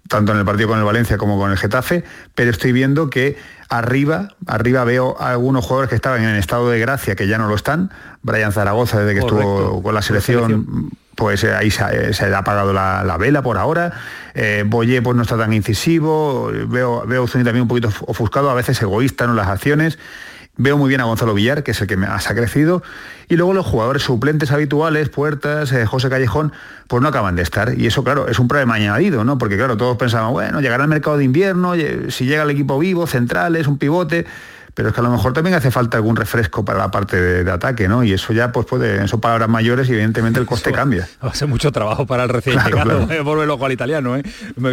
tanto 0.08 0.32
en 0.32 0.38
el 0.38 0.44
partido 0.44 0.68
con 0.68 0.78
el 0.78 0.84
Valencia 0.84 1.18
como 1.18 1.38
con 1.38 1.50
el 1.50 1.58
Getafe, 1.58 2.04
pero 2.34 2.50
estoy 2.50 2.72
viendo 2.72 3.10
que 3.10 3.36
arriba, 3.68 4.28
arriba 4.46 4.84
veo 4.84 5.16
algunos 5.20 5.64
jugadores 5.64 5.88
que 5.90 5.96
estaban 5.96 6.22
en 6.22 6.36
estado 6.36 6.70
de 6.70 6.78
gracia, 6.78 7.16
que 7.16 7.26
ya 7.26 7.38
no 7.38 7.48
lo 7.48 7.54
están. 7.54 7.90
Brian 8.22 8.52
Zaragoza, 8.52 9.00
desde 9.00 9.14
que 9.14 9.20
estuvo 9.20 9.82
con 9.82 9.94
la 9.94 10.02
selección, 10.02 10.90
pues 11.14 11.44
eh, 11.44 11.54
ahí 11.54 11.70
se, 11.70 12.12
se, 12.12 12.26
ha 12.26 12.38
apagado 12.38 12.72
la, 12.72 13.16
vela 13.18 13.42
por 13.42 13.58
ahora. 13.58 13.92
Eh, 14.34 14.64
Boye 14.66 15.02
pues 15.02 15.16
no 15.16 15.22
está 15.22 15.36
tan 15.36 15.52
incisivo, 15.52 16.50
veo, 16.68 17.06
veo 17.06 17.26
también 17.26 17.62
un 17.62 17.68
poquito 17.68 17.88
ofuscado, 18.06 18.50
a 18.50 18.54
veces 18.54 18.80
egoísta 18.82 19.24
en 19.24 19.36
las 19.36 19.48
acciones. 19.48 19.98
Veo 20.58 20.78
muy 20.78 20.88
bien 20.88 21.02
a 21.02 21.04
Gonzalo 21.04 21.34
Villar, 21.34 21.62
que 21.62 21.72
es 21.72 21.80
el 21.82 21.86
que 21.86 21.96
más 21.96 22.30
ha 22.30 22.34
crecido, 22.34 22.82
y 23.28 23.36
luego 23.36 23.52
los 23.52 23.66
jugadores 23.66 24.02
suplentes 24.02 24.50
habituales, 24.50 25.10
Puertas, 25.10 25.70
eh, 25.72 25.84
José 25.84 26.08
Callejón, 26.08 26.52
pues 26.88 27.02
no 27.02 27.08
acaban 27.08 27.36
de 27.36 27.42
estar. 27.42 27.78
Y 27.78 27.86
eso, 27.86 28.02
claro, 28.04 28.28
es 28.28 28.38
un 28.38 28.48
problema 28.48 28.74
añadido, 28.74 29.22
¿no? 29.24 29.36
Porque, 29.36 29.56
claro, 29.56 29.76
todos 29.76 29.98
pensaban, 29.98 30.32
bueno, 30.32 30.60
llegará 30.60 30.84
al 30.84 30.88
mercado 30.88 31.18
de 31.18 31.24
invierno, 31.24 31.74
si 32.08 32.24
llega 32.24 32.44
el 32.44 32.50
equipo 32.50 32.78
vivo, 32.78 33.06
centrales, 33.06 33.66
un 33.66 33.76
pivote 33.76 34.24
pero 34.76 34.90
es 34.90 34.94
que 34.94 35.00
a 35.00 35.04
lo 35.04 35.10
mejor 35.10 35.32
también 35.32 35.56
hace 35.56 35.70
falta 35.70 35.96
algún 35.96 36.16
refresco 36.16 36.62
para 36.62 36.80
la 36.80 36.90
parte 36.90 37.18
de, 37.18 37.50
ataque, 37.50 37.88
¿no? 37.88 38.04
Y 38.04 38.12
eso 38.12 38.34
ya 38.34 38.52
pues 38.52 38.66
puede, 38.66 39.08
son 39.08 39.22
palabras 39.22 39.48
mayores 39.48 39.88
y 39.88 39.92
evidentemente 39.92 40.38
el 40.38 40.44
coste 40.46 40.70
cambia. 40.70 41.08
Va 41.24 41.30
a 41.30 41.34
ser 41.34 41.48
mucho 41.48 41.72
trabajo 41.72 42.04
para 42.06 42.24
el 42.24 42.28
recién 42.28 42.58
llegado, 42.62 43.06
volver 43.24 43.48
loco 43.48 43.64
al 43.64 43.72
italiano, 43.72 44.18
¿eh? 44.18 44.22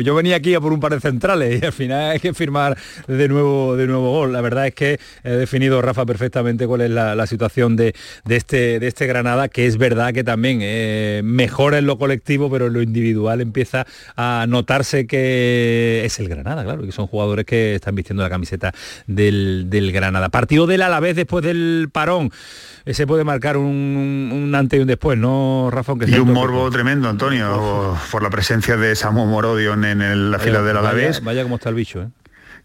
Yo 0.04 0.14
venía 0.14 0.36
aquí 0.36 0.56
a 0.56 0.60
por 0.60 0.74
un 0.74 0.82
par 0.82 0.94
de 0.94 1.00
centrales 1.00 1.62
y 1.62 1.66
al 1.66 1.72
final 1.72 2.12
hay 2.12 2.20
que 2.20 2.34
firmar 2.34 2.78
de 3.08 3.30
nuevo, 3.30 3.78
de 3.78 3.88
nuevo 3.88 4.12
gol. 4.12 4.34
La 4.34 4.42
verdad 4.42 4.68
es 4.68 4.76
que 4.76 5.00
he 5.24 5.32
definido 5.32 5.82
Rafa 5.82 6.06
perfectamente 6.06 6.68
cuál 6.68 6.82
es 6.82 6.90
la, 6.90 7.26
situación 7.26 7.78
de, 7.78 7.96
este, 8.28 8.82
de 8.82 8.88
este 8.88 9.08
Granada, 9.08 9.48
que 9.48 9.68
es 9.68 9.78
verdad 9.78 10.12
que 10.12 10.26
también 10.26 10.60
eh, 10.62 11.22
mejora 11.24 11.78
en 11.78 11.86
lo 11.86 11.98
colectivo, 11.98 12.52
pero 12.52 12.68
en 12.68 12.74
lo 12.74 12.82
individual 12.82 13.40
empieza 13.40 13.88
a 14.18 14.46
notarse 14.50 15.08
que 15.08 16.02
es 16.04 16.20
el 16.20 16.28
Granada, 16.28 16.66
claro, 16.66 16.84
que 16.84 16.92
son 16.92 17.08
jugadores 17.08 17.46
que 17.46 17.76
están 17.76 17.96
vistiendo 17.96 18.22
la 18.22 18.30
camiseta 18.30 18.74
del, 19.08 19.68
del 19.70 19.93
Granada. 19.94 20.30
Partido 20.30 20.68
del 20.68 20.82
Alavés 20.82 21.16
después 21.16 21.44
del 21.46 21.90
parón. 21.92 22.32
Ese 22.86 23.08
puede 23.08 23.24
marcar 23.24 23.56
un, 23.56 24.52
antes 24.54 24.78
y 24.78 24.82
un 24.82 24.88
después, 24.88 25.18
¿no, 25.18 25.70
Rafa? 25.72 25.94
y 26.06 26.16
un 26.16 26.34
morbo 26.34 26.70
tremendo, 26.70 27.08
Antonio, 27.08 27.98
por 28.12 28.22
la 28.22 28.30
presencia 28.30 28.76
de 28.76 28.94
Samu 28.96 29.26
Morodion 29.26 29.86
en 29.86 30.32
la 30.32 30.40
fila 30.40 30.62
del 30.62 30.76
Alavés. 30.76 31.24
Vaya, 31.24 31.44
como 31.44 31.56
está 31.56 31.70
el 31.70 31.76
bicho, 31.76 32.02
¿eh? 32.02 32.08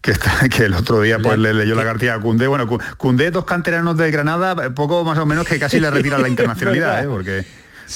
que, 0.01 0.13
que 0.49 0.65
el 0.65 0.73
otro 0.73 1.01
día 1.01 1.19
pues 1.19 1.37
le 1.37 1.53
leyó 1.53 1.75
la 1.75 1.83
cartilla 1.83 2.15
a 2.15 2.19
Cundé. 2.19 2.47
Bueno, 2.47 2.67
Cundé, 2.97 3.31
dos 3.31 3.45
canteranos 3.45 3.97
de 3.97 4.11
Granada, 4.11 4.73
poco 4.73 5.03
más 5.03 5.17
o 5.17 5.25
menos 5.25 5.47
que 5.47 5.59
casi 5.59 5.79
le 5.79 5.89
retiran 5.89 6.21
la 6.21 6.29
internacionalidad, 6.29 7.03
¿eh? 7.03 7.07
porque 7.07 7.45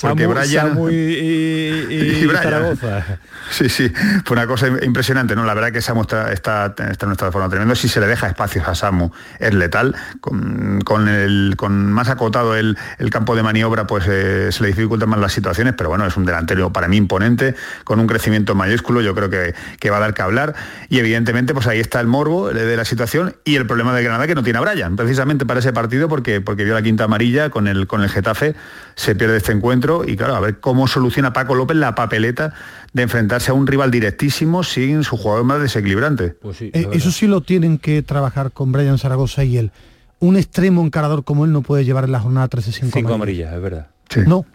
porque 0.02 0.28
Brian 0.28 0.78
y, 0.92 2.28
Zaragoza. 2.34 3.20
Sí, 3.52 3.70
sí, 3.70 3.92
fue 4.26 4.36
una 4.36 4.48
cosa 4.48 4.68
impresionante, 4.68 5.36
¿no? 5.36 5.46
La 5.46 5.54
verdad 5.54 5.72
que 5.72 5.82
Samu 5.82 6.02
está, 6.02 6.32
está, 6.32 6.74
está 6.90 7.06
en 7.06 7.14
de 7.14 7.32
forma 7.32 7.50
tremendo. 7.50 7.76
Si 7.76 7.88
se 7.88 8.00
le 8.00 8.08
deja 8.08 8.28
espacios 8.28 8.68
a 8.68 8.74
Samu, 8.74 9.12
es 9.40 9.54
letal. 9.54 9.96
Con, 10.22 11.08
el, 11.08 11.54
con 11.58 11.92
más 11.92 12.10
acotado 12.10 12.56
el, 12.56 12.78
campo 13.12 13.36
de 13.36 13.44
maniobra, 13.44 13.86
pues 13.86 14.06
eh, 14.08 14.52
se 14.52 14.64
le 14.64 14.70
dificultan 14.70 15.10
más 15.10 15.20
las 15.20 15.34
situaciones, 15.34 15.76
pero 15.78 15.90
bueno, 15.90 16.06
es 16.06 16.18
un 16.18 16.26
delantero 16.26 16.74
para 16.74 16.88
mí 16.88 16.98
imponente, 16.98 17.56
con 17.84 18.00
un 18.00 18.08
crecimiento 18.08 18.56
mayúsculo, 18.56 19.02
yo 19.02 19.14
creo 19.14 19.30
que, 19.30 19.54
que 19.80 19.90
va 19.90 19.98
a 19.98 20.00
dar 20.00 20.14
que 20.14 20.22
hablar. 20.22 20.56
Y 20.90 21.00
evidentemente, 21.00 21.54
pues 21.54 21.68
ahí 21.68 21.80
está 21.80 22.00
el 22.00 22.08
morbo 22.08 22.50
de 22.50 22.76
la 22.76 22.86
situación 22.86 23.36
y 23.44 23.56
el 23.56 23.68
problema 23.68 23.94
de 23.94 24.04
Granada 24.04 24.26
que 24.26 24.36
no 24.36 24.44
tiene 24.44 24.60
a 24.60 24.62
Brian, 24.62 24.96
precisamente 24.96 25.46
para 25.46 25.60
ese 25.60 25.74
partido, 25.74 26.10
porque, 26.10 26.42
porque 26.42 26.64
vio 26.64 26.74
la 26.74 26.82
quinta 26.82 27.04
amarilla 27.04 27.50
con 27.50 27.68
el, 27.68 27.86
con 27.86 28.02
el 28.02 28.10
Getafe, 28.10 28.56
se 28.96 29.16
pierde 29.16 29.38
este 29.38 29.52
encuentro 29.52 29.83
y 30.08 30.16
claro, 30.16 30.36
a 30.36 30.40
ver 30.40 30.60
cómo 30.60 30.88
soluciona 30.88 31.34
Paco 31.34 31.56
López 31.56 31.78
la 31.78 31.96
papeleta 31.96 32.54
de 32.94 33.04
enfrentarse 33.04 33.52
a 33.52 33.54
un 33.54 33.68
rival 33.68 33.92
directísimo 33.92 34.64
sin 34.64 35.04
su 35.04 35.18
jugador 35.18 35.44
más 35.44 35.62
desequilibrante. 35.62 36.30
Pues 36.30 36.62
eh, 36.62 36.90
eso 36.92 37.12
sí 37.12 37.28
lo 37.28 37.42
tienen 37.42 37.78
que 37.78 38.02
trabajar 38.02 38.52
con 38.52 38.72
Brian 38.72 38.98
Zaragoza 38.98 39.44
y 39.44 39.58
él. 39.58 39.72
Un 40.20 40.38
extremo 40.38 40.84
encarador 40.84 41.24
como 41.24 41.46
él 41.46 41.52
no 41.52 41.62
puede 41.62 41.86
llevar 41.86 42.06
en 42.06 42.14
la 42.14 42.20
jornada 42.20 42.48
13 42.48 42.90
Cinco 42.92 43.14
amarillas, 43.14 43.54
es 43.54 43.62
verdad. 43.62 43.88
No, 44.26 44.46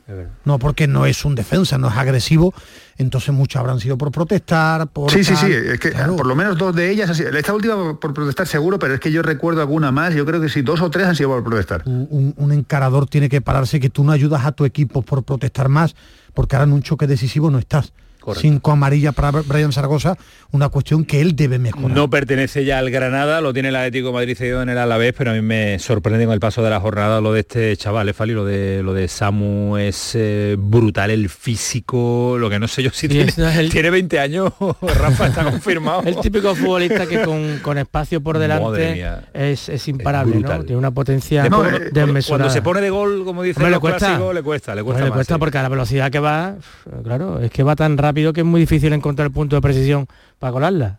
no, 0.44 0.58
porque 0.58 0.86
no 0.86 1.04
es 1.06 1.24
un 1.24 1.34
defensa, 1.34 1.78
no 1.78 1.88
es 1.88 1.96
agresivo, 1.96 2.54
entonces 2.96 3.34
muchos 3.34 3.58
habrán 3.58 3.80
sido 3.80 3.98
por 3.98 4.12
protestar, 4.12 4.86
por... 4.86 5.10
Sí, 5.10 5.24
sí, 5.24 5.34
sí, 5.36 5.50
es 5.50 5.80
que 5.80 5.90
por 5.90 6.26
lo 6.26 6.36
menos 6.36 6.56
dos 6.56 6.74
de 6.74 6.90
ellas, 6.90 7.18
esta 7.18 7.54
última 7.54 7.98
por 7.98 8.14
protestar 8.14 8.46
seguro, 8.46 8.78
pero 8.78 8.94
es 8.94 9.00
que 9.00 9.10
yo 9.10 9.22
recuerdo 9.22 9.60
alguna 9.60 9.90
más, 9.90 10.14
yo 10.14 10.24
creo 10.24 10.40
que 10.40 10.48
sí, 10.48 10.62
dos 10.62 10.80
o 10.80 10.90
tres 10.90 11.06
han 11.06 11.16
sido 11.16 11.30
por 11.30 11.42
protestar. 11.42 11.82
Un, 11.86 12.34
un 12.36 12.52
encarador 12.52 13.08
tiene 13.08 13.28
que 13.28 13.40
pararse, 13.40 13.80
que 13.80 13.90
tú 13.90 14.04
no 14.04 14.12
ayudas 14.12 14.44
a 14.44 14.52
tu 14.52 14.64
equipo 14.64 15.02
por 15.02 15.24
protestar 15.24 15.68
más, 15.68 15.96
porque 16.34 16.56
ahora 16.56 16.64
en 16.64 16.72
un 16.72 16.82
choque 16.82 17.06
decisivo 17.06 17.50
no 17.50 17.58
estás. 17.58 17.92
Cinco 18.36 18.72
amarillas 18.72 19.14
para 19.14 19.30
Brian 19.30 19.72
Zaragoza, 19.72 20.16
una 20.50 20.68
cuestión 20.68 21.04
que 21.04 21.20
él 21.20 21.36
debe 21.36 21.58
mejorar. 21.58 21.90
No 21.90 22.10
pertenece 22.10 22.64
ya 22.64 22.78
al 22.78 22.90
Granada, 22.90 23.40
lo 23.40 23.52
tiene 23.52 23.68
el 23.68 23.76
Atlético 23.76 24.12
Madrid 24.12 24.36
cedido 24.36 24.62
en 24.62 24.68
el 24.68 24.78
Alavés, 24.78 25.14
pero 25.16 25.30
a 25.30 25.34
mí 25.34 25.40
me 25.40 25.78
sorprende 25.78 26.24
con 26.24 26.34
el 26.34 26.40
paso 26.40 26.62
de 26.62 26.70
la 26.70 26.80
jornada 26.80 27.20
lo 27.20 27.32
de 27.32 27.40
este 27.40 27.76
chaval, 27.76 28.12
Fali, 28.14 28.32
lo 28.32 28.44
de 28.44 28.82
lo 28.82 28.94
de 28.94 29.08
Samu 29.08 29.76
es 29.76 30.12
eh, 30.14 30.56
brutal, 30.58 31.10
el 31.10 31.28
físico, 31.28 32.36
lo 32.38 32.50
que 32.50 32.58
no 32.58 32.68
sé 32.68 32.82
yo 32.82 32.90
si 32.90 33.08
tiene, 33.08 33.32
tiene 33.70 33.90
20 33.90 34.18
años, 34.18 34.52
Rafa 34.82 35.28
está 35.28 35.44
confirmado. 35.50 36.02
el 36.04 36.16
típico 36.16 36.54
futbolista 36.54 37.06
que 37.06 37.22
con, 37.22 37.78
espacio 37.78 38.20
por 38.20 38.38
delante 38.38 39.06
es, 39.34 39.88
imparable, 39.88 40.40
¿no? 40.40 40.64
Tiene 40.64 40.76
una 40.76 40.90
potencia 40.90 41.44
desmesurada. 41.92 42.26
Cuando 42.26 42.50
se 42.50 42.62
pone 42.62 42.80
de 42.80 42.90
gol, 42.90 43.24
como 43.24 43.42
dice 43.42 43.60
le 43.68 43.78
cuesta, 43.78 44.18
le 44.32 44.42
cuesta, 44.42 44.74
le 44.74 44.82
cuesta, 44.82 45.04
le 45.04 45.10
cuesta 45.10 45.38
porque 45.38 45.58
a 45.58 45.62
la 45.62 45.68
velocidad 45.68 46.10
que 46.10 46.18
va, 46.18 46.56
claro, 47.04 47.40
es 47.40 47.50
que 47.50 47.62
va 47.62 47.76
tan 47.76 47.96
rápido 47.96 48.17
que 48.32 48.40
es 48.40 48.46
muy 48.46 48.60
difícil 48.60 48.92
encontrar 48.92 49.26
el 49.26 49.32
punto 49.32 49.56
de 49.56 49.62
precisión 49.62 50.06
para 50.38 50.52
colarla. 50.52 50.98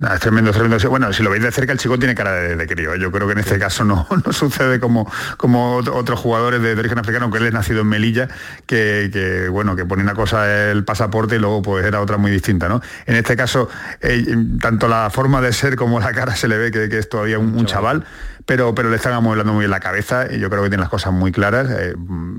es 0.00 0.20
tremendo, 0.20 0.50
tremendo. 0.52 0.90
Bueno, 0.90 1.12
si 1.12 1.22
lo 1.22 1.30
veis 1.30 1.42
de 1.42 1.52
cerca, 1.52 1.72
el 1.72 1.78
chico 1.78 1.98
tiene 1.98 2.14
cara 2.14 2.32
de, 2.32 2.66
crío. 2.66 2.94
¿eh? 2.94 2.98
Yo 3.00 3.10
creo 3.12 3.26
que 3.26 3.32
en 3.32 3.38
este 3.38 3.58
caso 3.58 3.84
no, 3.84 4.06
no 4.26 4.32
sucede 4.32 4.80
como, 4.80 5.10
como 5.36 5.76
otros 5.76 6.20
jugadores 6.20 6.62
de, 6.62 6.72
origen 6.72 6.98
africano, 6.98 7.30
que 7.30 7.38
él 7.38 7.46
es 7.46 7.52
nacido 7.52 7.80
en 7.80 7.88
Melilla, 7.88 8.28
que, 8.66 9.48
bueno, 9.50 9.76
que 9.76 9.84
pone 9.84 10.02
una 10.02 10.14
cosa 10.14 10.70
el 10.70 10.84
pasaporte 10.84 11.36
y 11.36 11.38
luego 11.38 11.62
pues 11.62 11.84
era 11.84 12.00
otra 12.00 12.16
muy 12.16 12.30
distinta, 12.30 12.68
¿no? 12.68 12.80
En 13.06 13.16
este 13.16 13.36
caso, 13.36 13.68
eh, 14.00 14.24
tanto 14.60 14.88
la 14.88 15.10
forma 15.10 15.40
de 15.40 15.52
ser 15.52 15.76
como 15.76 16.00
la 16.00 16.12
cara 16.12 16.34
se 16.36 16.48
le 16.48 16.56
ve 16.56 16.70
que, 16.70 16.96
es 16.96 17.08
todavía 17.08 17.38
un, 17.38 17.66
chaval 17.66 18.04
pero, 18.46 18.74
pero 18.74 18.90
le 18.90 18.96
están 18.96 19.12
amueblando 19.12 19.52
muy 19.52 19.62
bien 19.62 19.70
la 19.70 19.80
cabeza 19.80 20.26
y 20.30 20.38
yo 20.38 20.48
creo 20.48 20.62
que 20.62 20.68
tiene 20.68 20.82
las 20.82 20.88
cosas 20.88 21.12
muy 21.12 21.32
claras. 21.32 21.68
Eh, 21.70 21.94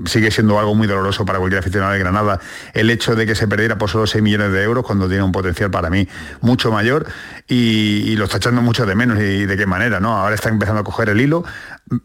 sigue 0.06 0.30
siendo 0.30 0.58
algo 0.58 0.74
muy 0.74 0.86
doloroso 0.86 1.26
para 1.26 1.38
cualquier 1.38 1.60
aficionado 1.60 1.92
de 1.92 1.98
Granada 1.98 2.40
el 2.72 2.88
hecho 2.88 3.14
de 3.14 3.26
que 3.26 3.34
se 3.34 3.46
perdiera 3.46 3.76
por 3.76 3.90
solo 3.90 4.06
6 4.06 4.22
millones 4.22 4.52
de 4.52 4.62
euros 4.62 4.84
cuando 4.84 5.06
tiene 5.06 5.22
un 5.22 5.32
potencial 5.32 5.70
para 5.70 5.90
mí 5.90 6.08
mucho 6.40 6.72
mayor 6.72 7.06
y, 7.46 8.16
lo 8.16 8.24
está 8.24 8.38
echando 8.38 8.62
mucho 8.62 8.84
de 8.84 8.96
menos 8.96 9.20
y 9.20 9.46
de 9.46 9.56
qué 9.56 9.64
manera, 9.66 10.00
¿no? 10.00 10.16
Ahora 10.16 10.34
está 10.34 10.48
empezando 10.48 10.80
a 10.80 10.84
coger 10.84 11.08
el 11.08 11.20
hilo, 11.20 11.44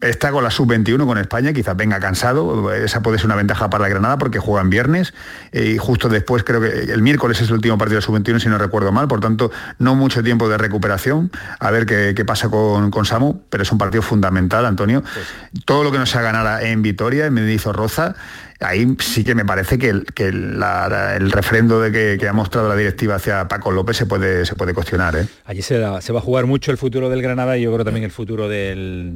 está 0.00 0.30
con 0.30 0.42
la 0.42 0.50
sub-21 0.50 1.06
con 1.06 1.18
España, 1.18 1.52
quizás 1.52 1.76
venga 1.76 2.00
cansado, 2.00 2.72
esa 2.72 3.02
puede 3.02 3.18
ser 3.18 3.26
una 3.26 3.36
ventaja 3.36 3.68
para 3.70 3.82
la 3.82 3.88
Granada 3.88 4.18
porque 4.18 4.38
juega 4.38 4.62
en 4.62 4.70
viernes. 4.70 5.14
Y 5.52 5.78
justo 5.78 6.08
después 6.08 6.44
creo 6.44 6.60
que 6.60 6.92
el 6.92 7.02
miércoles 7.02 7.40
es 7.40 7.48
el 7.48 7.54
último 7.54 7.78
partido 7.78 8.00
de 8.00 8.06
la 8.06 8.06
sub-21 8.06 8.40
si 8.40 8.48
no 8.48 8.58
recuerdo 8.58 8.92
mal, 8.92 9.08
por 9.08 9.20
tanto 9.20 9.50
no 9.78 9.94
mucho 9.94 10.22
tiempo 10.22 10.48
de 10.48 10.58
recuperación, 10.58 11.30
a 11.58 11.70
ver 11.70 11.86
qué, 11.86 12.24
pasa 12.24 12.48
con, 12.48 12.90
con, 12.90 13.04
Samu, 13.04 13.42
pero 13.50 13.62
es 13.62 13.72
un 13.72 13.78
partido 13.78 14.02
fundamental, 14.02 14.64
Antonio. 14.66 15.02
Pues 15.02 15.64
Todo 15.64 15.84
lo 15.84 15.92
que 15.92 15.98
nos 15.98 16.10
sea 16.10 16.22
ganar 16.22 16.62
en 16.64 16.82
Vitoria, 16.82 17.26
en 17.26 17.58
Roza, 17.72 18.14
ahí 18.60 18.86
sí 19.00 19.24
que 19.24 19.34
me 19.34 19.44
parece 19.44 19.78
que 19.78 19.88
el, 19.88 20.04
que 20.06 20.28
el 20.28 21.30
refrendo 21.30 21.80
de 21.80 22.18
que, 22.18 22.28
ha 22.28 22.32
mostrado 22.32 22.68
la 22.68 22.76
directiva 22.76 23.16
hacia 23.16 23.46
Paco 23.48 23.70
López 23.70 23.96
se 23.96 24.06
puede, 24.06 24.46
se 24.46 24.54
puede 24.54 24.72
cuestionar. 24.74 25.16
¿eh? 25.16 25.26
Allí 25.44 25.62
se, 25.62 25.78
va 25.78 25.98
a 25.98 26.20
jugar 26.20 26.46
mucho 26.46 26.70
el 26.70 26.78
futuro 26.78 27.10
del 27.10 27.22
Granada 27.22 27.58
y 27.58 27.62
yo 27.62 27.72
creo 27.72 27.84
también 27.84 28.04
el 28.04 28.10
futuro 28.10 28.48
del, 28.48 29.12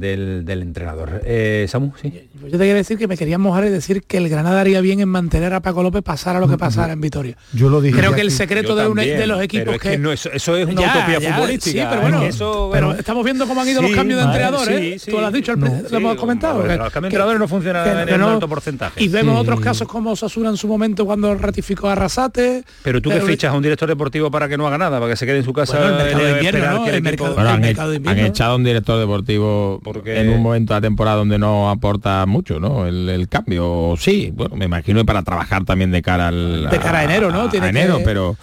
entrenador. 0.47 1.21
Eh, 1.25 1.65
Samu, 1.69 1.91
sí. 2.01 2.29
Yo 2.43 2.51
te 2.51 2.57
quería 2.57 2.75
decir 2.75 2.97
que 2.97 3.07
me 3.07 3.17
quería 3.17 3.37
mojar 3.37 3.65
y 3.65 3.69
decir 3.69 4.03
que 4.03 4.17
el 4.17 4.29
Granada 4.29 4.61
haría 4.61 4.81
bien 4.81 4.99
en 4.99 5.09
mantener 5.09 5.53
a 5.53 5.61
Paco 5.61 5.83
López 5.83 6.03
pasara 6.03 6.39
lo 6.39 6.47
que 6.47 6.57
pasara 6.57 6.93
en 6.93 7.01
Vitoria. 7.01 7.35
Yo 7.53 7.69
lo 7.69 7.81
dije. 7.81 7.97
Creo 7.97 8.13
que 8.13 8.21
el 8.21 8.31
secreto 8.31 8.75
de, 8.75 9.27
los 9.27 9.41
equipos 9.41 9.77
que, 9.77 9.93
eso, 10.13 10.31
es 10.55 10.67
una 10.67 10.81
utopía 10.81 11.21
futbolística. 11.21 11.81
Sí, 11.81 11.87
pero 11.89 12.01
bueno, 12.01 12.23
eso, 12.23 12.69
pero 12.71 12.93
estamos 12.93 13.23
viendo 13.23 13.47
cómo 13.47 13.61
han 13.61 13.69
ido 13.69 13.81
los 13.81 13.91
cambios 13.91 14.19
de 14.19 14.25
entrenadores. 14.25 15.05
Tú 15.05 15.19
lo 15.19 15.27
has 15.27 15.33
dicho, 15.33 15.55
lo 15.55 15.97
hemos 15.97 16.15
comentado. 16.15 16.59
los 16.59 16.67
cambios 16.67 16.93
de 16.93 17.07
entrenadores 17.07 17.39
no 17.39 17.47
funcionan 17.47 18.09
en 18.09 18.21
alto 18.21 18.47
porcentaje. 18.47 19.03
Y 19.03 19.07
vemos 19.07 19.28
otros 19.37 19.59
casos 19.59 19.87
como 19.87 20.11
Osasuna 20.11 20.49
en 20.49 20.57
su 20.57 20.67
momento 20.67 21.05
cuando 21.05 21.33
ratificó 21.35 21.89
a 21.89 21.93
Arrasate. 21.93 22.63
Pero 22.83 23.01
tú 23.01 23.09
que 23.09 23.21
fichas 23.21 23.53
a 23.53 23.57
un 23.57 23.63
director 23.63 23.87
deportivo 23.87 24.31
para 24.31 24.47
que 24.47 24.57
no 24.57 24.67
haga 24.67 24.77
nada, 24.77 24.99
para 24.99 25.11
que 25.11 25.17
se 25.17 25.25
quede 25.25 25.39
en 25.39 25.45
su 25.45 25.53
casa. 25.53 25.77
han, 25.87 27.65
echado 28.19 28.53
a 28.53 28.55
un 28.55 28.63
director 28.63 28.99
deportivo 28.99 29.79
Porque... 29.83 30.19
en 30.19 30.29
un 30.29 30.41
momento 30.41 30.73
de 30.73 30.77
la 30.77 30.81
temporada 30.81 31.17
donde 31.17 31.37
no 31.37 31.69
aporta 31.69 32.25
mucho, 32.25 32.59
¿no? 32.59 32.85
El, 32.85 33.27
cambio, 33.29 33.95
sí, 33.97 34.31
bueno, 34.33 34.55
me 34.55 34.65
imagino 34.65 35.05
para 35.05 35.23
trabajar 35.23 35.65
también 35.65 35.91
de 35.91 36.01
cara 36.01 36.29
al... 36.29 36.69
De 36.69 36.79
cara 36.79 36.99
a 36.99 37.03
enero, 37.03 37.31
¿no? 37.31 37.49
Tiene 37.49 37.69
enero, 37.69 37.99
pero 38.03 38.37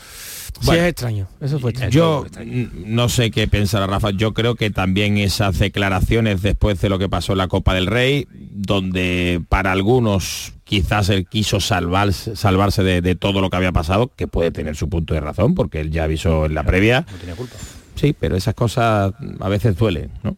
sí, 0.61 0.71
es 0.73 0.85
extraño. 0.85 1.29
Eso 1.41 1.59
fue 1.59 1.71
extraño. 1.71 1.93
Yo 1.93 2.27
no 2.85 3.09
sé 3.09 3.31
qué 3.31 3.49
pensará 3.49 3.87
Rafa. 3.87 4.11
Yo 4.11 4.35
creo 4.35 4.55
que 4.55 4.71
también 4.71 5.19
esas 5.19 5.59
declaraciones 5.59 6.43
después 6.43 6.81
de 6.81 6.89
lo 6.89 6.99
que 6.99 7.09
pasó 7.09 7.33
en 7.33 7.39
la 7.39 7.49
Copa 7.49 7.75
del 7.75 7.87
Rey, 7.87 8.27
donde 8.31 9.43
para 9.49 9.73
algunos 9.73 10.56
quizás 10.67 11.09
él 11.11 11.27
quiso 11.27 11.61
salvarse, 11.61 12.35
salvarse 12.35 12.83
de, 12.83 13.15
todo 13.15 13.41
lo 13.41 13.49
que 13.51 13.57
había 13.57 13.71
pasado, 13.71 14.11
que 14.15 14.27
puede 14.27 14.51
tener 14.51 14.75
su 14.75 14.89
punto 14.89 15.15
de 15.15 15.21
razón, 15.21 15.55
porque 15.55 15.81
él 15.81 15.93
ya 15.93 16.05
avisó 16.05 16.47
en 16.47 16.55
la 16.55 16.65
previa. 16.65 17.07
No 17.11 17.19
tenía 17.19 17.37
culpa. 17.37 17.55
Sí, 17.95 18.15
pero 18.19 18.37
esas 18.37 18.55
cosas 18.55 19.15
a 19.41 19.49
veces 19.49 19.77
duelen, 19.77 20.11
¿no? 20.23 20.37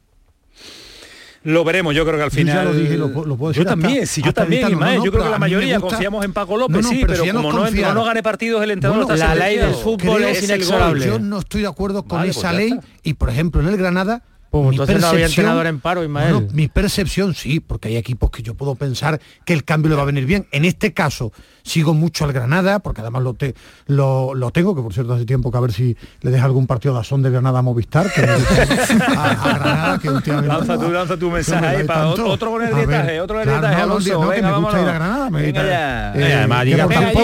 Lo 1.45 1.65
veremos, 1.65 1.95
yo 1.95 2.05
creo 2.05 2.19
que 2.19 2.25
al 2.25 2.31
final. 2.31 2.67
Yo, 2.67 2.73
lo 2.73 2.79
dije, 2.79 2.97
lo, 2.99 3.37
puedo 3.37 3.53
yo 3.53 3.65
también, 3.65 4.07
sí, 4.07 4.21
yo 4.21 4.35
también, 4.35 4.69
yo 5.03 5.11
creo 5.11 5.25
que 5.25 5.31
la 5.31 5.39
mayoría 5.39 5.81
confiamos 5.81 6.23
en 6.25 6.35
Paco 6.35 6.59
López, 6.59 6.87
sí, 6.87 7.05
pero, 7.07 7.25
como 7.33 7.53
no, 7.53 7.95
no, 7.95 8.05
gane 8.05 8.23
partidos 8.23 8.63
el 8.63 8.73
entrenador 8.73 9.17
La 9.17 9.35
ley 9.35 9.57
del 9.57 9.75
fútbol 9.75 10.25
es 10.25 10.43
inexorable. 10.43 11.07
Yo 11.07 11.19
no 11.19 11.39
estoy 11.39 11.63
de 11.63 11.69
acuerdo 11.69 12.03
con 12.03 12.23
esa 12.25 12.51
pues 12.51 12.71
ley 12.71 12.79
y, 13.03 13.15
por 13.15 13.31
ejemplo, 13.31 13.63
en 13.63 13.69
el 13.69 13.79
Granada 13.79 14.25
pues 14.51 14.71
entonces 14.71 15.01
no 15.01 15.09
había 15.09 15.27
entrenador 15.27 15.67
en 15.67 15.81
paro, 15.81 16.03
Ismael. 16.03 16.49
mi 16.53 16.69
percepción 16.69 17.35
sí, 17.35 17.61
porque 17.61 17.89
hay 17.89 17.97
equipos 17.97 18.31
que 18.31 18.43
yo 18.43 18.55
puedo 18.55 18.75
pensar 18.77 19.21
que 19.45 19.53
el 19.53 19.65
cambio 19.65 19.91
le 19.91 19.97
va 19.97 20.03
a 20.03 20.07
venir 20.07 20.25
bien. 20.25 20.47
En 20.53 20.65
este 20.65 20.95
caso, 20.95 21.33
sigo 21.63 21.93
mucho 21.93 22.25
al 22.25 22.33
Granada, 22.33 22.79
porque 22.79 23.03
además 23.03 23.23
lo, 23.23 23.35
te, 23.35 23.55
lo, 23.87 24.51
tengo, 24.53 24.75
que 24.75 24.81
por 24.81 24.95
cierto 24.95 25.13
hace 25.13 25.27
tiempo 25.27 25.51
que 25.51 25.59
a 25.59 25.61
ver 25.61 25.73
si 25.73 25.97
le 26.23 26.31
deja 26.31 26.47
algún 26.47 26.67
partido 26.67 26.95
de 26.95 27.01
Azón 27.01 27.23
de 27.23 27.31
Granada 27.31 27.59
a 27.59 27.63
Movistar, 27.63 28.11
que 28.11 28.23
a, 28.23 29.35
Granada, 29.59 29.99
que 29.99 30.09
últimamente... 30.09 30.57
Lanza 30.57 30.79
tu, 30.79 30.91
lanza 30.91 31.17
tu 31.19 31.31
mensaje 31.31 31.67
ahí 31.67 31.85
para 31.85 32.09
otro, 32.09 32.31
otro 32.31 32.51
con 32.53 32.63
el 32.63 32.75
dietaje, 32.75 33.21
otro 33.21 33.37
con 33.37 33.49
el 33.49 33.51
dietaje, 33.51 33.83
Alonso, 33.83 34.25
no, 34.25 34.31
que 34.31 34.43
me 34.43 34.53
gusta 34.59 34.81
ir 34.81 34.89
a 34.89 34.93
Granada. 34.93 35.31
Me 35.31 35.43
venga 35.43 35.67
ya. 35.67 36.15
Eh, 36.15 36.35
además, 36.35 36.65
llega 36.65 36.89
tampoco. 36.89 37.23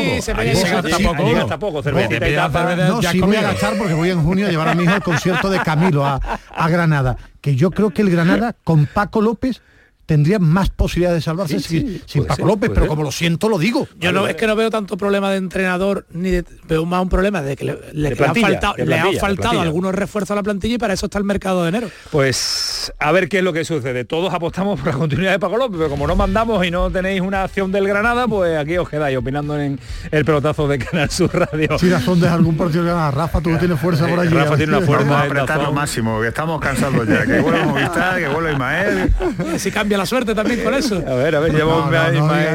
Llega 1.25 1.59
poco, 1.59 1.83
No, 1.83 3.03
sí 3.03 3.21
voy 3.21 3.37
a 3.37 3.43
gastar 3.43 3.79
porque 3.79 3.95
voy 3.95 4.11
en 4.11 4.23
junio 4.23 4.47
a 4.47 4.51
llevar 4.51 4.69
a 4.69 4.75
mi 4.75 4.85
hijo 4.85 4.93
al 4.93 5.03
concierto 5.03 5.49
de 5.49 5.59
Camilo 5.61 6.05
a 6.05 6.69
Granada 6.69 7.14
que 7.45 7.57
yo 7.57 7.73
creo 7.73 7.91
que 7.91 8.01
el 8.01 8.09
Granada 8.09 8.57
con 8.65 8.87
Paco 8.87 9.21
López 9.21 9.61
tendría 10.07 10.39
más 10.39 10.71
posibilidades 10.71 11.19
de 11.19 11.23
salvarse 11.23 11.61
sin, 11.61 12.27
Paco 12.27 12.47
López, 12.47 12.71
pero 12.75 12.87
como 12.87 13.03
lo 13.03 13.13
siento, 13.13 13.49
lo 13.49 13.59
digo. 13.59 13.89
Yo 13.99 14.13
no 14.13 14.27
es 14.27 14.37
que 14.37 14.47
no 14.47 14.57
veo 14.57 14.71
tanto 14.71 14.97
problema 14.97 15.31
de 15.31 15.39
entrenador, 15.39 16.07
ni 16.11 16.43
veo 16.69 16.85
más 16.85 17.03
un 17.03 17.09
problema 17.09 17.43
de 17.43 17.57
que 17.57 17.65
le, 17.93 18.09
han 18.09 18.35
faltado, 18.35 18.75
le 18.77 19.19
faltado 19.19 19.61
algunos 19.61 19.95
refuerzos 19.95 20.33
a 20.33 20.35
la 20.37 20.43
plantilla 20.43 20.75
y 20.75 20.79
para 20.79 20.95
eso 20.95 21.07
está 21.07 21.19
el 21.19 21.25
mercado 21.25 21.63
de 21.63 21.69
enero. 21.71 21.89
Pues 22.11 22.93
a 22.99 23.13
ver 23.13 23.29
qué 23.29 23.39
es 23.39 23.45
lo 23.45 23.53
que 23.53 23.65
sucede. 23.65 24.05
Todos 24.05 24.33
apostamos 24.35 24.81
por 24.81 24.93
la 24.93 24.99
continuidad 24.99 25.33
de 25.33 25.39
Paco 25.39 25.57
López, 25.57 25.79
pero 25.79 25.91
como 25.91 26.07
no 26.07 26.17
mandamos 26.17 26.65
y 26.67 26.71
no 26.71 26.91
tenéis 26.91 27.21
una 27.21 27.45
acción 27.45 27.73
del 27.73 27.89
Granada, 27.89 28.29
pues 28.29 28.59
aquí 28.59 28.77
os 28.77 28.89
quedáis 28.89 29.17
opinando 29.17 29.59
en 29.59 29.79
el 30.11 30.25
pelotazo 30.25 30.69
de 30.69 30.79
Canal 30.79 31.11
Sur 31.11 31.31
Radio. 31.33 31.79
Si 31.79 31.89
razón 31.89 32.21
de 32.21 32.29
algún 32.29 32.57
partido 32.57 32.85
de 32.85 32.91
Granada, 32.91 33.11
Rafa, 33.11 33.41
tú 33.41 33.51
no 33.51 33.59
tienes 33.59 33.81
fuerza 33.81 34.07
por 34.07 34.21
allí. 34.21 34.35
Rafa 34.35 34.57
tiene 34.57 34.77
una 34.77 34.87
fuerza. 34.87 35.07
Vamos 35.07 35.23
a 35.23 35.27
apretar 35.27 35.63
lo 35.63 35.73
máximo, 35.73 36.21
que 36.21 36.29
estamos 36.29 36.61
cansados 36.61 37.07
ya. 37.09 37.25
Que 37.25 37.41
vuelva 37.41 37.65
Movistar, 37.65 38.19
que 38.19 38.29
vuelva 38.29 38.53
Ismael. 38.53 39.13
si 39.57 39.71
cambia 39.71 39.94
la 39.99 40.07
suerte 40.07 40.35
también 40.35 40.63
con 40.63 40.75
eso. 40.75 40.97
A 40.97 41.15
ver, 41.15 41.37
a 41.37 41.41
ver, 41.41 41.55
llevo 41.55 41.91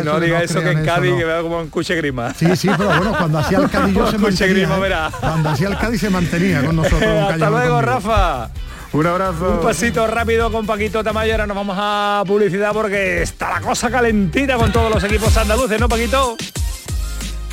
no, 0.03 0.19
diga 0.19 0.43
eso, 0.43 0.61
que 0.61 0.71
en 0.71 0.85
Cádiz 0.85 1.15
que 1.15 1.25
veo 1.25 1.43
como 1.43 1.59
un 1.59 1.69
cuche 1.69 1.95
grima. 1.95 2.33
Sí, 2.33 2.55
sí, 2.55 2.69
pero 2.77 2.89
bueno, 2.89 3.15
cuando 3.17 3.39
hacía 3.39 3.57
el 3.59 3.69
Cádiz 3.71 3.95
yo 3.95 4.11
se 4.11 4.17
mantenía. 4.17 4.53
Grima, 4.53 4.77
¿eh? 4.77 4.79
verá. 4.79 5.11
Cuando 5.19 5.49
hacía 5.49 5.67
el 5.67 5.77
Cádiz 5.77 6.01
se 6.01 6.09
mantenía 6.09 6.63
con 6.63 6.75
nosotros. 6.75 7.03
Hasta 7.31 7.49
luego, 7.49 7.81
Rafa. 7.81 8.49
Un 8.91 9.05
abrazo. 9.05 9.51
Un 9.51 9.61
pasito 9.61 10.07
rápido 10.07 10.51
con 10.51 10.65
Paquito 10.65 11.03
Tamayo. 11.03 11.33
Ahora 11.33 11.47
nos 11.47 11.55
vamos 11.55 11.77
a 11.79 12.23
publicidad 12.25 12.71
porque 12.73 13.21
está 13.21 13.51
la 13.51 13.61
cosa 13.61 13.91
calentita 13.91 14.55
con 14.57 14.71
todos 14.71 14.91
los 14.91 15.03
equipos 15.03 15.35
andaluces, 15.37 15.79
¿no, 15.79 15.87
Paquito? 15.87 16.35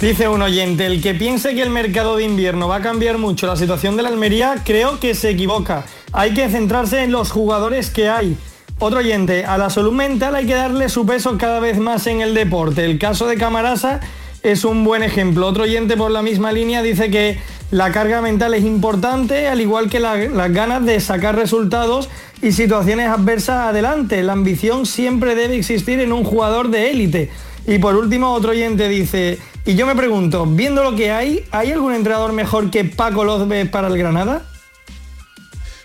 Dice 0.01 0.28
un 0.28 0.43
oyente, 0.43 0.84
el 0.87 1.03
que 1.03 1.14
piense 1.14 1.55
que 1.55 1.62
el 1.62 1.70
mercado 1.70 2.16
de 2.16 2.24
invierno 2.24 2.68
va 2.68 2.76
a 2.76 2.82
cambiar 2.82 3.16
mucho 3.16 3.47
la 3.47 3.57
situación 3.57 3.97
de 3.97 4.03
la 4.03 4.11
Almería, 4.11 4.57
creo 4.62 5.01
que 5.01 5.14
se 5.14 5.30
equivoca. 5.30 5.84
Hay 6.12 6.34
que 6.34 6.49
centrarse 6.51 7.03
en 7.03 7.12
los 7.12 7.30
jugadores 7.30 7.89
que 7.89 8.09
hay. 8.11 8.37
Otro 8.79 8.99
oyente, 8.99 9.47
a 9.47 9.57
la 9.57 9.70
salud 9.70 9.93
mental 9.93 10.35
hay 10.35 10.45
que 10.45 10.55
darle 10.55 10.91
su 10.91 11.07
peso 11.07 11.39
cada 11.39 11.61
vez 11.61 11.79
más 11.79 12.07
en 12.07 12.20
el 12.20 12.35
deporte. 12.35 12.85
El 12.85 12.99
caso 12.99 13.27
de 13.27 13.39
Camarasa 13.39 14.01
es 14.43 14.66
un 14.66 14.85
buen 14.85 15.03
ejemplo. 15.03 15.47
Otro 15.47 15.62
oyente 15.62 15.97
por 15.97 16.11
la 16.11 16.20
misma 16.20 16.53
línea 16.53 16.83
dice 16.83 17.11
que 17.11 17.39
la 17.70 17.91
carga 17.91 18.20
mental 18.20 18.53
es 18.53 18.64
importante, 18.64 19.49
al 19.49 19.62
igual 19.62 19.89
que 19.89 19.99
las 19.99 20.53
ganas 20.53 20.85
de 20.85 21.01
sacar 21.01 21.37
resultados 21.37 22.11
y 22.43 22.53
situaciones 22.53 23.09
adversas 23.09 23.68
adelante. 23.68 24.22
La 24.22 24.35
ambición 24.35 24.85
siempre 24.85 25.35
debe 25.35 25.57
existir 25.57 25.99
en 26.01 26.12
un 26.12 26.22
jugador 26.22 26.68
de 26.68 26.91
élite. 26.91 27.31
Y 27.66 27.79
por 27.79 27.97
último, 27.97 28.35
otro 28.35 28.51
oyente 28.51 28.91
dice, 28.91 29.39
y 29.64 29.74
yo 29.74 29.87
me 29.87 29.97
pregunto, 29.97 30.45
viendo 30.45 30.85
lo 30.85 30.95
que 30.95 31.12
hay, 31.12 31.47
¿hay 31.51 31.72
algún 31.72 31.95
entrenador 31.95 32.35
mejor 32.35 32.70
que 32.70 32.85
Paco 32.85 33.24
López 33.24 33.70
para 33.70 33.89
el 33.89 33.97
Granada? 33.97 34.43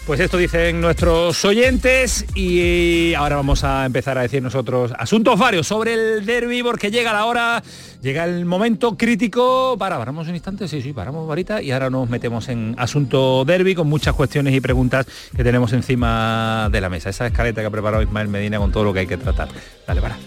Pues 0.05 0.19
esto 0.19 0.37
dicen 0.37 0.81
nuestros 0.81 1.45
oyentes 1.45 2.25
y 2.33 3.13
ahora 3.13 3.35
vamos 3.35 3.63
a 3.63 3.85
empezar 3.85 4.17
a 4.17 4.21
decir 4.21 4.41
nosotros 4.41 4.91
asuntos 4.97 5.37
varios 5.37 5.67
sobre 5.67 5.93
el 5.93 6.25
derby 6.25 6.63
porque 6.63 6.89
llega 6.89 7.13
la 7.13 7.25
hora, 7.25 7.61
llega 8.01 8.23
el 8.23 8.45
momento 8.45 8.97
crítico. 8.97 9.75
Para, 9.77 9.99
paramos 9.99 10.27
un 10.27 10.33
instante, 10.33 10.67
sí, 10.67 10.81
sí, 10.81 10.91
paramos 10.91 11.27
varita 11.27 11.61
y 11.61 11.71
ahora 11.71 11.91
nos 11.91 12.09
metemos 12.09 12.49
en 12.49 12.73
asunto 12.79 13.45
derby 13.45 13.75
con 13.75 13.87
muchas 13.87 14.15
cuestiones 14.15 14.55
y 14.55 14.59
preguntas 14.59 15.05
que 15.35 15.43
tenemos 15.43 15.71
encima 15.71 16.67
de 16.71 16.81
la 16.81 16.89
mesa. 16.89 17.11
Esa 17.11 17.27
escaleta 17.27 17.61
que 17.61 17.67
ha 17.67 17.71
preparado 17.71 18.01
Ismael 18.01 18.27
Medina 18.27 18.57
con 18.57 18.71
todo 18.71 18.83
lo 18.83 18.93
que 18.93 19.01
hay 19.01 19.07
que 19.07 19.17
tratar. 19.17 19.49
Dale, 19.85 20.01
para. 20.01 20.17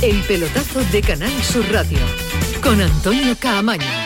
El 0.00 0.20
pelotazo 0.22 0.84
de 0.92 1.02
Canal 1.02 1.42
Sur 1.42 1.64
Radio 1.72 1.98
con 2.62 2.80
Antonio 2.80 3.34
Caamaño. 3.40 4.05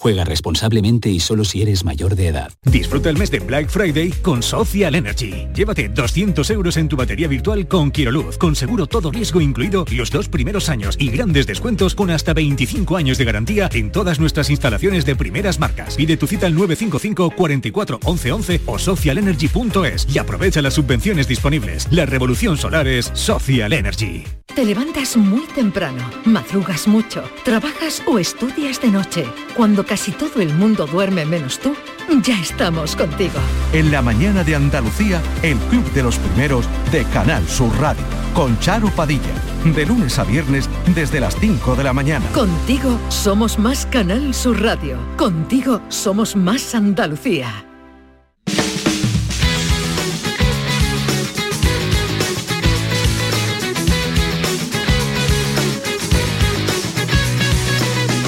Juega 0.00 0.24
responsablemente 0.24 1.10
y 1.10 1.18
solo 1.18 1.44
si 1.44 1.60
eres 1.60 1.84
mayor 1.84 2.14
de 2.14 2.28
edad. 2.28 2.52
Disfruta 2.62 3.10
el 3.10 3.18
mes 3.18 3.32
de 3.32 3.40
Black 3.40 3.68
Friday 3.68 4.12
con 4.22 4.44
Social 4.44 4.94
Energy. 4.94 5.48
Llévate 5.52 5.88
200 5.88 6.48
euros 6.50 6.76
en 6.76 6.86
tu 6.86 6.96
batería 6.96 7.26
virtual 7.26 7.66
con 7.66 7.90
Quiroluz, 7.90 8.38
con 8.38 8.54
seguro 8.54 8.86
todo 8.86 9.10
riesgo 9.10 9.40
incluido 9.40 9.84
los 9.90 10.12
dos 10.12 10.28
primeros 10.28 10.68
años 10.68 10.96
y 11.00 11.10
grandes 11.10 11.48
descuentos 11.48 11.96
con 11.96 12.10
hasta 12.10 12.32
25 12.32 12.96
años 12.96 13.18
de 13.18 13.24
garantía 13.24 13.68
en 13.72 13.90
todas 13.90 14.20
nuestras 14.20 14.50
instalaciones 14.50 15.04
de 15.04 15.16
primeras 15.16 15.58
marcas. 15.58 15.96
Pide 15.96 16.16
tu 16.16 16.28
cita 16.28 16.46
al 16.46 16.54
955 16.54 17.32
44 17.34 17.98
11 18.04 18.32
11 18.32 18.60
o 18.66 18.78
socialenergy.es 18.78 20.06
y 20.14 20.18
aprovecha 20.18 20.62
las 20.62 20.74
subvenciones 20.74 21.26
disponibles. 21.26 21.88
La 21.90 22.06
revolución 22.06 22.56
solar 22.56 22.86
es 22.86 23.10
Social 23.14 23.72
Energy. 23.72 24.22
Te 24.54 24.64
levantas 24.64 25.16
muy 25.16 25.46
temprano, 25.54 26.02
madrugas 26.24 26.88
mucho, 26.88 27.22
trabajas 27.44 28.02
o 28.06 28.18
estudias 28.18 28.80
de 28.80 28.88
noche. 28.88 29.24
Cuando 29.56 29.84
casi 29.88 30.12
todo 30.12 30.40
el 30.40 30.54
mundo 30.54 30.86
duerme 30.86 31.24
menos 31.24 31.58
tú, 31.58 31.74
ya 32.22 32.38
estamos 32.38 32.94
contigo. 32.94 33.38
En 33.72 33.90
la 33.90 34.02
mañana 34.02 34.44
de 34.44 34.54
Andalucía, 34.54 35.22
el 35.42 35.56
Club 35.70 35.90
de 35.92 36.02
los 36.02 36.18
Primeros 36.18 36.68
de 36.92 37.04
Canal 37.06 37.48
Sur 37.48 37.72
Radio, 37.80 38.04
con 38.34 38.58
Charo 38.60 38.88
Padilla, 38.90 39.32
de 39.64 39.86
lunes 39.86 40.18
a 40.18 40.24
viernes 40.24 40.68
desde 40.94 41.20
las 41.20 41.34
5 41.36 41.74
de 41.74 41.84
la 41.84 41.94
mañana. 41.94 42.26
Contigo 42.32 42.98
somos 43.08 43.58
más 43.58 43.86
Canal 43.86 44.34
Sur 44.34 44.62
Radio. 44.62 44.98
Contigo 45.16 45.80
somos 45.88 46.36
más 46.36 46.74
Andalucía. 46.74 47.64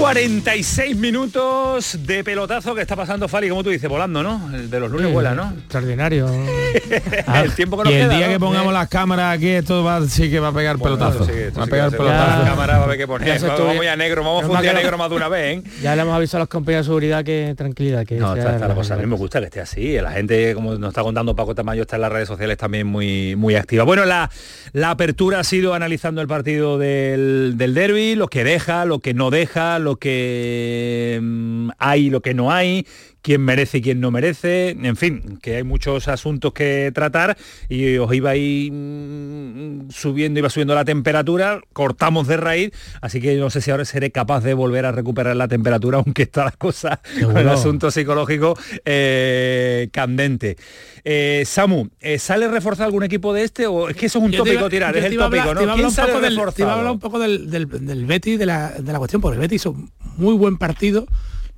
46 0.00 0.96
minutos 0.96 1.98
de 2.06 2.24
pelotazo 2.24 2.74
que 2.74 2.80
está 2.80 2.96
pasando 2.96 3.28
Fali, 3.28 3.50
como 3.50 3.62
tú 3.62 3.68
dices, 3.68 3.88
volando, 3.88 4.22
¿no? 4.22 4.50
El 4.54 4.70
de 4.70 4.80
los 4.80 4.90
lunes 4.90 5.08
Sí, 5.08 5.12
vuela, 5.12 5.34
¿no? 5.34 5.52
Extraordinario. 5.58 6.26
el 7.44 7.54
tiempo 7.54 7.76
que 7.76 7.84
nos 7.84 7.92
y 7.92 7.96
el 7.96 8.02
queda, 8.08 8.16
día 8.16 8.26
¿no? 8.28 8.32
que 8.32 8.40
pongamos 8.40 8.72
las 8.72 8.88
cámaras 8.88 9.36
aquí, 9.36 9.48
esto 9.48 9.84
va, 9.84 10.00
sí 10.08 10.30
que 10.30 10.40
va 10.40 10.48
a 10.48 10.52
pegar 10.52 10.78
pelotazo. 10.78 11.24
sí, 11.26 11.32
esto 11.34 11.58
va 11.58 11.64
a 11.64 11.66
sí 11.66 11.70
pegar 11.70 11.90
pelotazo. 11.90 12.42
La 12.42 12.48
cámara 12.50 12.74
va 12.76 12.80
a 12.80 12.84
haber 12.86 12.96
que 12.98 13.06
poner. 13.06 13.40
Vamos, 13.40 13.84
ya 13.84 13.96
negro, 13.96 14.24
vamos 14.24 14.44
a 14.44 14.46
fundir 14.48 14.72
negro 14.74 14.96
más 14.96 15.10
de 15.10 15.16
una 15.16 15.28
vez, 15.28 15.58
¿eh? 15.58 15.62
Ya 15.82 15.94
le 15.94 16.02
hemos 16.02 16.14
avisado 16.14 16.38
a 16.38 16.40
los 16.44 16.48
compañeros 16.48 16.86
de 16.86 16.88
seguridad 16.90 17.22
que 17.24 17.54
tranquilidad, 17.56 18.06
que 18.06 18.16
No, 18.16 18.34
está, 18.34 18.50
está 18.52 18.60
la 18.62 18.68
la- 18.68 18.74
cosa. 18.74 18.94
A 18.94 18.96
mí 18.96 19.06
me 19.06 19.16
gusta 19.16 19.38
que 19.40 19.46
esté 19.46 19.60
así. 19.60 19.98
La 20.00 20.12
gente, 20.12 20.54
como 20.54 20.76
nos 20.76 20.88
está 20.88 21.02
contando 21.02 21.36
Paco 21.36 21.54
Tamayo, 21.54 21.82
está 21.82 21.96
en 21.96 22.02
las 22.02 22.12
redes 22.12 22.28
sociales 22.28 22.56
también 22.56 22.86
muy, 22.86 23.36
muy 23.36 23.54
activa. 23.54 23.84
Bueno, 23.84 24.06
la, 24.06 24.30
la 24.72 24.90
apertura 24.90 25.40
ha 25.40 25.44
sido 25.44 25.74
analizando 25.74 26.20
el 26.22 26.26
partido 26.28 26.78
del, 26.78 27.54
del 27.56 27.74
derby, 27.74 28.14
lo 28.14 28.28
que 28.28 28.44
deja, 28.44 28.84
lo 28.86 29.00
que 29.00 29.12
no 29.14 29.30
deja, 29.30 29.78
lo 29.78 29.89
que 29.96 31.18
mm, 31.22 31.70
hay, 31.78 32.10
lo 32.10 32.20
que 32.20 32.34
no 32.34 32.52
hay, 32.52 32.86
quién 33.22 33.42
merece 33.42 33.78
y 33.78 33.82
quién 33.82 34.00
no 34.00 34.10
merece. 34.10 34.70
En 34.70 34.96
fin, 34.96 35.38
que 35.42 35.56
hay 35.56 35.62
muchos 35.62 36.08
asuntos 36.08 36.52
que 36.52 36.90
tratar 36.94 37.36
y 37.68 37.96
os 37.98 38.12
iba 38.14 38.30
ahí 38.30 38.70
mm, 38.70 39.90
subiendo, 39.90 40.38
iba 40.38 40.48
subiendo 40.50 40.74
la 40.74 40.84
temperatura, 40.84 41.60
cortamos 41.72 42.26
de 42.28 42.36
raíz, 42.36 42.70
así 43.00 43.20
que 43.20 43.36
no 43.36 43.50
sé 43.50 43.60
si 43.60 43.70
ahora 43.70 43.84
seré 43.84 44.10
capaz 44.10 44.40
de 44.42 44.54
volver 44.54 44.86
a 44.86 44.92
recuperar 44.92 45.36
la 45.36 45.48
temperatura, 45.48 45.98
aunque 46.04 46.22
está 46.22 46.44
la 46.44 46.52
cosa 46.52 47.00
con 47.22 47.36
el 47.36 47.48
asunto 47.48 47.90
psicológico 47.90 48.56
eh, 48.84 49.88
candente. 49.92 50.56
Eh, 51.04 51.44
Samu, 51.46 51.88
eh, 52.00 52.18
¿sale 52.18 52.48
reforzado 52.48 52.86
algún 52.86 53.02
equipo 53.04 53.32
de 53.32 53.42
este 53.44 53.66
o 53.66 53.88
es 53.88 53.96
que 53.96 54.06
eso 54.06 54.18
es 54.18 54.24
un 54.24 54.30
Yo 54.32 54.38
tópico 54.38 54.60
iba- 54.60 54.68
tirar? 54.68 54.96
Es 54.96 55.04
el 55.04 55.20
a 55.20 55.24
tópico, 55.24 55.42
hablar- 55.48 55.66
¿no? 55.66 55.72
a 55.72 55.76
¿Quién 55.76 55.90
sale 55.90 56.12
del- 56.12 56.20
Te 56.22 56.32
iba 56.32 56.42
a 56.42 56.46
reforzado? 56.46 56.70
hablar 56.72 56.92
un 56.92 56.98
poco 57.00 57.18
del, 57.18 57.50
del, 57.50 57.68
del 57.86 58.04
Betis, 58.06 58.38
de 58.38 58.46
la, 58.46 58.70
de 58.70 58.92
la 58.92 58.98
cuestión, 58.98 59.20
porque 59.22 59.34
el 59.36 59.40
Betis 59.40 59.62
hizo 59.62 59.76
muy 60.16 60.34
buen 60.34 60.58
partido. 60.58 61.06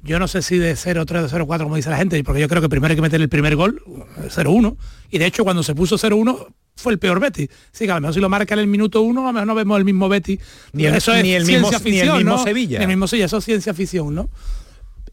Yo 0.02 0.18
no 0.18 0.26
sé 0.26 0.42
si 0.42 0.58
de 0.58 0.74
0-3 0.74 0.96
o 1.24 1.28
0-4, 1.46 1.62
como 1.62 1.76
dice 1.76 1.88
la 1.90 1.96
gente, 1.96 2.22
porque 2.24 2.40
yo 2.40 2.48
creo 2.48 2.60
que 2.60 2.68
primero 2.68 2.90
hay 2.90 2.96
que 2.96 3.02
meter 3.02 3.20
el 3.20 3.28
primer 3.28 3.54
gol, 3.56 3.82
0-1. 4.28 4.76
Y 5.10 5.18
de 5.18 5.26
hecho, 5.26 5.44
cuando 5.44 5.62
se 5.62 5.74
puso 5.74 5.96
0-1, 5.96 6.46
fue 6.74 6.92
el 6.92 6.98
peor 6.98 7.20
Betis. 7.20 7.48
Sí, 7.70 7.84
que 7.84 7.92
a 7.92 7.94
lo 7.96 8.00
mejor 8.00 8.14
si 8.14 8.20
lo 8.20 8.28
marca 8.28 8.54
en 8.54 8.60
el 8.60 8.66
minuto 8.66 9.02
1, 9.02 9.20
a 9.20 9.26
lo 9.26 9.32
mejor 9.32 9.46
no 9.46 9.54
vemos 9.54 9.78
el 9.78 9.84
mismo 9.84 10.08
Betis. 10.08 10.40
Ni 10.72 10.86
el- 10.86 10.94
eso 10.96 11.14
es 11.14 11.22
ni 11.22 11.32
el 11.34 11.44
mismo- 11.44 11.70
ni 11.84 11.98
el 12.00 12.12
mismo 12.14 12.36
¿no? 12.36 12.42
Sevilla. 12.42 12.78
Ni 12.78 12.84
el 12.84 12.88
mismo 12.88 13.06
Sevilla, 13.06 13.26
eso 13.26 13.36
es 13.38 13.44
ciencia 13.44 13.74
ficción, 13.74 14.14
¿no? 14.14 14.28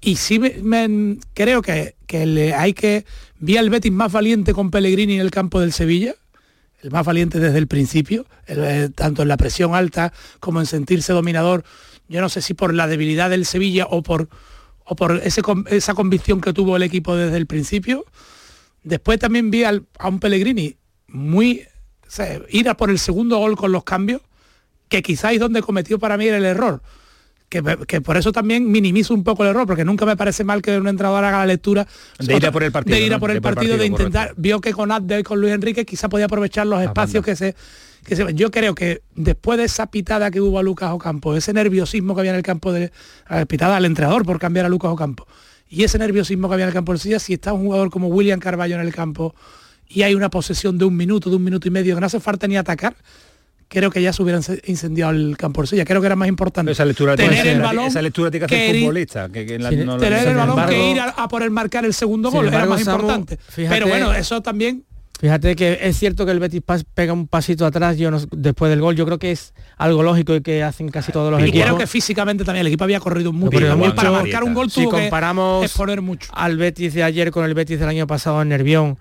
Y 0.02 0.16
sí 0.16 0.40
me, 0.40 0.56
me- 0.64 1.18
creo 1.34 1.62
que, 1.62 1.96
que 2.08 2.26
le 2.26 2.54
hay 2.56 2.74
que... 2.74 3.06
Vi 3.40 3.58
al 3.58 3.70
Betis 3.70 3.92
más 3.92 4.12
valiente 4.12 4.54
con 4.54 4.72
Pellegrini 4.72 5.16
en 5.16 5.22
el 5.22 5.30
campo 5.32 5.60
del 5.60 5.72
Sevilla, 5.74 6.16
el 6.82 6.92
más 6.92 7.06
valiente 7.06 7.40
desde 7.40 7.58
el 7.58 7.68
principio, 7.68 8.26
el, 8.48 8.60
eh, 8.64 8.90
tanto 8.96 9.22
en 9.22 9.28
la 9.28 9.38
presión 9.38 9.76
alta 9.76 10.14
como 10.40 10.62
en 10.62 10.66
sentirse 10.66 11.12
dominador. 11.14 11.64
Yo 12.08 12.22
no 12.22 12.30
sé 12.30 12.42
si 12.42 12.54
por 12.54 12.74
la 12.74 12.88
debilidad 12.88 13.30
del 13.30 13.46
Sevilla 13.46 13.86
o 13.90 14.02
por, 14.02 14.30
o 14.90 14.96
por 14.96 15.22
ese 15.24 15.42
esa 15.68 15.94
convicción 15.94 16.42
que 16.42 16.52
tuvo 16.52 16.76
el 16.76 16.84
equipo 16.84 17.16
desde 17.16 17.38
el 17.38 17.46
principio. 17.46 18.06
Después 18.84 19.20
también 19.20 19.52
vi 19.52 19.64
al- 19.64 19.86
a 20.00 20.10
un 20.10 20.20
Pellegrini 20.20 20.76
muy 21.08 21.62
o 22.08 22.12
sea, 22.12 22.42
ir 22.50 22.68
a 22.70 22.76
por 22.76 22.90
el 22.90 22.98
segundo 22.98 23.38
gol 23.38 23.56
con 23.56 23.72
los 23.72 23.84
cambios, 23.84 24.22
que 24.88 25.04
quizás 25.04 25.34
es 25.34 25.40
donde 25.40 25.62
cometió 25.62 26.00
para 26.00 26.18
mí 26.18 26.26
el 26.28 26.44
error. 26.44 26.82
Que, 27.50 27.64
que 27.88 28.02
por 28.02 28.16
eso 28.18 28.32
también 28.32 28.72
minimizo 28.72 29.14
un 29.14 29.24
poco 29.24 29.44
el 29.44 29.50
error, 29.50 29.66
porque 29.68 29.84
nunca 29.86 30.06
me 30.06 30.16
parece 30.18 30.44
mal 30.44 30.62
que 30.62 30.78
un 30.78 30.88
entrenador 30.88 31.24
haga 31.24 31.40
la 31.40 31.46
lectura 31.48 31.88
De 32.20 32.36
ir 32.38 32.46
a 32.46 32.52
por 32.52 32.64
el 32.64 32.72
partido, 32.72 32.96
de 32.96 33.04
ir 33.06 33.12
a 33.14 33.16
¿no? 33.18 33.20
por 33.20 33.30
el 33.32 33.36
De 33.38 33.42
por 33.42 33.50
el 33.52 33.56
partido, 33.56 33.78
de 33.78 33.86
intentar, 33.88 34.34
vio 34.38 34.60
que 34.62 34.72
con 34.74 34.92
Abde 34.92 35.20
y 35.20 35.24
con 35.24 35.40
Luis 35.42 35.54
Enrique 35.54 35.86
quizá 35.86 36.10
podía 36.10 36.26
aprovechar 36.26 36.66
los 36.68 36.82
espacios 36.82 37.24
que 37.26 37.36
se, 37.36 37.56
que 38.06 38.16
se 38.16 38.34
yo 38.34 38.50
creo 38.52 38.74
que 38.76 39.02
después 39.16 39.58
de 39.58 39.66
esa 39.66 39.88
pitada 39.92 40.32
que 40.32 40.42
hubo 40.42 40.60
a 40.60 40.64
Lucas 40.64 40.92
Ocampo, 40.92 41.36
ese 41.36 41.54
nerviosismo 41.54 42.16
que 42.16 42.22
había 42.22 42.32
en 42.32 42.38
el 42.38 42.44
campo 42.44 42.72
de 42.72 42.92
a 43.28 43.38
la 43.40 43.46
pitada 43.46 43.78
al 43.78 43.86
entrenador 43.86 44.26
por 44.26 44.40
cambiar 44.40 44.66
a 44.66 44.70
Lucas 44.70 44.92
Ocampo 44.92 45.28
y 45.70 45.84
ese 45.84 46.00
nerviosismo 46.00 46.48
que 46.48 46.54
había 46.56 46.66
en 46.66 46.70
el 46.70 46.74
campo 46.74 46.92
del 46.92 47.00
Sevilla, 47.00 47.20
si 47.20 47.34
está 47.34 47.54
un 47.54 47.62
jugador 47.66 47.90
como 47.92 48.08
William 48.08 48.40
Carballo 48.40 48.76
en 48.76 48.82
el 48.82 48.94
campo 48.94 49.36
y 49.88 50.02
hay 50.04 50.16
una 50.16 50.30
posesión 50.30 50.78
de 50.78 50.86
un 50.86 50.96
minuto, 50.96 51.30
de 51.30 51.36
un 51.36 51.44
minuto 51.44 51.68
y 51.68 51.72
medio, 51.72 51.96
que 51.96 52.02
no 52.02 52.08
hace 52.08 52.20
falta 52.20 52.48
ni 52.48 52.58
atacar, 52.58 52.96
creo 53.68 53.92
que 53.92 54.02
ya 54.02 54.12
se 54.14 54.24
hubieran 54.24 54.42
incendiado 54.66 55.12
el 55.12 55.38
campo. 55.38 55.62
Creo 55.64 56.02
que 56.02 56.06
era 56.08 56.16
más 56.16 56.28
importante 56.28 56.72
Esa 56.72 56.86
lectura, 56.86 57.16
tener 57.16 57.34
tiene- 57.34 57.52
el 57.52 57.62
balón 57.62 57.86
esa 57.86 58.02
lectura 58.02 58.32
tiene 58.32 58.48
que 58.48 58.56
hacer 58.56 58.76
el 58.76 58.82
futbolista. 58.82 59.30
Que, 59.30 59.46
que 59.46 59.60
la- 59.60 59.70
Sí, 59.70 59.76
no 59.78 59.98
la- 59.98 60.04
tener 60.04 60.28
el 60.28 60.36
balón 60.36 60.50
embargo- 60.52 60.72
que 60.72 60.92
ir 60.92 61.00
a, 61.00 61.06
a 61.10 61.28
por 61.28 61.44
el 61.44 61.52
marcar 61.52 61.86
el 61.86 61.94
segundo 61.94 62.32
gol 62.32 62.48
era 62.48 62.66
más 62.66 62.82
Samu, 62.84 62.98
importante. 63.02 63.38
fíjate- 63.38 63.70
Pero 63.76 63.88
bueno, 63.88 64.14
eso 64.14 64.42
también 64.42 64.86
Fíjate 65.20 65.56
que 65.58 65.80
es 65.82 65.98
cierto 66.00 66.26
que 66.26 66.32
el 66.32 66.40
Betis 66.40 66.62
pas- 66.66 66.86
pega 66.94 67.12
un 67.12 67.28
pasito 67.28 67.66
atrás 67.66 67.98
yo 67.98 68.10
no- 68.10 68.22
después 68.32 68.70
del 68.70 68.80
gol. 68.80 68.96
Yo 68.96 69.06
creo 69.06 69.20
que 69.20 69.32
es 69.32 69.54
algo 69.78 70.02
lógico 70.02 70.34
y 70.34 70.42
que 70.42 70.64
hacen 70.64 70.88
casi 70.90 71.12
todos 71.12 71.30
los 71.30 71.42
y 71.42 71.44
equipos. 71.46 71.66
creo 71.66 71.78
que 71.78 71.88
físicamente 71.88 72.46
también 72.46 72.62
el 72.62 72.68
equipo 72.68 72.86
había 72.86 73.02
corrido 73.02 73.34
mucho. 73.34 73.52
Corrido 73.52 73.74
y 73.74 73.78
mucho. 73.78 73.96
para 73.96 74.12
marcar 74.12 74.44
un 74.46 74.54
gol 74.54 74.72
si 74.72 74.82
tuvo 74.84 74.92
que 74.96 75.02
comparamos 75.02 75.66
exponer 75.66 76.02
mucho. 76.02 76.32
al 76.34 76.56
Betis 76.58 76.94
de 76.94 77.04
ayer 77.04 77.32
con 77.32 77.44
el 77.44 77.54
Betis 77.54 77.80
del 77.80 77.90
año 77.90 78.08
pasado 78.08 78.42
en 78.42 78.48
Nervión, 78.48 78.98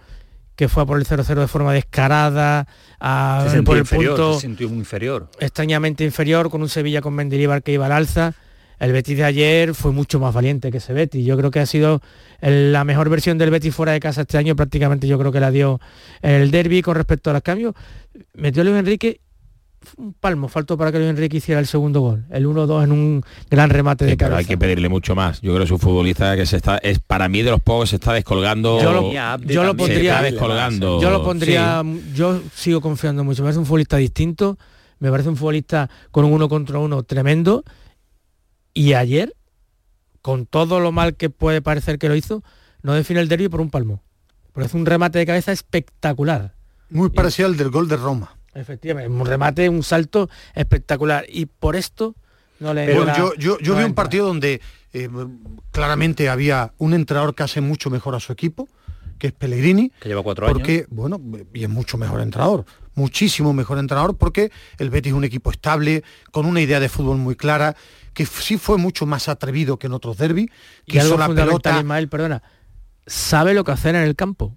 que 0.56 0.66
fue 0.68 0.82
a 0.82 0.86
por 0.86 0.98
el 0.98 1.06
0-0 1.06 1.40
de 1.40 1.46
forma 1.46 1.72
descarada, 1.72 2.66
a- 2.98 3.46
se 3.48 3.62
por 3.62 3.76
el 3.76 3.82
inferior, 3.82 4.16
punto 4.16 4.34
se 4.34 4.40
sintió 4.40 4.68
muy 4.68 4.78
inferior. 4.78 5.30
extrañamente 5.38 6.02
inferior, 6.04 6.50
con 6.50 6.62
un 6.62 6.68
Sevilla 6.68 7.00
con 7.00 7.14
Mendilibar 7.14 7.62
que 7.62 7.72
iba 7.72 7.86
al 7.86 7.92
alza. 7.92 8.34
El 8.78 8.92
Betis 8.92 9.16
de 9.16 9.24
ayer 9.24 9.74
fue 9.74 9.92
mucho 9.92 10.20
más 10.20 10.32
valiente 10.34 10.70
que 10.70 10.78
ese 10.78 10.92
Betis. 10.92 11.24
Yo 11.26 11.36
creo 11.36 11.50
que 11.50 11.60
ha 11.60 11.66
sido 11.66 12.00
el- 12.40 12.72
la 12.72 12.84
mejor 12.84 13.08
versión 13.10 13.36
del 13.38 13.50
Betis 13.50 13.74
fuera 13.74 13.92
de 13.92 14.00
casa 14.00 14.20
este 14.22 14.38
año. 14.38 14.54
Prácticamente 14.56 15.06
yo 15.08 15.18
creo 15.18 15.32
que 15.32 15.40
la 15.40 15.50
dio 15.50 15.80
el 16.22 16.50
derby 16.50 16.82
con 16.82 16.94
respecto 16.94 17.30
a 17.30 17.32
los 17.32 17.42
cambios. 17.42 17.74
Metió 18.34 18.62
Luis 18.64 18.76
Enrique 18.76 19.20
un 19.96 20.12
palmo, 20.12 20.48
faltó 20.48 20.76
para 20.76 20.90
que 20.90 20.98
Luis 20.98 21.08
Enrique 21.10 21.36
hiciera 21.36 21.60
el 21.60 21.66
segundo 21.66 22.00
gol. 22.00 22.24
El 22.30 22.46
1-2 22.46 22.82
en 22.84 22.92
un 22.92 23.22
gran 23.48 23.70
remate 23.70 24.04
de 24.04 24.10
Sí, 24.12 24.16
pero 24.16 24.30
cabeza. 24.30 24.38
hay 24.40 24.44
que 24.54 24.58
pedirle 24.58 24.88
mucho 24.88 25.14
más. 25.14 25.40
Yo 25.40 25.52
creo 25.52 25.58
que 25.60 25.64
es 25.66 25.70
un 25.70 25.78
futbolista 25.78 26.36
que 26.36 26.46
se 26.46 26.56
está, 26.56 26.78
es 26.78 26.98
para 26.98 27.28
mí 27.28 27.42
de 27.42 27.50
los 27.52 27.60
pocos 27.62 27.90
se 27.90 27.96
está 27.96 28.12
descolgando. 28.12 28.82
Yo 28.82 28.92
lo, 28.92 29.12
yo 29.46 29.62
lo 29.62 29.70
Se 29.70 29.76
pondría 29.76 30.12
está 30.16 30.22
descolgando. 30.24 31.00
yo 31.00 31.10
lo 31.10 31.22
pondría 31.22 31.82
Sí. 31.84 32.02
yo 32.14 32.40
sigo 32.54 32.80
confiando 32.80 33.22
mucho 33.24 33.42
me 33.42 33.46
parece 33.46 33.60
un 33.60 33.66
futbolista 33.66 33.96
distinto 33.98 34.58
me 34.98 35.10
parece 35.12 35.28
un 35.28 35.36
futbolista 35.36 35.88
con 36.10 36.24
un 36.24 36.32
uno 36.32 36.48
contra 36.48 36.80
uno 36.80 37.04
tremendo 37.04 37.62
y 38.78 38.94
ayer 38.94 39.34
con 40.22 40.46
todo 40.46 40.78
lo 40.80 40.92
mal 40.92 41.16
que 41.16 41.30
puede 41.30 41.60
parecer 41.62 41.98
que 41.98 42.08
lo 42.08 42.14
hizo 42.14 42.42
no 42.82 42.94
define 42.94 43.20
el 43.20 43.28
derby 43.28 43.48
por 43.48 43.60
un 43.60 43.70
palmo 43.70 44.02
porque 44.52 44.66
hace 44.66 44.76
un 44.76 44.86
remate 44.86 45.18
de 45.18 45.26
cabeza 45.26 45.52
espectacular 45.52 46.54
Muy 46.90 47.10
parecido 47.10 47.48
al 47.48 47.56
del 47.56 47.70
gol 47.70 47.88
de 47.88 47.96
Roma. 47.96 48.34
Efectivamente, 48.54 49.10
un 49.10 49.26
remate, 49.26 49.68
un 49.68 49.82
salto 49.82 50.28
espectacular. 50.54 51.24
Y 51.28 51.46
por 51.46 51.76
esto 51.76 52.14
no 52.60 52.72
le 52.74 52.90
entra- 52.92 53.16
yo 53.16 53.34
yo, 53.36 53.58
yo 53.60 53.74
no 53.74 53.78
vi 53.80 53.84
un 53.84 53.94
partido 53.94 54.26
donde 54.26 54.60
eh, 54.92 55.08
claramente 55.70 56.28
había 56.28 56.72
un 56.78 56.94
entrenador 56.94 57.34
que 57.34 57.42
hace 57.44 57.60
mucho 57.60 57.88
mejor 57.90 58.14
a 58.16 58.20
su 58.20 58.32
equipo, 58.32 58.68
que 59.18 59.28
es 59.28 59.32
Pellegrini. 59.32 59.90
Que 60.00 60.08
lleva 60.08 60.22
cuatro 60.22 60.46
porque, 60.46 60.86
bueno, 60.90 61.20
y 61.52 61.64
es 61.64 61.68
mucho 61.68 61.98
mejor 61.98 62.20
entrenador, 62.20 62.64
muchísimo 62.94 63.52
mejor 63.52 63.78
entrenador, 63.78 64.16
porque 64.16 64.50
el 64.78 64.90
Betis 64.90 65.10
es 65.12 65.16
un 65.16 65.24
equipo 65.24 65.50
estable, 65.50 66.02
con 66.32 66.46
una 66.46 66.60
idea 66.60 66.80
de 66.80 66.88
fútbol 66.88 67.18
muy 67.18 67.36
clara, 67.36 67.76
que 68.14 68.26
sí 68.26 68.56
fue 68.58 68.78
mucho 68.78 69.06
más 69.06 69.28
atrevido 69.28 69.78
que 69.78 69.86
en 69.86 69.92
otros 69.92 70.16
derbis, 70.16 70.50
Y 70.86 70.92
que 70.92 71.00
algo 71.00 71.14
hizo 71.14 71.18
la 71.18 71.34
pelota. 71.44 71.78
Ismael, 71.78 72.08
perdona, 72.08 72.42
sabe 73.06 73.54
lo 73.54 73.64
que 73.64 73.72
hacer 73.72 73.94
en 73.94 74.02
el 74.02 74.16
campo. 74.16 74.56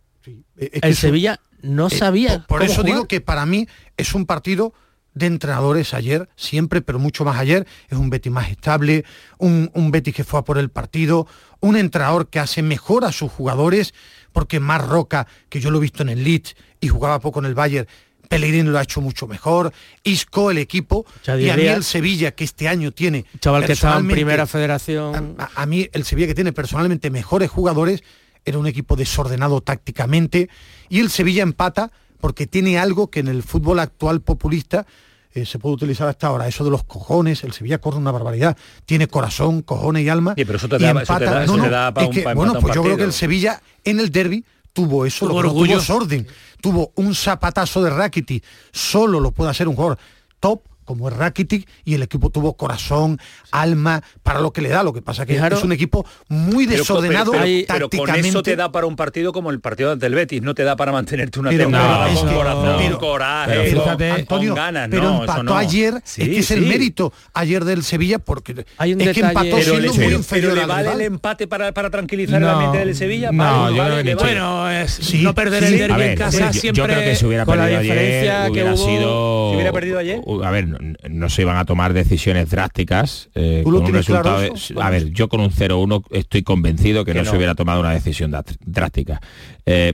es 0.56 0.70
que 0.70 0.80
el 0.84 0.92
eso- 0.92 1.02
Sevilla 1.02 1.40
no 1.62 1.88
Eh, 1.88 1.90
sabía. 1.92 2.30
por 2.40 2.48
por 2.48 2.60
cómo 2.60 2.72
eso 2.72 2.82
jugar. 2.82 2.94
digo 2.96 3.08
que 3.08 3.22
para 3.22 3.46
mí 3.46 3.68
es 3.98 4.14
un 4.14 4.26
partido 4.26 4.74
de 5.14 5.26
entrenadores 5.26 5.94
ayer, 5.94 6.30
siempre, 6.36 6.82
pero 6.82 6.98
mucho 7.00 7.26
más 7.26 7.38
ayer. 7.38 7.68
Es 7.90 7.98
un 7.98 8.10
Betis 8.10 8.32
más 8.32 8.50
estable, 8.50 9.04
un, 9.40 9.70
un 9.74 9.92
Betis 9.92 10.14
que 10.16 10.24
fue 10.24 10.40
a 10.40 10.44
por 10.44 10.58
el 10.58 10.70
partido, 10.70 11.28
un 11.60 11.76
entrenador 11.76 12.30
que 12.30 12.40
hace 12.40 12.62
mejor 12.62 13.04
a 13.04 13.12
sus 13.12 13.32
jugadores, 13.32 13.94
porque 14.32 14.60
más 14.60 14.86
Roca, 14.86 15.28
que 15.50 15.60
yo 15.60 15.72
lo 15.72 15.78
he 15.78 15.82
visto 15.82 16.04
en 16.04 16.10
el 16.10 16.24
Leeds 16.24 16.56
y 16.80 16.88
jugaba 16.88 17.20
poco 17.20 17.40
en 17.40 17.46
el 17.46 17.56
Bayern, 17.56 17.88
Pellegrini 18.28 18.70
lo 18.70 18.80
ha 18.80 18.84
hecho 18.84 19.02
mucho 19.02 19.28
mejor, 19.28 19.74
Isco, 20.04 20.52
el 20.52 20.58
equipo, 20.58 21.06
y 21.28 21.50
a 21.50 21.58
mí 21.58 21.64
el 21.64 21.84
Sevilla, 21.84 22.32
que 22.32 22.46
este 22.46 22.70
año 22.70 22.92
tiene... 22.92 23.26
Chaval 23.42 23.66
que 23.66 23.74
estaba 23.74 24.00
en 24.00 24.08
primera 24.08 24.48
federación. 24.48 25.36
a, 25.38 25.50
a 25.54 25.66
mí 25.66 25.90
el 25.92 26.06
Sevilla 26.06 26.28
que 26.28 26.36
tiene 26.36 26.54
personalmente 26.54 27.10
mejores 27.10 27.50
jugadores 27.50 28.04
era 28.46 28.58
un 28.58 28.68
equipo 28.68 28.96
desordenado 28.96 29.60
tácticamente 29.62 30.50
y 30.88 31.00
el 31.00 31.10
Sevilla 31.10 31.44
empata 31.44 31.92
porque 32.22 32.48
tiene 32.48 32.78
algo 32.80 33.10
que 33.10 33.20
en 33.20 33.28
el 33.28 33.44
fútbol 33.44 33.80
actual 33.80 34.22
populista 34.22 34.86
eh, 35.34 35.46
se 35.46 35.60
puede 35.60 35.76
utilizar 35.76 36.08
hasta 36.08 36.28
ahora, 36.28 36.48
eso 36.48 36.64
de 36.64 36.72
los 36.72 36.84
cojones, 36.84 37.44
el 37.44 37.54
Sevilla 37.54 37.78
corre 37.80 37.98
una 37.98 38.12
barbaridad, 38.12 38.58
tiene 38.86 39.08
corazón, 39.08 39.62
cojones 39.62 40.04
y 40.04 40.10
alma. 40.10 40.34
pero 40.36 40.56
eso 40.58 40.68
te 40.68 40.76
y 40.76 40.80
da- 40.80 40.90
eso 40.92 40.98
te 40.98 41.02
empata. 41.02 41.26
da- 41.26 41.46
No, 41.46 41.58
no, 41.58 41.64
es 42.02 42.08
un- 42.08 42.14
que, 42.14 42.34
bueno, 42.34 42.54
pues 42.60 42.76
yo 42.76 42.84
creo 42.84 42.98
que 42.98 43.04
el 43.04 43.14
Sevilla 43.14 43.62
en 43.84 44.00
el 44.00 44.12
derby 44.12 44.44
tuvo 44.74 45.06
eso, 45.06 45.28
Tuvo 45.28 45.42
lo 45.42 45.50
tuvo 45.54 45.96
orden, 45.96 46.28
tuvo 46.62 46.92
un 46.96 47.14
zapatazo 47.16 47.82
de 47.84 47.90
Rakitic, 47.90 48.44
solo 48.72 49.20
lo 49.20 49.32
puede 49.32 49.52
hacer 49.52 49.68
un 49.68 49.76
jugador 49.76 49.98
top 50.40 50.62
como 50.86 51.08
es 51.10 51.16
Rakitic 51.16 51.68
y 51.86 51.94
el 51.96 52.04
equipo 52.04 52.30
tuvo 52.30 52.54
corazón, 52.58 53.20
alma 53.52 54.02
para 54.24 54.40
lo 54.42 54.52
que 54.52 54.62
le 54.62 54.70
da, 54.70 54.84
lo 54.84 54.94
que 54.94 55.02
pasa 55.02 55.26
que 55.26 55.34
Fijaros- 55.36 55.60
es 55.60 55.66
un 55.66 55.72
equipo 55.72 56.06
muy 56.28 56.66
desordenado 56.66 57.32
pero, 57.32 57.44
pero- 57.44 57.66
pero 57.68 57.90
con 57.90 57.90
tácticamente. 58.00 58.30
eso 58.30 58.44
te 58.44 58.56
da 58.56 58.72
para 58.72 58.88
un 58.88 58.96
partido 58.96 59.32
como 59.34 59.52
el 59.52 59.60
partido 59.60 59.92
ante 59.92 60.06
el 60.06 60.16
Betis, 60.16 60.42
no 60.42 60.54
te 60.56 60.64
da 60.64 60.76
para 60.76 60.92
mantenerte 60.92 61.40
una 61.40 61.50
Pero 61.50 61.64
temporada 61.66 61.98
no, 61.98 62.04
con 62.04 62.12
es 62.28 62.32
que- 62.32 62.36
corazón, 62.38 62.76
pero- 62.80 63.00
coraje, 63.00 63.52
pero 63.54 63.64
con- 63.76 63.84
fíjate, 63.84 64.10
con, 64.10 64.20
Antonio, 64.20 64.56
ganas, 64.56 64.88
pero 64.90 65.04
no, 65.04 65.22
empató 65.22 65.34
eso 65.34 65.44
no. 65.44 65.56
ayer, 65.58 66.02
Sí, 66.04 66.22
es 66.24 66.28
que 66.30 66.40
es 66.40 66.52
el 66.52 66.62
mérito 66.62 67.14
ayer 67.34 67.64
del 67.66 67.84
Sevilla 67.84 68.20
porque 68.20 68.66
Hay 68.78 68.94
un 68.94 69.02
es 69.02 69.12
que 69.14 69.20
empató 69.22 69.42
Pero, 69.52 69.62
siendo 69.62 69.80
le, 69.82 69.88
muy 69.90 69.98
pero- 69.98 70.18
inferior 70.18 70.52
pero 70.54 70.56
le 70.56 70.62
al 70.62 70.68
vale 70.86 70.92
el 70.94 71.02
empate 71.02 71.48
para, 71.48 71.72
para 71.74 71.90
tranquilizar 71.90 72.40
No, 72.42 72.48
la 72.48 72.56
mente 72.58 72.78
del 72.80 72.96
Sevilla. 72.96 73.32
no, 73.32 73.70
yo 73.72 73.84
creo 73.84 74.04
que 74.04 74.16
no. 74.16 74.20
Bueno, 74.22 74.70
es 74.72 74.92
Sí, 74.92 75.22
no 75.22 75.34
perder 75.34 75.64
sí. 75.66 75.74
el 75.74 75.80
derbi 75.80 76.04
en 76.04 76.16
casa 76.18 76.40
yo- 76.40 76.52
yo, 76.52 76.60
siempre 76.60 76.84
creo 76.84 77.00
que 77.00 77.16
si 77.16 77.26
hubiera 77.26 77.46
con 77.46 77.58
la 77.58 77.64
perdido 77.64 77.80
ayer, 77.82 77.92
diferencia 77.94 78.46
que 78.46 78.52
hubiera 78.52 78.74
hubo- 78.74 78.86
sido... 78.86 79.50
Si 79.52 79.56
hubiera 79.56 79.72
perdido 79.72 80.00
ayer. 80.00 80.22
A 80.44 80.52
ver, 80.52 80.68
no, 81.10 81.30
se 81.30 81.42
iban 81.44 81.58
a 81.58 81.66
tomar 81.66 81.94
decisiones 81.94 82.50
drásticas. 82.50 83.30
eh, 83.36 83.62
¿Tú 83.64 83.72
lo 83.72 83.78
con 83.82 83.86
un 83.96 84.02
claro 84.02 84.22
resultado 84.22 84.42
eso? 84.56 84.74
de- 84.74 84.82
a 84.82 84.90
ver, 84.90 85.10
yo 85.12 85.30
con 85.30 85.40
un 85.42 85.52
0-1 85.52 86.04
estoy 86.12 86.44
convencido 86.44 87.06
que, 87.06 87.12
Que 87.14 87.20
no, 87.20 87.26
no. 87.26 87.32
se 87.32 87.38
hubiera 87.38 87.56
tomado 87.56 87.80
una 87.82 87.92
decisión 87.92 88.32
drástica. 88.66 89.22
Eh, 89.66 89.94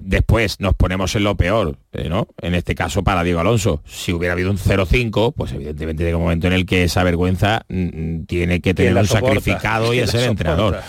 después 0.00 0.58
nos 0.58 0.74
ponemos 0.74 1.14
en 1.14 1.24
lo 1.24 1.36
peor, 1.36 1.76
eh, 1.92 2.08
¿no? 2.08 2.26
En 2.40 2.54
este 2.54 2.74
caso 2.74 3.04
para 3.04 3.22
Diego 3.22 3.40
Alonso. 3.40 3.82
Si 3.86 4.12
hubiera 4.12 4.32
habido 4.32 4.50
un 4.50 4.58
0-5, 4.58 5.32
pues 5.36 5.52
evidentemente 5.52 6.02
llega 6.04 6.16
un 6.16 6.24
momento 6.24 6.46
en 6.48 6.54
el 6.54 6.66
que 6.66 6.84
esa 6.84 7.04
vergüenza 7.04 7.64
mm, 7.68 8.22
tiene 8.24 8.60
que 8.60 8.74
tener 8.74 8.96
un 8.96 9.06
soporta? 9.06 9.26
sacrificado 9.26 9.92
y 9.94 9.96
¿Quién 9.98 10.04
es 10.04 10.14
la 10.14 10.20
el 10.20 10.26
soporta? 10.26 10.30
entrenador. 10.50 10.80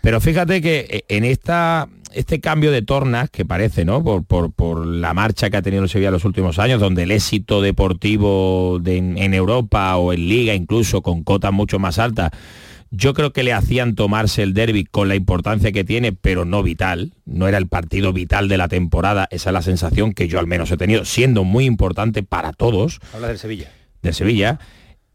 Pero 0.00 0.20
fíjate 0.20 0.62
que 0.62 1.04
en 1.08 1.24
esta 1.24 1.88
este 2.12 2.40
cambio 2.40 2.70
de 2.70 2.82
tornas 2.82 3.30
que 3.30 3.44
parece, 3.44 3.84
¿no? 3.84 4.02
Por, 4.02 4.24
por, 4.24 4.52
por 4.52 4.86
la 4.86 5.14
marcha 5.14 5.50
que 5.50 5.56
ha 5.56 5.62
tenido 5.62 5.82
el 5.82 5.88
Sevilla 5.88 6.08
en 6.08 6.14
los 6.14 6.24
últimos 6.24 6.58
años, 6.58 6.80
donde 6.80 7.02
el 7.04 7.10
éxito 7.10 7.60
deportivo 7.62 8.78
de- 8.80 8.96
en, 8.98 9.18
en 9.18 9.34
Europa 9.34 9.96
o 9.96 10.12
en 10.12 10.28
Liga 10.28 10.54
incluso 10.54 11.02
con 11.02 11.22
cotas 11.24 11.52
mucho 11.52 11.78
más 11.78 11.98
altas, 11.98 12.30
yo 12.90 13.12
creo 13.12 13.32
que 13.34 13.42
le 13.42 13.52
hacían 13.52 13.94
tomarse 13.94 14.42
el 14.42 14.54
derby 14.54 14.84
con 14.84 15.08
la 15.08 15.14
importancia 15.14 15.72
que 15.72 15.84
tiene, 15.84 16.12
pero 16.12 16.44
no 16.46 16.62
vital. 16.62 17.12
No 17.26 17.46
era 17.46 17.58
el 17.58 17.66
partido 17.68 18.14
vital 18.14 18.48
de 18.48 18.56
la 18.56 18.68
temporada. 18.68 19.28
Esa 19.30 19.50
es 19.50 19.52
la 19.54 19.60
sensación 19.62 20.14
que 20.14 20.26
yo 20.26 20.38
al 20.38 20.46
menos 20.46 20.70
he 20.70 20.78
tenido, 20.78 21.04
siendo 21.04 21.44
muy 21.44 21.66
importante 21.66 22.22
para 22.22 22.52
todos 22.54 22.98
Habla 23.12 23.28
del 23.28 23.38
Sevilla. 23.38 23.70
de 24.00 24.12
Sevilla. 24.14 24.58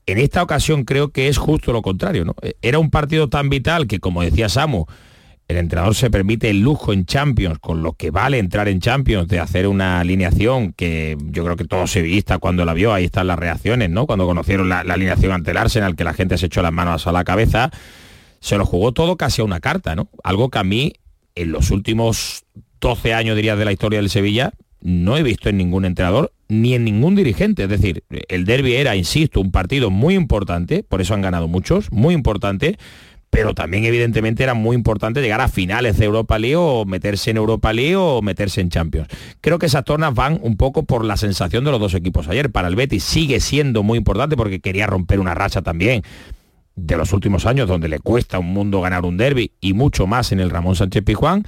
En 0.06 0.20
esta 0.20 0.44
ocasión 0.44 0.84
creo 0.84 1.10
que 1.10 1.30
es 1.30 1.38
justo 1.38 1.74
lo 1.74 1.82
contrario, 1.82 2.26
¿no? 2.26 2.36
Era 2.62 2.78
un 2.78 2.92
partido 2.92 3.30
tan 3.30 3.50
vital 3.50 3.88
que, 3.88 4.00
como 4.00 4.22
decía 4.22 4.50
Samu, 4.50 4.86
el 5.48 5.58
entrenador 5.58 5.94
se 5.96 6.10
permite 6.10 6.50
el 6.50 6.62
lujo 6.62 6.94
en 6.94 7.06
Champions, 7.06 7.60
con 7.60 7.84
lo 7.84 7.94
que 7.94 8.12
vale 8.12 8.40
entrar 8.40 8.68
en 8.68 8.80
Champions, 8.80 9.28
de 9.28 9.40
hacer 9.40 9.68
una 9.68 10.00
alineación 10.00 10.74
que 10.74 11.18
yo 11.20 11.44
creo 11.44 11.56
que 11.56 11.66
todo 11.66 11.86
sevillista 11.88 12.38
cuando 12.38 12.66
la 12.66 12.74
vio, 12.74 12.94
ahí 12.94 13.06
están 13.06 13.28
las 13.28 13.38
reacciones, 13.38 13.90
¿no? 13.90 14.06
Cuando 14.06 14.26
conocieron 14.26 14.70
la, 14.70 14.84
la 14.84 14.94
alineación 14.94 15.32
ante 15.32 15.52
el 15.52 15.58
Arsenal, 15.58 15.96
que 15.96 16.04
la 16.04 16.14
gente 16.14 16.38
se 16.38 16.46
echó 16.46 16.62
las 16.62 16.72
manos 16.72 17.08
a 17.08 17.12
la 17.12 17.24
cabeza, 17.24 17.72
se 18.40 18.58
lo 18.58 18.66
jugó 18.66 18.92
todo 18.92 19.18
casi 19.18 19.42
a 19.42 19.46
una 19.46 19.60
carta, 19.60 19.96
¿no? 19.96 20.10
Algo 20.24 20.50
que 20.50 20.60
a 20.60 20.64
mí, 20.64 20.94
en 21.36 21.52
los 21.52 21.72
últimos 21.72 22.44
12 22.80 23.14
años, 23.14 23.36
diría, 23.36 23.56
de 23.56 23.66
la 23.66 23.72
historia 23.72 24.00
del 24.00 24.10
Sevilla, 24.10 24.54
no 24.82 25.16
he 25.18 25.24
visto 25.24 25.50
en 25.50 25.58
ningún 25.58 25.86
entrenador 25.86 26.34
ni 26.50 26.74
en 26.74 26.84
ningún 26.84 27.16
dirigente. 27.16 27.64
Es 27.64 27.70
decir, 27.70 28.04
el 28.28 28.46
derby 28.46 28.76
era, 28.76 28.96
insisto, 28.96 29.40
un 29.40 29.52
partido 29.52 29.90
muy 29.90 30.14
importante, 30.16 30.84
por 30.84 31.02
eso 31.02 31.14
han 31.14 31.22
ganado 31.22 31.48
muchos, 31.48 31.92
muy 31.92 32.14
importante, 32.14 32.78
pero 33.34 33.56
también 33.56 33.84
evidentemente 33.84 34.44
era 34.44 34.54
muy 34.54 34.76
importante 34.76 35.20
llegar 35.20 35.42
a 35.42 35.48
finales 35.48 35.98
de 35.98 36.06
Europa 36.06 36.38
League 36.38 36.56
o 36.56 36.86
meterse 36.86 37.32
en 37.32 37.38
Europa 37.38 37.74
League 37.74 37.96
o 37.96 38.22
meterse 38.22 38.62
en 38.62 38.70
Champions. 38.70 39.08
Creo 39.42 39.58
que 39.58 39.66
esas 39.66 39.84
tornas 39.84 40.14
van 40.14 40.38
un 40.44 40.56
poco 40.56 40.84
por 40.84 41.04
la 41.04 41.18
sensación 41.18 41.64
de 41.64 41.72
los 41.72 41.80
dos 41.80 41.96
equipos 41.96 42.28
ayer. 42.28 42.52
Para 42.52 42.68
el 42.68 42.76
Betis 42.76 43.04
sigue 43.04 43.40
siendo 43.40 43.82
muy 43.82 43.98
importante 43.98 44.38
porque 44.38 44.60
quería 44.60 44.86
romper 44.86 45.20
una 45.20 45.34
racha 45.34 45.64
también 45.64 46.04
de 46.76 46.96
los 46.96 47.12
últimos 47.12 47.48
años 47.48 47.68
donde 47.68 47.90
le 47.90 47.98
cuesta 47.98 48.38
un 48.38 48.54
mundo 48.54 48.82
ganar 48.82 49.04
un 49.04 49.18
derby 49.18 49.52
y 49.60 49.74
mucho 49.74 50.06
más 50.06 50.32
en 50.32 50.40
el 50.40 50.52
Ramón 50.52 50.76
Sánchez 50.76 51.04
Pizjuán, 51.04 51.44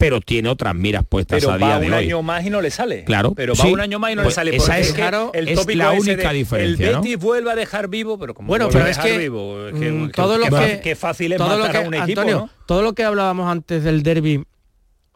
pero 0.00 0.20
tiene 0.20 0.48
otras 0.48 0.74
miras 0.74 1.04
puestas 1.06 1.38
Pero 1.40 1.52
a 1.52 1.58
día 1.58 1.68
va 1.68 1.78
de 1.80 1.86
un 1.88 1.92
hoy. 1.92 2.04
año 2.06 2.22
más 2.22 2.44
y 2.44 2.50
no 2.50 2.60
le 2.62 2.70
sale. 2.70 3.04
Claro, 3.04 3.34
Pero 3.36 3.52
va 3.54 3.62
sí. 3.64 3.70
un 3.70 3.80
año 3.80 3.98
más 3.98 4.10
y 4.12 4.16
no 4.16 4.22
Pues 4.22 4.32
le 4.32 4.34
sale. 4.36 4.56
esa 4.56 4.78
es- 4.78 4.88
que 4.92 4.94
claro, 4.94 5.30
el 5.34 5.46
es 5.48 5.76
la 5.76 5.92
única 5.92 6.30
de, 6.32 6.34
diferencia, 6.38 6.86
El 6.88 6.92
¿no? 6.94 7.02
Betis 7.02 7.18
vuelve 7.18 7.50
a 7.52 7.54
dejar 7.54 7.88
vivo, 7.88 8.18
pero 8.18 8.32
como 8.34 8.48
Bueno, 8.48 8.64
vuelve 8.64 8.78
pero 8.78 8.86
a 8.86 8.90
es 8.90 8.96
dejar 8.96 9.10
que, 9.12 9.18
vivo, 9.18 9.68
es 9.68 9.74
que, 9.78 9.90
mm, 9.92 10.06
que- 10.06 10.12
todo 10.14 10.38
lo 10.38 10.44
que- 10.46 10.50
que- 10.76 10.80
que 10.80 10.96
fácil 10.96 11.32
es 11.32 11.38
todo 11.38 11.58
lo 11.58 11.70
que, 11.70 11.76
a 11.76 11.80
un 11.82 11.94
equipo, 11.94 12.20
Antonio, 12.22 12.38
¿no? 12.40 12.50
todo 12.66 12.82
lo 12.82 12.94
que 12.94 13.04
hablábamos 13.04 13.48
antes 13.52 13.84
del 13.84 14.02
derby, 14.02 14.42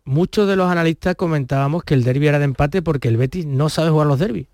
muchos 0.05 0.47
de 0.47 0.56
los 0.56 0.70
analistas 0.70 1.15
comentábamos 1.16 1.82
que 1.82 1.94
el 1.94 2.05
derby 2.05 2.28
era 2.28 2.39
de 2.39 2.44
empate 2.44 2.82
porque 2.82 3.09
el 3.09 3.16
Betis 3.16 3.47
no 3.47 3.69
sabe 3.70 3.90
jugar 3.90 4.06
los 4.06 4.19
derbis. 4.19 4.47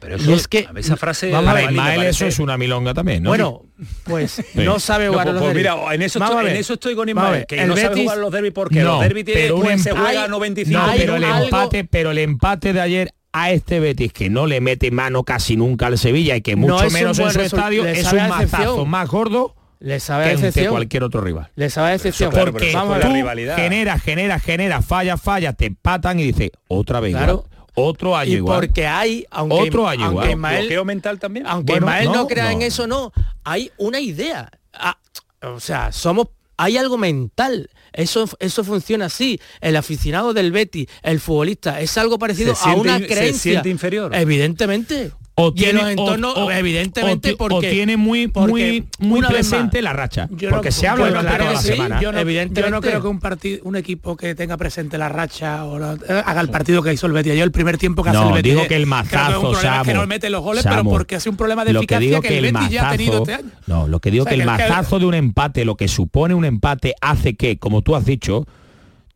Pero 0.00 0.16
y 0.16 0.20
eso- 0.20 0.34
es 0.34 0.48
que 0.48 0.66
esa 0.76 0.96
frase 0.96 1.30
Para 1.30 1.62
Ismael 1.62 2.02
eso 2.04 2.26
es 2.26 2.38
una 2.38 2.56
milonga 2.56 2.94
también, 2.94 3.22
¿no? 3.22 3.30
bueno, 3.30 3.62
pues 4.04 4.42
no 4.54 4.78
sabe 4.80 5.06
No, 5.06 5.12
jugar 5.12 5.26
pues- 5.26 5.34
los 5.34 5.42
pues 5.42 5.54
derbis. 5.54 5.72
mira, 5.72 5.94
en 5.94 6.02
eso, 6.02 6.18
estoy, 6.24 6.46
en 6.46 6.56
eso 6.56 6.74
estoy 6.74 6.94
con 6.94 7.08
Ismael, 7.08 7.46
que 7.46 7.62
el 7.62 7.68
no 7.68 7.76
sabe 7.76 7.88
Betis- 7.96 8.02
jugar 8.02 8.18
los 8.18 8.32
derbis 8.32 8.52
porque 8.52 8.80
No, 8.80 8.92
los 8.92 9.00
derbis 9.00 9.24
tienen- 9.24 9.60
pues, 9.60 9.82
se 9.82 9.90
juega 9.92 10.24
hay- 10.24 10.28
95 10.30 10.78
No, 10.86 10.92
pero 10.96 11.16
el 11.16 11.24
algo- 11.24 11.44
empate, 11.44 11.84
pero 11.84 12.10
el 12.10 12.18
empate 12.18 12.72
de 12.72 12.80
ayer 12.80 13.10
a 13.32 13.50
este 13.52 13.78
Betis 13.78 14.12
que 14.12 14.30
no 14.30 14.46
le 14.46 14.60
mete 14.60 14.90
mano 14.90 15.22
casi 15.22 15.56
nunca 15.56 15.86
al 15.86 15.98
Sevilla 15.98 16.34
y 16.36 16.40
que 16.40 16.56
No 16.56 16.62
mucho 16.62 16.86
un 16.86 16.92
menos 16.92 17.18
en 17.18 17.30
su 17.30 17.40
estadio 17.40 17.86
es 17.86 18.04
sabe 18.04 18.22
un 18.22 18.28
mazazo 18.28 18.86
más 18.86 19.08
gordo 19.08 19.54
Le 19.80 20.00
sabe 20.00 20.34
que 20.52 20.66
cualquier 20.68 21.04
otro 21.04 21.20
rival. 21.20 21.50
Le 21.54 21.70
sabe 21.70 21.90
a 21.90 21.94
excepción. 21.94 22.30
claro, 22.32 22.50
Porque 22.50 22.72
Vamos 22.72 22.96
a 22.96 22.98
la 22.98 23.14
rivalidad. 23.14 23.54
genera, 23.54 23.98
genera, 24.00 24.40
genera, 24.40 24.82
falla, 24.82 25.16
falla, 25.16 25.52
te 25.52 25.66
empatan 25.66 26.18
y 26.18 26.24
dice 26.24 26.50
otra 26.66 26.98
vez 26.98 27.12
Claro. 27.12 27.44
igual. 27.46 27.57
Otro 27.78 28.16
año 28.16 28.30
y 28.30 28.34
igual. 28.36 28.60
porque 28.60 28.86
hay, 28.86 29.24
aunque, 29.30 29.54
Otro 29.56 29.88
año 29.88 30.04
aunque 30.06 30.26
igual. 30.26 30.30
Ismael- 30.30 30.60
bloqueo 30.62 30.84
mental 30.84 31.18
también. 31.18 31.46
aunque 31.46 31.72
Bueno, 31.74 31.86
Ismael 31.86 32.04
no, 32.06 32.14
no, 32.14 32.26
crea 32.26 32.52
en 32.52 32.62
eso, 32.62 32.86
no. 32.86 33.12
Hay 33.44 33.70
una 33.78 34.00
idea. 34.00 34.50
Ah, 34.72 34.98
o 35.42 35.60
sea, 35.60 35.92
somos 35.92 36.28
hay 36.60 36.76
algo 36.76 36.98
mental. 36.98 37.70
Eso, 37.92 38.28
eso 38.40 38.64
funciona 38.64 39.06
así. 39.06 39.40
El 39.60 39.76
aficionado 39.76 40.34
del 40.34 40.50
Betty, 40.52 40.88
el 41.02 41.20
futbolista, 41.20 41.80
es 41.80 41.96
algo 41.96 42.18
parecido 42.18 42.54
Se 42.54 42.68
a 42.68 42.74
una 42.74 42.98
se 42.98 43.06
creencia. 43.06 43.52
siente 43.52 43.68
inferior. 43.68 44.12
Evidentemente. 44.14 45.12
O 45.40 45.46
y 45.46 45.48
en 45.48 45.54
tiene, 45.54 45.80
los 45.80 45.90
entornos, 45.90 46.36
o- 46.36 46.44
o- 46.46 46.50
evidentemente, 46.50 47.32
o 47.32 47.36
porque 47.36 47.70
tiene 47.70 47.96
muy 47.96 48.28
porque 48.28 48.50
muy 48.52 48.88
muy 48.98 49.22
presente 49.22 49.78
más, 49.78 49.84
la 49.84 49.92
racha 49.92 50.28
Yo 50.32 50.50
porque 50.50 50.68
no- 50.68 50.72
se 50.72 50.88
habla 50.88 51.08
durante 51.08 51.28
creo 51.32 51.38
toda 51.38 51.52
la 51.52 51.58
que 51.60 51.64
sí, 51.66 51.72
semana 51.72 52.00
Yo 52.00 52.12
no, 52.12 52.18
Evidentemente. 52.18 52.60
yo 52.62 52.70
no 52.70 52.80
creo 52.80 53.00
que 53.02 53.08
un 53.08 53.20
partido, 53.20 53.60
un 53.64 53.76
equipo 53.76 54.16
que 54.16 54.34
tenga 54.34 54.56
presente 54.56 54.98
la 54.98 55.08
racha 55.08 55.64
o 55.64 55.78
la- 55.78 55.94
eh, 55.94 56.22
haga 56.26 56.40
el 56.40 56.48
partido 56.50 56.82
que 56.82 56.92
hizo 56.92 57.06
el 57.06 57.12
Betis. 57.12 57.34
Yo 57.36 57.44
el 57.44 57.52
primer 57.52 57.78
tiempo 57.78 58.02
que 58.02 58.10
hace 58.10 58.18
No, 58.18 58.28
el 58.28 58.34
Betis. 58.34 58.52
digo 58.54 58.66
que 58.66 58.74
el 58.76 58.82
que 58.82 58.86
mazazo, 58.86 59.50
que 59.52 59.56
Samu, 59.56 59.94
no 59.94 60.06
mete 60.06 60.28
los 60.30 60.42
goles, 60.42 60.62
pero 60.64 60.76
Samu, 60.76 60.90
porque 60.90 61.16
hace 61.16 61.28
un 61.30 61.36
problema 61.36 61.64
de 61.64 61.72
lo 61.72 61.80
que 61.80 61.84
eficacia 61.84 62.08
digo 62.08 62.20
que, 62.20 62.28
que 62.28 62.38
el 62.38 62.44
el 62.44 62.52
Betis 62.52 62.70
ya 62.70 62.88
ha 62.88 62.90
tenido 62.92 63.20
mazazo 63.20 63.30
este 63.32 63.34
año. 63.46 63.52
no 63.66 63.86
lo 63.88 64.00
que 64.00 64.10
digo 64.10 64.22
O 64.22 64.24
sea, 64.24 64.30
que 64.30 64.34
el 64.42 64.46
que 64.46 64.50
el 64.52 64.56
que- 64.58 64.68
mazazo 64.68 64.98
de 64.98 65.06
un 65.06 65.14
empate 65.14 65.64
lo 65.64 65.76
que 65.76 65.88
supone 65.88 66.34
un 66.34 66.44
empate 66.44 66.94
hace 67.00 67.36
que 67.36 67.58
como 67.58 67.82
tú 67.82 67.94
has 67.96 68.04
dicho 68.04 68.46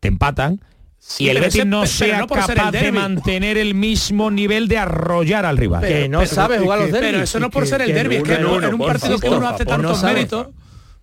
te 0.00 0.08
empatan 0.08 0.60
y 1.18 1.28
el 1.28 1.38
Betis 1.40 1.56
ese- 1.56 1.64
no 1.64 1.86
sea 1.86 2.18
no 2.20 2.26
capaz 2.26 2.70
de 2.70 2.92
mantener 2.92 3.58
el 3.58 3.74
mismo 3.74 4.30
nivel 4.30 4.68
de 4.68 4.78
arrollar 4.78 5.44
al 5.44 5.56
rival. 5.56 5.82
Que 5.82 6.08
no 6.08 6.24
sabe 6.26 6.58
jugar 6.58 6.78
los 6.80 6.92
derbis. 6.92 7.10
Pero 7.10 7.22
eso 7.24 7.40
no 7.40 7.50
por 7.50 7.64
Que- 7.64 7.68
ser 7.70 7.80
el 7.82 7.88
que 7.88 7.94
derbi, 7.94 8.16
es 8.16 8.22
que 8.22 8.34
uno, 8.36 8.66
en 8.66 8.74
un 8.74 8.80
partido 8.80 9.18
que 9.18 9.28
uno 9.28 9.48
hace 9.48 9.64
tantos 9.64 10.02
No 10.02 10.08
méritos, 10.08 10.46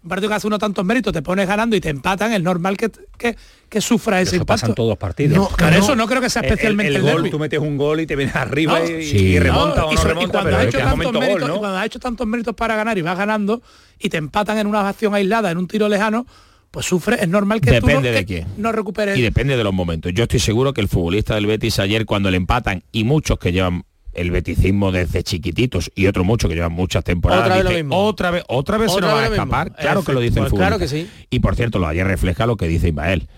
un 0.02 0.08
partido 0.10 0.30
que 0.30 0.36
hace 0.36 0.48
uno 0.48 0.58
tantos 0.58 0.86
méritos, 0.86 1.12
te 1.12 1.22
pones 1.22 1.46
ganando 1.46 1.76
y 1.76 1.82
te 1.82 1.90
empatan, 1.90 2.32
es 2.32 2.42
normal 2.42 2.78
que, 2.78 2.90
que, 3.18 3.36
que 3.68 3.82
sufra 3.82 4.22
ese 4.22 4.38
Eso 4.38 4.44
impacto. 4.44 4.74
todos 4.74 4.90
los 4.90 4.98
partidos. 4.98 5.38
No, 5.38 5.50
por 5.50 5.74
eso 5.74 5.94
no 5.96 6.08
creo 6.08 6.22
que 6.22 6.30
sea 6.30 6.42
especialmente 6.42 6.96
el, 6.96 7.06
el, 7.06 7.12
gol, 7.14 7.30
tú 7.30 7.38
metes 7.38 7.60
un 7.60 7.76
gol 7.78 8.00
y 8.00 8.08
te 8.08 8.16
vienes 8.16 8.34
arriba 8.36 8.80
No, 8.80 8.86
y, 8.86 9.04
Sí. 9.04 9.18
y 9.18 9.40
remonta 9.40 9.86
o 9.86 9.92
y 9.92 9.96
no 9.96 10.04
remonta, 10.04 10.32
cuando 10.32 10.46
pero 10.46 10.56
has 10.58 10.62
es 10.64 10.68
hecho 10.70 10.78
que 10.78 10.84
es 10.84 10.90
tantos 10.90 10.98
momento 11.06 11.20
méritos, 11.20 11.42
gol, 11.42 11.50
y 11.50 11.54
¿no? 11.54 11.60
cuando 11.60 11.78
has 11.78 11.86
hecho 11.86 12.00
tantos 12.00 12.26
méritos 12.28 12.56
para 12.56 12.76
ganar 12.78 12.98
y 12.98 13.02
vas 13.02 13.18
ganando 13.18 13.62
y 14.00 14.08
te 14.10 14.16
empatan 14.18 14.58
en 14.58 14.68
una 14.68 14.88
acción 14.88 15.14
aislada, 15.14 15.52
en 15.52 15.58
un 15.58 15.68
tiro 15.68 15.90
lejano, 15.90 16.26
pues 16.72 16.86
sufre, 16.86 17.18
es 17.22 17.28
normal 17.28 17.62
que 17.62 17.72
Depende 17.72 17.96
tú 17.96 18.02
no, 18.02 18.12
de 18.16 18.26
quién. 18.26 18.48
no 18.58 18.72
recuperes. 18.72 19.18
Y 19.18 19.22
depende 19.22 19.58
de 19.58 19.64
los 19.64 19.74
momentos. 19.74 20.14
Yo 20.14 20.24
estoy 20.24 20.40
seguro 20.40 20.74
que 20.74 20.82
el 20.82 20.88
futbolista 20.88 21.36
del 21.36 21.46
Betis 21.48 21.80
ayer 21.80 22.06
cuando 22.06 22.30
le 22.30 22.38
empatan 22.38 22.84
y 22.92 23.04
muchos 23.04 23.40
que 23.40 23.52
llevan 23.52 23.84
el 24.14 24.32
beticismo 24.32 24.92
desde 24.92 25.22
chiquititos 25.24 25.92
y 25.96 26.08
otros 26.08 26.26
muchos 26.26 26.50
que 26.50 26.56
llevan 26.56 26.72
muchas 26.72 27.04
temporadas 27.04 27.44
Otra 27.46 27.56
vez 27.56 27.64
lo 27.64 27.70
dice, 27.70 27.84
mismo. 27.84 27.98
otra 28.06 28.32
vez 28.32 28.44
otra 28.48 28.78
vez 28.80 28.92
se 28.92 29.00
nos 29.02 29.10
va 29.10 29.14
a 29.14 29.16
lo 29.26 29.30
mismo. 29.30 29.36
escapar 29.44 29.76
claro 29.76 30.04
que 30.04 30.14
lo 30.14 30.20
dice 30.20 30.40
el 30.40 30.46
futbolista 30.48 30.68
claro 30.68 30.80
que 30.80 30.88
sí. 30.88 31.08
y 31.30 31.40
por 31.40 31.56
cierto 31.56 31.78
lo 31.78 31.88
ayer 31.88 32.08
refleja 32.08 32.48
lo 32.48 32.58
que 32.58 32.68
dice 32.68 32.88
Ismael 32.90 33.30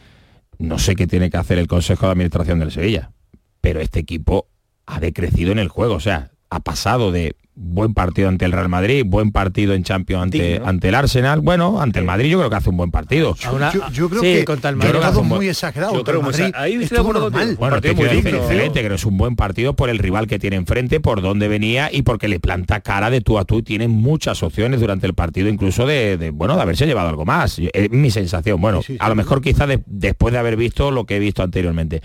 no 0.59 0.79
sé 0.79 0.95
qué 0.95 1.07
tiene 1.07 1.29
que 1.29 1.35
hacer 1.35 1.57
el 1.57 1.67
Consejo 1.67 2.05
de 2.05 2.13
Administración 2.13 2.59
del 2.59 2.71
Sevilla 2.71 3.11
pero 3.59 3.81
este 3.81 3.99
equipo 3.99 4.47
ha 4.85 5.01
decrecido 5.01 5.51
en 5.51 5.59
el 5.59 5.67
juego 5.67 5.95
o 5.95 5.99
sea 5.99 6.31
ha 6.49 6.61
pasado 6.61 7.11
de 7.11 7.35
buen 7.63 7.93
partido 7.93 8.27
ante 8.27 8.45
el 8.45 8.51
Real 8.51 8.69
Madrid 8.69 9.03
buen 9.05 9.31
partido 9.31 9.73
en 9.73 9.83
Champions 9.83 10.23
ante, 10.23 10.59
ante 10.65 10.89
el 10.89 10.95
Arsenal 10.95 11.41
bueno 11.41 11.79
ante 11.79 11.99
el 11.99 12.05
Madrid 12.05 12.29
yo 12.31 12.39
creo 12.39 12.49
que 12.49 12.55
hace 12.55 12.69
un 12.71 12.77
buen 12.77 12.89
partido 12.91 13.35
yo, 13.35 13.59
yo 13.93 14.09
creo 14.09 14.21
Sí, 14.21 14.33
que 14.39 14.45
contra 14.45 14.71
el 14.71 14.75
yo 14.75 14.79
Madrid. 14.79 14.99
creo 14.99 15.13
que 15.13 15.21
muy 15.21 15.47
exagerado. 15.47 15.93
Yo 15.93 16.03
creo 16.03 16.19
el 16.21 16.25
Madrid 16.25 16.51
ahí 16.55 16.73
estuvo 16.81 17.13
normal. 17.13 17.55
Bueno, 17.59 17.75
partido 17.75 17.95
muy 17.95 18.07
digno. 18.09 18.29
excelente, 18.37 18.79
creo 18.79 18.89
que 18.89 18.95
es 18.95 19.05
un 19.05 19.17
buen 19.17 19.35
partido 19.35 19.75
por 19.75 19.89
el 19.89 19.99
rival 19.99 20.27
que 20.27 20.39
tiene 20.39 20.55
enfrente, 20.55 20.99
por 20.99 21.21
dónde 21.21 21.47
venía 21.47 21.89
y 21.91 22.01
porque 22.01 22.27
le 22.27 22.39
planta 22.39 22.81
cara 22.81 23.09
de 23.09 23.21
tú 23.21 23.37
a 23.37 23.45
tú 23.45 23.59
y 23.59 23.63
tiene 23.63 23.87
muchas 23.87 24.41
opciones 24.43 24.79
durante 24.79 25.05
el 25.07 25.13
partido, 25.13 25.47
incluso 25.49 25.85
de, 25.85 26.17
de, 26.17 26.31
bueno, 26.31 26.55
de 26.55 26.61
haberse 26.63 26.85
llevado 26.87 27.09
algo 27.09 27.25
más. 27.25 27.57
Yo- 27.57 27.69
Es 27.73 27.89
mi 27.91 28.09
sensación. 28.11 28.59
Bueno, 28.59 28.81
a 28.99 29.09
lo 29.09 29.15
mejor 29.15 29.41
quizás 29.41 29.67
de- 29.67 29.81
después 29.85 30.33
de 30.33 30.39
haber 30.39 30.55
visto 30.57 30.91
lo 30.91 31.05
que 31.05 31.17
he 31.17 31.19
visto 31.19 31.43
anteriormente. 31.43 32.01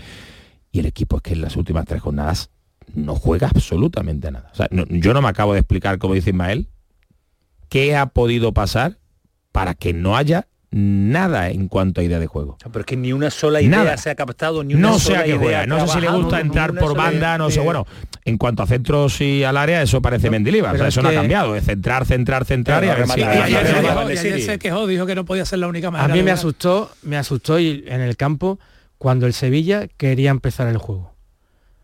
Y 0.71 0.79
el 0.79 0.85
equipo 0.85 1.17
es 1.17 1.23
que 1.23 1.33
en 1.33 1.41
las 1.41 1.55
últimas 1.55 1.85
tres 1.85 2.01
jornadas 2.01 2.49
no 2.93 3.15
juega 3.15 3.47
absolutamente 3.47 4.31
nada. 4.31 4.49
O 4.53 4.55
sea, 4.55 4.67
no- 4.71 4.85
yo 4.89 5.13
no 5.13 5.21
me 5.21 5.29
acabo 5.29 5.53
de 5.53 5.59
explicar, 5.59 5.97
como 5.97 6.13
dice 6.13 6.29
Ismael, 6.31 6.67
qué 7.69 7.95
ha 7.95 8.07
podido 8.07 8.53
pasar 8.53 8.97
para 9.51 9.73
que 9.73 9.93
no 9.93 10.15
haya 10.15 10.47
nada 10.69 11.49
en 11.49 11.69
cuanto 11.69 12.01
a 12.01 12.03
idea 12.03 12.19
de 12.19 12.27
juego. 12.27 12.57
Pero 12.61 12.79
es 12.81 12.85
que 12.85 12.97
ni 12.97 13.13
una 13.13 13.29
sola 13.31 13.61
idea 13.61 13.77
Nada. 13.85 13.97
se 13.97 14.09
ha 14.09 14.15
captado, 14.15 14.63
ni 14.65 14.75
una 14.75 14.89
No 14.89 14.99
sola 14.99 15.25
idea 15.25 15.37
juega, 15.39 15.65
no 15.65 15.87
sé 15.87 15.93
si 15.93 16.01
le 16.01 16.09
gusta 16.11 16.41
entrar 16.41 16.73
por 16.75 16.95
banda, 16.95 17.37
no 17.37 17.49
sé, 17.49 17.61
bueno, 17.61 17.87
en 18.25 18.37
cuanto 18.37 18.63
a 18.63 18.67
centros 18.67 19.19
y 19.21 19.43
al 19.45 19.55
área, 19.57 19.81
eso 19.81 20.01
parece 20.01 20.29
Mendilibar, 20.29 20.75
o 20.75 20.77
sea, 20.77 20.87
es 20.89 20.93
eso 20.93 21.01
no 21.01 21.09
ha 21.09 21.13
cambiado, 21.13 21.55
es 21.55 21.63
centrar, 21.63 22.05
centrar, 22.05 22.43
centrar 22.45 22.83
y 22.83 22.89
a 22.89 22.95
ver 22.95 23.07
si... 23.07 23.19
Y 23.21 23.23
ayer, 23.23 23.65
se 23.67 23.73
quejó, 23.81 24.11
y 24.11 24.17
ayer 24.17 24.41
se 24.41 24.59
quejó, 24.59 24.87
dijo 24.87 25.05
que 25.05 25.15
no 25.15 25.23
podía 25.25 25.45
ser 25.45 25.59
la 25.59 25.67
única 25.67 25.87
A 25.87 26.07
mí 26.09 26.21
me 26.21 26.31
asustó, 26.31 26.91
me 27.01 27.17
asustó 27.17 27.59
y- 27.59 27.85
en 27.87 28.01
el 28.01 28.17
campo 28.17 28.59
cuando 28.97 29.25
el 29.25 29.33
Sevilla 29.33 29.87
quería 29.95 30.31
empezar 30.31 30.67
el 30.67 30.77
juego. 30.77 31.13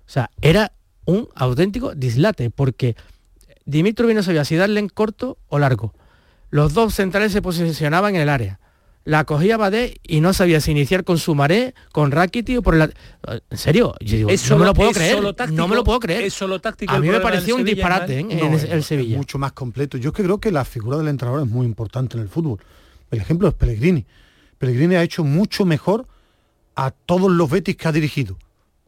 O 0.06 0.10
sea, 0.14 0.30
era 0.42 0.74
un 1.06 1.28
auténtico 1.36 1.94
dislate, 1.96 2.50
porque 2.50 2.96
Dimitri 3.66 4.14
no 4.14 4.24
sabía 4.24 4.46
si 4.46 4.56
darle 4.56 4.80
en 4.80 4.90
corto 4.90 5.38
o 5.48 5.60
largo. 5.60 5.94
Los 6.50 6.74
dos 6.74 6.94
centrales 6.94 7.32
se 7.32 7.42
posicionaban 7.42 8.16
en 8.16 8.22
el 8.22 8.30
área. 8.30 8.60
La 9.06 9.26
cogía 9.26 9.58
Badé 9.58 10.00
y 10.04 10.22
no 10.22 10.32
sabía 10.32 10.62
si 10.62 10.72
iniciar 10.72 11.04
con 11.04 11.18
Sumaré, 11.18 11.74
con 11.92 12.12
Rakiti 12.12 12.56
o 12.56 12.62
por 12.62 12.76
el... 12.76 12.82
lat- 12.82 12.94
En 13.50 13.58
serio, 13.58 13.96
yo 14.00 14.16
digo, 14.16 14.30
Es 14.30 14.44
no 14.44 14.48
solo- 14.48 14.60
me 14.62 14.66
lo 14.68 14.74
puedo 14.74 14.92
creer. 14.92 15.16
solo 15.16 15.34
táctico, 15.36 15.58
no 15.58 15.68
me 15.68 15.76
lo 15.76 15.84
puedo 15.84 16.00
creer. 16.00 16.24
es 16.24 16.34
solo 16.34 16.62
táctico 16.62 16.94
A 16.94 16.96
el 16.96 17.02
mí 17.02 17.10
me 17.10 17.20
pareció 17.20 17.56
un 17.56 17.62
Sevilla, 17.62 17.76
disparate 17.76 18.20
¿eh? 18.20 18.24
No, 18.24 18.30
en 18.46 18.54
el 18.54 18.80
es 18.80 18.86
Sevilla. 18.86 19.18
mucho 19.18 19.38
más 19.38 19.52
completo. 19.52 19.98
Yo 19.98 20.12
es 20.12 20.16
que 20.16 20.24
creo 20.24 20.40
que 20.40 20.52
la 20.52 20.64
figura 20.64 20.98
del 20.98 21.10
entrenador 21.10 21.44
es 21.46 21.50
muy 21.52 21.66
importante 21.66 22.16
en 22.16 22.24
el 22.24 22.30
fútbol. 22.30 22.60
El 23.12 23.20
ejemplo 23.20 23.50
es 23.50 23.54
Pellegrini. 23.56 24.06
Pellegrini 24.58 24.96
ha 24.96 25.04
hecho 25.04 25.26
mucho 25.26 25.66
mejor 25.66 26.08
a 26.76 26.92
todos 26.92 27.30
los 27.30 27.50
Betis 27.50 27.76
que 27.76 27.88
ha 27.90 27.92
dirigido. 27.92 28.38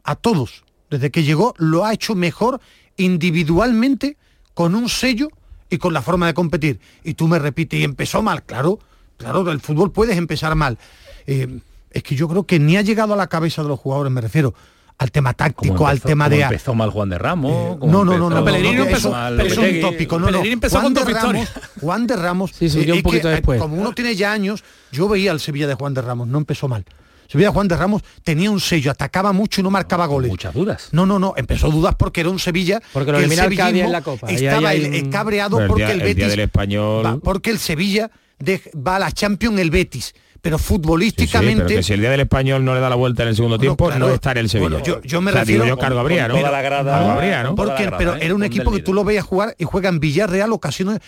A 0.02 0.16
todos. 0.16 0.64
Desde 0.90 1.10
que 1.10 1.22
llegó 1.24 1.54
lo 1.58 1.84
ha 1.84 1.92
hecho 1.92 2.14
mejor 2.14 2.60
individualmente 2.96 4.16
con 4.54 4.74
un 4.74 4.88
sello 4.88 5.28
y 5.68 5.78
con 5.78 5.92
la 5.92 6.02
forma 6.02 6.26
de 6.26 6.34
competir. 6.34 6.78
Y 7.04 7.14
tú 7.14 7.26
me 7.28 7.38
repites, 7.38 7.80
y 7.80 7.84
empezó 7.84 8.22
mal, 8.22 8.42
claro, 8.44 8.78
claro, 9.16 9.50
el 9.50 9.60
fútbol 9.60 9.90
puedes 9.92 10.16
empezar 10.16 10.54
mal. 10.54 10.78
Eh, 11.26 11.58
es 11.90 12.02
que 12.02 12.14
yo 12.14 12.28
creo 12.28 12.44
que 12.44 12.58
ni 12.58 12.76
ha 12.76 12.82
llegado 12.82 13.14
a 13.14 13.16
la 13.16 13.26
cabeza 13.26 13.62
de 13.62 13.68
los 13.68 13.80
jugadores, 13.80 14.12
me 14.12 14.20
refiero 14.20 14.54
al 14.98 15.10
tema 15.10 15.34
táctico, 15.34 15.86
al 15.86 16.00
tema 16.00 16.28
de... 16.28 16.40
empezó 16.40 16.74
mal 16.74 16.90
Juan 16.90 17.10
de 17.10 17.18
Ramos. 17.18 17.76
como 17.78 17.92
No, 17.92 18.04
no, 18.04 18.16
no, 18.16 18.30
no, 18.30 18.38
empezó- 18.38 18.44
Pellegrini 18.44 18.80
empezó, 18.82 19.10
mal 19.10 19.36
pero 19.36 19.48
es 19.48 19.58
un 19.74 19.80
tópico, 19.82 20.18
no, 20.18 20.28
empezó 20.28 20.80
Juan 20.80 20.84
con 20.84 20.94
de 20.94 21.00
dos 21.00 21.12
Ramos, 21.12 21.32
victorias. 21.34 21.70
Juan 21.80 22.06
de 22.06 22.16
Ramos, 22.16 22.50
Sí, 22.54 22.70
subió 22.70 22.92
un 22.94 22.98
es 22.98 23.02
poquito 23.02 23.22
que, 23.24 23.28
eh, 23.28 23.36
después. 23.36 23.60
como 23.60 23.76
uno 23.76 23.92
tiene 23.92 24.14
ya 24.14 24.32
años, 24.32 24.64
yo 24.92 25.06
veía 25.08 25.32
al 25.32 25.40
Sevilla 25.40 25.66
de 25.66 25.74
Juan 25.74 25.92
de 25.92 26.00
Ramos, 26.00 26.28
no 26.28 26.38
empezó 26.38 26.66
mal. 26.68 26.84
Sevilla 27.28 27.48
de 27.48 27.54
Juan 27.54 27.68
de 27.68 27.76
Ramos 27.76 28.02
tenía 28.22 28.50
un 28.50 28.60
sello, 28.60 28.90
atacaba 28.90 29.32
mucho 29.32 29.60
y 29.60 29.64
no 29.64 29.70
marcaba 29.70 30.06
goles. 30.06 30.30
Muchas 30.30 30.54
dudas. 30.54 30.88
No, 30.92 31.06
no, 31.06 31.18
no, 31.18 31.34
empezó 31.36 31.70
dudas 31.70 31.94
porque 31.98 32.20
era 32.20 32.30
un 32.30 32.38
Sevilla 32.38 32.80
Porque 32.92 33.12
lo 33.12 33.18
que 33.18 33.24
el 33.24 33.32
el 33.32 33.76
en 33.78 33.92
la 33.92 34.02
Copa. 34.02 34.26
Ahí 34.28 34.36
Estaba 34.36 34.68
hay 34.68 34.80
el- 34.84 34.86
un- 34.88 34.94
eh, 34.94 35.10
cabreado 35.10 35.56
Pero 35.56 35.64
el 35.64 35.68
porque 35.68 35.84
día- 35.84 35.92
el 35.94 36.00
el 36.00 36.06
día 36.06 36.14
Betis 36.26 36.30
del 36.30 36.40
español- 36.40 37.04
va- 37.06 37.18
porque 37.18 37.50
el 37.50 37.58
Sevilla 37.58 38.10
de- 38.38 38.60
va 38.76 38.96
a 38.96 38.98
la 38.98 39.10
Champions 39.12 39.58
el 39.60 39.70
Betis, 39.70 40.14
pero 40.42 40.58
Sí, 40.58 40.64
sí, 40.64 40.68
futbolísticamente 40.68 41.64
pero 41.64 41.76
que 41.78 41.82
si 41.82 41.92
el 41.94 42.00
día 42.00 42.10
del 42.10 42.20
español 42.20 42.64
no 42.64 42.74
le 42.74 42.80
da 42.80 42.88
la 42.90 42.94
vuelta 42.96 43.22
en 43.22 43.30
el 43.30 43.36
segundo 43.36 43.58
tiempo, 43.58 43.86
claro. 43.86 44.06
no 44.08 44.12
está 44.14 44.32
en 44.32 44.38
el 44.38 44.48
Sevilla. 44.48 44.68
Bueno, 44.70 44.84
yo- 44.84 45.02
yo 45.02 45.20
me 45.20 45.30
O 45.30 45.34
sea, 45.34 45.44
digo 45.44 45.58
refiero- 45.64 45.76
yo 45.76 45.80
cargo 45.80 45.98
habría, 46.00 46.28
¿no? 46.28 46.36
toda 46.36 46.50
la 46.50 46.62
grada- 46.62 46.92
Cargo 46.98 47.10
habría, 47.12 47.42
¿no? 47.42 47.54
Porque, 47.54 47.82
grada, 47.84 47.98
pero 47.98 48.14
¿eh? 48.14 48.18
era 48.22 48.34
un 48.34 48.40
Con 48.40 48.46
equipo 48.46 48.70
que 48.72 48.82
tú 48.82 48.92
lo 48.94 49.02
veías 49.04 49.24
jugar 49.24 49.54
y 49.58 49.64
juega 49.64 49.88
en 49.88 49.98
Villarreal 50.00 50.52
ocasiones, 50.52 51.00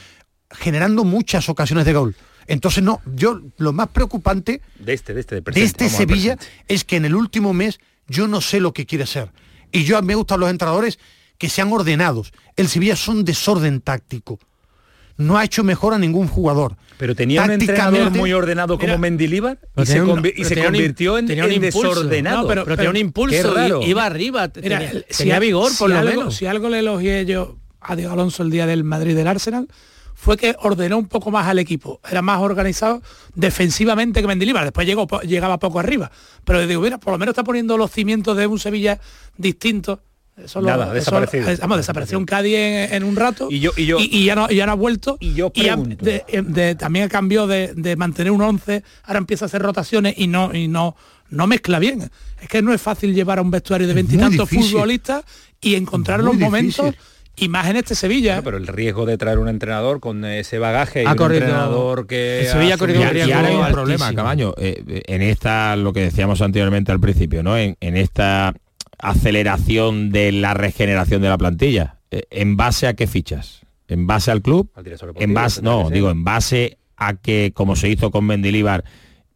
generando 0.51 1.05
muchas 1.05 1.49
ocasiones 1.49 1.85
de 1.85 1.93
gol. 1.93 2.17
Entonces, 2.49 2.83
no, 2.83 3.01
yo 3.15 3.41
lo 3.59 3.73
más 3.73 3.89
preocupante 3.89 4.61
De 4.81 4.95
este, 4.95 5.15
de 5.15 5.21
este, 5.21 5.41
de, 5.41 5.63
este 5.63 5.89
Sevilla 5.89 6.37
es 6.67 6.83
que 6.85 6.97
en 6.97 7.05
el 7.05 7.15
último 7.15 7.53
mes 7.53 7.79
yo 8.09 8.27
no 8.27 8.41
sé 8.41 8.59
lo 8.59 8.73
que 8.73 8.87
quiere 8.87 9.07
ser. 9.07 9.31
Y 9.71 9.85
yo 9.85 10.01
me 10.03 10.15
gustan 10.17 10.41
los 10.41 10.51
entrenadores 10.51 10.99
que 11.37 11.49
sean 11.51 11.71
ordenados. 11.73 12.33
El 12.57 12.69
Sevilla 12.69 12.95
es 12.95 13.07
un 13.07 13.25
desorden 13.25 13.81
táctico. 13.81 14.39
No 15.19 15.37
ha 15.37 15.45
hecho 15.45 15.63
mejor 15.65 15.95
a 15.95 15.99
ningún 15.99 16.27
jugador. 16.29 16.77
Pero 16.97 17.15
tenía 17.15 17.43
un 17.43 17.51
entrenador 17.51 18.11
muy 18.13 18.33
ordenado 18.33 18.77
como 18.77 18.87
Mira, 18.87 18.99
Mendilíbar 18.99 19.59
y 19.77 19.85
se, 19.87 20.01
un- 20.01 20.09
y 20.09 20.11
un 20.51 20.65
convirtió 20.65 21.19
en, 21.19 21.27
tenía 21.27 21.45
un 21.45 21.51
en 21.53 21.65
impulso. 21.65 21.89
desordenado. 21.91 22.43
No, 22.43 22.49
pero, 22.49 22.65
pero- 22.65 22.77
tenía 22.77 22.91
un 22.91 22.97
impulso, 22.97 23.53
raro. 23.55 23.83
iba 23.83 24.07
arriba, 24.07 24.51
Mira, 24.63 24.79
tenía, 24.79 24.93
si 25.11 25.19
tenía 25.19 25.35
al- 25.37 25.41
vigor 25.41 25.73
por 25.77 25.91
lo 25.91 25.99
algo- 25.99 26.11
menos. 26.11 26.37
Si 26.37 26.47
algo 26.47 26.69
le 26.71 26.79
elogié 26.79 27.27
yo 27.27 27.59
a 27.81 27.95
Diego 27.97 28.13
Alonso 28.13 28.43
el 28.43 28.51
día 28.51 28.67
del 28.67 28.85
Madrid 28.85 29.15
del 29.17 29.27
Arsenal, 29.27 29.69
fue 30.21 30.37
que 30.37 30.57
ordenó 30.63 30.99
un 30.99 31.07
poco 31.07 31.31
más 31.31 31.47
al 31.47 31.61
equipo. 31.61 32.01
Era 32.11 32.23
más 32.23 32.41
organizado 32.41 33.01
defensivamente 33.35 34.21
que 34.21 34.27
Mendilibar. 34.27 34.65
Después 34.65 34.85
llegó, 34.87 35.07
po- 35.07 35.21
llegaba 35.21 35.59
poco 35.59 35.79
arriba. 35.79 36.11
Pero 36.45 36.67
digo, 36.67 36.83
mira, 36.83 36.99
por 36.99 37.13
lo 37.13 37.19
menos 37.19 37.33
está 37.33 37.45
poniendo 37.45 37.79
los 37.79 37.91
cimientos 37.93 38.37
de 38.37 38.47
un 38.49 38.59
Sevilla 38.59 38.99
distinto. 39.37 40.03
Eso 40.37 40.61
lo- 40.61 40.69
Nada, 40.69 40.87
eso- 40.87 40.95
desaparecido. 40.95 41.49
eh, 41.51 41.57
vamos, 41.61 41.77
desapareció 41.79 42.19
un 42.19 42.25
Cádiz 42.25 42.55
en, 42.57 42.95
en 42.95 43.05
un 43.05 43.15
rato 43.17 43.49
Y 43.51 43.61
yo- 43.61 43.71
y 43.77 43.87
yo- 43.87 43.99
ya, 43.99 44.35
no, 44.35 44.47
y 44.51 44.57
ya 44.57 44.67
no 44.67 44.73
ha 44.73 44.77
vuelto. 44.77 45.17
Y 45.21 45.35
yo 45.35 45.47
ha- 45.47 45.51
pregunto. 45.53 46.05
de- 46.05 46.25
de- 46.47 46.75
también 46.75 47.09
cambió 47.09 47.47
de, 47.47 47.73
de 47.75 47.95
mantener 47.97 48.33
un 48.33 48.43
11, 48.43 48.83
ahora 49.05 49.19
empieza 49.19 49.45
a 49.45 49.47
hacer 49.47 49.63
rotaciones 49.63 50.15
y 50.17 50.27
no, 50.27 50.53
y 50.55 50.67
no, 50.69 50.97
no 51.31 51.47
mezcla 51.47 51.79
bien. 51.79 52.11
Es 52.43 52.49
que 52.49 52.61
no 52.63 52.73
es 52.73 52.81
fácil 52.83 53.15
llevar 53.15 53.39
a 53.39 53.43
un 53.43 53.51
vestuario 53.53 53.87
de 53.87 53.95
veintitantos 53.95 54.49
futbolistas 54.49 55.25
y 55.61 55.75
encontrar 55.77 56.23
Muy 56.23 56.33
los 56.33 56.37
momentos 56.41 56.87
difícil. 56.87 57.09
Y 57.41 57.49
más 57.49 57.69
en 57.69 57.77
este 57.77 57.95
Sevilla. 57.95 58.37
No, 58.37 58.43
pero 58.43 58.57
el 58.57 58.67
riesgo 58.67 59.07
de 59.07 59.17
traer 59.19 59.39
un 59.39 59.49
entrenador 59.49 60.01
con 60.01 60.25
ese 60.25 60.59
bagaje 60.59 61.03
y 61.03 61.07
Ha 61.07 61.13
un 61.13 61.17
corrido- 61.17 61.43
entrenador 61.43 62.07
que 62.07 62.41
el 62.41 62.47
Sevilla 62.49 62.75
ha 62.75 62.79
corrido 62.79 63.01
un 63.01 63.07
Y, 63.07 63.11
y 63.11 63.13
riesgo 63.13 63.35
ahora 63.35 63.49
hay 63.49 63.57
un 63.57 63.73
problema, 63.73 64.15
Cabaño, 64.15 64.55
eh, 64.59 65.03
en 65.07 65.23
esta, 65.23 65.77
lo 65.77 65.93
que 65.93 66.01
decíamos 66.01 66.41
anteriormente 66.43 66.93
al 66.93 67.01
principio, 67.01 67.43
¿no? 67.43 67.57
En, 67.57 67.77
en 67.81 67.97
esta 67.97 68.55
aceleración 69.19 70.11
de 70.11 70.33
la 70.33 70.55
regeneración 70.55 71.23
de 71.23 71.29
la 71.29 71.39
plantilla. 71.39 71.97
Eh, 72.11 72.23
¿En 72.31 72.57
base 72.57 72.87
a 72.87 72.95
qué 72.95 73.07
fichas? 73.07 73.63
¿En 73.89 74.07
base 74.07 74.31
al 74.31 74.43
club? 74.43 74.71
Al 74.75 74.85
En 75.17 75.35
base, 75.35 75.63
no, 75.63 75.91
digo, 75.91 76.11
en 76.11 76.25
base 76.25 76.79
a 76.97 77.15
que, 77.15 77.53
como 77.55 77.77
se 77.77 77.89
hizo 77.89 78.11
con 78.11 78.25
Mendilibar, 78.27 78.85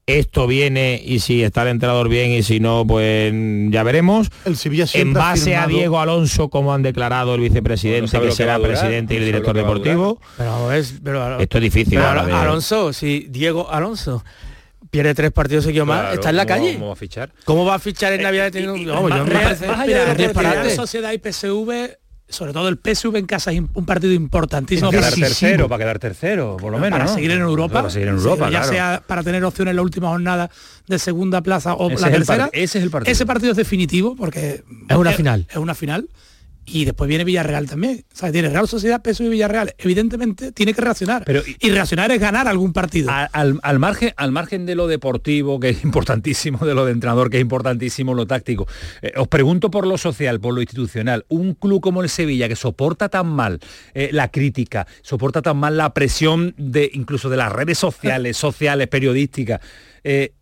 esto 0.06 0.46
viene 0.46 1.00
y 1.04 1.20
si 1.20 1.42
está 1.42 1.62
el 1.62 1.68
entrenador 1.68 2.08
bien 2.08 2.30
y 2.32 2.42
si 2.42 2.58
no, 2.60 2.84
pues 2.86 3.32
ya 3.70 3.82
veremos. 3.82 4.28
El 4.44 4.56
Sevilla 4.56 4.86
En 4.94 5.12
base 5.12 5.54
a 5.56 5.66
Diego 5.66 6.00
Alonso, 6.00 6.48
como 6.48 6.74
han 6.74 6.82
declarado 6.82 7.34
el 7.34 7.40
No 7.40 7.44
vicepresidente, 7.48 8.20
que 8.20 8.32
será 8.32 8.58
presidente 8.58 9.14
y 9.14 9.18
el 9.18 9.22
no 9.22 9.26
director 9.26 9.56
deportivo. 9.56 10.20
Pero 10.36 10.72
es, 10.72 10.94
pero, 11.02 11.38
Esto 11.38 11.58
es 11.58 11.62
difícil. 11.62 11.94
pero 11.94 12.08
ahora 12.08 12.26
de- 12.26 12.32
Alonso, 12.32 12.92
si 12.92 13.26
Diego 13.30 13.70
Alonso 13.70 14.24
pierde 14.90 15.14
tres 15.14 15.30
partidos 15.30 15.64
seguidos 15.64 15.86
más, 15.88 16.00
Claro, 16.00 16.14
está 16.14 16.30
en 16.30 16.36
la 16.36 16.46
¿cómo- 16.46 16.56
calle. 16.58 16.74
¿Cómo 16.74 16.86
va 16.88 16.92
a 16.92 16.96
fichar? 16.96 17.30
¿Cómo 17.44 17.64
va 17.64 17.74
a 17.76 17.78
fichar 17.78 18.12
en 18.12 18.22
Navidad 18.22 18.52
yo 19.14 19.24
me 19.24 19.30
Real- 19.30 19.42
parece 19.44 19.66
más 19.68 19.76
un 19.76 19.82
allá 19.82 20.14
de. 20.14 20.32
Real 20.32 20.70
Sociedad 20.76 21.12
y 21.12 21.18
PSV, 21.18 21.96
sobre 22.32 22.52
todo 22.52 22.68
el 22.68 22.78
PSV 22.78 23.16
en 23.16 23.26
casa 23.26 23.52
es 23.52 23.60
un 23.60 23.86
partido 23.86 24.12
importantísimo. 24.12 24.90
Para 24.90 25.02
quedar 25.10 25.14
tercero, 25.14 25.68
para 25.68 25.84
quedar 25.84 25.98
tercero, 25.98 26.56
por 26.58 26.72
lo 26.72 26.78
menos. 26.78 26.98
Para 26.98 27.10
¿no? 27.10 27.14
seguir 27.14 27.30
en 27.30 27.40
Europa. 27.40 27.74
Para 27.74 27.90
seguir 27.90 28.08
en 28.08 28.14
Europa, 28.14 28.46
ya 28.46 28.60
claro. 28.60 28.72
sea 28.72 29.02
para 29.06 29.22
tener 29.22 29.44
opciones 29.44 29.72
en 29.72 29.76
la 29.76 29.82
última 29.82 30.08
jornada 30.08 30.50
de 30.86 30.98
segunda 30.98 31.40
plaza 31.42 31.74
o 31.74 31.90
Ese 31.90 32.00
la 32.00 32.10
tercera. 32.10 32.50
ese 32.52 32.78
es 32.78 32.84
el 32.84 32.90
partido. 32.90 33.12
Ese 33.12 33.26
partido 33.26 33.50
es 33.52 33.56
definitivo 33.56 34.16
porque 34.16 34.64
Es 34.88 34.96
una 34.96 35.12
final. 35.12 35.46
Es 35.50 35.56
una 35.56 35.74
final. 35.74 36.08
Y 36.64 36.84
después 36.84 37.08
viene 37.08 37.24
Villarreal 37.24 37.68
también. 37.68 38.04
O 38.12 38.16
sea, 38.16 38.30
tiene 38.30 38.48
Real 38.48 38.68
Sociedad, 38.68 39.02
PSV 39.04 39.24
y 39.24 39.28
Villarreal. 39.30 39.74
Evidentemente 39.78 40.52
tiene 40.52 40.72
que 40.74 40.80
reaccionar. 40.80 41.24
Pero- 41.24 41.42
y 41.58 41.70
reaccionar 41.70 42.10
es 42.12 42.20
ganar 42.20 42.46
algún 42.46 42.72
partido. 42.72 43.10
Al, 43.10 43.58
al 43.62 43.78
margen, 43.78 44.12
al 44.16 44.30
margen 44.32 44.64
de 44.64 44.74
lo 44.76 44.86
deportivo, 44.86 45.58
que 45.58 45.70
es 45.70 45.82
importantísimo, 45.84 46.64
de 46.64 46.74
lo 46.74 46.84
de 46.84 46.92
entrenador, 46.92 47.30
que 47.30 47.38
es 47.38 47.42
importantísimo, 47.42 48.14
lo 48.14 48.26
táctico, 48.26 48.66
eh, 49.02 49.12
os 49.16 49.26
pregunto 49.28 49.70
por 49.70 49.86
lo 49.86 49.98
social, 49.98 50.40
por 50.40 50.54
lo 50.54 50.60
institucional, 50.60 51.24
un 51.28 51.54
club 51.54 51.80
como 51.80 52.02
el 52.02 52.08
Sevilla, 52.08 52.48
que 52.48 52.56
soporta 52.56 53.08
tan 53.08 53.26
mal 53.26 53.58
eh, 53.94 54.10
la 54.12 54.30
crítica, 54.30 54.86
soporta 55.02 55.42
tan 55.42 55.56
mal 55.56 55.76
la 55.76 55.92
presión 55.92 56.54
de 56.56 56.90
incluso 56.94 57.28
de 57.28 57.36
las 57.38 57.50
redes 57.52 57.78
sociales, 57.78 58.36
sociales, 58.36 58.86
periodísticas, 58.88 59.60
eh, 60.04 60.32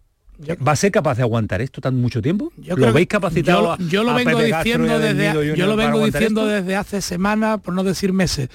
¿va 0.67 0.73
a 0.73 0.77
ser 0.77 0.91
capaz 0.91 1.17
de 1.17 1.23
aguantar 1.23 1.61
esto 1.61 1.81
tan 1.81 1.97
mucho 1.97 2.23
tiempo? 2.23 2.53
Yo 2.57 2.77
¿Lo 2.77 2.93
veis 2.93 3.09
capacitado? 3.09 3.77
Yo, 3.79 3.89
yo 3.89 4.05
lo 4.05 4.13
a 4.13 4.15
vengo 4.15 4.39
Pepe 4.39 4.57
diciendo 4.57 4.99
Del 4.99 5.17
desde 5.17 5.29
Nido 5.29 5.41
Junior 5.41 5.57
yo 5.57 5.67
lo 5.67 5.73
para 5.77 5.87
vengo 5.87 5.99
aguantar 5.99 6.21
diciendo 6.21 6.41
esto? 6.43 6.55
desde 6.55 6.77
hace 6.77 7.01
semanas, 7.01 7.61
por 7.61 7.75
no 7.75 7.85
decir 7.85 8.13
meses. 8.13 8.49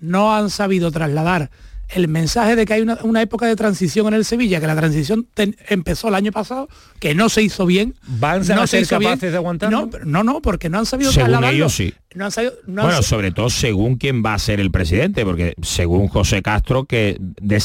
No 0.00 0.34
han 0.34 0.50
sabido 0.50 0.90
trasladar 0.90 1.50
el 1.94 2.08
mensaje 2.08 2.56
de 2.56 2.64
que 2.66 2.74
hay 2.74 2.80
una, 2.82 2.98
una 3.02 3.20
época 3.22 3.46
de 3.46 3.56
transición 3.56 4.06
en 4.08 4.14
el 4.14 4.24
Sevilla, 4.24 4.60
que 4.60 4.66
la 4.66 4.76
transición 4.76 5.26
ten- 5.34 5.56
empezó 5.68 6.08
el 6.08 6.14
año 6.14 6.32
pasado, 6.32 6.68
que 6.98 7.14
no 7.14 7.28
se 7.28 7.42
hizo 7.42 7.66
bien. 7.66 7.94
¿Van 8.06 8.46
no 8.46 8.62
a 8.62 8.66
se 8.66 8.76
ser 8.78 8.82
hizo 8.82 8.98
bien. 8.98 9.10
capaces 9.12 9.30
de 9.32 9.36
aguantarlo? 9.36 9.80
No, 9.80 9.90
pero- 9.90 10.04
no, 10.04 10.22
no, 10.24 10.40
porque 10.40 10.68
no 10.68 10.78
han 10.78 10.86
sabido 10.86 11.12
Según 11.12 11.44
ellos, 11.44 11.74
sí. 11.74 11.92
No 12.14 12.24
han 12.24 12.32
sabido, 12.32 12.54
no 12.66 12.82
bueno, 12.82 13.02
sobre 13.02 13.30
todo 13.30 13.50
según 13.50 13.96
quién 13.96 14.22
va 14.24 14.34
a 14.34 14.38
ser 14.40 14.58
el 14.58 14.72
presidente, 14.72 15.24
porque 15.24 15.54
según 15.62 16.08
José 16.08 16.42
Castro, 16.42 16.84
que 16.84 17.16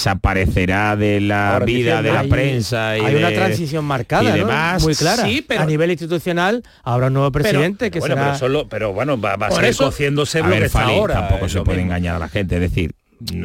desaparecerá 0.06 0.96
de 0.96 1.20
la 1.22 1.54
Ahora 1.54 1.66
vida 1.66 2.02
de 2.02 2.12
la 2.12 2.20
hay- 2.22 2.30
prensa 2.30 2.98
y 2.98 3.02
hay 3.02 3.16
una 3.16 3.32
transición 3.32 3.86
marcada, 3.86 4.38
y 4.38 4.44
muy 4.84 4.96
clara. 4.96 5.24
Sí, 5.26 5.44
pero- 5.48 5.62
a 5.62 5.66
nivel 5.66 5.92
institucional 5.92 6.64
habrá 6.84 7.08
un 7.08 7.14
nuevo 7.14 7.32
presidente 7.32 7.90
que 7.92 8.00
bueno, 8.00 8.16
será 8.16 8.28
pero, 8.28 8.38
solo, 8.40 8.70
pero 8.70 8.94
bueno, 8.94 9.20
va, 9.20 9.36
va 9.36 9.48
a 9.48 9.52
seguir 9.52 9.76
cociéndose 9.76 10.40
A 10.40 10.42
lo 10.44 10.48
que 10.50 10.54
ver, 10.54 10.64
está 10.64 10.80
Fali, 10.82 10.94
ahora. 10.96 11.14
tampoco 11.28 11.50
se 11.50 11.62
puede 11.62 11.78
mismo. 11.80 11.92
engañar 11.94 12.16
a 12.16 12.20
la 12.20 12.30
gente. 12.30 12.56
Es 12.56 12.62
decir, 12.62 12.94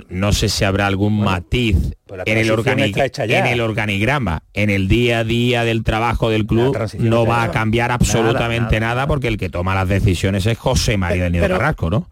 no 0.08 0.32
sé 0.32 0.48
si 0.48 0.64
habrá 0.64 0.86
algún 0.86 1.20
matiz 1.20 1.76
en 2.26 2.38
el, 2.38 2.50
en 3.30 3.46
el 3.46 3.60
organigrama, 3.60 4.42
en 4.52 4.70
el 4.70 4.88
día 4.88 5.20
a 5.20 5.24
día 5.24 5.64
del 5.64 5.84
trabajo 5.84 6.28
del 6.30 6.46
club, 6.46 6.76
no 6.98 7.24
va 7.26 7.44
a 7.44 7.50
cambiar 7.50 7.90
absolutamente 7.92 8.80
nada, 8.80 8.94
nada. 8.94 9.06
porque 9.06 9.28
el 9.28 9.36
que 9.38 9.48
toma 9.48 9.74
las 9.74 9.88
decisiones 9.88 10.46
es 10.46 10.58
José 10.58 10.96
María 10.96 11.24
del 11.24 11.32
Nido 11.32 11.44
pero- 11.44 11.58
Carrasco, 11.58 11.90
¿no? 11.90 12.10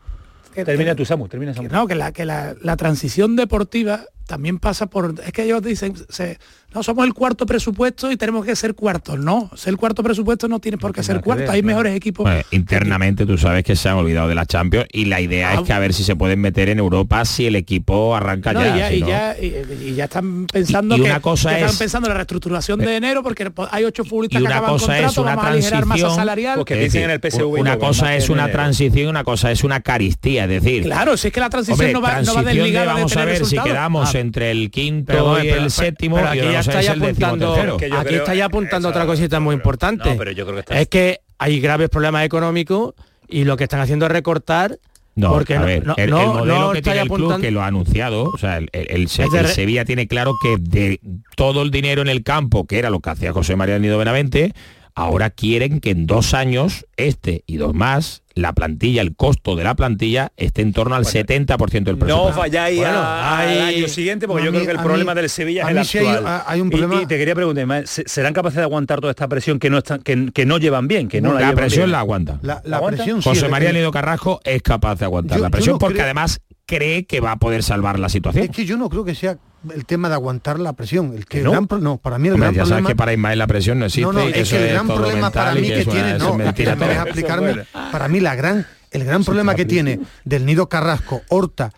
que- 0.55 0.65
Termina 0.65 0.95
tú, 0.95 1.05
Samu, 1.05 1.29
termina 1.29 1.55
Samu. 1.55 1.69
No, 1.69 1.87
que 1.87 1.95
la, 1.95 2.11
que 2.13 2.25
la, 2.25 2.55
la 2.63 2.77
transición 2.77 3.37
deportiva 3.37 4.05
también 4.27 4.59
pasa 4.59 4.87
por... 4.87 5.15
Es 5.25 5.33
que 5.33 5.45
ellos 5.45 5.63
dicen, 5.63 5.95
se- 6.09 6.39
no 6.75 6.83
somos 6.83 7.07
el 7.07 7.15
cuarto 7.15 7.47
presupuesto 7.47 8.13
y 8.13 8.17
tenemos 8.17 8.45
que 8.45 8.55
ser 8.55 8.75
cuartos. 8.75 9.19
No, 9.19 9.51
ser 9.57 9.71
el 9.71 9.77
cuarto 9.79 10.03
presupuesto 10.03 10.49
no 10.49 10.59
tiene 10.61 10.77
por 10.77 10.93
qué 10.93 11.03
ser 11.03 11.17
que 11.17 11.23
cuarto. 11.23 11.43
ver, 11.45 11.51
Hay 11.51 11.61
claro. 11.63 11.67
mejores 11.67 11.97
equipos. 11.97 12.25
Bueno, 12.25 12.43
internamente 12.51 13.25
tú 13.25 13.39
sabes 13.39 13.65
que 13.65 13.75
se 13.75 13.89
han 13.89 13.97
olvidado 13.97 14.29
de 14.29 14.35
la 14.35 14.45
Champions 14.45 14.87
y 14.93 15.07
la 15.07 15.21
idea 15.21 15.51
Ah, 15.51 15.55
es 15.55 15.61
que 15.63 15.73
a 15.73 15.79
ver 15.79 15.95
si 15.95 16.05
se 16.05 16.15
pueden 16.15 16.41
meter 16.41 16.69
en 16.69 16.79
Europa 16.79 17.25
si 17.25 17.47
el 17.47 17.57
equipo 17.57 18.15
arranca 18.15 18.53
No, 18.53 18.63
ya. 18.63 18.77
y, 18.77 18.79
ya, 18.79 18.89
si 18.89 18.95
y 18.97 19.01
ya, 19.01 19.37
y- 19.41 19.89
y 19.91 19.95
ya 19.95 20.05
están 20.05 20.47
pensando 20.47 20.97
Y- 20.97 21.01
y 21.01 21.03
que 21.05 21.11
una 21.11 21.21
cosa 21.21 21.51
ya 21.51 21.57
están 21.57 21.71
es- 21.71 21.79
pensando 21.79 22.07
en 22.09 22.11
la 22.13 22.17
reestructuración 22.19 22.79
de 22.81 22.97
enero 22.97 23.23
porque 23.23 23.51
po- 23.51 23.67
hay 23.71 23.85
ocho 23.85 24.05
futbolistas 24.05 24.41
y 24.41 24.45
que 24.45 24.47
una 24.49 24.57
acaban 24.59 24.71
cosa 24.75 24.87
contrato, 24.87 25.11
es 25.13 25.19
una 25.19 25.31
vamos 25.31 25.45
a 25.45 25.49
aligerar 25.49 25.87
masa 25.87 25.87
transición 26.01 26.17
salarial. 26.17 26.61
Es 26.69 26.79
decir, 26.79 27.03
en 27.03 27.11
el 27.11 27.21
PSV 27.21 27.57
y 27.57 27.61
una 27.61 27.79
cosa 27.79 28.15
es 28.15 28.29
una 28.29 28.51
transición 28.51 29.07
y 29.07 29.09
una 29.09 29.25
cosa 29.25 29.51
es 29.51 29.65
una 29.65 29.81
caristía 29.81 30.45
es 30.45 30.51
decir 30.51 30.83
Claro, 30.83 31.17
si 31.17 31.29
es 31.29 31.33
que 31.33 31.41
la 31.41 31.49
transición 31.49 31.79
hombre, 31.81 31.93
no 31.95 32.01
va, 32.03 32.09
no 32.09 32.35
va 32.35 32.43
transición 32.43 32.45
de 32.45 32.55
desligada 32.55 32.87
de 32.87 32.93
vamos 32.95 33.17
a 33.17 33.25
ver 33.25 33.47
si 33.47 33.59
quedamos 33.59 34.15
Ah, 34.15 34.19
entre 34.19 34.51
el 34.51 34.71
quinto 34.71 35.43
y 35.43 35.47
el 35.49 35.55
pero- 35.55 35.71
séptimo 35.71 36.17
pero 36.17 36.29
ya 36.63 36.73
estáis 36.73 36.89
apuntando 36.91 37.77
aquí 37.99 38.15
estáis 38.15 38.43
apuntando 38.43 38.89
otra 38.89 39.07
cosita 39.07 39.41
muy 39.41 39.55
importante. 39.55 40.11
No, 40.11 40.17
pero 40.17 40.31
yo 40.33 40.45
creo 40.45 40.55
que 40.57 40.61
está- 40.61 40.81
es 40.81 40.89
que 40.89 41.21
hay 41.39 41.61
graves 41.61 41.89
problemas 41.89 42.25
económicos 42.25 42.95
y 43.29 43.45
lo 43.45 43.57
que 43.57 43.65
están 43.65 43.81
haciendo 43.81 44.07
es 44.07 44.13
recortar 44.13 44.79
No, 45.15 45.31
porque 45.31 45.57
a 45.57 45.61
no- 45.61 45.67
ver, 45.67 45.87
no- 45.87 45.95
el, 45.97 46.11
modelo 46.11 46.45
no 46.61 46.73
que 46.73 46.83
tiene 46.83 47.01
el 47.01 47.09
club 47.09 47.41
que 47.41 47.51
lo 47.51 47.63
ha 47.63 47.67
anunciado, 47.67 48.25
o 48.25 48.39
sea, 48.39 48.59
el, 48.59 48.69
re- 48.73 49.49
Sevilla 49.49 49.85
tiene 49.85 50.07
claro 50.07 50.35
que 50.43 50.57
de 50.59 51.01
todo 51.37 51.63
el 51.63 51.71
dinero 51.71 52.03
en 52.03 52.09
el 52.09 52.23
campo, 52.23 52.67
que 52.67 52.79
era 52.79 52.91
lo 52.91 53.01
que 53.01 53.11
hacía 53.11 53.33
José 53.33 53.57
María 53.57 53.79
Nido 53.79 53.99
Benavente, 53.99 54.53
ahora 54.99 55.31
quieren 55.31 55.81
que 55.81 55.91
en 55.91 56.07
dos 56.07 56.35
años, 56.35 56.87
este 56.97 57.45
y 57.47 57.57
dos 57.57 57.73
más, 57.75 58.23
la 58.35 58.53
plantilla, 58.53 59.01
el 59.03 59.15
costo 59.17 59.57
de 59.57 59.65
la 59.65 59.75
plantilla 59.75 60.33
esté 60.37 60.63
en 60.63 60.73
torno 60.73 60.95
al 60.95 61.05
70% 61.05 61.85
del 61.91 61.99
No 61.99 62.05
presupuesto. 62.05 62.23
os 62.31 62.37
vayáis 62.37 62.79
Bueno, 62.79 62.99
a- 62.99 63.39
al 63.41 63.49
hay- 63.49 63.75
año 63.77 63.89
siguiente 63.89 64.27
porque 64.27 64.43
A 64.43 64.47
yo 64.47 64.53
mí- 64.53 64.59
creo 64.59 64.67
que 64.67 64.73
el 64.79 64.85
problema 64.85 65.15
mí- 65.15 65.21
del 65.21 65.31
Sevilla 65.31 65.63
es 65.63 65.69
el 65.71 65.79
hay- 65.79 66.15
actual. 66.17 66.43
hay 66.47 66.61
un 66.61 66.67
Y- 66.69 66.71
problema- 66.71 67.03
Y, 67.03 67.07
te 67.07 67.19
quería 67.19 67.35
preguntar, 67.35 67.67
Ma, 67.67 67.87
¿se- 67.87 68.05
¿serán 68.09 68.33
capaces 68.35 68.57
de 68.57 68.63
aguantar 68.63 69.01
toda 69.01 69.11
esta 69.11 69.29
presión 69.29 69.59
que 69.59 69.71
no 69.71 69.79
están, 69.79 70.01
que, 70.03 70.31
que 70.33 70.47
no 70.47 70.59
llevan 70.59 70.89
bien? 70.89 71.09
Que 71.09 71.21
no 71.21 71.29
la, 71.29 71.35
la 71.35 71.41
llevan 71.41 71.57
presión 71.57 71.83
bien? 71.85 71.93
la 71.93 71.99
aguanta. 72.01 72.39
La, 72.43 72.61
la 72.65 72.77
¿Aguanta? 72.79 72.97
presión 73.05 73.23
sí, 73.23 73.29
José 73.29 73.49
María 73.49 73.73
Nido 73.73 73.91
Carrasco 73.91 74.41
es 74.45 74.63
capaz 74.63 74.99
de 74.99 75.05
aguantar 75.05 75.39
Yo- 75.39 75.45
la 75.45 75.51
presión 75.51 75.75
no 75.75 75.79
porque 75.79 75.95
creo- 75.95 76.05
además 76.07 76.41
cree 76.67 77.07
que 77.07 77.21
va 77.21 77.33
a 77.33 77.37
poder 77.39 77.63
salvar 77.63 77.99
la 77.99 78.09
situación. 78.09 78.45
Es 78.45 78.51
que 78.51 78.65
yo 78.67 78.77
no 78.77 78.89
creo 78.89 79.05
que 79.05 79.15
sea 79.15 79.39
el 79.75 79.85
tema 79.87 80.09
de 80.09 80.15
aguantar 80.15 80.59
la 80.59 80.73
presión. 80.73 81.13
El 81.15 81.27
que 81.27 81.39
¿Que 81.39 81.45
no? 81.45 81.51
gran 81.53 81.67
pro- 81.67 81.79
no, 81.79 81.97
para 81.99 82.19
mí 82.19 82.29
el 82.29 82.35
Hombre, 82.35 82.47
gran 82.49 82.55
ya 82.55 82.61
sabes 82.61 82.69
problema 82.71 82.89
que 82.89 82.97
para 82.97 83.13
Ismael 83.13 83.39
la 83.39 83.47
presión 83.47 83.79
no 83.79 83.87
existe 83.87 84.07
no, 84.07 84.13
no, 84.13 84.21
es 84.29 84.37
eso 84.37 84.57
que 84.57 84.65
el 84.67 84.73
gran 84.73 84.87
problema 84.87 85.31
para 85.31 85.55
mí 85.55 85.69
que 85.69 85.83
una- 85.83 85.93
tiene, 85.93 86.19
no, 86.19 86.35
me 86.35 86.45
deja 86.53 87.03
explicarme, 87.03 87.65
para 87.93 88.09
mí 88.09 88.21
la 88.21 88.35
gran, 88.35 88.67
el 88.91 89.05
gran 89.05 89.25
problema 89.25 89.55
que 89.55 89.65
tiene 89.65 90.01
del 90.25 90.47
Nido 90.47 90.69
Carrasco, 90.69 91.23
Horta, 91.29 91.73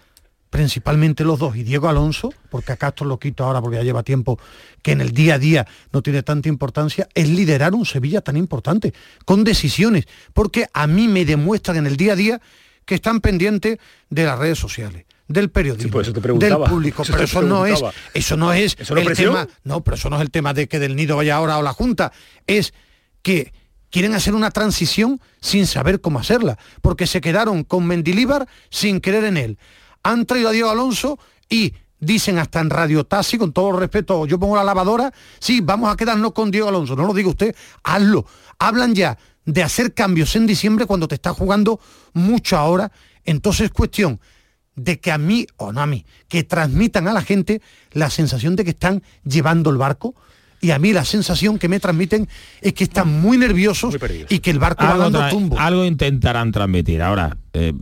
principalmente 0.50 1.22
los 1.24 1.38
dos, 1.38 1.54
y 1.56 1.62
Diego 1.62 1.88
Alonso, 1.88 2.32
porque 2.50 2.72
a 2.72 2.76
Castro 2.76 3.06
lo 3.06 3.18
quito 3.20 3.44
ahora 3.44 3.60
porque 3.60 3.76
ya 3.76 3.84
lleva 3.84 4.02
tiempo, 4.02 4.38
que 4.82 4.92
en 4.92 5.00
el 5.00 5.12
día 5.12 5.34
a 5.34 5.38
día 5.38 5.66
no 5.92 6.02
tiene 6.02 6.22
tanta 6.24 6.48
importancia, 6.48 7.08
es 7.14 7.28
liderar 7.28 7.72
un 7.74 7.86
Sevilla 7.86 8.20
tan 8.20 8.36
importante, 8.36 8.92
con 9.24 9.44
decisiones, 9.44 10.06
porque 10.34 10.66
a 10.72 10.86
mí 10.88 11.06
me 11.06 11.24
demuestran 11.24 11.76
en 11.76 11.86
el 11.86 11.96
día 11.96 12.14
a 12.14 12.16
día 12.16 12.40
que 12.84 12.96
están 12.96 13.20
pendientes 13.20 13.78
de 14.08 14.24
las 14.24 14.38
redes 14.38 14.58
sociales 14.58 15.04
del 15.30 15.48
periodismo, 15.48 16.02
Sí, 16.02 16.10
eso 16.10 16.20
te 16.20 16.20
del 16.20 16.56
público, 16.56 17.02
Eso 17.04 17.12
pero 17.12 17.24
eso 17.24 17.42
no 17.42 17.64
es, 17.64 17.80
eso 18.14 18.36
no 18.36 18.52
es 18.52 18.76
¿Eso 18.78 18.94
no 18.94 19.00
es 19.00 19.06
el 19.06 19.12
presión? 19.12 19.34
tema, 19.34 19.48
no, 19.62 19.82
pero 19.84 19.94
eso 19.94 20.10
no 20.10 20.16
es 20.16 20.22
el 20.22 20.30
tema 20.30 20.52
de 20.54 20.66
que 20.66 20.80
del 20.80 20.96
nido 20.96 21.16
vaya 21.16 21.36
ahora 21.36 21.56
o 21.58 21.62
la 21.62 21.72
Junta, 21.72 22.12
es 22.48 22.74
que 23.22 23.52
quieren 23.90 24.14
hacer 24.14 24.34
una 24.34 24.50
transición 24.50 25.20
sin 25.40 25.68
saber 25.68 26.00
cómo 26.00 26.18
hacerla, 26.18 26.58
porque 26.82 27.06
se 27.06 27.20
quedaron 27.20 27.62
con 27.62 27.86
Mendilíbar 27.86 28.48
sin 28.70 28.98
creer 28.98 29.24
en 29.24 29.36
él. 29.36 29.58
Han 30.02 30.26
traído 30.26 30.48
a 30.48 30.52
Diego 30.52 30.68
Alonso 30.68 31.20
y 31.48 31.74
dicen 32.00 32.38
hasta 32.38 32.58
en 32.58 32.68
Radio 32.68 33.04
Taxi, 33.04 33.38
con 33.38 33.52
todo 33.52 33.70
respeto, 33.78 34.26
yo 34.26 34.40
pongo 34.40 34.56
la 34.56 34.64
lavadora, 34.64 35.12
sí, 35.38 35.60
vamos 35.60 35.92
a 35.92 35.96
quedarnos 35.96 36.32
con 36.32 36.50
Diego 36.50 36.68
Alonso, 36.68 36.96
no 36.96 37.06
lo 37.06 37.14
diga 37.14 37.28
usted, 37.28 37.54
hazlo. 37.84 38.26
Hablan 38.58 38.96
ya 38.96 39.16
de 39.44 39.62
hacer 39.62 39.94
cambios 39.94 40.34
en 40.34 40.48
diciembre 40.48 40.86
cuando 40.86 41.06
te 41.06 41.14
está 41.14 41.32
jugando 41.32 41.78
mucho 42.14 42.56
ahora, 42.56 42.90
entonces 43.24 43.66
es 43.66 43.70
cuestión 43.70 44.20
de 44.84 44.98
que 45.00 45.10
a 45.12 45.18
mí, 45.18 45.46
o 45.56 45.72
no 45.72 45.80
a 45.80 45.86
mí, 45.86 46.04
que 46.28 46.44
transmitan 46.44 47.08
a 47.08 47.12
la 47.12 47.22
gente 47.22 47.60
la 47.92 48.10
sensación 48.10 48.56
de 48.56 48.64
que 48.64 48.70
están 48.70 49.02
llevando 49.24 49.70
el 49.70 49.76
barco. 49.76 50.14
Y 50.62 50.72
a 50.72 50.78
mí 50.78 50.92
la 50.92 51.06
sensación 51.06 51.58
que 51.58 51.68
me 51.68 51.80
transmiten 51.80 52.28
es 52.60 52.74
que 52.74 52.84
están 52.84 53.08
muy 53.22 53.38
nerviosos 53.38 53.96
y 54.28 54.40
que 54.40 54.50
el 54.50 54.58
barco 54.58 54.84
va 54.84 54.90
algo, 54.90 55.02
dando 55.04 55.20
tra- 55.20 55.30
tumbo. 55.30 55.58
algo 55.58 55.86
intentarán 55.86 56.52
transmitir. 56.52 57.00
Ahora, 57.00 57.34
eh, 57.54 57.72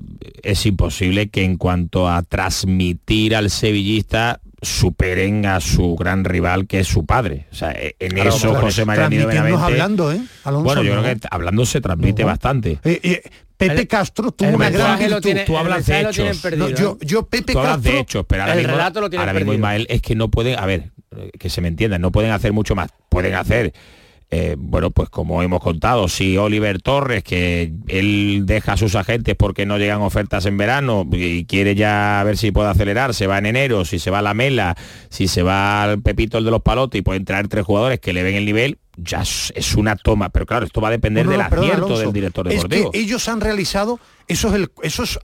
es 0.44 0.64
imposible 0.64 1.28
que 1.28 1.42
en 1.42 1.56
cuanto 1.56 2.08
a 2.08 2.22
transmitir 2.22 3.34
al 3.34 3.50
sevillista 3.50 4.40
superen 4.62 5.46
a 5.46 5.60
su 5.60 5.96
gran 5.96 6.24
rival 6.24 6.68
que 6.68 6.78
es 6.80 6.86
su 6.86 7.04
padre. 7.04 7.46
O 7.50 7.54
sea, 7.56 7.72
e- 7.72 7.96
en 7.98 8.12
Claro, 8.12 8.30
eso 8.30 8.50
claro, 8.50 8.66
José 8.66 8.84
María 8.84 9.08
Nido 9.08 9.28
hablando, 9.58 10.12
¿eh? 10.12 10.20
Alonso, 10.44 10.64
bueno, 10.64 10.82
yo 10.84 10.94
no. 10.94 11.02
creo 11.02 11.16
que 11.16 11.26
hablando 11.30 11.66
se 11.66 11.80
transmite 11.80 12.22
bastante. 12.22 12.78
Eh, 12.84 13.00
eh, 13.02 13.22
Pepe 13.58 13.86
Castro 13.86 14.32
tuvo 14.32 14.48
el 14.48 14.54
una 14.54 14.70
gran 14.70 14.92
lo 14.92 14.98
virtud. 14.98 15.20
tiene- 15.20 15.44
Tú 15.44 15.52
el 15.52 15.58
hablas 15.58 15.84
de 15.86 16.02
lo 16.02 16.08
hechos. 16.10 16.38
perdido, 16.38 16.68
No, 16.70 16.74
yo, 16.76 16.98
¿eh? 17.00 17.04
yo 17.06 17.26
Pepe 17.26 17.52
Tú 17.52 17.58
hablas 17.58 17.74
Castro 17.76 17.92
de 17.92 17.98
hechos, 17.98 18.24
pero 18.28 18.42
ahora 18.44 18.54
mismo, 18.54 18.72
ahora 19.18 19.32
mismo 19.34 19.52
Ismael 19.52 19.86
es 19.90 20.00
que 20.00 20.14
no 20.14 20.30
pueden, 20.30 20.58
a 20.58 20.64
ver, 20.66 20.90
eh, 21.16 21.30
que 21.38 21.50
se 21.50 21.60
me 21.60 21.68
entiendan, 21.68 22.00
no 22.00 22.10
pueden 22.12 22.30
hacer 22.30 22.52
mucho 22.52 22.74
más. 22.76 22.90
Pueden 23.08 23.34
hacer, 23.34 23.72
eh, 24.30 24.54
bueno, 24.58 24.90
pues 24.90 25.08
como 25.08 25.42
hemos 25.42 25.60
contado, 25.60 26.06
si 26.08 26.36
Oliver 26.36 26.80
Torres, 26.82 27.24
que 27.24 27.72
él 27.88 28.42
deja 28.44 28.74
a 28.74 28.76
sus 28.76 28.94
agentes 28.94 29.34
porque 29.36 29.66
no 29.66 29.76
llegan 29.78 30.02
ofertas 30.02 30.44
en 30.46 30.56
verano 30.56 31.04
y 31.10 31.44
quiere 31.46 31.74
ya 31.74 32.22
ver 32.24 32.36
si 32.36 32.52
puede 32.52 32.68
acelerar, 32.68 33.12
se 33.14 33.26
va 33.26 33.38
en 33.38 33.46
enero, 33.46 33.84
si 33.84 33.98
se 33.98 34.10
va 34.10 34.18
a 34.20 34.22
la 34.22 34.34
Mela, 34.34 34.76
si 35.08 35.26
se 35.28 35.42
va 35.42 35.82
al 35.82 36.00
Pepito 36.02 36.38
el 36.38 36.44
de 36.44 36.50
los 36.50 36.62
Palotes 36.62 36.98
y 36.98 37.02
pueden 37.02 37.24
traer 37.24 37.48
tres 37.48 37.64
jugadores 37.64 37.98
que 37.98 38.12
le 38.12 38.22
ven 38.22 38.34
el 38.36 38.44
nivel, 38.44 38.78
ya 39.00 39.22
es 39.22 39.52
es 39.56 39.74
una 39.74 39.96
toma. 39.96 40.28
Pero 40.30 40.46
claro, 40.46 40.66
esto 40.66 40.80
va 40.80 40.88
a 40.88 40.90
depender 40.90 41.24
No, 41.24 41.32
no, 41.32 41.38
del 41.38 41.48
perdón, 41.48 41.64
acierto 41.64 41.86
Alonso. 41.86 42.02
del 42.04 42.12
director 42.12 42.48
es 42.48 42.54
deportivo. 42.54 42.90
que 42.92 42.98
ellos 42.98 43.28
han 43.28 43.40
realizado, 43.40 44.00
eso 44.26 44.48
es 44.48 44.54
el, 44.54 44.70
eso 44.82 45.02
es, 45.04 45.18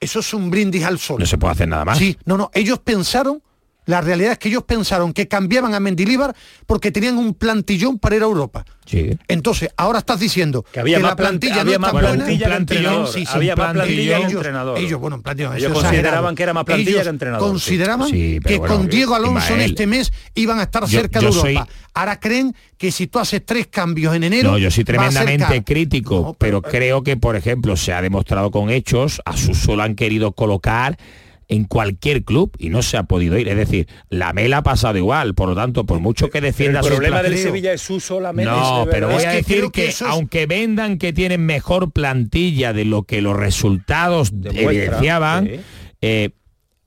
eso 0.00 0.20
es 0.20 0.34
un 0.34 0.50
brindis 0.50 0.84
al 0.84 0.98
sol. 0.98 1.18
No 1.18 1.26
se 1.26 1.38
puede 1.38 1.52
hacer 1.52 1.68
nada 1.68 1.84
más. 1.84 1.98
Sí, 1.98 2.16
no, 2.24 2.36
no, 2.36 2.50
ellos 2.54 2.78
pensaron 2.80 3.42
La 3.86 4.00
realidad 4.00 4.32
es 4.32 4.38
que 4.38 4.48
ellos 4.48 4.64
pensaron 4.64 5.12
que 5.12 5.26
cambiaban 5.28 5.74
a 5.74 5.80
Mendilíbar 5.80 6.34
porque 6.66 6.90
tenían 6.90 7.16
un 7.18 7.34
plantillón 7.34 7.98
para 7.98 8.16
ir 8.16 8.22
a 8.22 8.26
Europa. 8.26 8.64
Sí. 8.84 9.10
Entonces, 9.26 9.68
ahora 9.76 9.98
estás 10.00 10.20
diciendo 10.20 10.64
Que 10.72 10.78
había 10.80 10.98
más 11.00 11.10
la 11.12 11.16
plantilla 11.16 11.54
planti- 11.54 11.60
había 11.60 11.74
no 11.78 11.80
más 11.80 11.88
está 11.94 12.00
buena. 12.08 12.24
plantilla 12.24 12.46
que 12.48 12.54
entrenador. 12.56 13.08
Sí, 13.08 13.20
sí, 13.20 13.26
Había 13.32 13.56
más 13.56 13.72
plantilla 13.72 14.16
que 14.16 14.22
ellos- 14.22 14.32
entrenador. 14.32 14.78
Ellos, 14.78 15.00
bueno, 15.00 15.22
plantilla, 15.22 15.48
Ellos 15.56 15.58
eso 15.58 15.66
es 15.80 15.84
consideraban 15.84 16.34
que 16.34 16.42
era 16.42 16.52
más 16.52 16.64
plantilla 16.64 16.90
Ellos 16.90 17.02
que 17.04 17.08
entrenador. 17.08 17.48
Consideraban 17.48 18.10
que 18.12 18.40
bueno, 18.58 18.74
con 18.76 18.88
Diego 18.88 19.14
Alonso 19.14 19.54
en 19.54 19.60
este 19.62 19.86
mes 19.86 20.12
iban 20.34 20.58
a 20.60 20.64
estar 20.64 20.84
Yo- 20.86 21.00
cerca 21.00 21.20
yo 21.20 21.28
de 21.28 21.32
soy- 21.32 21.52
Europa. 21.54 21.72
Ahora 21.94 22.20
creen 22.20 22.54
que 22.76 22.92
si 22.92 23.06
tú 23.06 23.18
haces 23.18 23.42
tres 23.46 23.68
cambios 23.68 24.14
en 24.14 24.24
enero. 24.24 24.50
No, 24.52 24.58
yo 24.58 24.70
soy 24.70 24.84
tremendamente 24.84 25.64
crítico, 25.64 26.36
pero, 26.38 26.60
creo 26.60 27.02
que, 27.02 27.16
por 27.16 27.36
ejemplo, 27.36 27.76
se 27.76 27.92
ha 27.92 28.02
demostrado 28.02 28.50
con 28.50 28.68
hechos, 28.70 29.20
a 29.24 29.36
Suso 29.36 29.76
lo 29.76 29.82
han 29.82 29.94
querido 29.94 30.32
colocar 30.32 30.98
en 31.48 31.64
cualquier 31.64 32.24
club 32.24 32.50
y 32.58 32.70
no 32.70 32.82
se 32.82 32.96
ha 32.96 33.04
podido 33.04 33.38
ir. 33.38 33.48
Es 33.48 33.56
decir, 33.56 33.86
la 34.10 34.32
Mela 34.32 34.58
ha 34.58 34.62
pasado 34.62 34.98
igual, 34.98 35.34
por 35.34 35.48
lo 35.48 35.54
tanto, 35.54 35.84
por 35.86 36.00
mucho 36.00 36.28
que 36.28 36.38
El 36.38 36.44
defienda 36.44 36.82
su 36.82 36.88
problema 36.88 37.22
del 37.22 37.38
Sevilla 37.38 37.72
es 37.72 37.80
su 37.82 38.00
solamente. 38.00 38.50
No, 38.50 38.86
pero 38.90 39.08
voy 39.08 39.22
a 39.24 39.30
decir 39.30 39.62
que, 39.66 39.70
que 39.70 39.86
eso 39.88 40.06
es- 40.06 40.10
aunque 40.10 40.46
vendan 40.46 40.98
que 40.98 41.12
tienen 41.12 41.46
mejor 41.46 41.92
plantilla 41.92 42.72
de 42.72 42.84
lo 42.84 43.04
que 43.04 43.22
los 43.22 43.36
resultados 43.36 44.30
Demuestra, 44.32 44.70
evidenciaban, 44.72 45.46
sí. 45.46 45.60
eh, 46.02 46.30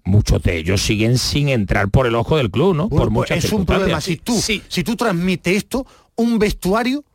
muchos 0.03 0.41
de 0.44 0.57
ellos 0.57 0.81
siguen 0.81 1.18
sin 1.18 1.49
entrar 1.49 1.90
por 1.90 2.07
el 2.07 2.15
ojo 2.15 2.36
del 2.38 2.52
club, 2.52 2.76
¿no? 2.76 2.90
Bueno, 2.90 3.06
por 3.06 3.14
pues 3.14 3.30
muchas 3.31 3.45
es 3.45 3.52
un 3.53 3.65
problema. 3.65 4.02
Si 4.02 4.18
tú, 4.18 4.40
si 4.41 4.84
tú 4.84 4.95
transmites 4.95 5.56
esto, 5.56 5.86
un 6.15 6.38
vestuario 6.40 7.06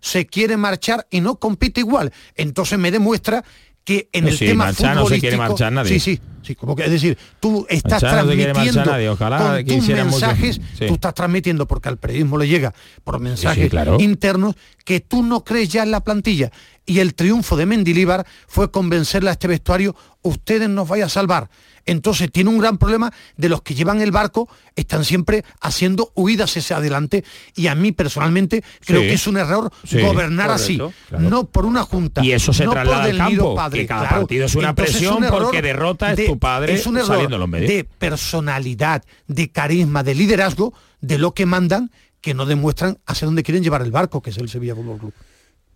se 0.00 0.26
quiere 0.26 0.56
marchar 0.56 1.06
y 1.10 1.20
no 1.20 1.36
compite 1.36 1.80
igual. 1.80 2.12
Entonces 2.34 2.78
me 2.78 2.90
demuestra 2.90 3.44
que 3.84 4.08
en 4.12 4.24
No, 4.24 4.30
el 4.30 4.38
sí, 4.38 4.46
tema 4.46 4.66
no 4.66 4.72
se 4.72 5.20
quiere 5.20 5.36
futbolístico- 5.36 5.38
marchar 5.38 5.72
nadie. 5.72 5.88
Sí, 5.90 6.00
sí, 6.00 6.20
sí, 6.42 6.54
como 6.54 6.74
que 6.74 6.84
es 6.84 6.90
decir, 6.90 7.18
tú 7.38 7.66
estás 7.68 8.00
se 8.00 8.06
transmitiendo 8.06 8.84
nadie, 8.84 9.08
ojalá 9.10 9.38
con 9.56 9.64
tus 9.66 9.76
mucho. 9.88 9.94
mensajes, 9.96 10.60
tú 10.78 10.94
estás 10.94 11.12
transmitiendo 11.14 11.66
porque 11.68 11.90
al 11.90 11.98
periodismo 11.98 12.38
le 12.38 12.48
llega 12.48 12.72
por 13.04 13.20
mensajes 13.20 13.68
claro. 13.68 13.98
internos 14.00 14.54
que 14.84 15.00
tú 15.00 15.22
no 15.22 15.44
crees 15.44 15.68
ya 15.68 15.82
en 15.82 15.90
la 15.90 16.00
plantilla. 16.02 16.50
Y 16.86 16.98
el 16.98 17.14
triunfo 17.14 17.56
de 17.56 17.66
Mendilíbar 17.66 18.26
fue 18.46 18.70
convencerle 18.70 19.30
a 19.30 19.32
este 19.32 19.48
vestuario, 19.48 19.96
ustedes 20.22 20.68
nos 20.68 20.86
vayan 20.88 21.06
a 21.06 21.10
salvar. 21.10 21.48
Entonces 21.86 22.32
tiene 22.32 22.48
un 22.48 22.58
gran 22.58 22.78
problema 22.78 23.12
de 23.36 23.48
los 23.50 23.60
que 23.60 23.74
llevan 23.74 24.00
el 24.00 24.10
barco, 24.10 24.48
están 24.74 25.04
siempre 25.04 25.44
haciendo 25.60 26.12
huidas 26.14 26.56
hacia 26.56 26.78
adelante 26.78 27.24
y 27.54 27.66
a 27.66 27.74
mí 27.74 27.92
personalmente 27.92 28.64
creo 28.86 29.02
Sí. 29.02 29.08
que 29.08 29.12
es 29.14 29.26
un 29.26 29.36
error 29.36 29.70
Sí. 29.86 30.00
gobernar 30.00 30.46
Correcto, 30.48 30.86
así, 30.86 31.08
claro. 31.08 31.28
no 31.28 31.44
por 31.44 31.66
una 31.66 31.82
junta. 31.82 32.24
Y 32.24 32.32
eso 32.32 32.54
se 32.54 32.64
no 32.64 32.70
por 32.70 32.80
traslada 32.80 33.02
al 33.04 33.08
del 33.10 33.18
campo, 33.18 33.54
padre, 33.54 33.80
que 33.80 33.86
cada 33.86 34.00
claro. 34.08 34.16
partido 34.22 34.46
es 34.46 34.54
una 34.54 34.70
Entonces, 34.70 34.94
presión 34.96 35.24
un 35.24 35.28
porque 35.30 35.60
derrota 35.62 36.10
es 36.12 36.16
de- 36.16 36.26
tu 36.26 36.38
padre 36.38 36.72
es 36.74 36.86
un 36.86 36.96
error 36.96 37.08
saliendo 37.08 37.36
en 37.36 37.40
los 37.40 37.48
medios. 37.50 37.70
de 37.70 37.84
personalidad, 37.84 39.04
de 39.26 39.50
carisma, 39.50 40.02
de 40.02 40.14
liderazgo, 40.14 40.72
de 41.02 41.18
lo 41.18 41.34
que 41.34 41.44
mandan 41.46 41.90
que 42.22 42.32
no 42.32 42.46
demuestran 42.46 42.98
hacia 43.04 43.26
dónde 43.26 43.42
quieren 43.42 43.62
llevar 43.62 43.82
el 43.82 43.90
barco, 43.90 44.22
que 44.22 44.30
es 44.30 44.38
el 44.38 44.48
Sevilla 44.48 44.74
Fútbol 44.74 44.98
Club. 44.98 45.12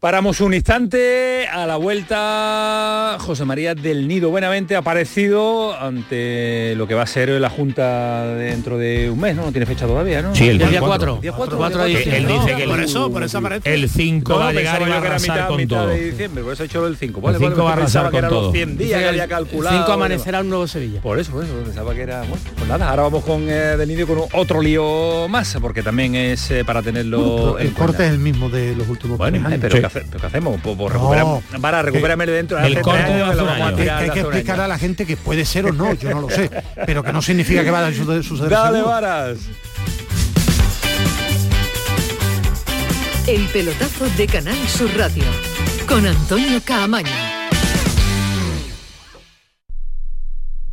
Paramos 0.00 0.40
un 0.40 0.54
instante, 0.54 1.48
a 1.50 1.66
la 1.66 1.74
vuelta 1.74 3.16
José 3.18 3.44
María 3.44 3.74
del 3.74 4.06
Nido 4.06 4.30
Buenamente 4.30 4.76
ha 4.76 4.78
aparecido 4.78 5.74
ante 5.76 6.74
lo 6.76 6.86
que 6.86 6.94
va 6.94 7.02
a 7.02 7.06
ser 7.06 7.30
la 7.30 7.50
Junta 7.50 8.24
dentro 8.36 8.78
de 8.78 9.10
un 9.10 9.18
mes, 9.18 9.34
¿no? 9.34 9.46
No 9.46 9.50
tiene 9.50 9.66
fecha 9.66 9.88
todavía, 9.88 10.22
¿no? 10.22 10.36
Sí, 10.36 10.48
el 10.50 10.58
día 10.58 10.68
día 10.68 10.78
cuatro. 10.78 11.14
4. 11.16 11.20
Día 11.22 11.32
cuatro, 11.32 11.56
Cuatro 11.58 11.82
de 11.82 11.88
día 11.88 11.98
diciembre. 11.98 12.32
Él 12.32 12.40
dice 12.40 12.56
que 12.56 12.68
por 12.68 12.78
el- 12.78 12.84
eso, 12.84 13.10
por 13.10 13.22
eso 13.24 13.38
aparece. 13.38 13.74
El 13.74 13.88
5 13.88 14.32
No, 14.34 14.38
va 14.38 14.48
a 14.50 14.52
llegar 14.52 14.82
y 14.82 14.84
va 14.88 14.94
a 14.94 14.98
arrasar 14.98 15.34
mitad, 15.36 15.48
con 15.48 15.56
mitad 15.56 15.76
todo. 15.78 15.88
de 15.88 16.10
diciembre, 16.12 16.42
por 16.44 16.52
eso 16.52 16.62
he 16.62 16.66
hecho 16.66 16.86
el 16.86 16.96
5. 16.96 17.18
El 17.18 17.22
Vale, 17.24 17.38
cinco 17.38 17.50
vale, 17.56 17.64
va 17.64 17.72
a 17.72 17.76
pensaba 17.76 17.82
arrasar 17.82 18.04
que 18.06 18.10
con 18.10 18.18
eran 18.18 18.30
los 18.30 18.40
todo. 18.42 18.52
100 18.52 18.78
días 18.78 19.00
que 19.02 19.08
había 19.08 19.26
calculado. 19.26 19.76
5 19.78 19.92
amanecerá 19.92 20.40
un 20.42 20.48
nuevo 20.48 20.66
Sevilla. 20.68 21.00
Por 21.00 21.18
eso, 21.18 21.32
por 21.32 21.42
eso, 21.44 21.52
pensaba 21.64 21.92
que 21.92 22.02
era... 22.02 22.20
Bueno, 22.20 22.36
pues 22.56 22.68
nada, 22.68 22.88
ahora 22.88 23.02
vamos 23.02 23.24
con 23.24 23.48
eh, 23.48 23.76
Del 23.76 23.88
Nido 23.88 24.06
con 24.06 24.18
otro 24.32 24.62
lío 24.62 25.26
más, 25.28 25.56
porque 25.60 25.82
también 25.82 26.14
es 26.14 26.48
eh, 26.52 26.64
para 26.64 26.82
tenerlo 26.82 27.18
Pero 27.18 27.58
en 27.58 27.66
el 27.66 27.72
corte 27.72 27.86
cuenta. 27.96 28.06
es 28.06 28.12
el 28.12 28.18
mismo 28.20 28.48
de 28.48 28.76
los 28.76 28.88
últimos 28.88 29.18
Bueno, 29.18 29.38
tres 29.38 29.42
eh, 29.42 29.46
años. 29.48 29.60
pero, 29.60 29.76
Sí. 29.78 29.82
¿Qué, 29.92 29.98
hace- 29.98 30.06
pero 30.08 30.20
¿qué 30.20 30.26
hacemos? 30.26 30.60
Pues, 30.62 30.76
pues 30.76 30.94
No. 30.94 31.42
para 31.60 31.82
recuperarme 31.82 32.26
dentro 32.26 32.56
de 32.58 32.66
El 32.66 32.72
hace 32.74 32.82
corte 32.82 33.00
tres 33.02 33.08
de 33.08 33.14
años, 33.22 33.28
hace 33.28 33.36
que 33.36 33.36
lo 33.36 33.42
un 33.42 33.48
vamos 33.48 33.64
a 33.64 33.68
año. 33.68 33.76
tirar 33.76 34.02
hay 34.02 34.10
que 34.10 34.20
explicar 34.20 34.60
a 34.60 34.68
la 34.68 34.78
gente 34.78 35.06
que 35.06 35.16
puede 35.16 35.44
ser 35.44 35.66
o 35.66 35.72
no, 35.72 35.94
yo 35.94 36.10
no 36.10 36.20
lo 36.22 36.30
sé, 36.30 36.50
pero 36.86 37.02
que 37.02 37.12
no 37.12 37.22
significa 37.22 37.64
que 37.64 37.70
va 37.70 37.86
a 37.86 37.92
suceder. 37.92 38.22
suceder 38.24 38.50
Dale, 38.50 38.76
seguro. 38.78 38.90
varas. 38.92 39.38
El 43.26 43.44
pelotazo 43.48 44.06
de 44.16 44.26
Canal 44.26 44.56
Sur 44.68 44.90
Radio 44.96 45.24
con 45.86 46.06
Antonio 46.06 46.60
Caamaño. 46.64 47.27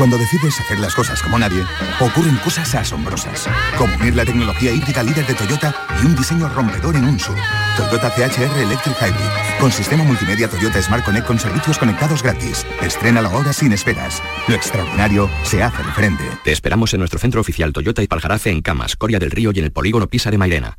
Cuando 0.00 0.16
decides 0.16 0.58
hacer 0.58 0.78
las 0.78 0.94
cosas 0.94 1.20
como 1.20 1.38
nadie, 1.38 1.62
ocurren 2.00 2.34
cosas 2.36 2.74
asombrosas. 2.74 3.46
Como 3.76 3.94
unir 3.96 4.16
la 4.16 4.24
tecnología 4.24 4.72
híbrida 4.72 5.02
líder 5.02 5.26
de 5.26 5.34
Toyota 5.34 5.74
y 6.02 6.06
un 6.06 6.16
diseño 6.16 6.48
rompedor 6.48 6.96
en 6.96 7.04
un 7.04 7.20
SUV. 7.20 7.36
Toyota 7.76 8.10
CHR 8.10 8.60
Electric 8.60 8.96
Hybrid. 8.96 9.60
Con 9.60 9.70
sistema 9.70 10.02
multimedia 10.02 10.48
Toyota 10.48 10.80
Smart 10.80 11.04
Connect 11.04 11.26
con 11.26 11.38
servicios 11.38 11.76
conectados 11.76 12.22
gratis. 12.22 12.66
Estrena 12.80 13.20
la 13.20 13.28
hora 13.28 13.52
sin 13.52 13.72
esperas. 13.72 14.22
Lo 14.48 14.54
extraordinario 14.54 15.28
se 15.42 15.62
hace 15.62 15.82
de 15.82 15.92
frente. 15.92 16.24
Te 16.44 16.52
esperamos 16.52 16.94
en 16.94 17.00
nuestro 17.00 17.18
centro 17.18 17.42
oficial 17.42 17.74
Toyota 17.74 18.02
y 18.02 18.06
Paljarafe 18.06 18.48
en 18.48 18.62
Camas, 18.62 18.96
Coria 18.96 19.18
del 19.18 19.30
Río 19.30 19.52
y 19.54 19.58
en 19.58 19.66
el 19.66 19.70
polígono 19.70 20.06
Pisa 20.06 20.30
de 20.30 20.38
Mairena. 20.38 20.78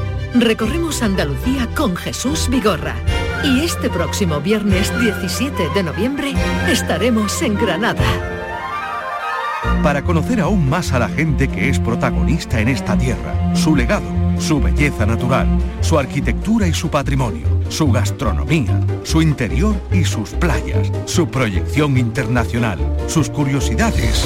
Recorremos 0.33 1.01
Andalucía 1.01 1.67
con 1.75 1.95
Jesús 1.95 2.47
Vigorra. 2.49 2.95
Y 3.43 3.65
este 3.65 3.89
próximo 3.89 4.39
viernes 4.39 4.89
17 5.01 5.69
de 5.75 5.83
noviembre 5.83 6.33
estaremos 6.69 7.41
en 7.41 7.55
Granada. 7.57 8.40
Para 9.83 10.03
conocer 10.03 10.39
aún 10.41 10.69
más 10.69 10.91
a 10.91 10.99
la 10.99 11.09
gente 11.09 11.47
que 11.47 11.69
es 11.69 11.79
protagonista 11.79 12.59
en 12.59 12.67
esta 12.67 12.97
tierra, 12.97 13.55
su 13.55 13.75
legado, 13.75 14.09
su 14.39 14.59
belleza 14.59 15.05
natural, 15.05 15.47
su 15.81 15.99
arquitectura 15.99 16.67
y 16.67 16.73
su 16.73 16.89
patrimonio, 16.89 17.47
su 17.69 17.91
gastronomía, 17.91 18.79
su 19.03 19.21
interior 19.21 19.75
y 19.91 20.03
sus 20.03 20.31
playas, 20.31 20.91
su 21.05 21.27
proyección 21.27 21.97
internacional, 21.97 22.79
sus 23.07 23.29
curiosidades. 23.29 24.23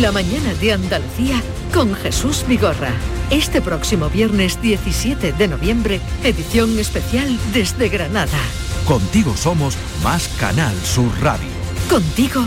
La 0.00 0.12
mañana 0.12 0.54
de 0.54 0.72
Andalucía 0.72 1.40
con 1.72 1.94
Jesús 1.94 2.44
Vigorra. 2.48 2.90
Este 3.30 3.60
próximo 3.60 4.08
viernes 4.08 4.60
17 4.62 5.32
de 5.32 5.48
noviembre, 5.48 6.00
edición 6.22 6.78
especial 6.78 7.38
desde 7.52 7.88
Granada. 7.88 8.38
Contigo 8.86 9.36
somos 9.36 9.76
más 10.04 10.28
Canal 10.38 10.74
Sur 10.84 11.10
Radio. 11.20 11.48
Contigo 11.90 12.46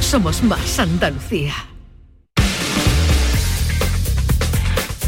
somos 0.00 0.42
más 0.42 0.78
Andalucía. 0.78 1.69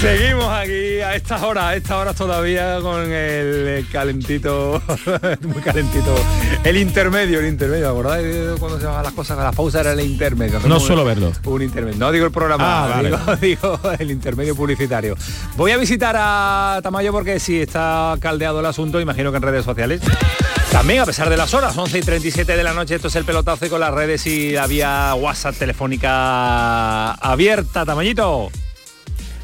Seguimos 0.00 0.46
aquí 0.46 1.00
a 1.00 1.14
estas 1.14 1.42
horas, 1.42 1.64
a 1.64 1.76
estas 1.76 1.92
horas 1.92 2.16
todavía 2.16 2.78
con 2.80 3.12
el 3.12 3.86
calentito, 3.92 4.80
muy 5.42 5.60
calentito. 5.60 6.14
El 6.64 6.78
intermedio, 6.78 7.38
el 7.40 7.46
intermedio, 7.48 7.90
¿acordáis 7.90 8.26
cuando 8.58 8.78
se 8.78 8.84
llamaban 8.84 9.04
las 9.04 9.12
cosas? 9.12 9.36
Las 9.36 9.54
pausas 9.54 9.82
era 9.82 9.92
el 9.92 10.00
intermedio. 10.00 10.54
No 10.54 10.58
Hacemos 10.58 10.86
suelo 10.86 11.04
verlo. 11.04 11.32
Un 11.44 11.60
intermedio. 11.62 11.98
No 11.98 12.10
digo 12.12 12.24
el 12.24 12.32
programa, 12.32 12.86
Ah, 12.86 12.88
vale. 12.88 13.10
digo, 13.42 13.78
el 13.98 14.10
intermedio 14.10 14.56
publicitario. 14.56 15.16
Voy 15.56 15.72
a 15.72 15.76
visitar 15.76 16.16
a 16.18 16.80
Tamayo 16.82 17.12
porque 17.12 17.38
sí 17.38 17.60
está 17.60 18.16
caldeado 18.20 18.60
el 18.60 18.66
asunto, 18.66 19.00
imagino 19.02 19.30
que 19.32 19.36
en 19.36 19.42
redes 19.42 19.66
sociales. 19.66 20.00
También 20.72 21.00
a 21.00 21.04
pesar 21.04 21.28
de 21.28 21.36
las 21.36 21.52
horas, 21.52 21.76
11 21.76 21.98
y 21.98 22.00
37 22.00 22.56
de 22.56 22.62
la 22.64 22.72
noche, 22.72 22.94
esto 22.94 23.08
es 23.08 23.16
el 23.16 23.26
pelotazo 23.26 23.66
y 23.66 23.68
con 23.68 23.80
las 23.80 23.92
redes 23.92 24.26
y 24.26 24.52
la 24.52 24.66
vía 24.66 25.14
WhatsApp 25.14 25.56
telefónica 25.56 27.12
abierta, 27.12 27.84
Tamayito. 27.84 28.50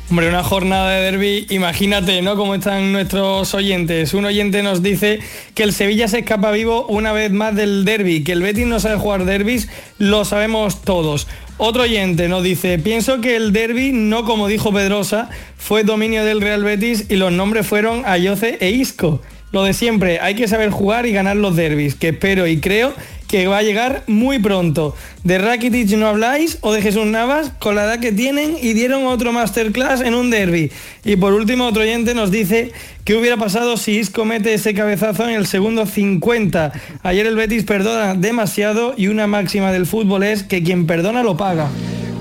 Hombre, 0.09 0.29
una 0.29 0.45
jornada 0.45 0.91
de 0.91 1.11
derby, 1.11 1.47
imagínate, 1.51 2.23
¿no? 2.23 2.37
Cómo 2.37 2.55
están 2.55 2.93
nuestros 2.93 3.53
oyentes. 3.55 4.15
Un 4.15 4.25
oyente 4.25 4.63
nos 4.63 4.81
dice 4.81 5.19
que 5.53 5.65
el 5.65 5.73
Sevilla 5.73 6.07
se 6.07 6.21
escapa 6.21 6.53
vivo 6.53 6.87
una 6.87 7.11
vez 7.11 7.33
más 7.33 7.57
del 7.57 7.85
derby, 7.85 8.23
que 8.23 8.31
el 8.31 8.41
Betis 8.41 8.69
no 8.69 8.79
sabe 8.79 8.99
jugar 8.99 9.25
derbis, 9.25 9.69
lo 9.99 10.25
sabemos 10.25 10.83
todos. 10.83 11.27
Otro 11.59 11.83
oyente 11.83 12.29
nos 12.29 12.45
dice, 12.45 12.79
pienso 12.79 13.21
que 13.21 13.35
el 13.35 13.53
derby, 13.53 13.91
no 13.91 14.25
como 14.25 14.47
dijo 14.47 14.73
Pedrosa, 14.73 15.29
fue 15.57 15.83
dominio 15.83 16.25
del 16.25 16.41
Real 16.41 16.63
Betis 16.63 17.07
y 17.09 17.17
los 17.17 17.33
nombres 17.33 17.67
fueron 17.67 18.05
Ayoce 18.07 18.59
e 18.61 18.71
Isco. 18.71 19.21
Lo 19.51 19.65
de 19.65 19.73
siempre, 19.73 20.21
hay 20.21 20.37
que 20.37 20.47
saber 20.47 20.71
jugar 20.71 21.07
y 21.07 21.13
ganar 21.13 21.37
los 21.37 21.57
derbis, 21.57 21.97
que 21.97 22.11
espero 22.11 22.47
y 22.47 22.61
creo 22.61 22.95
que 23.29 23.47
va 23.47 23.59
a 23.59 23.63
llegar 23.63 24.03
muy 24.07 24.39
pronto. 24.39 24.95
De 25.25 25.39
Rakitic 25.39 25.91
no 25.97 26.07
habláis 26.07 26.59
o 26.61 26.73
de 26.73 26.83
Jesús 26.83 27.07
Navas 27.07 27.53
con 27.59 27.75
la 27.75 27.85
edad 27.85 28.01
que 28.01 28.13
tienen 28.13 28.57
y 28.61 28.73
dieron 28.73 29.07
otro 29.07 29.33
masterclass 29.33 30.01
en 30.01 30.15
un 30.15 30.31
derby. 30.31 30.71
Y 31.05 31.17
por 31.17 31.33
último 31.33 31.67
otro 31.67 31.83
oyente 31.83 32.15
nos 32.15 32.31
dice 32.31 32.73
qué 33.05 33.15
hubiera 33.15 33.37
pasado 33.37 33.77
si 33.77 33.99
Isco 33.99 34.25
mete 34.25 34.55
ese 34.55 34.75
cabezazo 34.75 35.29
en 35.29 35.35
el 35.35 35.47
segundo 35.47 35.87
50. 35.87 36.73
Ayer 37.03 37.27
el 37.27 37.37
Betis 37.37 37.65
perdona 37.65 38.15
demasiado 38.15 38.95
y 38.97 39.09
una 39.09 39.27
máxima 39.27 39.73
del 39.73 39.87
fútbol 39.87 40.23
es 40.23 40.43
que 40.43 40.63
quien 40.63 40.87
perdona 40.87 41.23
lo 41.23 41.37
paga. 41.37 41.69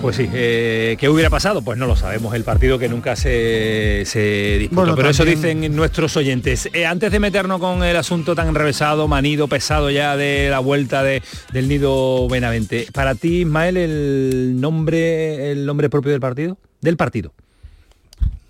Pues 0.01 0.17
sí, 0.17 0.29
eh, 0.33 0.97
¿qué 0.99 1.09
hubiera 1.09 1.31
pasado? 1.31 1.63
Pues 1.63 1.79
no 1.79 1.87
lo 1.87 1.95
sabemos, 1.95 2.35
el 2.35 2.43
partido 2.43 2.77
que 2.77 2.87
nunca 2.87 3.15
se, 3.15 4.03
se 4.05 4.57
disputó. 4.59 4.81
Bueno, 4.81 4.95
Pero 4.95 5.09
eso 5.09 5.25
dicen 5.25 5.75
nuestros 5.75 6.15
oyentes. 6.15 6.69
Eh, 6.73 6.85
antes 6.85 7.11
de 7.11 7.19
meternos 7.19 7.59
con 7.59 7.83
el 7.83 7.95
asunto 7.97 8.35
tan 8.35 8.47
enrevesado, 8.49 9.07
manido, 9.07 9.47
pesado 9.47 9.89
ya 9.89 10.15
de 10.15 10.49
la 10.51 10.59
vuelta 10.59 11.01
de- 11.01 11.23
del 11.51 11.67
nido 11.67 12.27
Benavente, 12.29 12.87
para 12.93 13.15
ti, 13.15 13.39
Ismael, 13.41 13.77
el 13.77 14.61
nombre, 14.61 15.51
el 15.51 15.65
nombre 15.65 15.89
propio 15.89 16.11
del 16.11 16.19
partido? 16.21 16.59
Del 16.81 16.97
partido. 16.97 17.33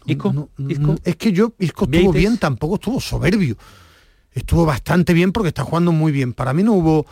Isco, 0.07 0.49
Isco. 0.67 0.91
Mm, 0.91 0.95
Es 1.05 1.15
que 1.15 1.31
yo, 1.31 1.53
Isco 1.57 1.85
estuvo 1.85 2.11
bien, 2.11 2.37
tampoco 2.37 2.75
estuvo 2.75 2.99
soberbio. 2.99 3.55
Estuvo 4.33 4.65
bastante 4.65 5.13
bien 5.13 5.31
porque 5.31 5.47
está 5.49 5.63
jugando 5.63 5.93
muy 5.93 6.11
bien. 6.11 6.33
Para 6.33 6.53
mí 6.53 6.63
no 6.63 6.73
hubo 6.73 7.05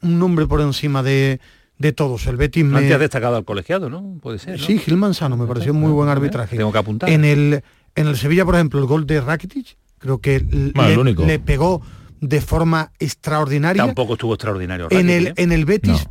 un 0.00 0.18
nombre 0.18 0.46
por 0.46 0.62
encima 0.62 1.02
de, 1.02 1.40
de 1.78 1.92
todos. 1.92 2.26
El 2.26 2.36
Betis 2.36 2.64
me... 2.64 2.80
te 2.82 2.94
has 2.94 3.00
destacado 3.00 3.36
al 3.36 3.44
colegiado, 3.44 3.90
¿no? 3.90 4.18
Puede 4.22 4.38
ser. 4.38 4.58
¿no? 4.60 4.64
Sí, 4.66 4.78
Gil 4.78 4.96
Manzano 4.96 5.36
me 5.36 5.46
pareció 5.46 5.74
muy 5.74 5.92
buen 5.92 6.08
arbitraje. 6.08 6.56
Tengo 6.56 6.72
que 6.72 6.78
apuntar. 6.78 7.10
En 7.10 7.24
el, 7.24 7.62
en 7.94 8.06
el 8.06 8.16
Sevilla, 8.16 8.44
por 8.44 8.54
ejemplo, 8.54 8.80
el 8.80 8.86
gol 8.86 9.06
de 9.06 9.20
Rakitic, 9.20 9.76
creo 9.98 10.18
que 10.18 10.36
l- 10.36 10.72
Bueno, 10.74 10.88
le, 10.88 10.92
el 10.94 10.98
único. 10.98 11.24
le 11.26 11.38
pegó 11.38 11.82
de 12.20 12.40
forma 12.40 12.92
extraordinaria. 12.98 13.84
Tampoco 13.84 14.14
estuvo 14.14 14.34
extraordinario. 14.34 14.86
en, 14.90 15.06
Rakitic, 15.08 15.16
el, 15.16 15.26
¿eh? 15.28 15.34
en 15.36 15.52
el 15.52 15.64
Betis, 15.64 16.08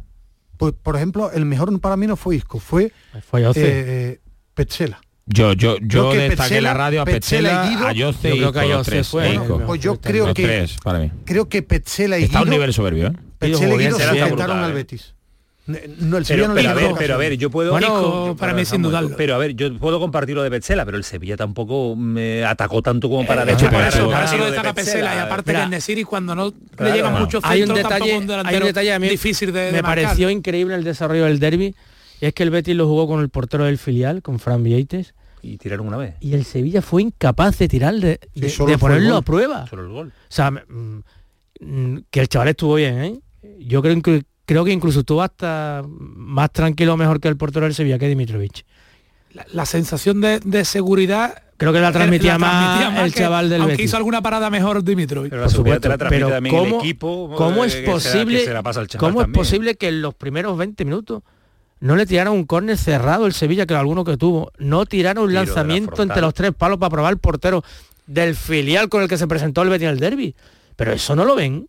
pues, 0.57 0.73
por 0.81 0.95
ejemplo, 0.95 1.31
el 1.31 1.45
mejor 1.45 1.79
para 1.81 1.97
mí 1.97 2.07
no 2.07 2.15
fue 2.15 2.35
Isco, 2.37 2.59
fue, 2.59 2.91
Fue 3.29 3.43
eh, 3.55 4.19
Petzela. 4.53 5.01
Yo, 5.27 5.53
yo, 5.53 5.77
yo 5.81 6.09
Creo 6.09 6.11
que 6.11 6.17
destaqué 6.29 6.57
en 6.57 6.63
la 6.65 6.73
Petzela- 6.73 6.77
radio 6.77 7.01
a 7.01 7.05
Petzela 7.05 7.49
y 7.49 7.51
Petzela, 7.55 7.69
Guido- 7.79 7.87
a 7.87 7.91
Yoce 7.93 8.29
Yo 8.29 8.35
y 8.35 8.37
creo 8.37 8.53
que 8.53 8.59
Ayoce 8.59 8.91
tres. 8.91 9.07
fue 9.07 9.33
Isco. 9.33 9.59
Pues 9.65 9.81
yo 9.81 9.99
creo 9.99 10.33
que 10.35 10.43
tres, 10.43 10.77
para 10.83 10.99
mí. 10.99 11.11
creo 11.25 11.49
que 11.49 11.63
Petzela 11.63 12.19
y 12.19 12.25
Está 12.25 12.39
a 12.39 12.43
un 12.43 12.49
nivel 12.51 12.71
soberbio, 12.71 13.07
¿eh? 13.07 13.13
Petzela 13.39 13.73
y 13.73 13.77
Guido 13.79 13.97
se 13.97 14.03
enfrentaron 14.03 14.59
al 14.59 14.69
¿eh? 14.69 14.73
Betis. 14.75 15.14
No, 15.67 16.17
el 16.17 16.25
Sevilla 16.25 16.47
Pero, 16.47 16.47
no 16.49 16.53
pero 16.55 16.69
a 16.69 16.73
ver, 16.75 16.91
pero 16.97 17.13
a 17.15 17.17
ver, 17.17 17.37
yo 17.37 17.49
puedo. 17.49 17.71
Bueno, 17.71 17.87
Isco- 17.87 18.35
para 18.37 18.53
mí 18.53 18.65
sin 18.65 18.83
dudarlo. 18.83 19.15
Pero 19.17 19.33
a 19.33 19.39
ver, 19.39 19.55
yo 19.55 19.75
puedo 19.79 19.99
compartir 19.99 20.35
lo 20.35 20.43
de 20.43 20.51
Petzela, 20.51 20.85
pero 20.85 20.95
el 20.97 21.03
Sevilla 21.03 21.35
tampoco 21.37 21.95
me 21.95 22.45
atacó 22.45 22.83
tanto 22.83 23.09
como 23.09 23.25
para 23.25 23.45
De 23.45 23.53
hecho, 23.53 23.65
eso, 23.65 24.05
lo 24.05 24.23
eso 24.23 24.45
destaca 24.45 24.73
Petzela. 24.75 25.15
Y 25.15 25.17
aparte 25.19 25.49
Mira, 25.51 25.59
que 25.61 25.63
en 25.65 25.69
Nesiri 25.71 26.03
cuando 26.03 26.35
no 26.35 26.51
claro, 26.51 26.91
le 26.91 26.97
llegan 26.97 27.13
no. 27.13 27.19
muchos 27.21 27.43
hay 27.43 27.63
un 27.63 27.73
detalle, 27.73 28.15
un 28.17 28.29
hay 28.45 28.57
un 28.57 28.63
detalle 28.63 28.93
a 28.93 28.99
mí 28.99 29.09
difícil 29.09 29.51
de, 29.51 29.59
de 29.59 29.71
me 29.71 29.81
marcar. 29.81 30.03
pareció 30.05 30.29
increíble 30.29 30.75
el 30.75 30.83
desarrollo 30.83 31.25
del 31.25 31.39
derby 31.39 31.73
y 32.21 32.25
es 32.27 32.33
que 32.33 32.43
el 32.43 32.51
Betis 32.51 32.75
lo 32.75 32.87
jugó 32.87 33.07
con 33.07 33.19
el 33.21 33.29
portero 33.29 33.63
del 33.65 33.77
filial 33.79 34.21
con 34.21 34.37
Fran 34.39 34.63
Vieites 34.63 35.15
Y 35.41 35.57
tiraron 35.57 35.87
una 35.87 35.97
vez. 35.97 36.13
y 36.21 36.33
el 36.35 36.45
Sevilla 36.45 36.81
fue 36.83 37.01
incapaz 37.01 37.57
de 37.57 37.67
tirar 37.67 37.95
de, 37.95 38.19
de- 38.35 38.77
ponerlo 38.77 39.09
gol. 39.09 39.17
a 39.17 39.21
prueba 39.21 39.67
Solo 39.67 39.81
el 39.83 39.89
gol. 39.89 40.07
o 40.09 40.31
sea 40.31 40.51
mm, 40.51 41.01
mm, 41.59 41.97
que 42.11 42.19
el 42.21 42.29
chaval 42.29 42.49
estuvo 42.49 42.75
bien 42.75 42.99
¿eh? 43.03 43.19
yo 43.59 43.81
creo 43.81 43.99
que 44.01 44.23
creo 44.45 44.63
que 44.65 44.71
incluso 44.71 44.99
estuvo 45.01 45.21
hasta 45.21 45.83
más 45.87 46.51
tranquilo 46.51 46.93
o 46.93 46.97
mejor 46.97 47.19
que 47.19 47.27
el 47.27 47.37
portero 47.37 47.65
del 47.65 47.73
Sevilla 47.75 47.97
que 47.99 48.07
Dimitrovic 48.07 48.65
la, 49.33 49.45
la 49.51 49.65
sensación 49.65 50.21
de, 50.21 50.39
de 50.39 50.63
seguridad 50.65 51.41
creo 51.57 51.73
que 51.73 51.79
la 51.79 51.91
transmitía, 51.91 52.33
la 52.33 52.37
más, 52.39 52.77
transmitía 52.79 53.03
el 53.05 53.13
que- 53.13 53.19
chaval 53.19 53.49
del 53.49 53.61
aunque 53.61 53.73
Betis. 53.73 53.85
hizo 53.87 53.97
alguna 53.97 54.21
parada 54.21 54.49
mejor 54.49 54.83
Dimitrovic 54.83 55.29
Pero 55.29 55.41
la 55.41 55.49
seguridad 55.49 55.79
te 55.79 55.89
la 55.89 55.97
transmite 55.97 56.25
pero 56.25 56.57
¿cómo, 56.57 56.75
el 56.75 56.81
equipo. 56.81 57.33
¿cómo 57.35 57.63
eh, 57.63 57.67
es 57.67 57.73
se 57.73 57.81
la- 57.85 57.91
posible 57.91 58.45
se 58.45 58.53
la 58.53 58.63
pasa 58.63 58.83
cómo 58.97 59.21
es 59.21 59.27
posible 59.29 59.75
que 59.75 59.87
en 59.89 60.01
los 60.01 60.13
primeros 60.13 60.57
20 60.57 60.85
minutos 60.85 61.23
no 61.81 61.95
le 61.97 62.05
tiraron 62.05 62.33
un 62.33 62.45
córner 62.45 62.77
cerrado 62.77 63.25
el 63.25 63.33
Sevilla 63.33 63.65
que 63.65 63.73
alguno 63.75 64.03
que 64.05 64.15
tuvo 64.17 64.51
no 64.57 64.85
tiraron 64.85 65.25
un 65.25 65.29
Tiro 65.29 65.41
la 65.41 65.45
lanzamiento 65.45 66.01
entre 66.03 66.21
los 66.21 66.33
tres 66.33 66.51
palos 66.53 66.77
para 66.77 66.89
probar 66.89 67.11
el 67.13 67.19
portero 67.19 67.63
del 68.07 68.35
filial 68.35 68.87
con 68.89 69.01
el 69.01 69.09
que 69.09 69.17
se 69.17 69.27
presentó 69.27 69.61
el 69.61 69.69
Betis 69.69 69.83
en 69.87 69.89
el 69.93 69.99
derby. 69.99 70.35
Pero 70.77 70.93
eso 70.93 71.15
no 71.15 71.25
lo 71.25 71.35
ven. 71.35 71.67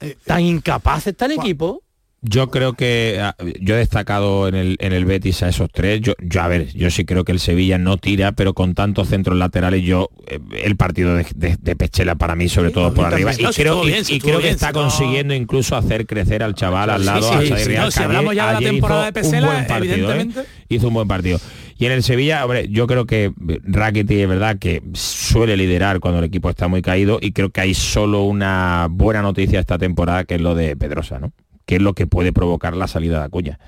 Eh, 0.00 0.16
tan 0.24 0.40
incapaz 0.40 1.06
está 1.08 1.26
el 1.26 1.32
equipo 1.32 1.82
Yo 2.20 2.50
creo 2.50 2.72
que 2.72 3.20
ah, 3.22 3.36
yo 3.60 3.76
he 3.76 3.78
destacado 3.78 4.48
en 4.48 4.56
el, 4.56 4.76
en 4.80 4.92
el 4.92 5.04
Betis 5.04 5.42
a 5.44 5.48
esos 5.50 5.70
tres. 5.72 6.00
Yo, 6.00 6.14
yo, 6.20 6.42
a 6.42 6.48
ver, 6.48 6.66
yo 6.74 6.90
sí 6.90 7.04
creo 7.04 7.22
que 7.24 7.30
el 7.30 7.38
Sevilla 7.38 7.78
no 7.78 7.96
tira, 7.96 8.32
pero 8.32 8.54
con 8.54 8.74
tantos 8.74 9.06
centros 9.08 9.36
laterales, 9.38 9.84
yo 9.84 10.10
eh, 10.26 10.40
el 10.64 10.74
partido 10.74 11.14
de, 11.14 11.24
de, 11.36 11.56
de 11.60 11.76
Pechela 11.76 12.16
para 12.16 12.34
mí, 12.34 12.48
sobre 12.48 12.70
todo 12.72 12.92
por 12.92 13.04
a 13.04 13.08
arriba. 13.08 13.30
también. 13.30 13.40
Y 13.40 13.44
No, 13.44 13.52
creo, 13.52 13.88
y- 13.88 14.16
y 14.16 14.18
que 14.20 14.48
está 14.48 14.72
no- 14.72 14.80
consiguiendo 14.80 15.32
incluso 15.32 15.76
hacer 15.76 16.06
crecer 16.06 16.42
al 16.42 16.54
chaval 16.56 16.90
al 16.90 17.06
lado. 17.06 17.22
sí, 17.22 17.34
a 17.52 17.56
sí, 17.56 17.62
sí, 17.62 17.68
Real, 17.68 17.84
no, 17.84 17.90
si 17.92 18.02
hablamos 18.02 18.34
ya 18.34 18.48
de 18.48 18.52
la 18.54 18.68
temporada 18.68 19.04
de 19.04 19.12
Pesela, 19.12 19.46
un 19.48 19.54
buen 19.54 19.66
partido, 19.68 20.12
¿eh? 20.14 20.28
Hizo 20.68 20.88
un 20.88 20.94
buen 20.94 21.06
partido. 21.08 21.38
Y 21.78 21.86
en 21.86 21.92
el 21.92 22.02
Sevilla, 22.02 22.44
hombre, 22.44 22.66
yo 22.68 22.88
creo 22.88 23.06
que 23.06 23.32
Rakitic 23.62 24.18
es 24.18 24.28
verdad 24.28 24.58
que 24.58 24.82
suele 24.94 25.56
liderar 25.56 26.00
cuando 26.00 26.18
el 26.18 26.24
equipo 26.24 26.50
está 26.50 26.66
muy 26.66 26.82
caído 26.82 27.18
y 27.22 27.30
creo 27.30 27.50
que 27.50 27.60
hay 27.60 27.74
solo 27.74 28.22
una 28.24 28.88
buena 28.90 29.22
noticia 29.22 29.60
esta 29.60 29.78
temporada 29.78 30.24
que 30.24 30.34
es 30.34 30.40
lo 30.40 30.56
de 30.56 30.74
Pedrosa, 30.76 31.20
¿no? 31.20 31.32
Que 31.68 31.76
es 31.76 31.82
lo 31.82 31.92
que 31.92 32.06
puede 32.06 32.32
provocar 32.32 32.74
la 32.74 32.86
salida 32.86 33.18
de 33.18 33.26
Acuña. 33.26 33.58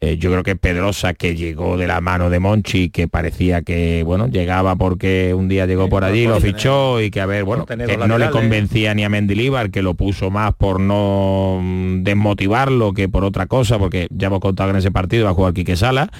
Eh, 0.00 0.16
yo 0.16 0.30
creo 0.30 0.42
que 0.42 0.56
Pedrosa, 0.56 1.14
que 1.14 1.36
llegó 1.36 1.76
de 1.76 1.86
la 1.86 2.00
mano 2.00 2.30
de 2.30 2.40
Monchi, 2.40 2.90
que 2.90 3.06
parecía 3.06 3.62
que, 3.62 4.02
bueno, 4.04 4.26
llegaba 4.26 4.74
porque 4.74 5.34
un 5.34 5.46
día 5.48 5.64
llegó 5.66 5.88
por 5.88 6.02
allí, 6.04 6.24
lo 6.26 6.38
tener- 6.38 6.54
fichó 6.56 7.00
y 7.00 7.10
que, 7.12 7.20
a 7.20 7.26
ver, 7.26 7.44
bueno, 7.44 7.64
que 7.64 7.76
no 7.96 8.18
le 8.18 8.30
convencía 8.30 8.92
ni 8.94 9.04
a 9.04 9.08
Mendilíbar, 9.08 9.70
que 9.70 9.82
lo 9.82 9.94
puso 9.94 10.30
más 10.30 10.52
por 10.54 10.80
no 10.80 11.60
mm, 11.62 12.02
desmotivarlo 12.02 12.92
que 12.92 13.08
por 13.08 13.22
otra 13.24 13.46
cosa, 13.46 13.78
porque 13.78 14.08
ya 14.10 14.26
hemos 14.26 14.40
contado 14.40 14.68
que 14.68 14.72
en 14.72 14.76
ese 14.78 14.90
partido 14.90 15.24
va 15.26 15.30
a 15.30 15.34
jugar 15.34 15.52
Quique 15.54 15.76
Sala. 15.76 16.10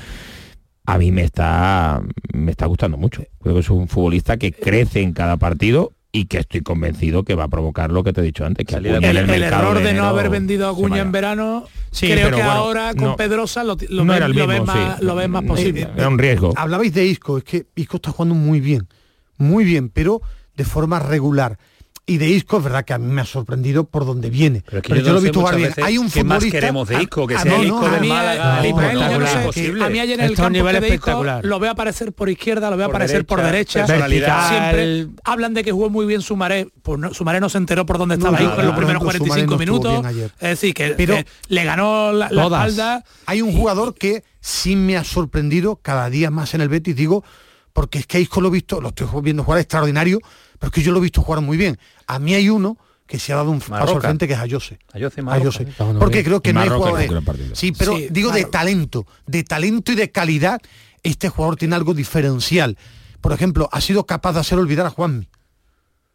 A 0.86 0.98
mí 0.98 1.10
me 1.12 1.22
está, 1.22 2.00
me 2.32 2.50
está 2.52 2.66
gustando 2.66 2.96
mucho. 2.96 3.22
Creo 3.42 3.54
que 3.54 3.60
es 3.60 3.70
un 3.70 3.88
futbolista 3.88 4.36
que 4.38 4.52
crece 4.52 5.02
en 5.02 5.12
cada 5.12 5.36
partido 5.36 5.92
y 6.10 6.24
que 6.24 6.38
estoy 6.38 6.62
convencido 6.62 7.22
que 7.22 7.34
va 7.34 7.44
a 7.44 7.48
provocar 7.48 7.90
lo 7.92 8.02
que 8.02 8.12
te 8.12 8.22
he 8.22 8.24
dicho 8.24 8.44
antes, 8.46 8.64
que 8.66 8.76
el, 8.76 8.86
en 8.86 9.04
el, 9.04 9.16
el 9.18 9.26
mercado 9.26 9.62
error 9.62 9.76
de, 9.78 9.82
no 9.84 9.88
enero 9.90 10.04
haber 10.06 10.30
vendido 10.30 10.66
a 10.66 10.70
Acuña 10.70 11.00
en 11.02 11.12
verano 11.12 11.64
Sí, 11.90 12.06
creo 12.10 12.28
que 12.30 12.36
bueno, 12.36 12.50
ahora 12.50 12.94
con 12.94 13.08
no- 13.08 13.16
Pedrosa 13.16 13.62
lo, 13.64 13.76
lo, 13.90 14.04
no 14.04 14.12
ves, 14.12 14.16
era 14.16 14.26
el 14.26 14.32
lo 14.32 14.46
ves 14.46 14.60
mismo, 14.60 14.74
más, 14.74 14.98
sí. 14.98 15.04
lo 15.04 15.14
ves 15.14 15.28
más 15.28 15.42
posible 15.44 15.88
Era 15.96 16.08
un 16.08 16.18
riesgo. 16.18 16.52
Hablabais 16.56 16.92
de 16.94 17.04
Isco, 17.06 17.38
es 17.38 17.44
que 17.44 17.66
Isco 17.76 17.96
está 17.96 18.10
jugando 18.10 18.34
muy 18.34 18.60
bien, 18.60 18.88
muy 19.36 19.64
bien, 19.64 19.90
pero 19.90 20.22
de 20.56 20.64
forma 20.64 20.98
regular. 20.98 21.58
Y 22.08 22.16
de 22.16 22.26
Isco 22.26 22.56
es 22.56 22.64
verdad 22.64 22.84
que 22.86 22.94
a 22.94 22.98
mí 22.98 23.06
me 23.12 23.20
ha 23.20 23.24
sorprendido 23.26 23.84
por 23.84 24.06
donde 24.06 24.30
viene. 24.30 24.64
Pero 24.68 24.82
yo 24.82 24.94
yo 24.96 25.02
no 25.08 25.12
lo 25.12 25.18
he 25.18 25.22
visto 25.24 25.40
jugar 25.40 25.56
bien. 25.56 25.74
Hay 25.82 25.98
un 25.98 26.10
qué 26.10 26.24
más 26.24 26.42
queremos 26.42 26.88
de 26.88 27.02
Isco, 27.02 27.26
que 27.26 27.34
Ah, 27.36 27.42
sea 27.42 27.52
no, 27.52 27.62
el 27.62 27.68
no, 27.68 27.74
Isco 27.74 27.86
a 27.86 27.90
de 27.90 28.00
mí- 28.00 28.08
Málaga, 28.08 28.58
a 28.58 28.62
mí 29.90 30.00
ayer 30.00 30.18
en 30.18 30.24
el 30.26 30.32
a 30.32 30.36
campo 30.36 30.50
nivel 30.50 30.74
que 30.76 30.80
de 30.80 30.86
Isco 30.86 30.94
espectacular. 30.94 31.44
lo 31.44 31.58
veo 31.60 31.70
aparecer 31.70 32.12
por 32.14 32.30
izquierda, 32.30 32.70
lo 32.70 32.78
veo 32.78 32.86
Por 32.86 32.96
aparecer 32.96 33.26
por 33.26 33.42
derecha. 33.42 33.86
Siempre 33.86 35.08
hablan 35.24 35.54
de 35.54 35.62
que 35.64 35.72
jugó 35.72 35.90
muy 35.90 36.06
bien 36.06 36.22
Sumaré. 36.22 36.68
Pues 36.82 36.98
no, 36.98 37.12
Sumaré 37.12 37.40
no 37.40 37.48
se 37.50 37.58
enteró 37.58 37.84
por 37.84 37.98
dónde 37.98 38.14
estaba 38.14 38.38
No, 38.38 38.44
Isco 38.44 38.60
en 38.60 38.66
los 38.66 38.76
primeros 38.76 39.02
por 39.02 39.14
ejemplo, 39.14 39.34
45 39.34 39.58
Sumaré 39.58 39.66
no 39.66 39.76
estuvo 39.76 40.02
minutos. 40.02 40.32
Es 40.40 40.48
decir, 40.48 40.74
que, 40.74 40.88
Pero- 40.96 41.14
que 41.16 41.26
le 41.48 41.64
ganó 41.64 42.12
la, 42.12 42.26
espalda. 42.28 43.04
Hay 43.26 43.42
un 43.42 43.52
jugador 43.52 43.94
que 43.94 44.24
sí 44.40 44.76
me 44.76 44.96
ha 44.96 45.04
sorprendido 45.04 45.76
cada 45.76 46.08
día 46.08 46.30
más 46.30 46.54
en 46.54 46.62
el 46.62 46.68
Betis, 46.70 46.96
digo, 46.96 47.22
porque 47.72 47.98
es 47.98 48.06
que 48.06 48.16
a 48.16 48.20
Isco 48.20 48.40
lo 48.40 48.48
he 48.48 48.52
visto, 48.52 48.80
lo 48.80 48.88
estoy 48.88 49.06
viendo 49.22 49.44
jugar 49.44 49.60
extraordinario, 49.60 50.20
pero 50.58 50.68
es 50.68 50.74
que 50.74 50.82
yo 50.82 50.92
lo 50.92 50.98
he 50.98 51.02
visto 51.02 51.22
jugar 51.22 51.42
muy 51.42 51.56
bien. 51.56 51.78
A 52.06 52.18
mí 52.18 52.34
hay 52.34 52.48
uno 52.48 52.76
que 53.06 53.18
se 53.18 53.32
ha 53.32 53.36
dado 53.36 53.50
un 53.50 53.60
paso 53.60 53.74
al 53.74 53.80
Marroca. 53.80 54.00
frente 54.08 54.28
que 54.28 54.34
es 54.34 54.38
Ayose. 54.38 54.78
Ayose, 54.92 55.22
Marroca, 55.22 55.48
Ayose. 55.48 55.66
Porque 55.98 56.22
creo 56.22 56.42
que 56.42 56.52
no 56.52 56.60
hay 56.60 56.68
Marroca 56.68 56.90
jugadores. 56.90 57.58
Sí, 57.58 57.72
pero 57.72 57.96
Sí, 57.96 58.08
digo 58.10 58.30
de 58.30 58.40
Marroca. 58.42 58.58
talento, 58.58 59.06
de 59.26 59.44
talento 59.44 59.92
y 59.92 59.94
de 59.94 60.10
calidad 60.10 60.60
este 61.02 61.28
jugador 61.28 61.56
tiene 61.56 61.74
algo 61.74 61.94
diferencial. 61.94 62.76
Por 63.20 63.32
ejemplo, 63.32 63.68
ha 63.72 63.80
sido 63.80 64.04
capaz 64.04 64.34
de 64.34 64.40
hacer 64.40 64.58
olvidar 64.58 64.86
a 64.86 64.90
Juanmi. 64.90 65.28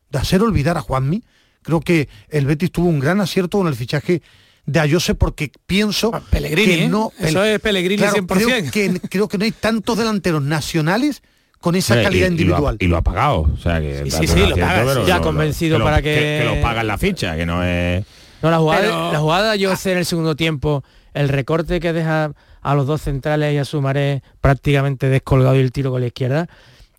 De 0.10 0.20
hacer 0.20 0.42
olvidar 0.42 0.78
a 0.78 0.82
Juanmi. 0.82 1.24
Creo 1.64 1.80
que 1.80 2.10
el 2.30 2.46
Betis 2.46 2.72
tuvo 2.72 2.88
un 2.90 3.00
gran 3.00 3.22
acierto 3.22 3.58
con 3.58 3.68
el 3.68 3.76
fichaje 3.76 4.22
de 4.66 4.80
Ayose 4.80 5.16
porque 5.16 5.52
pienso 5.66 6.12
Pellegrini, 6.30 6.68
que 6.76 6.84
¿eh? 6.86 6.90
no... 6.90 7.12
Eso 7.18 7.44
es 7.44 7.60
Pellegrini 7.60 7.98
Claro, 7.98 8.18
100%. 8.18 8.28
Creo 8.28 8.72
que, 8.72 9.00
creo 9.10 9.28
que 9.28 9.38
no 9.38 9.46
hay 9.46 9.52
tantos 9.52 9.98
delanteros 9.98 10.44
nacionales 10.44 11.22
con 11.64 11.76
esa 11.76 11.96
calidad 12.02 12.12
y- 12.12 12.18
y 12.18 12.20
lo 12.20 12.26
ha- 12.26 12.30
individual. 12.30 12.78
Y 12.80 12.88
lo 12.88 12.98
ha, 12.98 13.02
pagado. 13.02 13.40
O 13.54 13.58
sea, 13.58 13.80
que 13.80 14.04
Sí, 14.04 14.12
sí, 14.12 14.28
sí, 14.28 14.40
lo 14.48 14.56
paga, 14.58 14.84
pero 14.86 15.08
ya 15.08 15.22
convencido 15.22 15.80
lo- 15.80 15.86
para 15.86 16.02
que, 16.02 16.14
que- 16.14 16.40
que 16.50 16.56
lo 16.56 16.62
paga 16.62 16.82
en 16.82 16.88
la 16.88 16.98
ficha, 16.98 17.36
que 17.38 17.46
no 17.46 17.64
es... 17.64 18.04
No, 18.42 18.52
la 18.52 18.58
jugada, 18.60 18.82
Pero- 18.82 19.12
la 19.14 19.20
jugada 19.20 19.56
yo 19.56 19.74
sé 19.78 19.94
en 19.94 20.00
el 20.00 20.06
segundo 20.06 20.36
tiempo, 20.36 20.84
el 21.14 21.30
recorte 21.30 21.80
que 21.80 21.94
deja 21.94 22.32
a 22.62 22.76
los 22.76 22.86
dos 22.86 23.02
centrales 23.02 23.54
y 23.54 23.58
a 23.58 23.64
Sumaré 23.66 24.22
prácticamente 24.42 25.08
descolgado 25.08 25.56
y 25.56 25.60
el 25.60 25.72
tiro 25.72 25.92
con 25.92 26.02
la 26.02 26.08
izquierda, 26.08 26.48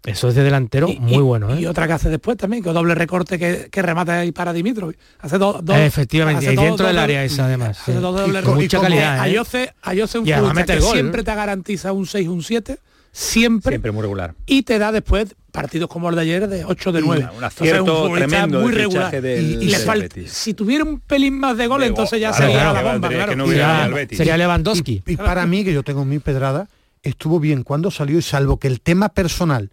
eso 0.06 0.28
es 0.28 0.34
de 0.34 0.42
delantero 0.42 0.88
muy 0.88 1.22
bueno. 1.22 1.54
¿eh? 1.54 1.60
Y 1.60 1.66
otra 1.66 1.86
que 1.86 1.92
hace 1.94 2.08
después 2.10 2.36
también, 2.38 2.62
que 2.62 2.70
doble 2.70 2.94
recorte 2.94 3.38
que, 3.38 3.68
que 3.70 3.82
remata 3.82 4.18
ahí 4.20 4.32
para 4.32 4.52
Dimitrov. 4.54 4.94
Hace 5.20 5.38
dos, 5.38 5.62
Efectivamente, 5.74 6.46
hace 6.46 6.52
y 6.52 6.56
dos- 6.56 6.64
dentro 6.64 6.86
del 6.86 6.98
área 6.98 7.22
esa 7.24 7.44
además. 7.46 7.78
hace 7.80 7.92
sí. 7.94 7.98
dos 8.00 8.14
doble 8.20 8.42
Con 8.42 8.54
mucha 8.56 8.80
calidad. 8.80 9.16
¿eh? 9.18 9.20
Ayose, 9.20 9.74
Ayose 9.82 10.18
un 10.18 10.26
Y 10.26 10.32
que 10.32 10.40
gol, 10.40 10.92
siempre 10.92 11.20
¿eh? 11.20 11.24
te 11.24 11.34
garantiza 11.34 11.92
un 11.92 12.06
6, 12.06 12.28
un 12.28 12.42
7, 12.42 12.78
siempre, 13.16 13.70
Siempre 13.70 13.92
muy 13.92 14.02
regular. 14.02 14.34
y 14.44 14.62
te 14.64 14.76
da 14.80 14.90
después 14.90 15.36
partidos 15.52 15.88
como 15.88 16.08
el 16.10 16.16
de 16.16 16.22
ayer 16.22 16.48
de 16.48 16.64
8 16.64 16.90
de 16.90 17.00
9. 17.00 17.28
un 17.38 17.44
acierto 17.44 18.10
tremendo 18.12 18.58
muy 18.60 18.72
regular. 18.72 19.22
del- 19.22 19.62
y, 19.62 19.66
y 19.66 19.70
le 19.70 19.78
falta, 19.78 20.16
si 20.26 20.52
tuviera 20.52 20.82
un 20.82 20.98
pelín 20.98 21.38
más 21.38 21.56
de 21.56 21.68
gol, 21.68 21.82
De 21.82 21.86
entonces 21.86 22.20
ya 22.20 22.30
gol, 22.30 22.38
sería 22.38 22.54
claro, 22.60 22.72
la 22.82 22.92
bomba, 22.92 23.08
claro. 23.08 23.30
que 23.30 23.36
no 23.36 23.44
hubiera 23.44 23.62
Y- 23.62 23.66
llegado 23.68 23.84
al 23.84 23.94
Betis. 23.94 24.18
Sería 24.18 24.36
Lewandowski. 24.36 25.02
Y 25.06 25.16
para 25.16 25.46
mí, 25.46 25.62
que 25.64 25.72
yo 25.72 25.84
tengo 25.84 26.04
mi 26.04 26.18
pedrada, 26.18 26.68
estuvo 27.04 27.38
bien 27.38 27.62
cuando 27.62 27.92
salió 27.92 28.18
y 28.18 28.22
salvo 28.22 28.58
que 28.58 28.66
el 28.66 28.80
tema 28.80 29.10
personal 29.10 29.70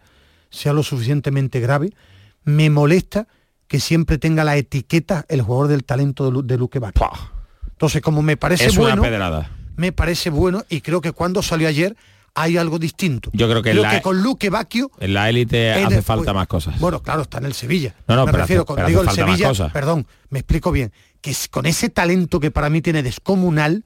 sea 0.51 0.73
lo 0.73 0.83
suficientemente 0.83 1.59
grave, 1.59 1.93
me 2.43 2.69
molesta 2.69 3.27
que 3.67 3.79
siempre 3.79 4.19
tenga 4.19 4.43
la 4.43 4.57
etiqueta 4.57 5.25
el 5.29 5.41
jugador 5.41 5.67
del 5.69 5.83
talento 5.83 6.25
de, 6.25 6.31
Lu- 6.31 6.43
de 6.43 6.57
Luque 6.57 6.77
Bacchio. 6.77 7.09
Entonces, 7.71 8.03
como 8.03 8.21
me 8.21 8.37
parece 8.37 8.67
Es 8.67 8.75
bueno, 8.77 9.01
una 9.01 9.09
pedrada. 9.09 9.49
me 9.77 9.91
parece 9.91 10.29
bueno 10.29 10.63
y 10.69 10.81
creo 10.81 11.01
que 11.01 11.11
cuando 11.11 11.41
salió 11.41 11.67
ayer 11.67 11.95
hay 12.33 12.57
algo 12.57 12.79
distinto. 12.79 13.29
Yo 13.33 13.49
creo 13.49 13.61
que 13.61 13.71
creo 13.71 13.83
la- 13.83 13.91
que 13.91 14.01
con 14.01 14.21
Luque 14.23 14.49
Bacchio 14.49 14.89
En 14.99 15.13
la 15.13 15.29
élite 15.29 15.71
hace 15.73 15.95
el- 15.97 16.03
falta 16.03 16.33
más 16.33 16.47
cosas. 16.47 16.79
bueno, 16.79 17.01
claro, 17.01 17.23
está 17.23 17.39
en 17.39 17.45
el 17.45 17.53
Sevilla. 17.53 17.93
No, 18.07 18.15
no, 18.15 18.25
me 18.25 18.31
pero 18.31 18.43
refiero, 18.43 18.61
hace- 18.61 18.65
cuando 18.67 18.77
pero 18.77 18.87
digo 18.87 19.01
hace 19.01 19.09
el 19.21 19.27
falta 19.27 19.37
Sevilla, 19.53 19.73
perdón, 19.73 20.07
me 20.29 20.39
explico 20.39 20.71
bien, 20.71 20.91
que 21.19 21.31
es- 21.31 21.47
con 21.49 21.65
ese 21.65 21.89
talento 21.89 22.39
que 22.39 22.49
para 22.51 22.69
mí 22.69 22.81
tiene 22.81 23.03
descomunal, 23.03 23.83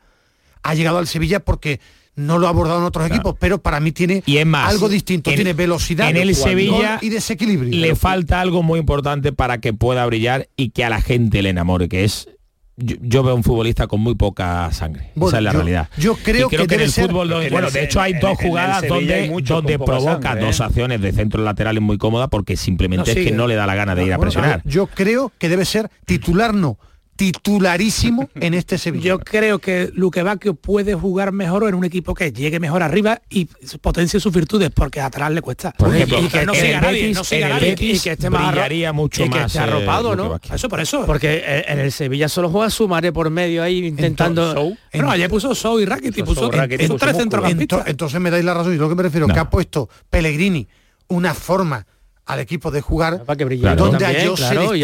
ha 0.64 0.74
llegado 0.76 0.98
al 1.00 1.08
Sevilla 1.08 1.40
porque 1.40 1.80
no 2.16 2.38
lo 2.38 2.48
ha 2.48 2.50
abordado 2.50 2.80
en 2.80 2.86
otros 2.86 3.08
equipos, 3.08 3.36
pero 3.40 3.62
para 3.62 3.80
mí 3.82 3.92
tiene 3.92 4.24
Y 4.26 4.38
es 4.38 4.46
más, 4.46 4.70
algo 4.70 4.88
distinto, 4.90 5.30
en- 5.32 5.36
tiene 5.36 5.54
velocidad 5.54 6.10
en 6.10 6.16
el 6.18 6.34
Sevilla 6.34 6.98
y 7.02 7.10
desequilibrio. 7.10 7.78
Le 7.78 7.96
falta 7.96 8.40
algo 8.40 8.64
muy 8.64 8.80
importante 8.80 9.34
para 9.34 9.58
que 9.60 9.74
pueda 9.74 10.06
brillar 10.06 10.48
y 10.56 10.70
que 10.70 10.86
a 10.86 10.90
la 10.90 11.02
gente 11.02 11.42
le 11.42 11.50
enamore, 11.50 11.90
que 11.90 12.04
es 12.06 12.30
yo, 12.78 12.96
yo 13.02 13.24
veo 13.24 13.36
un 13.36 13.44
futbolista 13.44 13.88
con 13.88 14.02
muy 14.02 14.16
poca 14.16 14.72
sangre. 14.72 15.12
Bueno, 15.16 15.30
Esa 15.30 15.38
es 15.38 15.44
la 15.44 15.52
yo- 15.52 15.58
realidad. 15.60 15.90
yo 15.98 16.16
creo 16.16 16.48
Y 16.48 16.50
que 16.50 16.56
en 16.62 16.68
debe 16.68 16.84
el 16.86 16.92
ser- 16.92 17.08
fútbol, 17.08 17.32
En 17.34 17.42
el- 17.44 17.52
bueno, 17.52 17.72
de 17.72 17.84
hecho 17.84 18.02
hay 18.02 18.14
en- 18.14 18.20
dos 18.20 18.38
jugadas 18.38 18.88
donde, 18.88 19.28
donde 19.44 19.80
provoca 19.80 20.22
sangre, 20.22 20.42
¿eh? 20.42 20.46
dos 20.46 20.62
acciones 20.62 21.02
de 21.02 21.12
centros 21.14 21.44
laterales 21.46 21.82
muy 21.82 21.98
cómodas 21.98 22.28
porque 22.30 22.58
simplemente 22.58 23.14
No 23.14 23.20
es 23.20 23.26
que 23.28 23.32
no 23.34 23.48
le 23.48 23.56
da 23.56 23.66
la 23.66 23.76
gana 23.76 23.96
de 23.96 24.04
ir 24.06 24.14
a 24.14 24.18
Bueno, 24.18 24.32
presionar. 24.32 24.62
Yo 24.66 24.88
creo 24.88 25.32
que 25.38 25.50
debe 25.50 25.66
ser 25.66 25.90
titular 26.06 26.54
no, 26.54 26.78
titularísimo 27.16 28.30
en 28.36 28.54
este 28.54 28.78
Sevilla. 28.78 29.06
Yo 29.06 29.20
creo 29.20 29.60
que 29.60 29.90
Luque 29.94 30.24
Bacchio 30.24 30.54
puede 30.56 30.94
jugar 30.96 31.32
mejor 31.32 31.64
en 31.68 31.76
un 31.76 31.84
equipo 31.86 32.14
que 32.14 32.32
llegue 32.32 32.60
mejor 32.60 32.84
arriba 32.84 33.22
y 33.30 33.46
potencie 33.82 34.20
sus 34.20 34.34
virtudes, 34.34 34.72
porque 34.74 35.02
atrás 35.02 35.32
le 35.32 35.42
cuesta. 35.42 35.72
Por 35.72 35.90
Y- 35.94 35.98
ejemplo, 35.98 36.20
y 36.22 36.28
que 36.28 36.46
no 36.46 36.54
en 36.54 36.60
siga 36.62 36.82
nadie, 36.82 37.10
Betis- 37.12 37.16
no 37.16 37.24
siga 37.24 37.48
en 37.48 37.54
nadie. 37.54 37.70
Betis 37.72 38.00
y 38.00 38.04
que 38.04 38.12
esté 38.12 38.30
más 38.30 38.52
brillaría 38.52 38.94
mucho 38.94 39.24
y 39.26 39.30
que 39.30 39.40
más, 39.40 39.46
esté 39.48 39.60
arropado, 39.60 40.14
eh, 40.14 40.16
¿no? 40.18 40.40
Eso 40.54 40.70
por 40.70 40.80
eso. 40.80 41.06
Porque 41.06 41.44
eh, 41.46 41.66
en 41.68 41.80
el 41.80 41.92
Sevilla 41.92 42.28
solo 42.30 42.50
juega 42.50 42.70
Sumaré 42.70 43.12
por 43.14 43.30
medio 43.30 43.64
ahí 43.64 43.86
intentando... 43.86 44.74
no, 44.94 45.10
ayer 45.12 45.30
puso 45.30 45.54
Sou 45.56 45.80
y 45.80 45.86
Rakitic, 45.86 46.26
Puso 46.26 46.42
puso, 46.48 46.52
Rakitic, 46.52 46.88
puso 46.88 46.98
tres. 47.00 47.16
Ento- 47.16 47.84
Entonces 47.86 48.20
me 48.20 48.32
dais 48.32 48.44
la 48.44 48.54
razón 48.54 48.74
y 48.74 48.78
lo 48.78 48.90
que 48.90 48.96
me 48.96 49.04
refiero 49.04 49.28
que 49.28 49.40
ha 49.40 49.50
puesto 49.50 49.90
Pellegrini 50.10 50.68
una 51.08 51.34
forma 51.34 51.86
al 52.26 52.40
equipo 52.40 52.72
de 52.72 52.82
jugar 52.82 53.24
Para 53.24 53.38
que 53.38 53.46
donde 53.46 54.00
también, 54.00 54.22
Ayose 54.22 54.42
claro, 54.50 54.76
y 54.76 54.80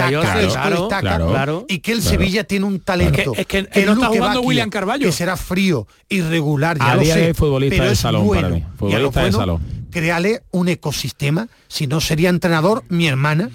destaca, 0.80 1.02
claro, 1.02 1.30
claro, 1.30 1.66
y 1.68 1.80
que 1.80 1.92
el. 1.94 2.02
Sevilla 2.04 2.44
tiene 2.44 2.66
un 2.66 2.80
talento 2.80 3.34
Es 3.36 3.46
que- 3.48 3.60
es 3.60 3.68
que 3.68 3.86
no 3.86 3.94
está 3.94 4.08
jugando 4.08 4.42
William 4.42 4.70
Carballo. 4.70 5.06
que 5.08 5.12
será 5.12 5.36
frío 5.38 5.88
irregular 6.10 6.78
ya 6.78 6.92
A 6.92 6.96
lo 6.96 7.04
sé 7.04 7.34
futbolista 7.34 7.76
pero 7.76 7.86
de 7.88 7.94
es 7.94 8.00
salón 8.00 8.26
bueno. 8.28 8.42
para 8.44 8.54
mí, 8.56 8.62
a 8.62 8.78
futbolista 8.78 9.24
de 9.24 9.32
salón. 9.32 9.62
créale 9.90 10.42
un 10.52 10.68
ecosistema 10.70 11.48
si 11.68 11.88
no 11.88 12.00
sería 12.00 12.30
entrenador 12.30 12.84
mi 12.90 13.08
hermana 13.08 13.50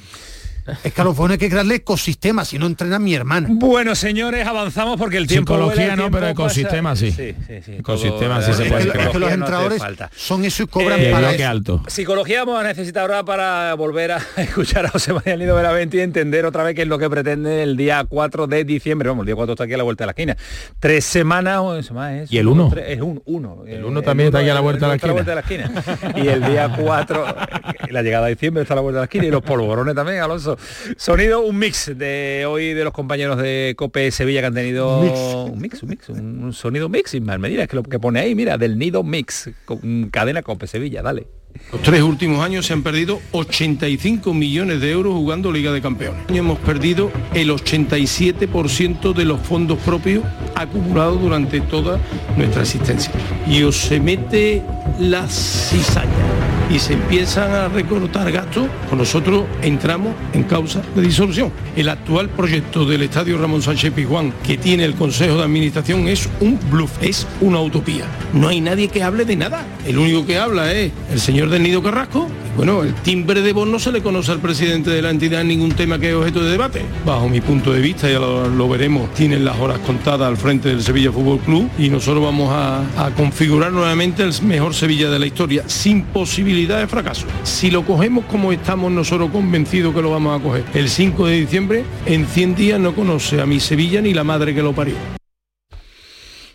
es 0.85 0.93
que 0.93 1.01
que 1.39 1.49
crearle 1.49 1.77
ecosistema 1.77 2.45
si 2.45 2.59
no 2.59 2.67
entrena 2.67 2.99
mi 2.99 3.15
hermana 3.15 3.49
Bueno, 3.51 3.95
señores, 3.95 4.47
avanzamos 4.47 4.99
porque 4.99 5.17
el 5.17 5.27
tiempo 5.27 5.55
Psicología 5.55 5.77
vuela, 5.77 5.93
el 5.93 5.99
no, 5.99 6.03
tiempo 6.05 6.19
pero 6.19 6.29
ecosistema 6.33 6.91
pasa. 6.91 7.01
sí. 7.01 7.13
Sí, 7.13 7.35
sí, 7.47 7.55
sí, 7.65 7.73
Ecosistema 7.79 8.41
todo- 8.41 8.47
sí 8.53 8.63
se 8.63 8.69
puede 8.69 8.81
es 8.81 8.87
que- 8.87 8.93
crear. 8.93 9.07
es 9.09 9.13
que 9.13 9.19
los 9.19 9.31
entrenadores 9.33 9.83
entrenadores 9.83 10.11
son 10.17 10.45
eso 10.45 10.63
y 10.63 10.67
cobran 10.67 11.01
Eh, 11.01 11.11
para 11.11 11.33
eso. 11.33 11.49
alto. 11.49 11.83
Psicología 11.87 12.45
vamos 12.45 12.61
a 12.61 12.67
necesitar 12.67 13.03
ahora 13.03 13.25
para 13.25 13.75
volver 13.75 14.13
a 14.13 14.19
escuchar 14.37 14.87
a 14.87 14.91
José 14.91 15.13
María 15.13 15.37
Nido 15.37 15.55
Benavente 15.57 15.97
y 15.99 16.01
entender 16.01 16.45
otra 16.47 16.63
vez 16.63 16.75
qué 16.75 16.83
es 16.83 16.89
lo 16.89 16.99
que 16.99 17.09
pretende 17.11 17.63
el 17.63 17.77
día 17.77 18.05
4 18.09 18.47
de 18.47 18.65
diciembre. 18.65 19.09
Vamos, 19.09 19.23
el 19.23 19.27
día 19.27 19.37
4 19.37 19.53
está 19.55 19.65
aquí 19.65 19.75
a 19.75 19.77
la 19.77 19.83
vuelta 19.85 20.05
de 20.05 20.07
la 20.07 20.13
esquina. 20.13 20.37
Tres 20.81 21.05
semanas, 21.05 21.59
o 21.61 21.77
eso 21.77 21.95
más 21.95 22.13
es. 22.15 22.33
¿Y 22.33 22.39
el 22.39 22.49
uno? 22.49 22.69
tres- 22.71 22.87
Es 22.89 23.01
un 23.01 23.23
uno. 23.27 23.65
El 23.67 23.85
uno 23.85 24.03
también 24.03 24.29
está 24.29 24.39
aquí 24.41 24.49
a 24.49 24.55
la 24.55 24.61
vuelta 24.61 24.87
de 24.87 24.91
la 24.91 24.95
está 24.97 25.33
a 25.33 25.41
esquina. 25.41 25.71
Y 26.17 26.29
el 26.29 26.45
día 26.45 26.73
4, 26.79 27.27
la 27.91 28.03
llegada 28.03 28.27
de 28.27 28.35
diciembre 28.35 28.63
está 28.63 28.75
a 28.75 28.77
la 28.77 28.81
vuelta 28.83 28.97
de 28.99 29.03
la 29.03 29.05
esquina 29.05 29.25
y 29.27 29.31
los 29.31 29.43
polvorones 29.43 29.95
también, 29.95 30.21
Alonso. 30.21 30.56
Sonido, 30.97 31.41
un 31.41 31.59
mix 31.59 31.97
de 31.97 32.45
hoy 32.49 32.75
de 32.75 32.85
los 32.85 32.93
compañeros 32.93 33.39
de 33.39 33.75
Cope 33.77 34.11
Sevilla 34.11 34.41
que 34.41 34.47
han 34.47 34.55
tenido 34.55 35.47
un 35.47 35.61
mix, 35.61 35.83
un 35.83 35.89
mix, 35.89 36.09
un, 36.09 36.45
un 36.45 36.53
sonido 36.53 36.89
mix, 36.89 37.15
Ismael 37.15 37.39
Medina, 37.39 37.63
es 37.63 37.69
que 37.69 37.77
lo 37.77 37.83
que 37.83 37.99
pone 37.99 38.21
ahí, 38.21 38.35
mira, 38.35 38.59
del 38.59 38.79
nido 38.79 39.03
mix, 39.03 39.51
con 39.65 40.11
cadena 40.11 40.43
Cope 40.43 40.67
Sevilla, 40.67 41.03
dale. 41.03 41.27
Los 41.73 41.83
tres 41.83 42.03
últimos 42.03 42.45
años 42.45 42.67
se 42.67 42.73
han 42.73 42.83
perdido 42.83 43.21
85 43.33 44.35
millones 44.35 44.81
de 44.81 44.91
euros 44.91 45.15
jugando 45.15 45.53
Liga 45.53 45.73
de 45.73 45.81
Campeones. 45.81 46.21
Hemos 46.29 46.59
perdido 46.59 47.11
el 47.35 47.51
87% 47.51 49.15
de 49.15 49.25
los 49.25 49.41
fondos 49.41 49.79
propios 49.79 50.25
acumulados 50.55 51.21
durante 51.21 51.61
toda 51.61 51.99
nuestra 52.37 52.63
existencia. 52.63 53.13
Y 53.49 53.63
os 53.63 53.77
se 53.77 54.01
mete 54.01 54.63
la 54.99 55.27
cizaña 55.29 56.56
y 56.71 56.79
se 56.79 56.95
empiezan 56.95 57.53
a 57.53 57.69
recortar 57.69 58.31
gastos, 58.33 58.69
pues 58.89 58.99
nosotros 58.99 59.45
entramos 59.63 60.15
en 60.33 60.43
causa 60.45 60.83
de 60.95 61.03
disolución. 61.03 61.53
El 61.77 61.89
actual 61.89 62.29
proyecto 62.29 62.85
del 62.85 63.03
Estadio 63.03 63.39
Ramón 63.39 63.63
Sánchez 63.63 63.93
Pizjuán 63.93 64.33
que 64.45 64.59
tiene 64.59 64.85
el 64.85 64.95
Consejo 64.95 65.37
de 65.37 65.45
Administración 65.45 66.09
es 66.09 66.29
un 66.41 66.59
bluff, 66.71 66.91
es 67.01 67.27
una 67.41 67.61
utopía. 67.61 68.05
No 68.33 68.49
hay 68.49 68.61
nadie 68.61 68.89
que 68.89 69.03
hable 69.03 69.25
de 69.25 69.37
nada. 69.37 69.67
El 69.87 69.99
único 69.99 70.27
que 70.27 70.39
habla 70.39 70.73
es 70.73 70.93
el 71.13 71.21
señor 71.21 71.51
del 71.51 71.63
Nido 71.63 71.83
Carrasco. 71.83 72.29
Bueno, 72.57 72.83
el 72.83 72.95
timbre 72.95 73.43
de 73.43 73.53
voz 73.53 73.69
no 73.69 73.79
se 73.79 73.93
le 73.93 74.03
conoce 74.03 74.33
al 74.33 74.41
presidente 74.41 74.91
de 74.91 75.03
la 75.03 75.11
entidad 75.11 75.43
en 75.43 75.49
ningún 75.49 75.73
tema 75.73 75.99
que 75.99 76.11
es 76.11 76.15
objeto 76.15 76.43
de 76.43 76.51
debate. 76.51 76.83
Bajo 77.05 77.29
mi 77.29 77.41
punto 77.41 77.73
de 77.73 77.81
vista, 77.81 78.11
ya 78.11 78.19
lo, 78.19 78.49
lo 78.49 78.69
veremos, 78.69 79.13
tienen 79.13 79.45
las 79.45 79.59
horas 79.59 79.79
contadas 79.81 80.27
al 80.27 80.37
frente 80.37 80.71
del 80.71 80.83
Sevilla 80.83 81.13
Fútbol 81.13 81.39
Club 81.41 81.69
y 81.79 81.91
nosotros 81.91 82.25
vamos 82.25 82.51
a, 82.51 82.81
a 82.97 83.11
configurar 83.11 83.73
nuevamente 83.73 84.23
el 84.23 84.33
mejor 84.43 84.75
Sevilla 84.75 85.11
de 85.11 85.19
la 85.19 85.27
historia, 85.27 85.65
sin 85.67 86.03
posibilidad 86.03 86.56
de 86.65 86.87
fracaso. 86.87 87.27
Si 87.43 87.71
lo 87.71 87.85
cogemos 87.85 88.25
como 88.25 88.51
estamos 88.51 88.91
nosotros 88.91 89.31
convencidos 89.31 89.95
que 89.95 90.01
lo 90.01 90.11
vamos 90.11 90.41
a 90.41 90.43
coger 90.43 90.65
el 90.75 90.89
5 90.89 91.27
de 91.27 91.35
diciembre, 91.37 91.85
en 92.07 92.27
100 92.27 92.55
días 92.55 92.81
no 92.81 92.95
conoce 92.95 93.41
a 93.41 93.47
mi 93.47 93.61
Sevilla 93.61 94.01
ni 94.01 94.15
la 94.15 94.25
madre 94.25 94.55
que 94.55 94.63
lo 94.63 94.73
parió. 94.73 94.95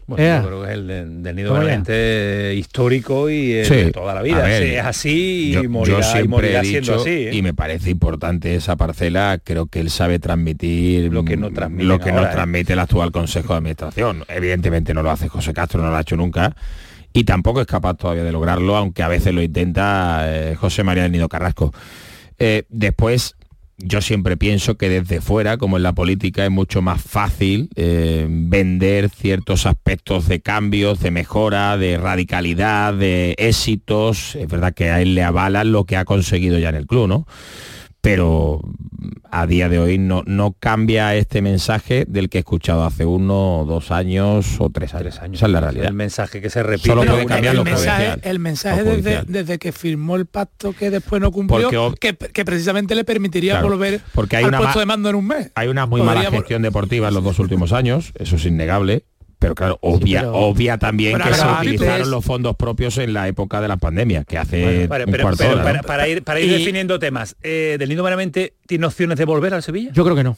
Bueno, 0.07 0.23
Ea. 0.25 0.41
yo 0.41 0.47
creo 0.47 0.61
que 0.63 0.67
es 0.67 0.73
el 0.73 0.87
de- 0.87 1.05
del 1.05 1.35
nido 1.37 1.53
histórico 2.53 3.29
y 3.29 3.53
eh, 3.53 3.65
Sí, 3.65 3.75
de 3.75 3.91
toda 3.91 4.13
la 4.13 4.21
vida. 4.21 4.41
ver, 4.43 4.63
Sí, 4.63 4.69
es 4.75 4.83
así 4.83 5.51
yo, 5.53 5.59
y 5.59 5.63
yo 5.63 5.69
morirá, 5.69 5.99
y 5.99 6.03
siempre 6.03 6.27
morirá 6.27 6.61
he 6.61 6.65
siendo 6.65 6.91
dicho, 6.93 7.01
así. 7.01 7.09
¿eh? 7.11 7.29
y 7.33 7.41
me 7.41 7.53
parece 7.53 7.91
importante 7.91 8.55
esa 8.55 8.75
parcela, 8.75 9.39
creo 9.41 9.67
que 9.67 9.79
él 9.79 9.89
sabe 9.89 10.19
transmitir 10.19 11.13
Lo 11.13 11.23
que 11.23 11.37
no 11.37 11.49
mm, 11.49 11.53
transmiten 11.53 11.87
lo 11.87 11.99
que 11.99 12.09
ahora, 12.09 12.21
nos 12.23 12.29
¿eh? 12.31 12.33
transmite 12.33 12.73
el 12.73 12.79
actual 12.79 13.11
Consejo 13.11 13.53
de 13.53 13.57
Administración. 13.57 14.25
Evidentemente 14.27 14.93
no 14.93 15.01
lo 15.03 15.11
hace 15.11 15.29
José 15.29 15.53
Castro, 15.53 15.81
no 15.81 15.91
lo 15.91 15.95
ha 15.95 16.01
hecho 16.01 16.17
nunca. 16.17 16.55
Y 17.13 17.25
tampoco 17.25 17.61
es 17.61 17.67
capaz 17.67 17.95
todavía 17.95 18.23
de 18.23 18.31
lograrlo, 18.31 18.75
aunque 18.75 19.03
a 19.03 19.07
veces 19.07 19.33
lo 19.33 19.41
intenta 19.41 20.23
eh, 20.25 20.55
José 20.55 20.83
María 20.83 21.03
del 21.03 21.11
Nido 21.11 21.27
Carrasco. 21.27 21.73
Eh, 22.39 22.63
después, 22.69 23.35
yo 23.77 24.01
siempre 24.01 24.37
pienso 24.37 24.75
que 24.75 24.89
desde 24.89 25.21
fuera, 25.21 25.57
como 25.57 25.77
en 25.77 25.83
la 25.83 25.93
política, 25.93 26.45
es 26.45 26.51
mucho 26.51 26.81
más 26.81 27.01
fácil 27.01 27.69
eh, 27.75 28.27
vender 28.29 29.09
ciertos 29.09 29.65
aspectos 29.65 30.27
de 30.27 30.41
cambios, 30.41 30.99
de 30.99 31.11
mejora, 31.11 31.77
de 31.77 31.97
radicalidad, 31.97 32.93
de 32.93 33.35
éxitos. 33.37 34.35
Es 34.35 34.47
verdad 34.47 34.73
que 34.73 34.89
a 34.89 35.01
él 35.01 35.15
le 35.15 35.23
avalan 35.23 35.71
lo 35.71 35.85
que 35.85 35.97
ha 35.97 36.05
conseguido 36.05 36.59
ya 36.59 36.69
en 36.69 36.75
el 36.75 36.87
club, 36.87 37.07
¿no? 37.07 37.27
Pero 38.01 38.61
a 39.29 39.47
día 39.47 39.69
de 39.69 39.79
hoy 39.79 39.97
no, 39.97 40.23
no 40.25 40.55
cambia 40.59 41.15
este 41.15 41.41
mensaje 41.41 42.05
del 42.07 42.29
que 42.29 42.39
he 42.39 42.41
escuchado 42.41 42.83
hace 42.83 43.05
uno, 43.05 43.63
dos 43.67 43.91
años 43.91 44.57
o 44.59 44.69
tres 44.69 44.93
años. 44.93 45.15
Esa 45.15 45.45
es 45.45 45.51
la 45.51 45.61
realidad. 45.61 45.85
El 45.85 45.93
mensaje 45.93 46.41
que 46.41 46.49
se 46.49 46.63
repite. 46.63 46.89
Solo 46.89 47.05
puede 47.05 47.25
cambiar 47.25 47.53
el, 47.53 47.57
lo 47.57 47.63
mensaje, 47.63 48.19
el 48.23 48.39
mensaje 48.39 48.83
desde, 48.83 49.23
desde 49.27 49.57
que 49.59 49.71
firmó 49.71 50.15
el 50.15 50.25
pacto 50.25 50.73
que 50.73 50.89
después 50.89 51.21
no 51.21 51.31
cumplió, 51.31 51.69
Porque 51.69 52.15
que, 52.15 52.27
que 52.27 52.45
precisamente 52.45 52.95
le 52.95 53.03
permitiría 53.03 53.53
Claro, 53.53 53.69
volver 53.69 54.01
porque 54.13 54.37
hay 54.37 54.43
al 54.43 54.49
una 54.49 54.57
puesto 54.59 54.79
de 54.79 54.85
mando 54.85 55.09
en 55.09 55.15
un 55.15 55.27
mes. 55.27 55.51
Hay 55.55 55.67
una 55.67 55.85
muy 55.85 56.01
Podría 56.01 56.23
mala 56.23 56.31
gestión 56.31 56.61
deportiva 56.61 57.07
en 57.07 57.13
los 57.13 57.23
dos 57.23 57.39
últimos 57.39 57.71
años, 57.71 58.11
eso 58.15 58.35
es 58.35 58.45
innegable. 58.45 59.05
Pero 59.41 59.55
claro, 59.55 59.79
obvia, 59.81 60.19
pero- 60.19 60.35
obvia 60.35 60.77
también 60.77 61.13
pero 61.13 61.25
que 61.25 61.33
se 61.33 61.47
utilizaron 61.47 62.11
los 62.11 62.23
fondos 62.23 62.55
propios 62.55 62.95
en 62.99 63.11
la 63.11 63.27
época 63.27 63.59
de 63.59 63.67
la 63.67 63.75
pandemia, 63.77 64.23
que 64.23 64.37
hace 64.37 64.83
un 64.83 64.87
pero- 64.87 65.23
cuarto 65.23 65.43
de 65.43 65.49
pero 65.49 65.53
hora, 65.55 65.63
para, 65.63 65.77
¿no? 65.81 65.83
para 65.87 66.07
ir, 66.07 66.23
para 66.23 66.39
ir 66.39 66.45
Y- 66.51 66.53
definiendo 66.59 66.99
temas, 66.99 67.35
eh, 67.41 67.77
¿Del 67.79 67.89
Nido 67.89 68.03
meramente 68.03 68.53
tiene 68.67 68.85
opciones 68.85 69.17
de 69.17 69.25
volver 69.25 69.55
al 69.55 69.63
Sevilla? 69.63 69.89
Yo 69.93 70.03
creo 70.03 70.15
que 70.15 70.23
no. 70.23 70.37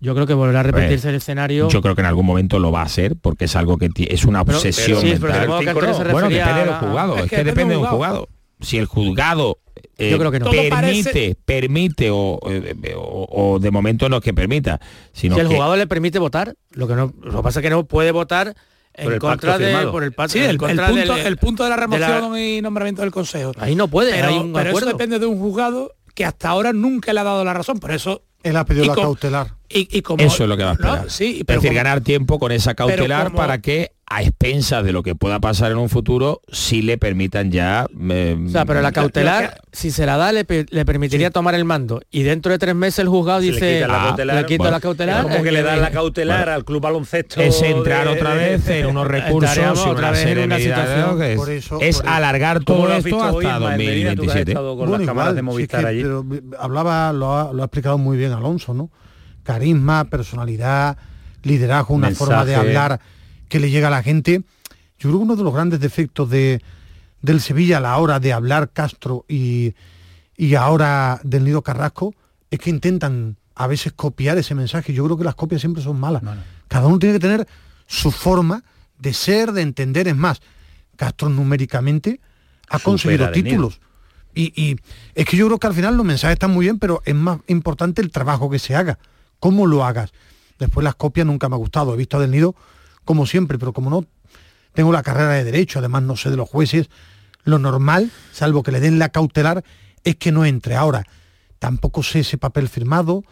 Yo 0.00 0.14
creo 0.14 0.26
que 0.26 0.34
volverá 0.34 0.60
a 0.60 0.62
repetirse 0.62 1.08
el 1.08 1.16
escenario. 1.16 1.68
Yo 1.68 1.82
creo 1.82 1.96
que 1.96 2.02
en 2.02 2.06
algún 2.06 2.26
momento 2.26 2.60
lo 2.60 2.70
va 2.70 2.82
a 2.82 2.84
hacer 2.84 3.16
porque 3.20 3.46
es 3.46 3.56
algo 3.56 3.76
que 3.76 3.88
es 3.96 4.24
una 4.24 4.42
obsesión 4.42 5.00
pero 5.00 5.00
sí, 5.00 5.18
pero 5.20 5.32
mental. 5.32 5.64
que 5.64 5.72
bueno, 6.12 6.28
depende 6.28 6.42
a- 6.42 6.64
del 6.64 6.74
juzgado, 6.74 7.16
Es 7.16 7.24
es, 7.24 7.30
que 7.30 7.36
que, 7.36 7.44
depende 7.44 7.74
de 7.74 7.80
del 7.80 7.84
un 7.84 7.86
juzgado. 7.86 8.28
Si 8.64 8.78
el 8.78 8.86
juzgado 8.86 9.58
eh, 9.98 10.10
Yo 10.10 10.18
creo 10.18 10.30
que 10.32 10.38
no. 10.40 10.46
Todo 10.46 10.54
permite, 10.54 10.70
parece- 10.70 11.36
permite 11.44 12.10
o, 12.10 12.38
eh, 12.48 12.94
o- 12.96 13.26
o 13.54 13.58
de 13.58 13.70
momento 13.70 14.08
no 14.08 14.16
es 14.18 14.22
que 14.22 14.32
permita, 14.34 14.80
sino 15.12 15.34
si 15.36 15.40
el 15.42 15.48
que 15.48 15.54
jugador 15.54 15.78
le 15.78 15.86
permite 15.86 16.18
votar, 16.18 16.56
lo 16.70 16.86
que 16.88 16.94
no, 16.94 17.12
lo 17.22 17.36
que 17.38 17.42
pasa 17.42 17.60
es 17.60 17.62
que 17.62 17.70
no 17.70 17.84
puede 17.86 18.10
votar 18.12 18.54
en 18.94 19.04
Por 19.04 19.12
el 19.14 19.18
contra 19.20 19.52
pacto 19.52 19.58
de 19.64 19.70
firmado. 19.70 19.92
por 19.92 20.04
el 20.04 20.12
pacto 20.12 20.32
Sí, 20.32 20.38
el, 20.40 20.50
el 20.50 20.58
contra 20.58 20.88
punto, 20.88 21.14
del- 21.16 21.26
el 21.26 21.36
punto 21.36 21.64
de 21.64 21.70
la 21.70 21.76
de 21.76 21.98
la- 21.98 22.06
remoción 22.08 22.38
y 22.38 22.60
nombramiento 22.62 23.02
del 23.02 23.10
Consejo. 23.10 23.52
ahí 23.58 23.74
no 23.74 23.88
puede, 23.88 24.12
Pero, 24.12 24.28
hay 24.28 24.34
un 24.38 24.52
pero 24.52 24.70
eso 24.76 24.86
depende 24.86 25.18
de 25.18 25.26
un 25.26 25.38
juzgado 25.38 25.92
que 26.14 26.24
hasta 26.24 26.48
ahora 26.48 26.72
nunca 26.72 27.12
le 27.12 27.20
ha 27.20 27.24
dado 27.24 27.44
la 27.44 27.52
razón. 27.54 27.78
Por 27.80 27.90
eso 27.92 28.22
Él 28.44 28.56
ha 28.56 28.64
pedido 28.66 28.84
Y 28.84 28.88
la 28.88 28.94
cautelar. 28.94 29.54
y, 29.70 29.88
y 29.96 30.02
como 30.02 30.22
eso 30.22 30.42
es 30.44 30.48
lo 30.50 30.56
que 30.56 30.64
va 30.64 30.72
a 30.72 30.74
¿no? 30.74 30.86
esperar. 30.86 31.10
Sí, 31.10 31.38
es 31.40 31.46
decir, 31.46 31.62
como- 31.70 31.74
ganar 31.76 32.00
tiempo 32.02 32.38
con 32.38 32.52
esa 32.52 32.74
cautelar 32.74 33.28
como- 33.28 33.36
para 33.38 33.60
que 33.62 33.92
a 34.06 34.22
expensas 34.22 34.84
de 34.84 34.92
lo 34.92 35.02
que 35.02 35.14
pueda 35.14 35.40
pasar 35.40 35.72
en 35.72 35.78
un 35.78 35.88
futuro 35.88 36.42
sí 36.52 36.82
le 36.82 36.98
permitan 36.98 37.50
ya 37.50 37.86
eh, 38.10 38.36
O 38.46 38.50
sea, 38.50 38.66
pero 38.66 38.82
la 38.82 38.92
cautelar, 38.92 39.62
si 39.72 39.90
se 39.90 40.04
la 40.04 40.18
da, 40.18 40.30
le, 40.30 40.44
le 40.46 40.84
permitiría 40.84 41.30
tomar 41.30 41.54
el 41.54 41.64
mando. 41.64 42.02
Y 42.10 42.22
dentro 42.22 42.52
de 42.52 42.58
tres 42.58 42.74
meses 42.74 42.98
el 42.98 43.08
juzgado 43.08 43.40
Se 43.40 43.46
le 43.46 43.52
dice, 43.52 43.74
quita 43.76 43.88
la 43.88 43.94
"Ah, 44.02 44.06
cautelar". 44.08 44.36
le 44.36 44.46
quito 44.46 44.58
Bueno, 44.58 44.70
la 44.76 44.80
cautelar. 44.80 45.22
como 45.22 45.42
que 45.42 45.50
le 45.52 45.62
dan 45.62 45.80
la 45.80 45.90
cautelar 45.90 46.38
bueno. 46.40 46.52
al 46.52 46.64
club 46.66 46.82
baloncesto. 46.82 47.40
es 47.40 47.62
entrar 47.62 48.06
de- 48.06 48.12
otra 48.12 48.34
vez 48.34 48.68
en 48.68 48.86
unos 48.86 49.06
recursos 49.06 49.86
otra 49.86 50.10
vez 50.10 50.26
en 50.26 50.38
una 50.38 50.58
situación. 50.58 51.18
que 51.18 51.32
es, 51.32 51.38
Por 51.38 51.50
eso- 51.50 51.78
es 51.80 51.96
por 52.02 52.08
alargar 52.10 52.62
¿Cómo 52.64 52.84
todo 52.84 52.92
esto 52.96 53.16
hoy, 53.16 53.46
hasta 53.46 53.56
Ismael 53.58 53.78
Medina? 53.78 54.10
Tú 54.14 54.22
que 54.22 54.28
has 54.28 54.34
2027. 54.34 54.50
estado 54.52 54.68
con 54.76 54.88
Bueno, 54.90 54.98
las 54.98 55.06
cámaras 55.06 55.26
igual, 55.32 55.34
de 55.34 55.40
sí, 55.40 55.44
Movistar 55.44 55.80
que- 55.80 55.86
allí. 55.86 56.02
pero 56.02 56.24
hablaba, 56.60 57.12
lo 57.14 57.36
ha, 57.36 57.52
lo 57.54 57.62
ha 57.62 57.66
explicado 57.66 57.96
muy 57.98 58.16
bien 58.18 58.32
Alonso, 58.32 58.74
¿no? 58.74 58.90
Carisma, 59.42 60.04
personalidad, 60.04 60.96
liderazgo, 61.42 61.94
una 61.94 62.08
Mensaje. 62.08 62.26
forma 62.26 62.44
de 62.44 62.54
hablar 62.54 63.00
que 63.48 63.60
le 63.60 63.70
llega 63.70 63.88
a 63.88 63.90
la 63.90 64.02
gente. 64.02 64.42
Yo 64.98 65.08
creo 65.08 65.18
que 65.18 65.24
uno 65.24 65.36
de 65.36 65.44
los 65.44 65.54
grandes 65.54 65.80
defectos 65.80 66.30
de, 66.30 66.62
del 67.22 67.40
Sevilla 67.40 67.78
a 67.78 67.80
la 67.80 67.96
hora 67.98 68.20
de 68.20 68.32
hablar 68.32 68.70
Castro 68.72 69.24
y, 69.28 69.74
y 70.36 70.54
ahora 70.54 71.20
del 71.24 71.44
Nido 71.44 71.62
Carrasco 71.62 72.14
es 72.50 72.58
que 72.58 72.70
intentan 72.70 73.36
a 73.54 73.66
veces 73.66 73.92
copiar 73.92 74.38
ese 74.38 74.54
mensaje. 74.54 74.92
Yo 74.92 75.04
creo 75.04 75.16
que 75.16 75.24
las 75.24 75.34
copias 75.34 75.60
siempre 75.60 75.82
son 75.82 75.98
malas. 75.98 76.22
Cada 76.68 76.86
uno 76.86 76.98
tiene 76.98 77.14
que 77.14 77.20
tener 77.20 77.48
su 77.86 78.10
forma 78.10 78.64
de 78.98 79.12
ser, 79.12 79.52
de 79.52 79.62
entender. 79.62 80.08
Es 80.08 80.16
más, 80.16 80.40
Castro 80.96 81.28
numéricamente 81.28 82.20
ha 82.68 82.78
Supera 82.78 82.84
conseguido 82.84 83.30
títulos. 83.32 83.80
Y, 84.34 84.52
y 84.60 84.76
es 85.14 85.26
que 85.26 85.36
yo 85.36 85.46
creo 85.46 85.58
que 85.58 85.66
al 85.66 85.74
final 85.74 85.96
los 85.96 86.04
mensajes 86.04 86.34
están 86.34 86.50
muy 86.50 86.66
bien, 86.66 86.78
pero 86.78 87.02
es 87.04 87.14
más 87.14 87.38
importante 87.46 88.02
el 88.02 88.10
trabajo 88.10 88.50
que 88.50 88.58
se 88.58 88.74
haga, 88.74 88.98
cómo 89.38 89.66
lo 89.66 89.84
hagas. 89.84 90.12
Después 90.58 90.82
las 90.82 90.96
copias 90.96 91.26
nunca 91.26 91.48
me 91.48 91.54
ha 91.54 91.58
gustado, 91.58 91.94
he 91.94 91.96
visto 91.96 92.16
a 92.16 92.20
Del 92.20 92.32
Nido 92.32 92.54
como 93.04 93.26
siempre, 93.26 93.58
pero 93.58 93.72
como 93.72 93.90
no 93.90 94.04
tengo 94.74 94.92
la 94.92 95.02
carrera 95.02 95.30
de 95.32 95.44
derecho, 95.44 95.78
además 95.78 96.02
no 96.02 96.16
sé 96.16 96.30
de 96.30 96.36
los 96.36 96.48
jueces, 96.48 96.88
lo 97.44 97.58
normal, 97.58 98.10
salvo 98.32 98.62
que 98.62 98.72
le 98.72 98.80
den 98.80 98.98
la 98.98 99.10
cautelar, 99.10 99.62
es 100.02 100.16
que 100.16 100.32
no 100.32 100.44
entre. 100.44 100.74
Ahora, 100.74 101.04
tampoco 101.58 102.02
sé 102.02 102.20
ese 102.20 102.38
papel 102.38 102.68
firmado, 102.68 103.22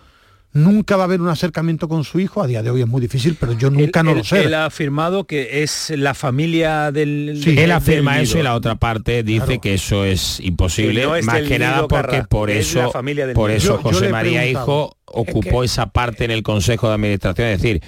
nunca 0.55 0.97
va 0.97 1.05
a 1.05 1.07
haber 1.07 1.21
un 1.23 1.29
acercamiento 1.29 1.89
con 1.89 2.05
su 2.05 2.21
hijo, 2.21 2.43
a 2.43 2.47
día 2.47 2.63
de 2.63 2.71
hoy 2.71 2.83
es 2.83 2.87
muy 2.87 3.01
difícil, 3.01 3.37
pero 3.41 3.53
yo 3.55 3.71
nunca 3.71 4.01
Él- 4.01 4.05
no 4.07 4.13
él- 4.13 4.19
lo 4.19 4.25
sé. 4.25 4.45
Él 4.45 4.53
ha 4.55 4.67
afirmado 4.67 5.25
que 5.25 5.63
es 5.63 5.91
la 5.97 6.13
familia 6.15 6.93
del. 6.93 7.41
Sí, 7.43 7.51
del- 7.55 7.65
él 7.65 7.73
afirma 7.73 8.15
del 8.17 8.25
eso 8.25 8.39
y 8.39 8.43
la 8.43 8.55
otra 8.55 8.75
parte 8.77 9.23
dice 9.23 9.47
Claro. 9.47 9.61
que 9.63 9.75
eso 9.75 10.05
es 10.05 10.41
imposible, 10.41 11.01
Que 11.01 11.07
no 11.07 11.17
es 11.17 11.25
más 11.25 11.41
que 11.43 11.59
nada 11.59 11.89
porque 11.89 12.23
por 12.29 12.51
eso, 12.51 12.93
por 13.35 13.51
eso 13.51 13.77
Yo- 13.77 13.83
José 13.83 14.11
María. 14.11 14.47
Hijo 14.47 14.97
ocupó 15.07 15.61
que- 15.61 15.65
esa 15.67 15.87
parte 15.87 16.25
en 16.27 16.31
el 16.31 16.43
Consejo 16.43 16.89
de 16.89 16.95
Administración, 16.95 17.49
es 17.49 17.61
decir, 17.63 17.83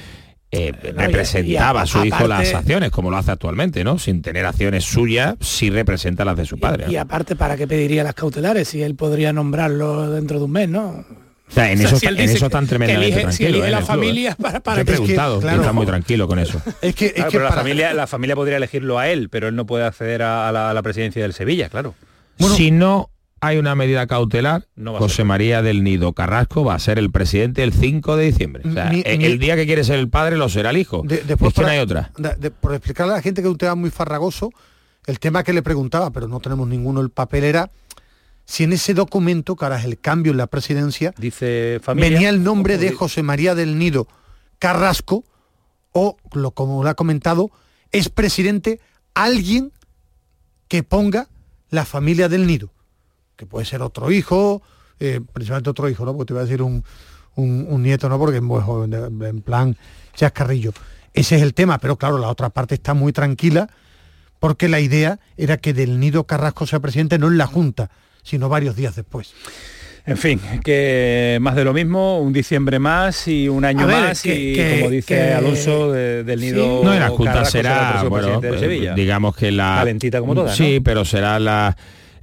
eh, 0.55 0.73
representaba 0.97 1.81
y 1.81 1.83
a 1.83 1.87
su 1.87 2.05
hijo 2.05 2.27
las 2.29 2.55
acciones, 2.55 2.91
como 2.91 3.11
lo 3.11 3.17
hace 3.17 3.31
actualmente, 3.33 3.85
¿no? 3.85 3.99
Sin 3.99 4.23
tener 4.23 4.47
acciones 4.47 4.85
suyas, 4.85 5.35
sí 5.41 5.71
representa 5.71 6.25
las 6.25 6.37
de 6.37 6.47
su 6.47 6.59
padre. 6.59 6.87
Y, 6.89 6.97
aparte, 6.97 7.37
¿para 7.37 7.57
qué 7.57 7.67
pediría 7.67 8.05
las 8.05 8.15
cautelares 8.15 8.69
si 8.69 8.83
él 8.83 8.95
podría 8.95 9.33
nombrarlo 9.33 10.11
dentro 10.11 10.39
de 10.39 10.45
un 10.45 10.53
mes, 10.53 10.69
no? 10.69 11.05
O 11.47 11.53
sea, 11.55 11.71
en 11.71 11.79
O 11.79 11.83
sea, 11.83 11.89
eso, 11.89 11.99
si 11.99 12.07
en 12.07 12.17
que 12.17 12.67
tremendamente 12.67 13.07
elige- 13.07 13.17
si 13.33 13.45
tranquilos. 13.45 13.49
elige 13.51 13.69
¿eh? 13.69 13.71
la 13.71 13.77
club, 13.79 13.85
¿eh? 13.85 13.87
familia 13.87 14.35
para, 14.41 14.61
para 14.61 14.85
que- 14.85 14.93
claro. 14.95 15.41
está 15.61 15.73
muy 15.73 15.85
tranquilo 15.87 16.27
con 16.27 16.39
eso. 16.39 16.61
Es 16.81 16.95
que, 16.95 17.07
es 17.07 17.13
Claro, 17.13 17.31
que 17.31 17.37
pero 17.39 17.49
la 17.51 17.53
familia, 17.55 17.93
la 17.95 18.07
familia 18.07 18.35
podría 18.35 18.57
elegirlo 18.57 18.99
a 18.99 19.09
él, 19.11 19.29
pero 19.29 19.49
él 19.49 19.55
no 19.55 19.67
puede 19.67 19.85
acceder 19.85 20.23
a, 20.23 20.49
a 20.49 20.53
la, 20.53 20.71
a 20.71 20.75
la 20.75 20.83
presidencia 20.83 21.21
del 21.23 21.35
Sevilla, 21.35 21.69
claro. 21.69 21.95
si 22.57 22.71
no 22.71 23.11
hay 23.47 23.59
una 23.59 23.75
medida 23.75 24.07
cautelar, 24.07 24.67
No 24.77 24.93
va 24.93 24.99
a 24.99 25.03
José 25.03 25.25
María 25.25 25.63
del 25.63 25.83
Nido 25.85 26.13
Carrasco 26.13 26.65
va 26.65 26.75
a 26.75 26.79
ser 26.79 26.99
el 26.99 27.11
presidente 27.11 27.63
el 27.63 27.73
5 27.73 28.17
de 28.17 28.25
diciembre. 28.27 28.63
O 28.69 28.73
sea, 28.73 28.87
Mi- 28.91 29.03
el, 29.05 29.19
mi- 29.19 29.25
el 29.25 29.39
día 29.39 29.57
que 29.57 29.67
quiere 29.67 29.85
ser 29.85 29.99
el 29.99 30.09
padre 30.09 30.37
lo 30.37 30.49
será 30.49 30.71
el 30.71 30.77
hijo. 30.79 31.03
De- 31.05 31.17
es 31.17 31.27
después 31.27 31.53
que 31.55 31.63
no 31.63 31.69
hay 31.69 31.79
otra. 31.79 32.11
de- 32.19 32.35
de- 32.37 32.51
por 32.51 32.73
explicarle 32.75 33.13
a 33.13 33.17
la 33.17 33.23
gente 33.23 33.43
que 33.43 33.49
es 33.49 33.53
un 33.53 33.59
tema 33.59 33.75
muy 33.75 33.91
farragoso, 33.91 34.51
el 35.07 35.19
tema 35.19 35.43
que 35.45 35.53
le 35.53 35.63
preguntaba, 35.63 36.11
pero 36.11 36.29
no 36.29 36.41
tenemos 36.41 36.67
ninguno 36.69 37.01
el 37.01 37.11
papel, 37.11 37.45
era 37.45 37.71
si 38.47 38.65
en 38.65 38.73
ese 38.73 38.93
documento, 38.95 39.57
que 39.57 39.65
ahora 39.65 39.79
es 39.79 39.85
el 39.85 39.99
cambio 39.99 40.33
en 40.33 40.39
la 40.39 40.47
presidencia, 40.47 41.15
Dice 41.19 41.81
familia. 41.83 42.11
venía 42.11 42.29
el 42.31 42.43
nombre 42.45 42.79
de 42.79 42.91
di- 42.91 42.95
José 42.97 43.23
María 43.23 43.55
del 43.55 43.79
Nido 43.79 44.07
Carrasco, 44.59 45.25
o, 45.93 46.17
lo, 46.33 46.51
como 46.53 46.83
lo 46.83 46.89
ha 46.91 46.95
comentado, 46.95 47.51
es 47.93 48.09
presidente 48.09 48.81
alguien 49.15 49.73
que 50.69 50.83
ponga 50.83 51.29
la 51.71 51.85
familia 51.85 52.29
del 52.29 52.47
Nido, 52.47 52.71
que 53.37 53.47
puede 53.47 53.65
ser 53.67 53.83
otro 53.83 54.11
hijo, 54.11 54.63
eh, 55.01 55.21
principalmente 55.33 55.71
otro 55.71 55.89
hijo, 55.89 56.05
¿no? 56.05 56.13
Porque 56.17 56.29
te 56.29 56.33
iba 56.35 56.41
a 56.41 56.45
decir 56.45 56.63
un, 56.63 56.85
un- 57.37 57.67
un 57.69 57.83
nieto, 57.83 58.09
¿no? 58.09 58.19
Porque 58.19 58.37
es 58.37 58.43
muy 58.43 58.61
joven, 58.63 58.91
de- 58.91 59.29
en 59.29 59.41
plan 59.43 59.77
chascarrillo. 60.15 60.73
Ese 61.13 61.37
es 61.37 61.43
el 61.43 61.55
tema, 61.55 61.79
pero 61.79 61.97
claro, 61.97 62.19
la 62.19 62.29
otra 62.29 62.51
parte 62.51 62.75
está 62.75 62.95
muy 62.95 63.13
tranquila, 63.13 63.69
porque 64.41 64.69
la 64.69 64.81
idea 64.81 65.19
era 65.37 65.57
que 65.57 65.73
del 65.73 65.99
Nido 66.01 66.25
Carrasco 66.25 66.67
sea 66.67 66.81
presidente 66.81 67.19
no 67.19 67.29
en 67.29 67.39
la 67.39 67.47
Junta, 67.47 67.91
sino 68.23 68.49
varios 68.49 68.77
días 68.77 68.95
después. 68.97 69.33
En 70.07 70.19
fin, 70.19 70.39
que 70.63 71.39
más 71.41 71.57
de 71.57 71.65
lo 71.65 71.73
mismo, 71.73 72.21
un 72.21 72.33
diciembre 72.35 72.79
más 72.79 73.27
y 73.27 73.49
un 73.49 73.65
año 73.65 73.87
ver, 73.87 74.03
más 74.09 74.21
que- 74.23 74.39
y 74.39 74.55
que- 74.55 74.79
como 74.81 74.91
dice 74.91 75.07
que- 75.15 75.33
Alonso 75.33 75.93
de- 75.93 76.25
del 76.25 76.41
nido. 76.41 76.83
No, 76.85 76.95
y 76.95 76.99
la 76.99 77.09
Junta 77.09 77.33
Carrasco 77.33 77.51
será 77.53 77.71
el 77.93 77.97
será, 77.99 78.09
bueno, 78.11 78.27
presidente 78.41 78.47
de 78.51 78.57
eh, 78.57 78.59
Sevilla. 78.61 78.95
digamos 78.95 79.35
que 79.35 79.51
la... 79.51 79.77
Calentita 79.79 80.21
como 80.21 80.35
toda, 80.35 80.51
¿no? 80.51 80.55
Sí, 80.55 80.81
pero 80.85 81.05
será 81.07 81.39
la... 81.41 81.75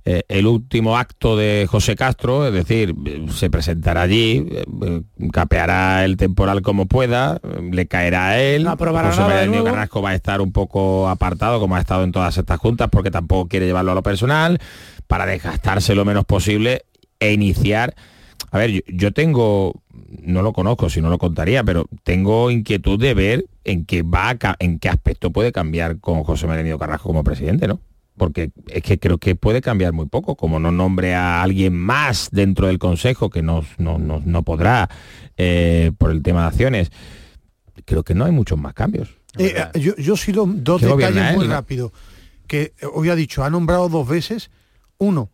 eh, 0.03 0.23
el 0.29 0.47
último 0.47 0.97
acto 0.97 1.37
de 1.37 1.67
José 1.69 1.95
Castro, 1.95 2.47
es 2.47 2.53
decir, 2.53 2.95
se 3.31 3.51
presentará 3.51 4.01
allí, 4.01 4.47
eh, 4.49 5.01
capeará 5.31 6.03
el 6.05 6.17
temporal 6.17 6.63
como 6.63 6.87
pueda, 6.87 7.39
le 7.71 7.85
caerá 7.85 8.29
a 8.29 8.39
él. 8.39 8.63
No 8.63 8.71
aprobará 8.71 9.09
José 9.09 9.21
María 9.21 9.41
del. 9.41 9.63
Carrasco 9.63 10.01
va 10.01 10.09
a 10.09 10.15
estar 10.15 10.41
un 10.41 10.51
poco 10.51 11.07
apartado, 11.07 11.59
como 11.59 11.75
ha 11.75 11.79
estado 11.79 12.03
en 12.03 12.11
todas 12.11 12.35
estas 12.35 12.59
juntas, 12.59 12.89
porque 12.91 13.11
tampoco 13.11 13.47
quiere 13.47 13.67
llevarlo 13.67 13.91
a 13.91 13.95
lo 13.95 14.03
personal, 14.03 14.59
para 15.05 15.27
desgastarse 15.27 15.93
lo 15.93 16.03
menos 16.03 16.25
posible 16.25 16.83
e 17.19 17.33
iniciar. 17.33 17.93
A 18.49 18.57
ver, 18.57 18.71
yo, 18.71 18.81
yo 18.87 19.13
tengo, 19.13 19.83
no 20.23 20.41
lo 20.41 20.51
conozco, 20.51 20.89
si 20.89 20.99
no 20.99 21.09
lo 21.09 21.19
contaría, 21.19 21.63
pero 21.63 21.85
tengo 22.03 22.49
inquietud 22.49 22.99
de 22.99 23.13
ver 23.13 23.45
en 23.63 23.85
qué 23.85 24.01
va, 24.01 24.35
en 24.57 24.79
qué 24.79 24.89
aspecto 24.89 25.31
puede 25.31 25.51
cambiar 25.51 25.99
con 25.99 26.23
José 26.23 26.47
María 26.47 26.75
Carrasco 26.77 27.09
como 27.09 27.23
presidente, 27.23 27.67
¿no? 27.67 27.79
Porque 28.21 28.51
es 28.67 28.83
que 28.83 28.99
creo 28.99 29.17
que 29.17 29.33
puede 29.35 29.61
cambiar 29.61 29.93
muy 29.93 30.05
poco, 30.05 30.35
como 30.35 30.59
no 30.59 30.71
nombre 30.71 31.15
a 31.15 31.41
alguien 31.41 31.75
más 31.75 32.29
dentro 32.31 32.67
del 32.67 32.77
Consejo, 32.77 33.31
que 33.31 33.41
no, 33.41 33.65
no, 33.79 33.97
no- 33.97 34.21
no 34.23 34.43
podrá 34.43 34.91
eh, 35.37 35.91
por 35.97 36.11
el 36.11 36.21
tema 36.21 36.41
de 36.41 36.47
acciones. 36.49 36.91
Creo 37.83 38.03
que 38.03 38.13
no 38.13 38.25
hay 38.25 38.31
muchos 38.31 38.59
más 38.59 38.75
cambios. 38.75 39.09
Eh, 39.39 39.55
eh, 39.73 39.79
yo, 39.79 39.95
yo 39.95 40.13
he 40.13 40.17
sido 40.17 40.45
dos 40.47 40.81
¿Qué 40.81 40.87
gobierna 40.87 41.15
detalles 41.15 41.35
muy 41.39 41.47
no? 41.47 41.53
rápido. 41.55 41.91
Que 42.45 42.73
eh, 42.79 42.85
hoy 42.93 43.09
ha 43.09 43.15
dicho, 43.15 43.43
ha 43.43 43.49
nombrado 43.49 43.89
dos 43.89 44.07
veces. 44.07 44.51
Uno, 44.99 45.31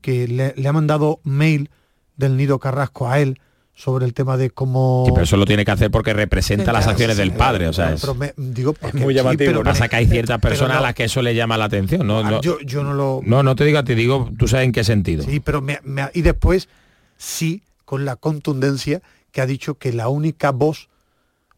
que 0.00 0.28
le, 0.28 0.54
le 0.56 0.68
ha 0.68 0.72
mandado 0.72 1.18
mail 1.24 1.70
del 2.16 2.36
Nido 2.36 2.60
Carrasco 2.60 3.08
a 3.10 3.18
él 3.18 3.40
sobre 3.78 4.06
el 4.06 4.12
tema 4.12 4.36
de 4.36 4.50
cómo... 4.50 5.04
Sí, 5.06 5.12
pero 5.12 5.22
eso 5.22 5.36
lo 5.36 5.44
tiene 5.46 5.64
que 5.64 5.70
hacer 5.70 5.88
porque 5.88 6.12
representa 6.12 6.72
las 6.72 6.88
acciones 6.88 7.14
sí, 7.14 7.22
del 7.22 7.30
claro, 7.32 7.38
padre. 7.52 7.68
O 7.68 7.72
sea, 7.72 7.92
es, 7.92 8.00
pero 8.00 8.12
me- 8.16 8.34
digo, 8.36 8.72
porque- 8.72 8.98
muy 8.98 9.14
sí, 9.14 9.18
llamativo, 9.18 9.50
pero 9.52 9.58
¿no? 9.62 9.70
pasa 9.70 9.86
que 9.88 9.94
hay 9.94 10.06
ciertas 10.08 10.40
pero 10.40 10.50
personas 10.50 10.74
no- 10.74 10.78
a 10.80 10.82
las 10.82 10.94
que 10.94 11.04
eso 11.04 11.22
le 11.22 11.32
llama 11.32 11.56
la 11.56 11.66
atención. 11.66 12.04
No, 12.04 12.18
Ah, 12.18 12.30
no, 12.30 12.40
yo, 12.40 12.58
yo 12.60 12.82
no 12.82 12.92
lo... 12.92 13.20
no, 13.24 13.44
no 13.44 13.54
te 13.54 13.64
digo, 13.64 13.84
te 13.84 13.94
digo, 13.94 14.30
tú 14.36 14.48
sabes 14.48 14.64
en 14.66 14.72
qué 14.72 14.82
sentido. 14.82 15.22
Sí, 15.22 15.38
pero 15.38 15.62
me- 15.62 15.78
me- 15.84 16.10
y 16.12 16.22
después 16.22 16.68
sí 17.16 17.62
con 17.84 18.04
la 18.04 18.16
contundencia 18.16 19.00
que 19.30 19.40
ha 19.42 19.46
dicho 19.46 19.74
que 19.76 19.92
la 19.92 20.08
única 20.08 20.50
voz 20.50 20.88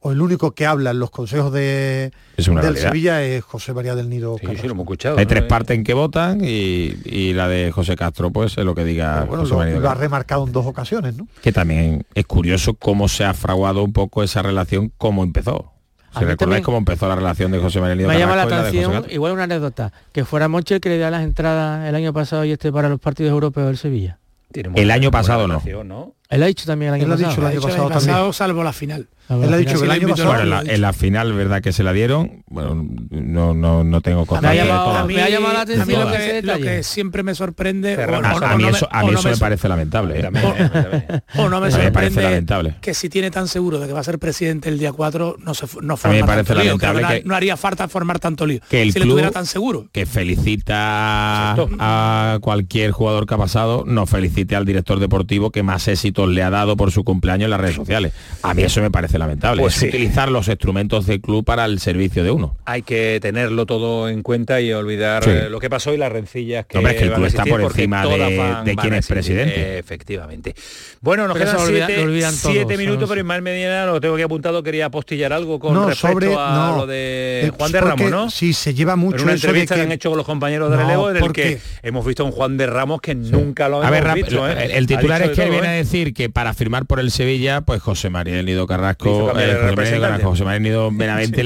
o 0.02 0.12
el 0.12 0.20
único 0.20 0.52
que 0.52 0.66
habla 0.66 0.90
en 0.90 0.98
los 0.98 1.10
consejos 1.10 1.52
de, 1.52 2.10
Es 2.36 2.48
una 2.48 2.62
del 2.62 2.74
realidad. 2.74 2.90
Sevilla 2.90 3.22
es 3.22 3.44
José 3.44 3.74
María 3.74 3.94
del 3.94 4.08
Nido. 4.08 4.36
Carrasco. 4.36 5.18
Hay 5.18 5.26
tres 5.26 5.42
partes 5.44 5.76
en 5.76 5.84
que 5.84 5.92
votan 5.92 6.40
y, 6.42 6.94
y 7.04 7.34
la 7.34 7.48
de 7.48 7.70
José 7.70 7.96
Castro, 7.96 8.30
pues 8.30 8.56
es 8.56 8.64
lo 8.64 8.74
que 8.74 8.84
diga 8.84 9.24
Bueno, 9.24 9.42
José 9.42 9.52
lo, 9.52 9.58
María 9.58 9.78
lo 9.78 9.90
ha 9.90 9.94
remarcado 9.94 10.46
en 10.46 10.52
dos 10.52 10.64
ocasiones, 10.66 11.16
¿no? 11.16 11.28
Que 11.42 11.52
también 11.52 12.06
es 12.14 12.26
curioso 12.26 12.74
cómo 12.74 13.08
se 13.08 13.24
ha 13.24 13.34
fraguado 13.34 13.84
un 13.84 13.92
poco 13.92 14.22
esa 14.22 14.40
relación, 14.42 14.90
cómo 14.96 15.22
empezó. 15.22 15.72
Si 16.18 16.24
recordáis 16.24 16.64
cómo 16.64 16.78
empezó 16.78 17.06
la 17.06 17.14
relación 17.14 17.52
de 17.52 17.60
José 17.60 17.80
María 17.80 17.94
Nido 17.94 18.08
Me 18.08 18.18
llama 18.18 18.34
la 18.34 18.42
atención, 18.42 19.06
igual 19.10 19.32
una 19.32 19.44
anécdota, 19.44 19.92
que 20.12 20.24
fuera 20.24 20.48
Moncho 20.48 20.74
el 20.74 20.80
que 20.80 20.88
le 20.88 20.98
da 20.98 21.10
las 21.10 21.22
entradas 21.22 21.88
el 21.88 21.94
año 21.94 22.12
pasado 22.12 22.44
y 22.44 22.52
este 22.52 22.72
para 22.72 22.88
los 22.88 22.98
partidos 22.98 23.30
europeos 23.30 23.68
del 23.68 23.76
Sevilla. 23.76 24.18
El 24.52 24.90
año 24.90 25.10
pasado 25.10 25.46
no. 25.46 26.14
Él 26.28 26.42
ha 26.42 26.46
dicho 26.46 26.64
también 26.66 26.94
el 26.94 27.02
año 27.02 27.08
pasado. 27.08 27.28
dicho 27.30 27.40
el 27.42 27.46
año 27.46 27.60
pasado 27.60 27.88
también. 27.90 28.32
salvo 28.32 28.64
la 28.64 28.72
final. 28.72 29.06
Él 29.30 29.54
ha 29.54 29.56
dicho 29.56 29.78
que 29.78 29.84
el 29.84 29.90
año 29.90 30.08
pasado... 30.08 30.28
Bueno, 30.30 30.42
en 30.42 30.50
la, 30.50 30.60
en 30.74 30.80
la 30.80 30.92
final, 30.92 31.32
¿verdad? 31.32 31.62
Que 31.62 31.72
se 31.72 31.82
la 31.82 31.92
dieron. 31.92 32.42
Bueno, 32.48 32.86
no, 33.10 33.54
no, 33.54 33.84
no 33.84 34.00
tengo 34.00 34.26
constancia 34.26 34.64
todas. 34.66 35.06
me 35.06 35.22
ha 35.22 35.28
llamado 35.28 35.52
la 35.54 35.60
A 35.60 35.64
mí 35.66 35.72
atención 35.72 36.00
lo 36.46 36.58
que 36.58 36.76
lo 36.78 36.82
siempre 36.82 37.22
me 37.22 37.34
sorprende 37.34 37.96
o, 37.96 38.14
A, 38.16 38.34
o- 38.34 38.44
a 38.44 38.54
o 38.54 38.56
mí 38.56 38.62
no 38.64 38.68
eso, 38.70 38.88
a 38.90 39.02
o 39.02 39.06
mí 39.06 39.12
no 39.12 39.18
eso 39.20 39.28
me 39.30 39.36
parece 39.36 39.68
lamentable. 39.68 40.20
¿eh? 40.20 41.20
o 41.36 41.48
no 41.48 41.60
me 41.60 41.68
A 41.68 41.70
mí 41.70 41.76
me 41.84 41.92
parece 41.92 42.14
sorprende 42.14 42.22
lamentable. 42.22 42.74
que 42.80 42.94
si 42.94 43.08
tiene 43.08 43.30
tan 43.30 43.46
seguro 43.48 43.78
de 43.78 43.86
que 43.86 43.92
va 43.92 44.00
a 44.00 44.04
ser 44.04 44.18
presidente 44.18 44.68
el 44.68 44.78
día 44.78 44.92
4 44.92 45.36
no 45.38 45.54
se 45.54 45.66
no 45.82 45.94
A 46.02 46.08
mí 46.08 46.14
me 46.14 46.20
forma 46.20 46.26
parece 46.26 46.54
tanto 46.54 46.64
lamentable 46.64 47.02
no, 47.02 47.08
que- 47.08 47.22
no 47.24 47.34
haría 47.34 47.56
falta 47.56 47.86
formar 47.88 48.18
tanto 48.18 48.46
lío 48.46 48.60
que 48.68 48.82
el 48.82 48.92
si 48.92 48.98
le 48.98 49.04
club- 49.04 49.12
tuviera 49.14 49.30
tan 49.30 49.46
seguro 49.46 49.88
que 49.92 50.06
felicita 50.06 51.54
a 51.78 52.38
cualquier 52.40 52.90
jugador 52.92 53.26
que 53.26 53.34
ha 53.34 53.38
pasado, 53.38 53.84
no 53.86 54.06
felicite 54.06 54.56
al 54.56 54.64
director 54.64 54.98
deportivo 55.00 55.50
que 55.50 55.62
más 55.62 55.86
éxitos 55.88 56.28
le 56.28 56.42
ha 56.42 56.50
dado 56.50 56.76
por 56.76 56.90
su 56.90 57.04
cumpleaños 57.04 57.44
en 57.46 57.50
las 57.50 57.60
redes 57.60 57.76
sociales. 57.76 58.12
A 58.42 58.54
mí 58.54 58.62
eso 58.62 58.80
me 58.80 58.90
parece 58.90 59.18
lamentable. 59.20 59.62
Pues 59.62 59.74
es 59.74 59.80
sí. 59.80 59.86
utilizar 59.88 60.30
los 60.30 60.48
instrumentos 60.48 61.06
del 61.06 61.20
club 61.20 61.44
para 61.44 61.64
el 61.66 61.78
servicio 61.78 62.24
de 62.24 62.32
uno. 62.32 62.56
Hay 62.64 62.82
que 62.82 63.18
tenerlo 63.22 63.66
todo 63.66 64.08
en 64.08 64.22
cuenta 64.22 64.60
y 64.60 64.72
olvidar 64.72 65.22
Sí. 65.22 65.30
eh, 65.30 65.48
lo 65.48 65.60
que 65.60 65.70
pasó 65.70 65.94
y 65.94 65.96
las 65.96 66.10
rencillas 66.10 66.66
que, 66.66 66.74
No, 66.74 66.80
hombre, 66.80 66.94
es 66.94 66.98
que 66.98 67.04
el 67.06 67.12
a 67.12 67.14
club 67.14 67.26
está 67.26 67.44
por 67.44 67.60
encima 67.60 68.04
de- 68.06 68.18
de 68.18 68.76
a 68.80 68.96
es 68.98 69.06
presidente. 69.06 69.78
efectivamente. 69.78 70.54
Bueno, 71.00 71.28
nos 71.28 71.38
Pero 71.38 71.52
quedan 71.52 71.66
siete, 71.66 71.96
lo 71.98 72.02
olvidan 72.02 72.34
todos, 72.36 72.54
siete 72.54 72.76
minutos, 72.76 73.08
pero 73.08 73.20
Ismael 73.20 73.42
Medina 73.42 73.86
lo 73.86 74.00
tengo 74.00 74.16
que 74.16 74.22
apuntado, 74.24 74.62
quería 74.62 74.86
apostillar 74.86 75.32
algo 75.32 75.58
con 75.60 75.74
No, 75.74 75.88
respecto 75.88 76.12
sobre- 76.20 76.34
a 76.36 76.66
no. 76.70 76.76
lo 76.78 76.86
de 76.86 77.46
Eh, 77.46 77.52
Juan 77.56 77.72
de 77.72 77.80
Ramos, 77.80 78.10
¿no? 78.10 78.30
Sí, 78.30 78.52
se 78.52 78.74
lleva 78.74 78.96
mucho 78.96 79.18
en 79.18 79.22
una 79.24 79.32
eso 79.34 79.42
de 79.42 79.48
entrevista 79.50 79.74
que... 79.74 79.80
que- 79.80 79.84
han 79.86 79.92
hecho 79.92 80.08
con 80.10 80.16
los 80.18 80.26
compañeros 80.26 80.70
de 80.70 80.76
No, 80.76 80.82
relevo 80.82 81.10
en 81.10 81.16
el 81.16 81.20
porque- 81.22 81.42
que 81.42 81.60
hemos 81.88 82.04
visto 82.04 82.22
a 82.22 82.26
un 82.26 82.32
Juan 82.32 82.56
de 82.56 82.66
Ramos 82.66 83.00
que 83.00 83.14
nunca 83.14 83.68
lo 83.68 83.76
A 83.76 83.80
hemos 83.80 83.90
ver, 83.92 84.04
rap- 84.04 84.14
visto. 84.16 84.48
¿eh? 84.48 84.76
el, 84.76 84.86
titular 84.86 85.22
es 85.22 85.30
que 85.30 85.36
todo, 85.42 85.50
viene 85.50 85.68
a 85.68 85.72
decir 85.72 86.12
que 86.14 86.30
para 86.30 86.54
firmar 86.54 86.86
por 86.86 87.00
el 87.00 87.10
Sevilla, 87.10 87.60
pues 87.62 87.80
José 87.82 88.10
María 88.10 88.42
Nido 88.42 88.66
Carrasco, 88.66 89.09
eh, 89.38 89.72
José. 89.76 90.00
Carrasco, 90.00 90.28
José 90.30 90.44
María 90.44 90.54
del 90.54 90.62
Nido 90.62 90.90
Benavente 90.92 91.36
Sí, 91.36 91.42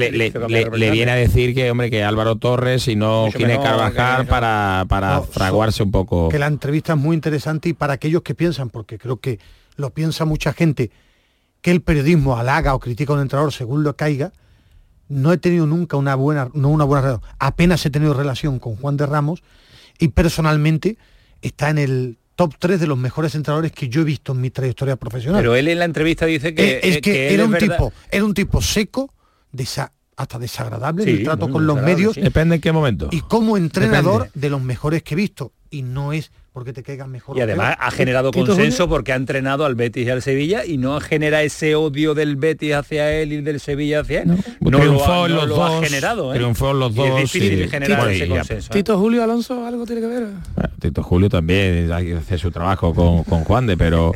le, 0.77 0.91
viene 0.91 1.11
a 1.11 1.15
decir 1.15 1.53
que 1.53 1.69
hombre 1.71 1.89
que 1.89 2.03
Álvaro 2.03 2.35
Torres 2.37 2.87
y 2.87 2.95
no 2.95 3.27
mejor 3.37 3.63
Carvajal 3.63 4.27
para, 4.27 4.85
para 4.87 5.15
No, 5.17 5.23
fraguarse 5.23 5.83
un 5.83 5.91
poco. 5.91 6.29
que 6.29 6.39
la 6.39 6.47
entrevista 6.47 6.93
es 6.93 6.99
muy 6.99 7.15
interesante 7.15 7.69
y 7.69 7.73
para 7.73 7.93
aquellos 7.93 8.21
que 8.21 8.35
piensan, 8.35 8.69
porque 8.69 8.97
creo 8.97 9.17
que 9.17 9.39
lo 9.75 9.89
piensa 9.91 10.25
mucha 10.25 10.53
gente, 10.53 10.91
que 11.61 11.71
el 11.71 11.81
periodismo 11.81 12.37
halaga 12.37 12.75
o 12.75 12.79
critica 12.79 13.13
a 13.13 13.15
un 13.15 13.21
entrenador 13.21 13.51
según 13.51 13.83
lo 13.83 13.95
caiga, 13.95 14.31
no 15.07 15.33
he 15.33 15.37
tenido 15.37 15.67
nunca 15.67 15.97
una 15.97 16.15
buena, 16.15 16.49
no 16.53 16.69
una 16.69 16.83
buena 16.83 17.01
relación, 17.01 17.31
apenas 17.39 17.85
he 17.85 17.89
tenido 17.89 18.13
relación 18.13 18.59
con 18.59 18.75
Juan 18.75 18.97
de 18.97 19.05
Ramos 19.05 19.43
y 19.99 20.09
personalmente 20.09 20.97
está 21.41 21.69
en 21.69 21.77
el 21.77 22.17
top 22.35 22.53
3 22.59 22.79
de 22.79 22.87
los 22.87 22.97
mejores 22.97 23.33
entrenadores 23.35 23.71
que 23.71 23.87
yo 23.89 24.01
he 24.01 24.03
visto 24.03 24.33
en 24.33 24.41
mi 24.41 24.49
trayectoria 24.49 24.95
profesional. 24.97 25.39
Pero 25.41 25.55
él 25.55 25.67
en 25.67 25.79
la 25.79 25.85
entrevista 25.85 26.25
dice 26.25 26.53
que, 26.53 26.73
Eh, 26.73 26.79
es 26.83 26.95
eh, 26.97 27.01
que, 27.01 27.33
era 27.33 27.45
un 27.45 27.51
verdad- 27.51 27.77
tipo, 27.77 27.93
era 28.11 28.25
un 28.25 28.33
tipo 28.33 28.61
seco, 28.61 29.09
desa- 29.53 29.91
hasta 30.17 30.39
desagradable 30.39 31.03
en 31.03 31.09
Sí, 31.09 31.15
el 31.17 31.23
trato 31.23 31.47
muy 31.47 31.53
con 31.53 31.67
los 31.67 31.81
medios 31.81 32.13
sí. 32.15 32.21
Depende 32.21 32.55
en 32.55 32.61
qué 32.61 32.71
momento. 32.71 33.09
y 33.11 33.21
como 33.21 33.57
entrenador 33.57 34.23
Depende. 34.25 34.39
de 34.39 34.49
los 34.49 34.61
mejores 34.61 35.03
que 35.03 35.13
he 35.13 35.17
visto 35.17 35.51
y 35.69 35.81
no 35.81 36.13
es 36.13 36.31
porque 36.55 36.71
te 36.71 36.83
caigan 36.83 37.11
mejor 37.11 37.37
Y 37.37 37.41
además 37.41 37.75
ha 37.77 37.91
generado 37.91 38.31
Tito 38.31 38.45
consenso 38.45 38.87
porque 38.87 39.11
ha 39.11 39.17
entrenado 39.17 39.65
al 39.65 39.75
Betis 39.75 40.07
y 40.07 40.09
al 40.09 40.21
Sevilla 40.21 40.63
y 40.65 40.77
no 40.77 41.01
genera 41.01 41.43
ese 41.43 41.75
odio 41.75 42.13
del 42.13 42.37
Betis 42.37 42.75
hacia 42.75 43.11
él 43.11 43.33
y 43.33 43.41
del 43.41 43.59
Sevilla 43.59 43.99
hacia 43.99 44.21
él. 44.21 44.29
No, 44.29 44.37
lo, 44.71 44.79
triunfó 44.79 45.25
ha, 45.25 45.27
no 45.27 45.35
los 45.35 45.49
lo 45.49 45.63
ha 45.65 45.69
dos, 45.71 45.83
generado. 45.83 46.33
¿eh? 46.33 46.37
triunfó 46.37 46.71
en 46.71 46.79
los 46.79 46.93
Y 46.93 46.95
dos. 46.95 47.07
es 47.09 47.15
difícil 47.33 47.61
y- 47.63 47.67
generar 47.67 47.97
bueno, 47.99 48.11
ese 48.13 48.25
y- 48.25 48.29
consenso. 48.29 48.71
¿eh? 48.71 48.73
Tito 48.73 48.97
Julio 48.97 49.21
Alonso 49.21 49.65
algo 49.67 49.85
tiene 49.85 49.99
que 49.99 50.07
ver 50.07 50.27
Tito 50.79 51.03
Julio 51.03 51.27
también 51.27 51.91
hay 51.91 52.05
que 52.05 52.13
hacer 52.15 52.39
su 52.39 52.51
trabajo 52.51 52.93
con, 52.95 53.25
con 53.25 53.43
Juan 53.43 53.67
de, 53.67 53.75
pero 53.75 54.13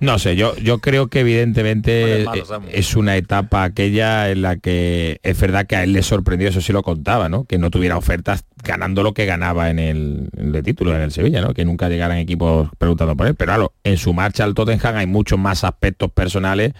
no 0.00 0.18
sé, 0.18 0.34
yo, 0.34 0.56
yo 0.56 0.78
creo 0.80 1.06
que 1.06 1.20
evidentemente 1.20 2.24
Bueno, 2.24 2.42
es 2.42 2.48
malo, 2.50 2.66
es 2.72 2.96
una 2.96 3.16
etapa 3.16 3.62
aquella 3.62 4.30
en 4.30 4.42
la 4.42 4.56
que 4.56 5.20
es 5.22 5.40
verdad 5.40 5.66
que 5.68 5.76
a 5.76 5.84
él 5.84 5.92
le 5.92 6.02
sorprendió, 6.02 6.48
eso 6.48 6.60
sí 6.60 6.72
lo 6.72 6.82
contaba, 6.82 7.28
¿no? 7.28 7.44
Que 7.44 7.58
no 7.58 7.70
tuviera 7.70 7.96
ofertas 7.96 8.44
ganando 8.64 9.02
lo 9.02 9.12
que 9.12 9.26
ganaba 9.26 9.70
en 9.70 9.78
el, 9.78 10.28
en 10.36 10.46
el 10.46 10.52
de 10.52 10.62
título 10.62 10.94
en 10.94 11.02
el 11.02 11.10
Sevilla, 11.12 11.40
¿no? 11.40 11.51
Que 11.54 11.64
nunca 11.64 11.88
llegaran 11.88 12.18
equipos 12.18 12.70
preguntando 12.78 13.16
por 13.16 13.26
él. 13.26 13.34
Pero 13.34 13.50
claro, 13.50 13.72
en 13.84 13.96
su 13.96 14.12
marcha 14.12 14.44
al 14.44 14.54
Tottenham 14.54 14.96
hay 14.96 15.06
muchos 15.06 15.38
más 15.38 15.64
aspectos 15.64 16.10
personales 16.10 16.72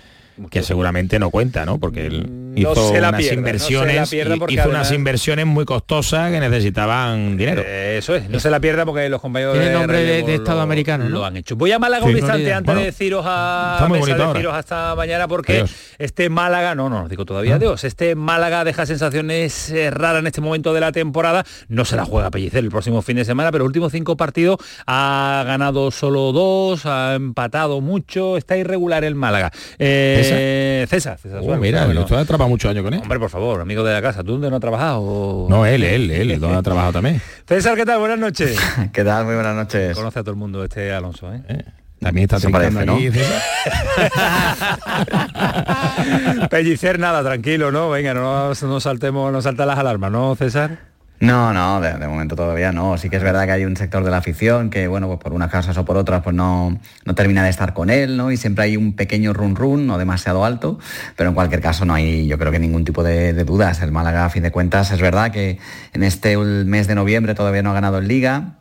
que 0.51 0.63
seguramente 0.63 1.19
no 1.19 1.31
cuenta, 1.31 1.65
¿no? 1.65 1.79
Porque 1.79 2.07
él 2.07 2.52
hizo 2.61 2.75
se 2.89 3.01
la 3.01 3.09
unas 3.09 3.21
pierda, 3.21 3.21
no 3.21 3.21
se 3.21 3.35
la 3.35 3.35
inversiones, 3.35 4.11
pierda 4.11 4.37
porque 4.37 4.55
hizo 4.55 4.69
unas 4.69 4.93
inversiones 4.93 5.47
muy 5.47 5.65
costosas 5.65 6.31
que 6.31 6.41
necesitaban 6.41 7.37
dinero. 7.37 7.63
Eh, 7.65 7.97
eso 7.99 8.15
es, 8.15 8.29
no 8.29 8.41
se 8.41 8.51
la 8.51 8.61
pierda 8.61 8.85
porque 8.85 9.09
los 9.09 9.21
compañeros 9.21 9.55
Tiene 9.55 9.69
de 9.69 9.75
nombre 9.75 9.99
de- 10.05 10.23
de 10.23 10.35
Estado 10.35 10.59
lo- 10.59 10.63
americano, 10.63 11.05
¿no? 11.05 11.11
lo 11.11 11.25
han 11.25 11.37
hecho. 11.37 11.57
Voy 11.57 11.73
a 11.73 11.79
Málaga 11.79 12.05
Sí. 12.07 12.11
un 12.13 12.17
instante 12.19 12.53
antes 12.53 12.67
Bueno, 12.67 12.81
de 12.81 12.87
deciros 12.87 13.25
a 13.27 13.73
está 13.77 13.89
muy 13.89 13.99
mesa, 13.99 14.11
bonito 14.11 14.25
ahora. 14.25 14.39
deciros 14.39 14.55
hasta 14.57 14.95
mañana 14.95 15.29
porque 15.29 15.53
Adiós. 15.55 15.75
este 15.99 16.29
Málaga, 16.29 16.75
no, 16.75 16.89
no, 16.89 17.05
os 17.05 17.09
digo 17.11 17.25
todavía 17.25 17.55
Ah. 17.55 17.57
adiós, 17.57 17.85
este 17.85 18.15
Málaga 18.15 18.65
deja 18.65 18.87
sensaciones 18.87 19.71
eh, 19.71 19.91
raras 19.91 20.21
en 20.21 20.27
este 20.27 20.41
momento 20.41 20.73
de 20.75 20.81
la 20.81 20.93
temporada, 20.93 21.45
no 21.69 21.85
se 21.85 21.97
la 21.97 22.05
juega 22.05 22.29
a 22.29 22.31
Pellicer 22.31 22.63
el 22.65 22.71
próximo 22.71 23.03
fin 23.03 23.17
de 23.17 23.25
semana, 23.25 23.51
pero 23.53 23.65
últimos 23.65 23.93
cinco 23.93 24.17
partidos 24.17 24.59
ha 24.87 25.43
ganado 25.47 25.91
solo 25.91 26.33
dos, 26.33 26.87
ha 26.87 27.15
empatado 27.15 27.81
mucho, 27.81 28.37
está 28.37 28.57
irregular 28.57 29.05
el 29.05 29.15
Málaga. 29.15 29.51
Eh, 29.79 30.87
César, 30.89 31.19
César 31.19 31.39
Oh, 31.41 31.45
Suárez, 31.45 31.61
mira, 31.61 31.85
bueno. 31.87 32.07
Trabajado 32.43 32.49
muchos 32.49 32.71
años 32.71 32.85
con 32.85 32.95
él. 32.95 33.01
Hombre, 33.01 33.19
por 33.19 33.31
favor, 33.31 33.61
amigo 33.61 33.83
de 33.85 33.93
la 33.93 34.01
casa, 34.03 34.23
¿tú 34.23 34.33
dónde 34.33 34.51
no 34.51 34.57
has 34.57 34.61
trabajado? 34.61 35.47
No, 35.49 35.65
él, 35.67 35.85
él, 35.85 36.11
él, 36.11 36.41
donde 36.41 36.57
ha 36.57 36.63
trabajado 36.63 36.95
también. 36.95 37.21
César, 37.47 37.77
¿qué 37.77 37.85
tal? 37.85 38.01
Buenas 38.01 38.19
noches. 38.19 38.59
¿Qué 38.93 39.05
tal? 39.05 39.25
Muy 39.25 39.35
buenas 39.35 39.55
noches. 39.55 39.97
Conoce 39.97 40.19
a 40.19 40.23
todo 40.23 40.33
el 40.33 40.39
mundo 40.39 40.65
este 40.65 40.93
Alonso, 40.93 41.33
¿eh? 41.33 41.65
También 42.01 42.29
está 42.29 42.51
parece, 42.51 42.81
aquí, 42.81 42.87
¿no? 42.87 42.99
Pellicer 46.51 46.99
nada, 46.99 47.23
tranquilo, 47.23 47.71
¿no? 47.71 47.91
Venga, 47.91 48.13
no, 48.13 48.53
no 48.53 48.81
saltemos, 48.81 49.33
no 49.33 49.41
saltan 49.41 49.69
las 49.69 49.79
alarmas, 49.79 50.11
¿no, 50.11 50.35
César? 50.35 50.79
No, 51.23 51.53
no, 51.53 51.81
de, 51.81 52.09
momento 52.09 52.35
todavía 52.35 52.73
no. 52.73 52.99
Sí 52.99 53.09
que 53.09 53.15
es 53.15 53.23
verdad 53.23 53.45
que 53.45 53.53
hay 53.53 53.65
un 53.65 53.77
sector 53.77 54.03
de 54.03 54.11
la 54.11 54.17
afición 54.17 54.71
que, 54.71 54.89
bueno, 54.89 55.07
pues 55.07 55.21
por 55.21 55.33
unas 55.33 55.53
causas 55.53 55.79
o 55.79 55.85
por 55.85 55.97
otras, 55.97 56.21
pues 56.21 56.35
no, 56.35 56.81
no 57.05 57.15
termina 57.15 57.45
de 57.45 57.51
estar 57.51 57.75
con 57.75 57.91
él, 57.91 58.17
¿no? 58.17 58.33
Y 58.33 58.37
siempre 58.37 58.65
hay 58.65 58.77
un 58.77 58.95
pequeño 58.95 59.33
run 59.33 59.55
run, 59.55 59.87
no 59.87 59.99
demasiado 59.99 60.45
alto, 60.45 60.81
pero 61.15 61.29
en 61.29 61.37
cualquier 61.37 61.61
caso 61.61 61.85
no 61.85 61.95
hay, 61.95 62.27
yo 62.27 62.39
creo 62.39 62.51
que 62.51 62.59
ningún 62.59 62.85
tipo 62.85 63.05
de, 63.05 63.35
dudas. 63.45 63.83
El 63.83 63.93
Málaga, 63.93 64.25
a 64.25 64.31
fin 64.31 64.43
de 64.43 64.51
cuentas, 64.51 64.91
es 64.91 65.01
verdad 65.01 65.31
que 65.31 65.61
en 65.93 66.03
este 66.03 66.37
mes 66.37 66.89
de 66.89 66.97
noviembre 66.97 67.37
todavía 67.37 67.63
no 67.63 67.71
ha 67.71 67.75
ganado 67.75 67.99
en 67.99 68.09
Liga, 68.09 68.55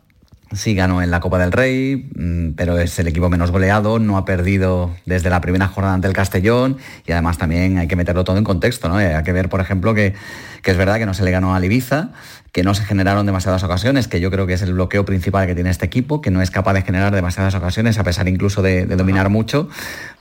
Sí 0.54 0.76
ganó 0.76 1.02
en 1.02 1.12
la 1.12 1.22
Copa 1.22 1.40
del 1.40 1.54
Rey, 1.54 2.10
mm, 2.14 2.52
pero 2.58 2.78
es 2.78 3.00
el 3.00 3.08
equipo 3.08 3.30
menos 3.30 3.52
goleado, 3.52 4.00
no 4.00 4.18
ha 4.18 4.26
perdido 4.26 4.92
desde 5.06 5.30
la 5.30 5.40
primera 5.40 5.70
jornada 5.70 5.94
ante 5.94 6.08
el 6.10 6.14
Castellón 6.14 6.78
y 7.08 7.14
además 7.14 7.38
también 7.38 7.78
hay 7.78 7.88
que 7.88 7.96
meterlo 7.96 8.26
todo 8.26 8.38
en 8.38 8.44
contexto, 8.44 8.90
¿no? 8.90 8.98
Hay 8.98 9.24
que 9.24 9.32
ver, 9.32 9.48
por 9.48 9.62
ejemplo, 9.62 9.94
que, 9.94 10.14
que 10.62 10.72
es 10.72 10.78
verdad 10.78 10.98
que 10.98 11.06
no 11.06 11.14
se 11.14 11.24
le 11.24 11.32
ganó 11.32 11.56
al 11.56 11.64
Ibiza, 11.64 12.10
que 12.52 12.64
no 12.64 12.74
se 12.74 12.84
generaron 12.84 13.26
demasiadas 13.26 13.64
ocasiones, 13.64 14.08
que 14.08 14.20
yo 14.20 14.30
creo 14.32 14.46
que 14.48 14.54
es 14.54 14.62
el 14.62 14.74
bloqueo 14.74 15.06
principal 15.06 15.48
que 15.48 15.56
tiene 15.56 15.70
este 15.70 15.86
equipo, 15.86 16.22
que 16.22 16.32
no 16.32 16.42
es 16.42 16.52
capaz 16.52 16.74
de 16.74 16.82
generar 16.82 17.14
demasiadas 17.16 17.56
ocasiones, 17.56 17.98
a 17.98 18.04
pesar 18.04 18.28
incluso 18.28 18.62
de, 18.62 18.86
de 18.86 18.96
dominar 18.98 19.30
mucho, 19.30 19.70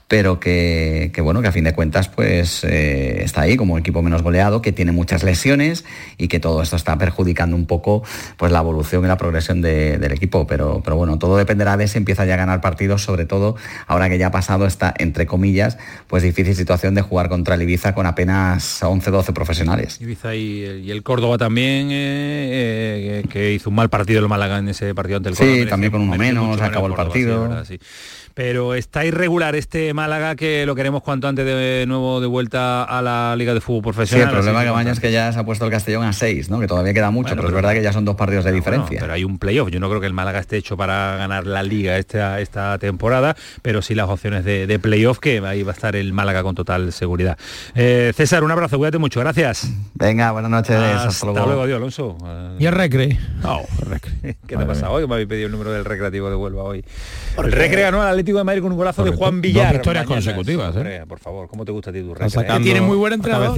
pero 0.07 0.41
que, 0.41 1.11
que, 1.13 1.21
bueno, 1.21 1.41
que 1.41 1.47
a 1.47 1.51
fin 1.53 1.63
de 1.63 1.73
cuentas 1.73 2.09
pues 2.09 2.65
eh, 2.65 3.23
está 3.23 3.41
ahí 3.41 3.55
como 3.55 3.77
equipo 3.77 4.01
menos 4.01 4.21
goleado, 4.23 4.61
que 4.61 4.73
tiene 4.73 4.91
muchas 4.91 5.23
lesiones 5.23 5.85
y 6.17 6.27
que 6.27 6.41
todo 6.41 6.61
esto 6.61 6.75
está 6.75 6.97
perjudicando 6.97 7.55
un 7.55 7.65
poco 7.65 8.03
pues 8.35 8.51
la 8.51 8.59
evolución 8.59 9.05
y 9.05 9.07
la 9.07 9.15
progresión 9.15 9.61
de- 9.61 9.97
del 9.99 10.11
equipo. 10.11 10.45
Pero, 10.47 10.81
pero 10.83 10.97
bueno, 10.97 11.17
todo 11.17 11.37
dependerá 11.37 11.77
de 11.77 11.87
si 11.87 11.97
empieza 11.97 12.25
ya 12.25 12.33
a 12.33 12.37
ganar 12.37 12.59
partidos, 12.59 13.03
sobre 13.03 13.23
todo 13.25 13.55
ahora 13.87 14.09
que 14.09 14.17
ya 14.17 14.27
ha 14.27 14.31
pasado 14.31 14.65
esta, 14.65 14.93
entre 14.97 15.25
comillas, 15.25 15.77
pues 16.07 16.23
difícil 16.23 16.55
situación 16.57 16.93
de 16.93 17.01
jugar 17.03 17.29
contra 17.29 17.55
el 17.55 17.61
Ibiza 17.61 17.95
con 17.95 18.05
apenas 18.05 18.81
11-12 18.83 19.31
profesionales. 19.31 20.01
Ibiza 20.01 20.35
y, 20.35 20.65
y 20.83 20.91
el 20.91 21.03
Córdoba 21.03 21.37
también, 21.37 21.87
eh, 21.89 22.20
eh, 22.23 23.23
que 23.29 23.53
hizo 23.53 23.69
un 23.69 23.75
mal 23.75 23.89
partido 23.89 24.19
el 24.19 24.27
Málaga 24.27 24.57
en 24.59 24.69
ese 24.69 24.93
partido 24.95 25.17
ante 25.17 25.29
el 25.29 25.35
Sí, 25.35 25.43
Córdoba, 25.43 25.69
también 25.69 25.91
con 25.91 26.01
uno 26.01 26.15
menos, 26.17 26.61
acabó 26.61 26.87
el 26.87 26.93
partido. 26.93 27.41
verdad, 27.43 27.65
sí. 27.65 27.79
Pero 28.33 28.75
está 28.75 29.03
irregular 29.03 29.55
este 29.57 29.93
Málaga 29.93 30.37
que 30.37 30.65
lo 30.65 30.73
queremos 30.73 31.03
cuanto 31.03 31.27
antes 31.27 31.45
de 31.45 31.83
nuevo 31.85 32.21
de 32.21 32.27
vuelta 32.27 32.85
a 32.85 33.01
la 33.01 33.35
Liga 33.35 33.53
de 33.53 33.59
Fútbol 33.59 33.81
Sí, 33.93 33.97
Profesional. 33.97 34.27
el 34.29 34.33
problema 34.33 34.63
que 34.63 34.69
Baña 34.69 34.91
es 34.93 35.01
que 35.01 35.11
ya 35.11 35.33
se 35.33 35.39
ha 35.39 35.43
puesto 35.43 35.65
el 35.65 35.71
Castellón 35.71 36.05
a 36.05 36.13
6, 36.13 36.49
¿no? 36.49 36.61
Que 36.61 36.65
todavía 36.67 36.93
queda 36.93 37.11
mucho, 37.11 37.35
pero, 37.35 37.49
es 37.49 37.53
verdad 37.53 37.73
que 37.73 37.83
ya 37.83 37.91
son 37.91 38.05
dos 38.05 38.15
partidos 38.15 38.45
de 38.45 38.51
Bueno, 38.51 38.63
diferencia. 38.63 38.99
pero 39.01 39.11
hay 39.11 39.25
un 39.25 39.37
playoff. 39.37 39.69
Yo 39.69 39.81
no 39.81 39.89
creo 39.89 39.99
que 39.99 40.07
el 40.07 40.13
Málaga 40.13 40.39
esté 40.39 40.55
hecho 40.55 40.77
para 40.77 41.17
ganar 41.17 41.45
la 41.45 41.61
liga 41.61 41.97
esta, 41.97 42.39
esta 42.39 42.77
temporada, 42.79 43.35
pero 43.61 43.81
sí 43.81 43.95
las 43.95 44.07
opciones 44.09 44.45
de, 44.45 44.65
de 44.65 44.79
playoff, 44.79 45.19
que 45.19 45.39
ahí 45.45 45.63
va 45.63 45.73
a 45.73 45.75
estar 45.75 45.97
el 45.97 46.13
Málaga 46.13 46.41
con 46.41 46.55
total 46.55 46.93
seguridad. 46.93 47.37
Eh, 47.75 48.13
César, 48.15 48.45
un 48.45 48.51
abrazo, 48.51 48.77
cuídate 48.77 48.97
mucho, 48.97 49.19
gracias. 49.19 49.69
Venga, 49.95 50.31
buenas 50.31 50.51
noches. 50.51 50.77
Hasta, 50.77 51.07
hasta 51.09 51.25
luego. 51.25 51.61
adiós, 51.63 51.75
Alonso. 51.77 52.10
Y 52.59 52.65
el 52.65 52.73
recre. 52.73 53.17
¿Qué 54.47 54.57
te 54.57 54.65
pasa 54.65 54.89
hoy? 54.89 55.07
Me 55.07 55.13
habéis 55.13 55.27
pedido 55.27 55.47
el 55.47 55.51
número 55.51 55.71
del 55.71 55.85
recreativo 55.85 56.29
de 56.29 56.35
Huelva 56.35 56.63
hoy. 56.63 56.83
El 57.37 57.51
recre 57.51 57.81
ganó 57.81 58.01
al 58.01 58.09
Atlético 58.09 58.37
de 58.37 58.43
Madrid 58.43 58.61
con 58.61 58.71
un 58.71 58.77
golazo 58.77 59.03
de 59.03 59.11
Juan 59.11 59.41
Villar. 59.41 59.65
Dos 59.65 59.73
victorias 59.73 60.05
Mañana. 60.05 60.25
consecutivas, 60.25 60.75
¿eh? 60.77 61.03
Por 61.07 61.19
favor, 61.19 61.47
¿cómo 61.47 61.65
te 61.65 61.71
gusta 61.71 61.89
a 61.89 61.93
ti 61.93 62.01
tu 62.01 62.13
recre? 62.13 62.59
tiene 62.61 62.81
muy 62.81 62.97
buen 62.97 63.21
la 63.21 63.53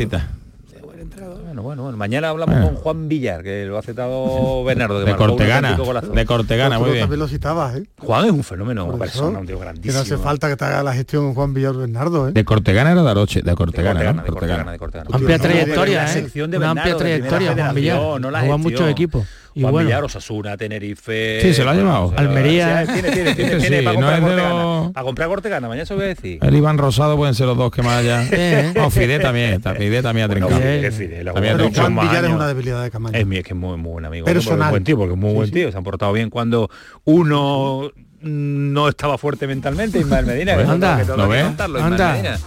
entrenador. 1.03 1.41
Bueno, 1.43 1.61
bueno, 1.61 1.83
bueno. 1.83 1.97
Mañana 1.97 2.29
hablamos 2.29 2.55
Bueno. 2.55 2.67
con 2.73 2.75
Juan 2.77 3.07
Villar, 3.07 3.43
que 3.43 3.65
lo 3.65 3.75
ha 3.77 3.79
aceptado 3.79 4.63
Bernardo. 4.65 4.99
Que 4.99 5.05
De 5.05 5.11
un 5.11 5.17
Cortegana. 5.17 5.77
De 6.13 6.25
Cortegana, 6.25 6.79
muy 6.79 6.89
bien. 6.91 7.01
también 7.01 7.19
lo 7.19 7.27
citabas, 7.27 7.75
¿eh? 7.77 7.83
Juan 7.99 8.25
es 8.25 8.31
un 8.31 8.43
fenómeno, 8.43 8.87
Por 8.87 8.99
persona, 8.99 9.39
un 9.39 9.45
tío 9.47 9.57
Que 9.57 9.63
grandísimo. 9.63 9.93
no 9.93 9.99
hace 10.01 10.17
falta 10.17 10.49
que 10.49 10.55
te 10.55 10.65
haga 10.65 10.83
la 10.83 10.93
gestión 10.93 11.33
Juan 11.33 11.53
Villar 11.53 11.73
Bernardo, 11.75 12.27
¿eh? 12.29 12.31
De 12.33 12.43
Cortegana 12.45 12.91
era 12.91 13.03
de 13.03 13.09
Aroche, 13.09 13.41
de 13.41 13.53
Cortegana, 13.55 13.91
Cortegana, 13.93 14.13
¿no? 14.13 14.23
de 14.23 14.29
Cortegana, 14.29 14.71
de 14.71 14.79
Cortegana. 14.79 15.09
Amplia 15.13 15.39
trayectoria, 15.39 16.03
la 16.03 16.09
¿eh? 16.09 16.13
sección 16.13 16.51
de 16.51 16.57
Una 16.57 16.69
amplia 16.71 16.93
de 16.93 16.99
trayectoria, 16.99 17.53
Juan 17.53 17.75
Villar. 17.75 17.97
no 18.21 18.31
la 18.31 18.39
Juega 18.39 18.53
gestión. 18.57 18.61
muchos 18.61 18.89
equipos. 18.89 19.27
Y 19.55 19.61
Juan 19.61 19.71
bueno, 19.71 19.87
Villar, 19.87 20.03
Osasuna, 20.03 20.57
Tenerife. 20.57 21.39
Sí, 21.41 21.53
se 21.53 21.63
lo 21.63 21.69
ha 21.69 21.75
llevado. 21.75 22.13
Almería. 22.17 22.85
Tiene, 22.85 23.11
tiene, 23.11 23.33
tiene, 23.35 23.59
Sí, 23.59 23.67
tiene 23.67 23.83
para 23.83 23.93
no 23.99 24.01
comprar 24.07 24.21
Cortegana. 24.21 24.53
los- 24.63 24.91
Para 24.91 25.03
comprar 25.05 25.27
Cortegana, 25.29 25.67
mañana 25.67 25.85
se 25.85 25.93
voy 25.93 26.03
a 26.03 26.07
decir. 26.07 26.39
El 26.41 26.55
Iván 26.55 26.77
Rosado 26.77 27.15
pueden 27.17 27.35
ser 27.35 27.47
los 27.47 27.57
dos 27.57 27.71
que 27.71 27.81
más 27.83 27.99
allá. 27.99 28.25
Eh. 28.31 28.73
No, 28.75 28.89
Fidel 28.89 29.21
también, 29.21 29.53
está, 29.53 29.75
Fidel 29.75 30.01
también 30.03 30.25
ha 30.25 30.29
trincado. 30.33 30.59
También 30.59 31.59
ha. 31.59 31.69
Juan 31.81 31.95
Villar 31.99 32.25
es 32.25 32.31
una 32.31 32.47
debilidad 32.47 32.83
de 32.83 32.91
Camaño. 32.91 33.17
Es, 33.17 33.25
que 33.43 33.49
es 33.53 33.55
muy, 33.55 33.77
muy 33.77 33.91
buen 33.93 34.05
amigo. 34.05 34.25
Personal. 34.25 34.71
Buen 34.71 34.83
tío, 34.83 34.97
porque 34.97 35.13
es 35.13 35.19
muy 35.19 35.29
Sí, 35.31 35.35
buen 35.35 35.51
tío. 35.51 35.71
Se 35.71 35.77
han 35.77 35.83
portado 35.83 36.13
bien 36.13 36.29
cuando 36.29 36.69
uno 37.05 37.91
no 38.21 38.87
estaba 38.87 39.17
fuerte 39.17 39.47
mentalmente, 39.47 39.99
Ismael 39.99 40.25
Medina. 40.25 40.55
que 40.55 40.63
Anda, 40.63 40.97
Anda. 40.99 42.13
Medina. 42.13 42.37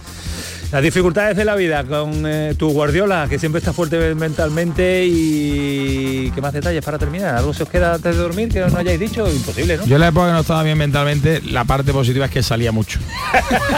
Las 0.71 0.83
dificultades 0.83 1.37
de 1.37 1.45
la 1.45 1.55
vida 1.55 1.85
con 1.85 2.23
eh, 2.25 2.53
tu 2.57 2.69
Guardiola, 2.73 3.27
que 3.29 3.39
siempre 3.39 3.59
está 3.59 3.71
fuerte 3.71 4.13
mentalmente 4.15 5.05
y 5.05 6.29
qué 6.31 6.41
más 6.41 6.51
detalles 6.51 6.83
para 6.83 6.99
terminar. 6.99 7.35
¿Algo 7.35 7.53
se 7.53 7.63
os 7.63 7.69
queda 7.69 7.93
antes 7.93 8.13
de 8.13 8.21
dormir 8.21 8.49
que 8.49 8.59
no 8.59 8.77
hayáis 8.77 8.99
dicho? 8.99 9.25
Imposible, 9.31 9.77
¿no? 9.77 9.85
Yo 9.85 9.95
en 9.95 10.01
la 10.01 10.09
época 10.09 10.27
que 10.27 10.33
no 10.33 10.39
estaba 10.41 10.63
bien 10.63 10.77
mentalmente, 10.77 11.41
la 11.41 11.63
parte 11.63 11.93
positiva 11.93 12.25
es 12.25 12.31
que 12.31 12.43
salía 12.43 12.73
mucho. 12.73 12.99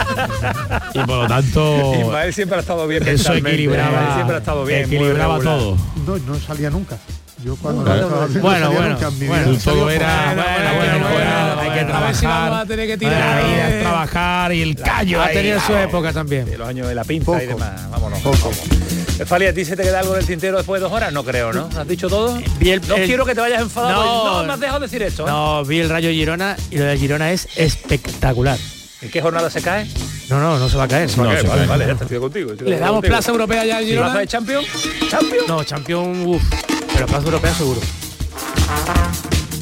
y 0.95 0.99
por 0.99 1.17
lo 1.23 1.27
tanto, 1.27 1.93
Ismael 1.95 2.33
siempre 2.33 2.57
ha 2.57 2.61
estado 2.61 2.87
bien 2.87 3.03
eso 3.03 3.33
mentalmente. 3.33 3.49
equilibraba, 3.51 3.91
Ismael 3.91 4.13
siempre 4.15 4.35
ha 4.35 4.39
estado 4.39 4.65
bien. 4.65 4.85
equilibraba 4.85 5.39
todo. 5.39 5.77
No, 6.07 6.17
no 6.17 6.39
salía 6.39 6.71
nunca. 6.71 6.97
Yo 7.43 7.55
cuando 7.55 7.83
Claro. 7.85 8.09
no 8.09 8.39
Bueno, 8.41 8.71
bueno, 8.71 8.97
bueno. 9.27 9.57
Todo 9.63 9.89
era, 9.89 10.33
bueno, 10.35 10.43
bueno, 10.43 10.75
bueno, 10.75 10.91
bueno, 10.91 11.09
bueno, 11.09 11.59
hay 11.61 11.69
que 11.79 11.83
vamos 11.91 12.17
a 12.17 12.19
trabajar. 12.19 12.67
tener 12.67 12.85
que 12.87 12.93
La 12.93 12.97
tirar. 12.99 13.45
vida 13.45 13.69
es 13.69 13.81
trabajar 13.81 14.53
y 14.53 14.61
el 14.61 14.75
callo 14.75 15.21
ha 15.21 15.29
tenido 15.29 15.59
su 15.61 15.73
época 15.75 16.11
también. 16.11 16.45
de 16.45 16.57
los 16.57 16.67
años 16.67 16.87
de 16.89 16.95
la 16.95 17.03
Poco. 17.05 17.37
y 17.41 17.45
demás. 17.45 17.89
Vámonos. 17.89 18.19
Poco. 18.19 18.37
vamos. 18.51 19.27
Fali, 19.27 19.45
¿a 19.47 19.53
ti 19.53 19.63
se 19.65 19.75
te 19.77 19.83
queda 19.83 19.99
algo 19.99 20.15
en 20.15 20.21
el 20.21 20.25
tintero 20.27 20.57
después 20.57 20.79
de 20.81 20.83
dos 20.83 20.93
horas? 20.93 21.13
No 21.13 21.23
creo, 21.23 21.53
¿no? 21.53 21.69
¿Has 21.77 21.87
dicho 21.87 22.09
todo? 22.09 22.41
Vi 22.59 22.71
el- 22.71 22.81
no 22.87 22.95
el- 22.95 23.05
quiero 23.05 23.25
que 23.25 23.35
te 23.35 23.41
vayas 23.41 23.61
enfadado. 23.61 24.03
No. 24.03 24.39
No, 24.41 24.43
me 24.47 24.53
has 24.53 24.59
dejado 24.59 24.79
decir 24.81 25.01
esto. 25.03 25.23
¿eh? 25.23 25.29
No, 25.29 25.63
vi 25.65 25.79
el 25.79 25.89
Rayo 25.89 26.09
Girona 26.09 26.55
y 26.71 26.77
lo 26.77 26.85
de 26.85 26.97
Girona 26.97 27.31
es 27.31 27.47
espectacular. 27.55 28.57
¿En 29.01 29.09
qué 29.11 29.21
jornada 29.21 29.49
se 29.49 29.61
cae? 29.61 29.87
No, 30.29 30.39
no, 30.41 30.59
no 30.59 30.67
se 30.69 30.77
va 30.77 30.83
a 30.83 30.87
caer. 30.89 31.09
No, 31.17 31.23
vale, 31.23 31.41
cae. 31.43 31.65
vale, 31.67 31.85
ya 31.85 31.91
estoy 31.93 32.19
contigo. 32.19 32.51
estoy 32.51 32.67
Le 32.67 32.73
contigo. 32.75 32.79
damos 32.79 33.05
plaza 33.05 33.31
europea 33.31 33.65
ya 33.65 33.77
al 33.77 33.83
¿Plaza 33.85 33.89
Girona. 34.03 34.19
de 34.19 34.27
Champions? 34.27 34.67
¿Champions? 35.09 35.47
No, 35.47 35.63
campeón, 35.65 36.25
uff. 36.27 36.43
Pero 36.99 37.07
plaza 37.07 37.25
europea 37.27 37.53
seguro. 37.53 37.79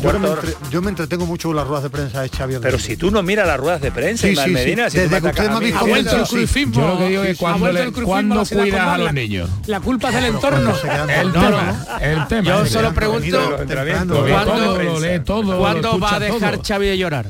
Yo, 0.01 0.19
me 0.19 0.27
entre- 0.27 0.53
yo 0.71 0.81
me 0.81 0.89
entretengo 0.89 1.25
mucho 1.27 1.49
con 1.49 1.55
las 1.55 1.67
ruedas 1.67 1.83
de 1.83 1.89
prensa 1.91 2.21
de 2.23 2.29
Xavi 2.29 2.55
Pero 2.61 2.79
si 2.79 2.97
tú 2.97 3.11
no 3.11 3.21
miras 3.21 3.45
las 3.45 3.59
ruedas 3.59 3.79
de 3.79 3.91
prensa, 3.91 4.27
Sí, 4.27 4.35
sí, 4.35 4.41
sí. 4.43 4.49
Medina, 4.51 4.89
si 4.89 4.97
tú 4.97 5.03
Desde 5.03 5.15
me 5.15 5.21
que 5.21 5.27
atacas 5.27 5.45
usted 5.45 5.49
me 5.51 5.55
ha 5.55 5.59
mí, 5.59 5.65
visto 5.65 5.77
¿qué 5.77 5.81
con 5.81 5.89
vuelto 5.89 6.15
el 6.15 6.27
crucifismo. 6.27 6.73
Yo 6.73 6.87
lo 6.87 6.97
que 6.97 7.09
digo 7.09 7.23
es 7.23 7.37
cuando, 7.37 7.71
le- 7.71 7.91
cuando 7.91 8.45
cuidas 8.45 8.87
a 8.87 8.97
los 8.97 9.13
niños. 9.13 9.49
La 9.67 9.79
culpa 9.81 10.09
es 10.09 10.15
del 10.15 10.25
entorno. 10.25 10.73
El 11.07 11.31
tema, 11.31 11.85
el 12.01 12.27
tema. 12.27 12.47
Yo 12.49 12.65
solo 12.65 12.93
pregunto 12.93 13.57
¿Cuándo- 13.67 14.53
todo, 14.53 14.83
lo 14.83 14.99
lee 14.99 15.19
todo, 15.23 15.43
lo 15.43 15.59
¿Cuándo 15.59 15.99
va 15.99 16.15
a 16.15 16.19
dejar. 16.19 16.59
Xavi 16.63 16.87
de 16.87 16.97
llorar? 16.97 17.29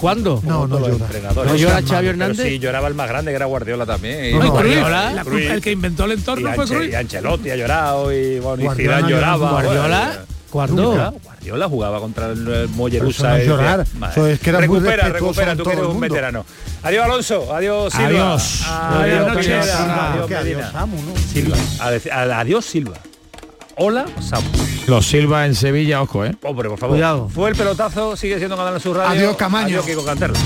¿Cuándo? 0.00 0.40
No, 0.44 0.66
no 0.66 0.78
llora. 0.80 1.06
¿No 1.44 1.54
llora 1.56 1.76
Pero 1.76 1.88
Xavi 1.88 2.06
Hernández? 2.08 2.46
sí, 2.46 2.58
lloraba 2.58 2.88
el 2.88 2.94
más 2.94 3.08
grande, 3.08 3.30
que 3.32 3.36
era 3.36 3.44
Guardiola 3.46 3.84
también. 3.84 4.38
No, 4.38 4.50
Guardiola, 4.50 5.24
el 5.50 5.60
que 5.60 5.72
inventó 5.72 6.06
el 6.06 6.12
entorno 6.12 6.52
fue 6.54 6.66
Cruyff. 6.66 6.92
y 6.92 6.94
Ancelotti 6.94 7.50
ha 7.50 7.56
llorado 7.56 8.12
y, 8.12 8.38
bueno, 8.40 8.74
lloraba. 8.74 9.50
¿Guardiola? 9.50 10.06
bueno, 10.08 10.40
¿Cuándo? 10.50 10.82
Guardiola, 10.90 11.14
Guardiola 11.22 11.68
jugaba 11.68 12.00
contra 12.00 12.26
el, 12.26 12.48
eso 12.48 12.68
Mollerusa. 12.74 13.28
no 13.28 13.36
es 13.36 13.44
y 13.44 13.48
llorar, 13.48 13.86
eso 14.10 14.26
es 14.26 14.40
que 14.40 14.50
era 14.50 14.58
recupera, 14.58 15.08
recupera, 15.08 15.54
tú 15.54 15.62
que 15.64 15.72
eres 15.72 15.84
un 15.84 16.00
veterano. 16.00 16.44
Adiós 16.82 17.04
Alonso, 17.04 17.54
adiós 17.54 17.92
Silva. 17.92 18.08
Adiós. 18.08 18.62
Adiós, 18.66 19.46
adiós. 20.34 20.70
Silva. 21.32 21.56
Adiós 22.40 22.64
Silva. 22.64 22.96
Hola 23.82 24.04
Samu. 24.20 24.46
Los 24.88 25.06
Silva 25.06 25.46
en 25.46 25.54
Sevilla, 25.54 26.02
ojo, 26.02 26.22
¿eh? 26.22 26.36
Hombre, 26.42 26.68
por 26.68 26.78
favor. 26.78 26.96
Cuidado. 26.96 27.30
Fue 27.30 27.48
el 27.48 27.56
pelotazo, 27.56 28.14
sigue 28.14 28.36
siendo 28.36 28.54
Canal 28.54 28.78
Sur 28.78 28.98
Radio. 28.98 29.10
Adiós, 29.10 29.36
Camaño. 29.38 29.68
Adiós 29.68 29.86
Kiko 29.86 30.04
Canterla. 30.04 30.38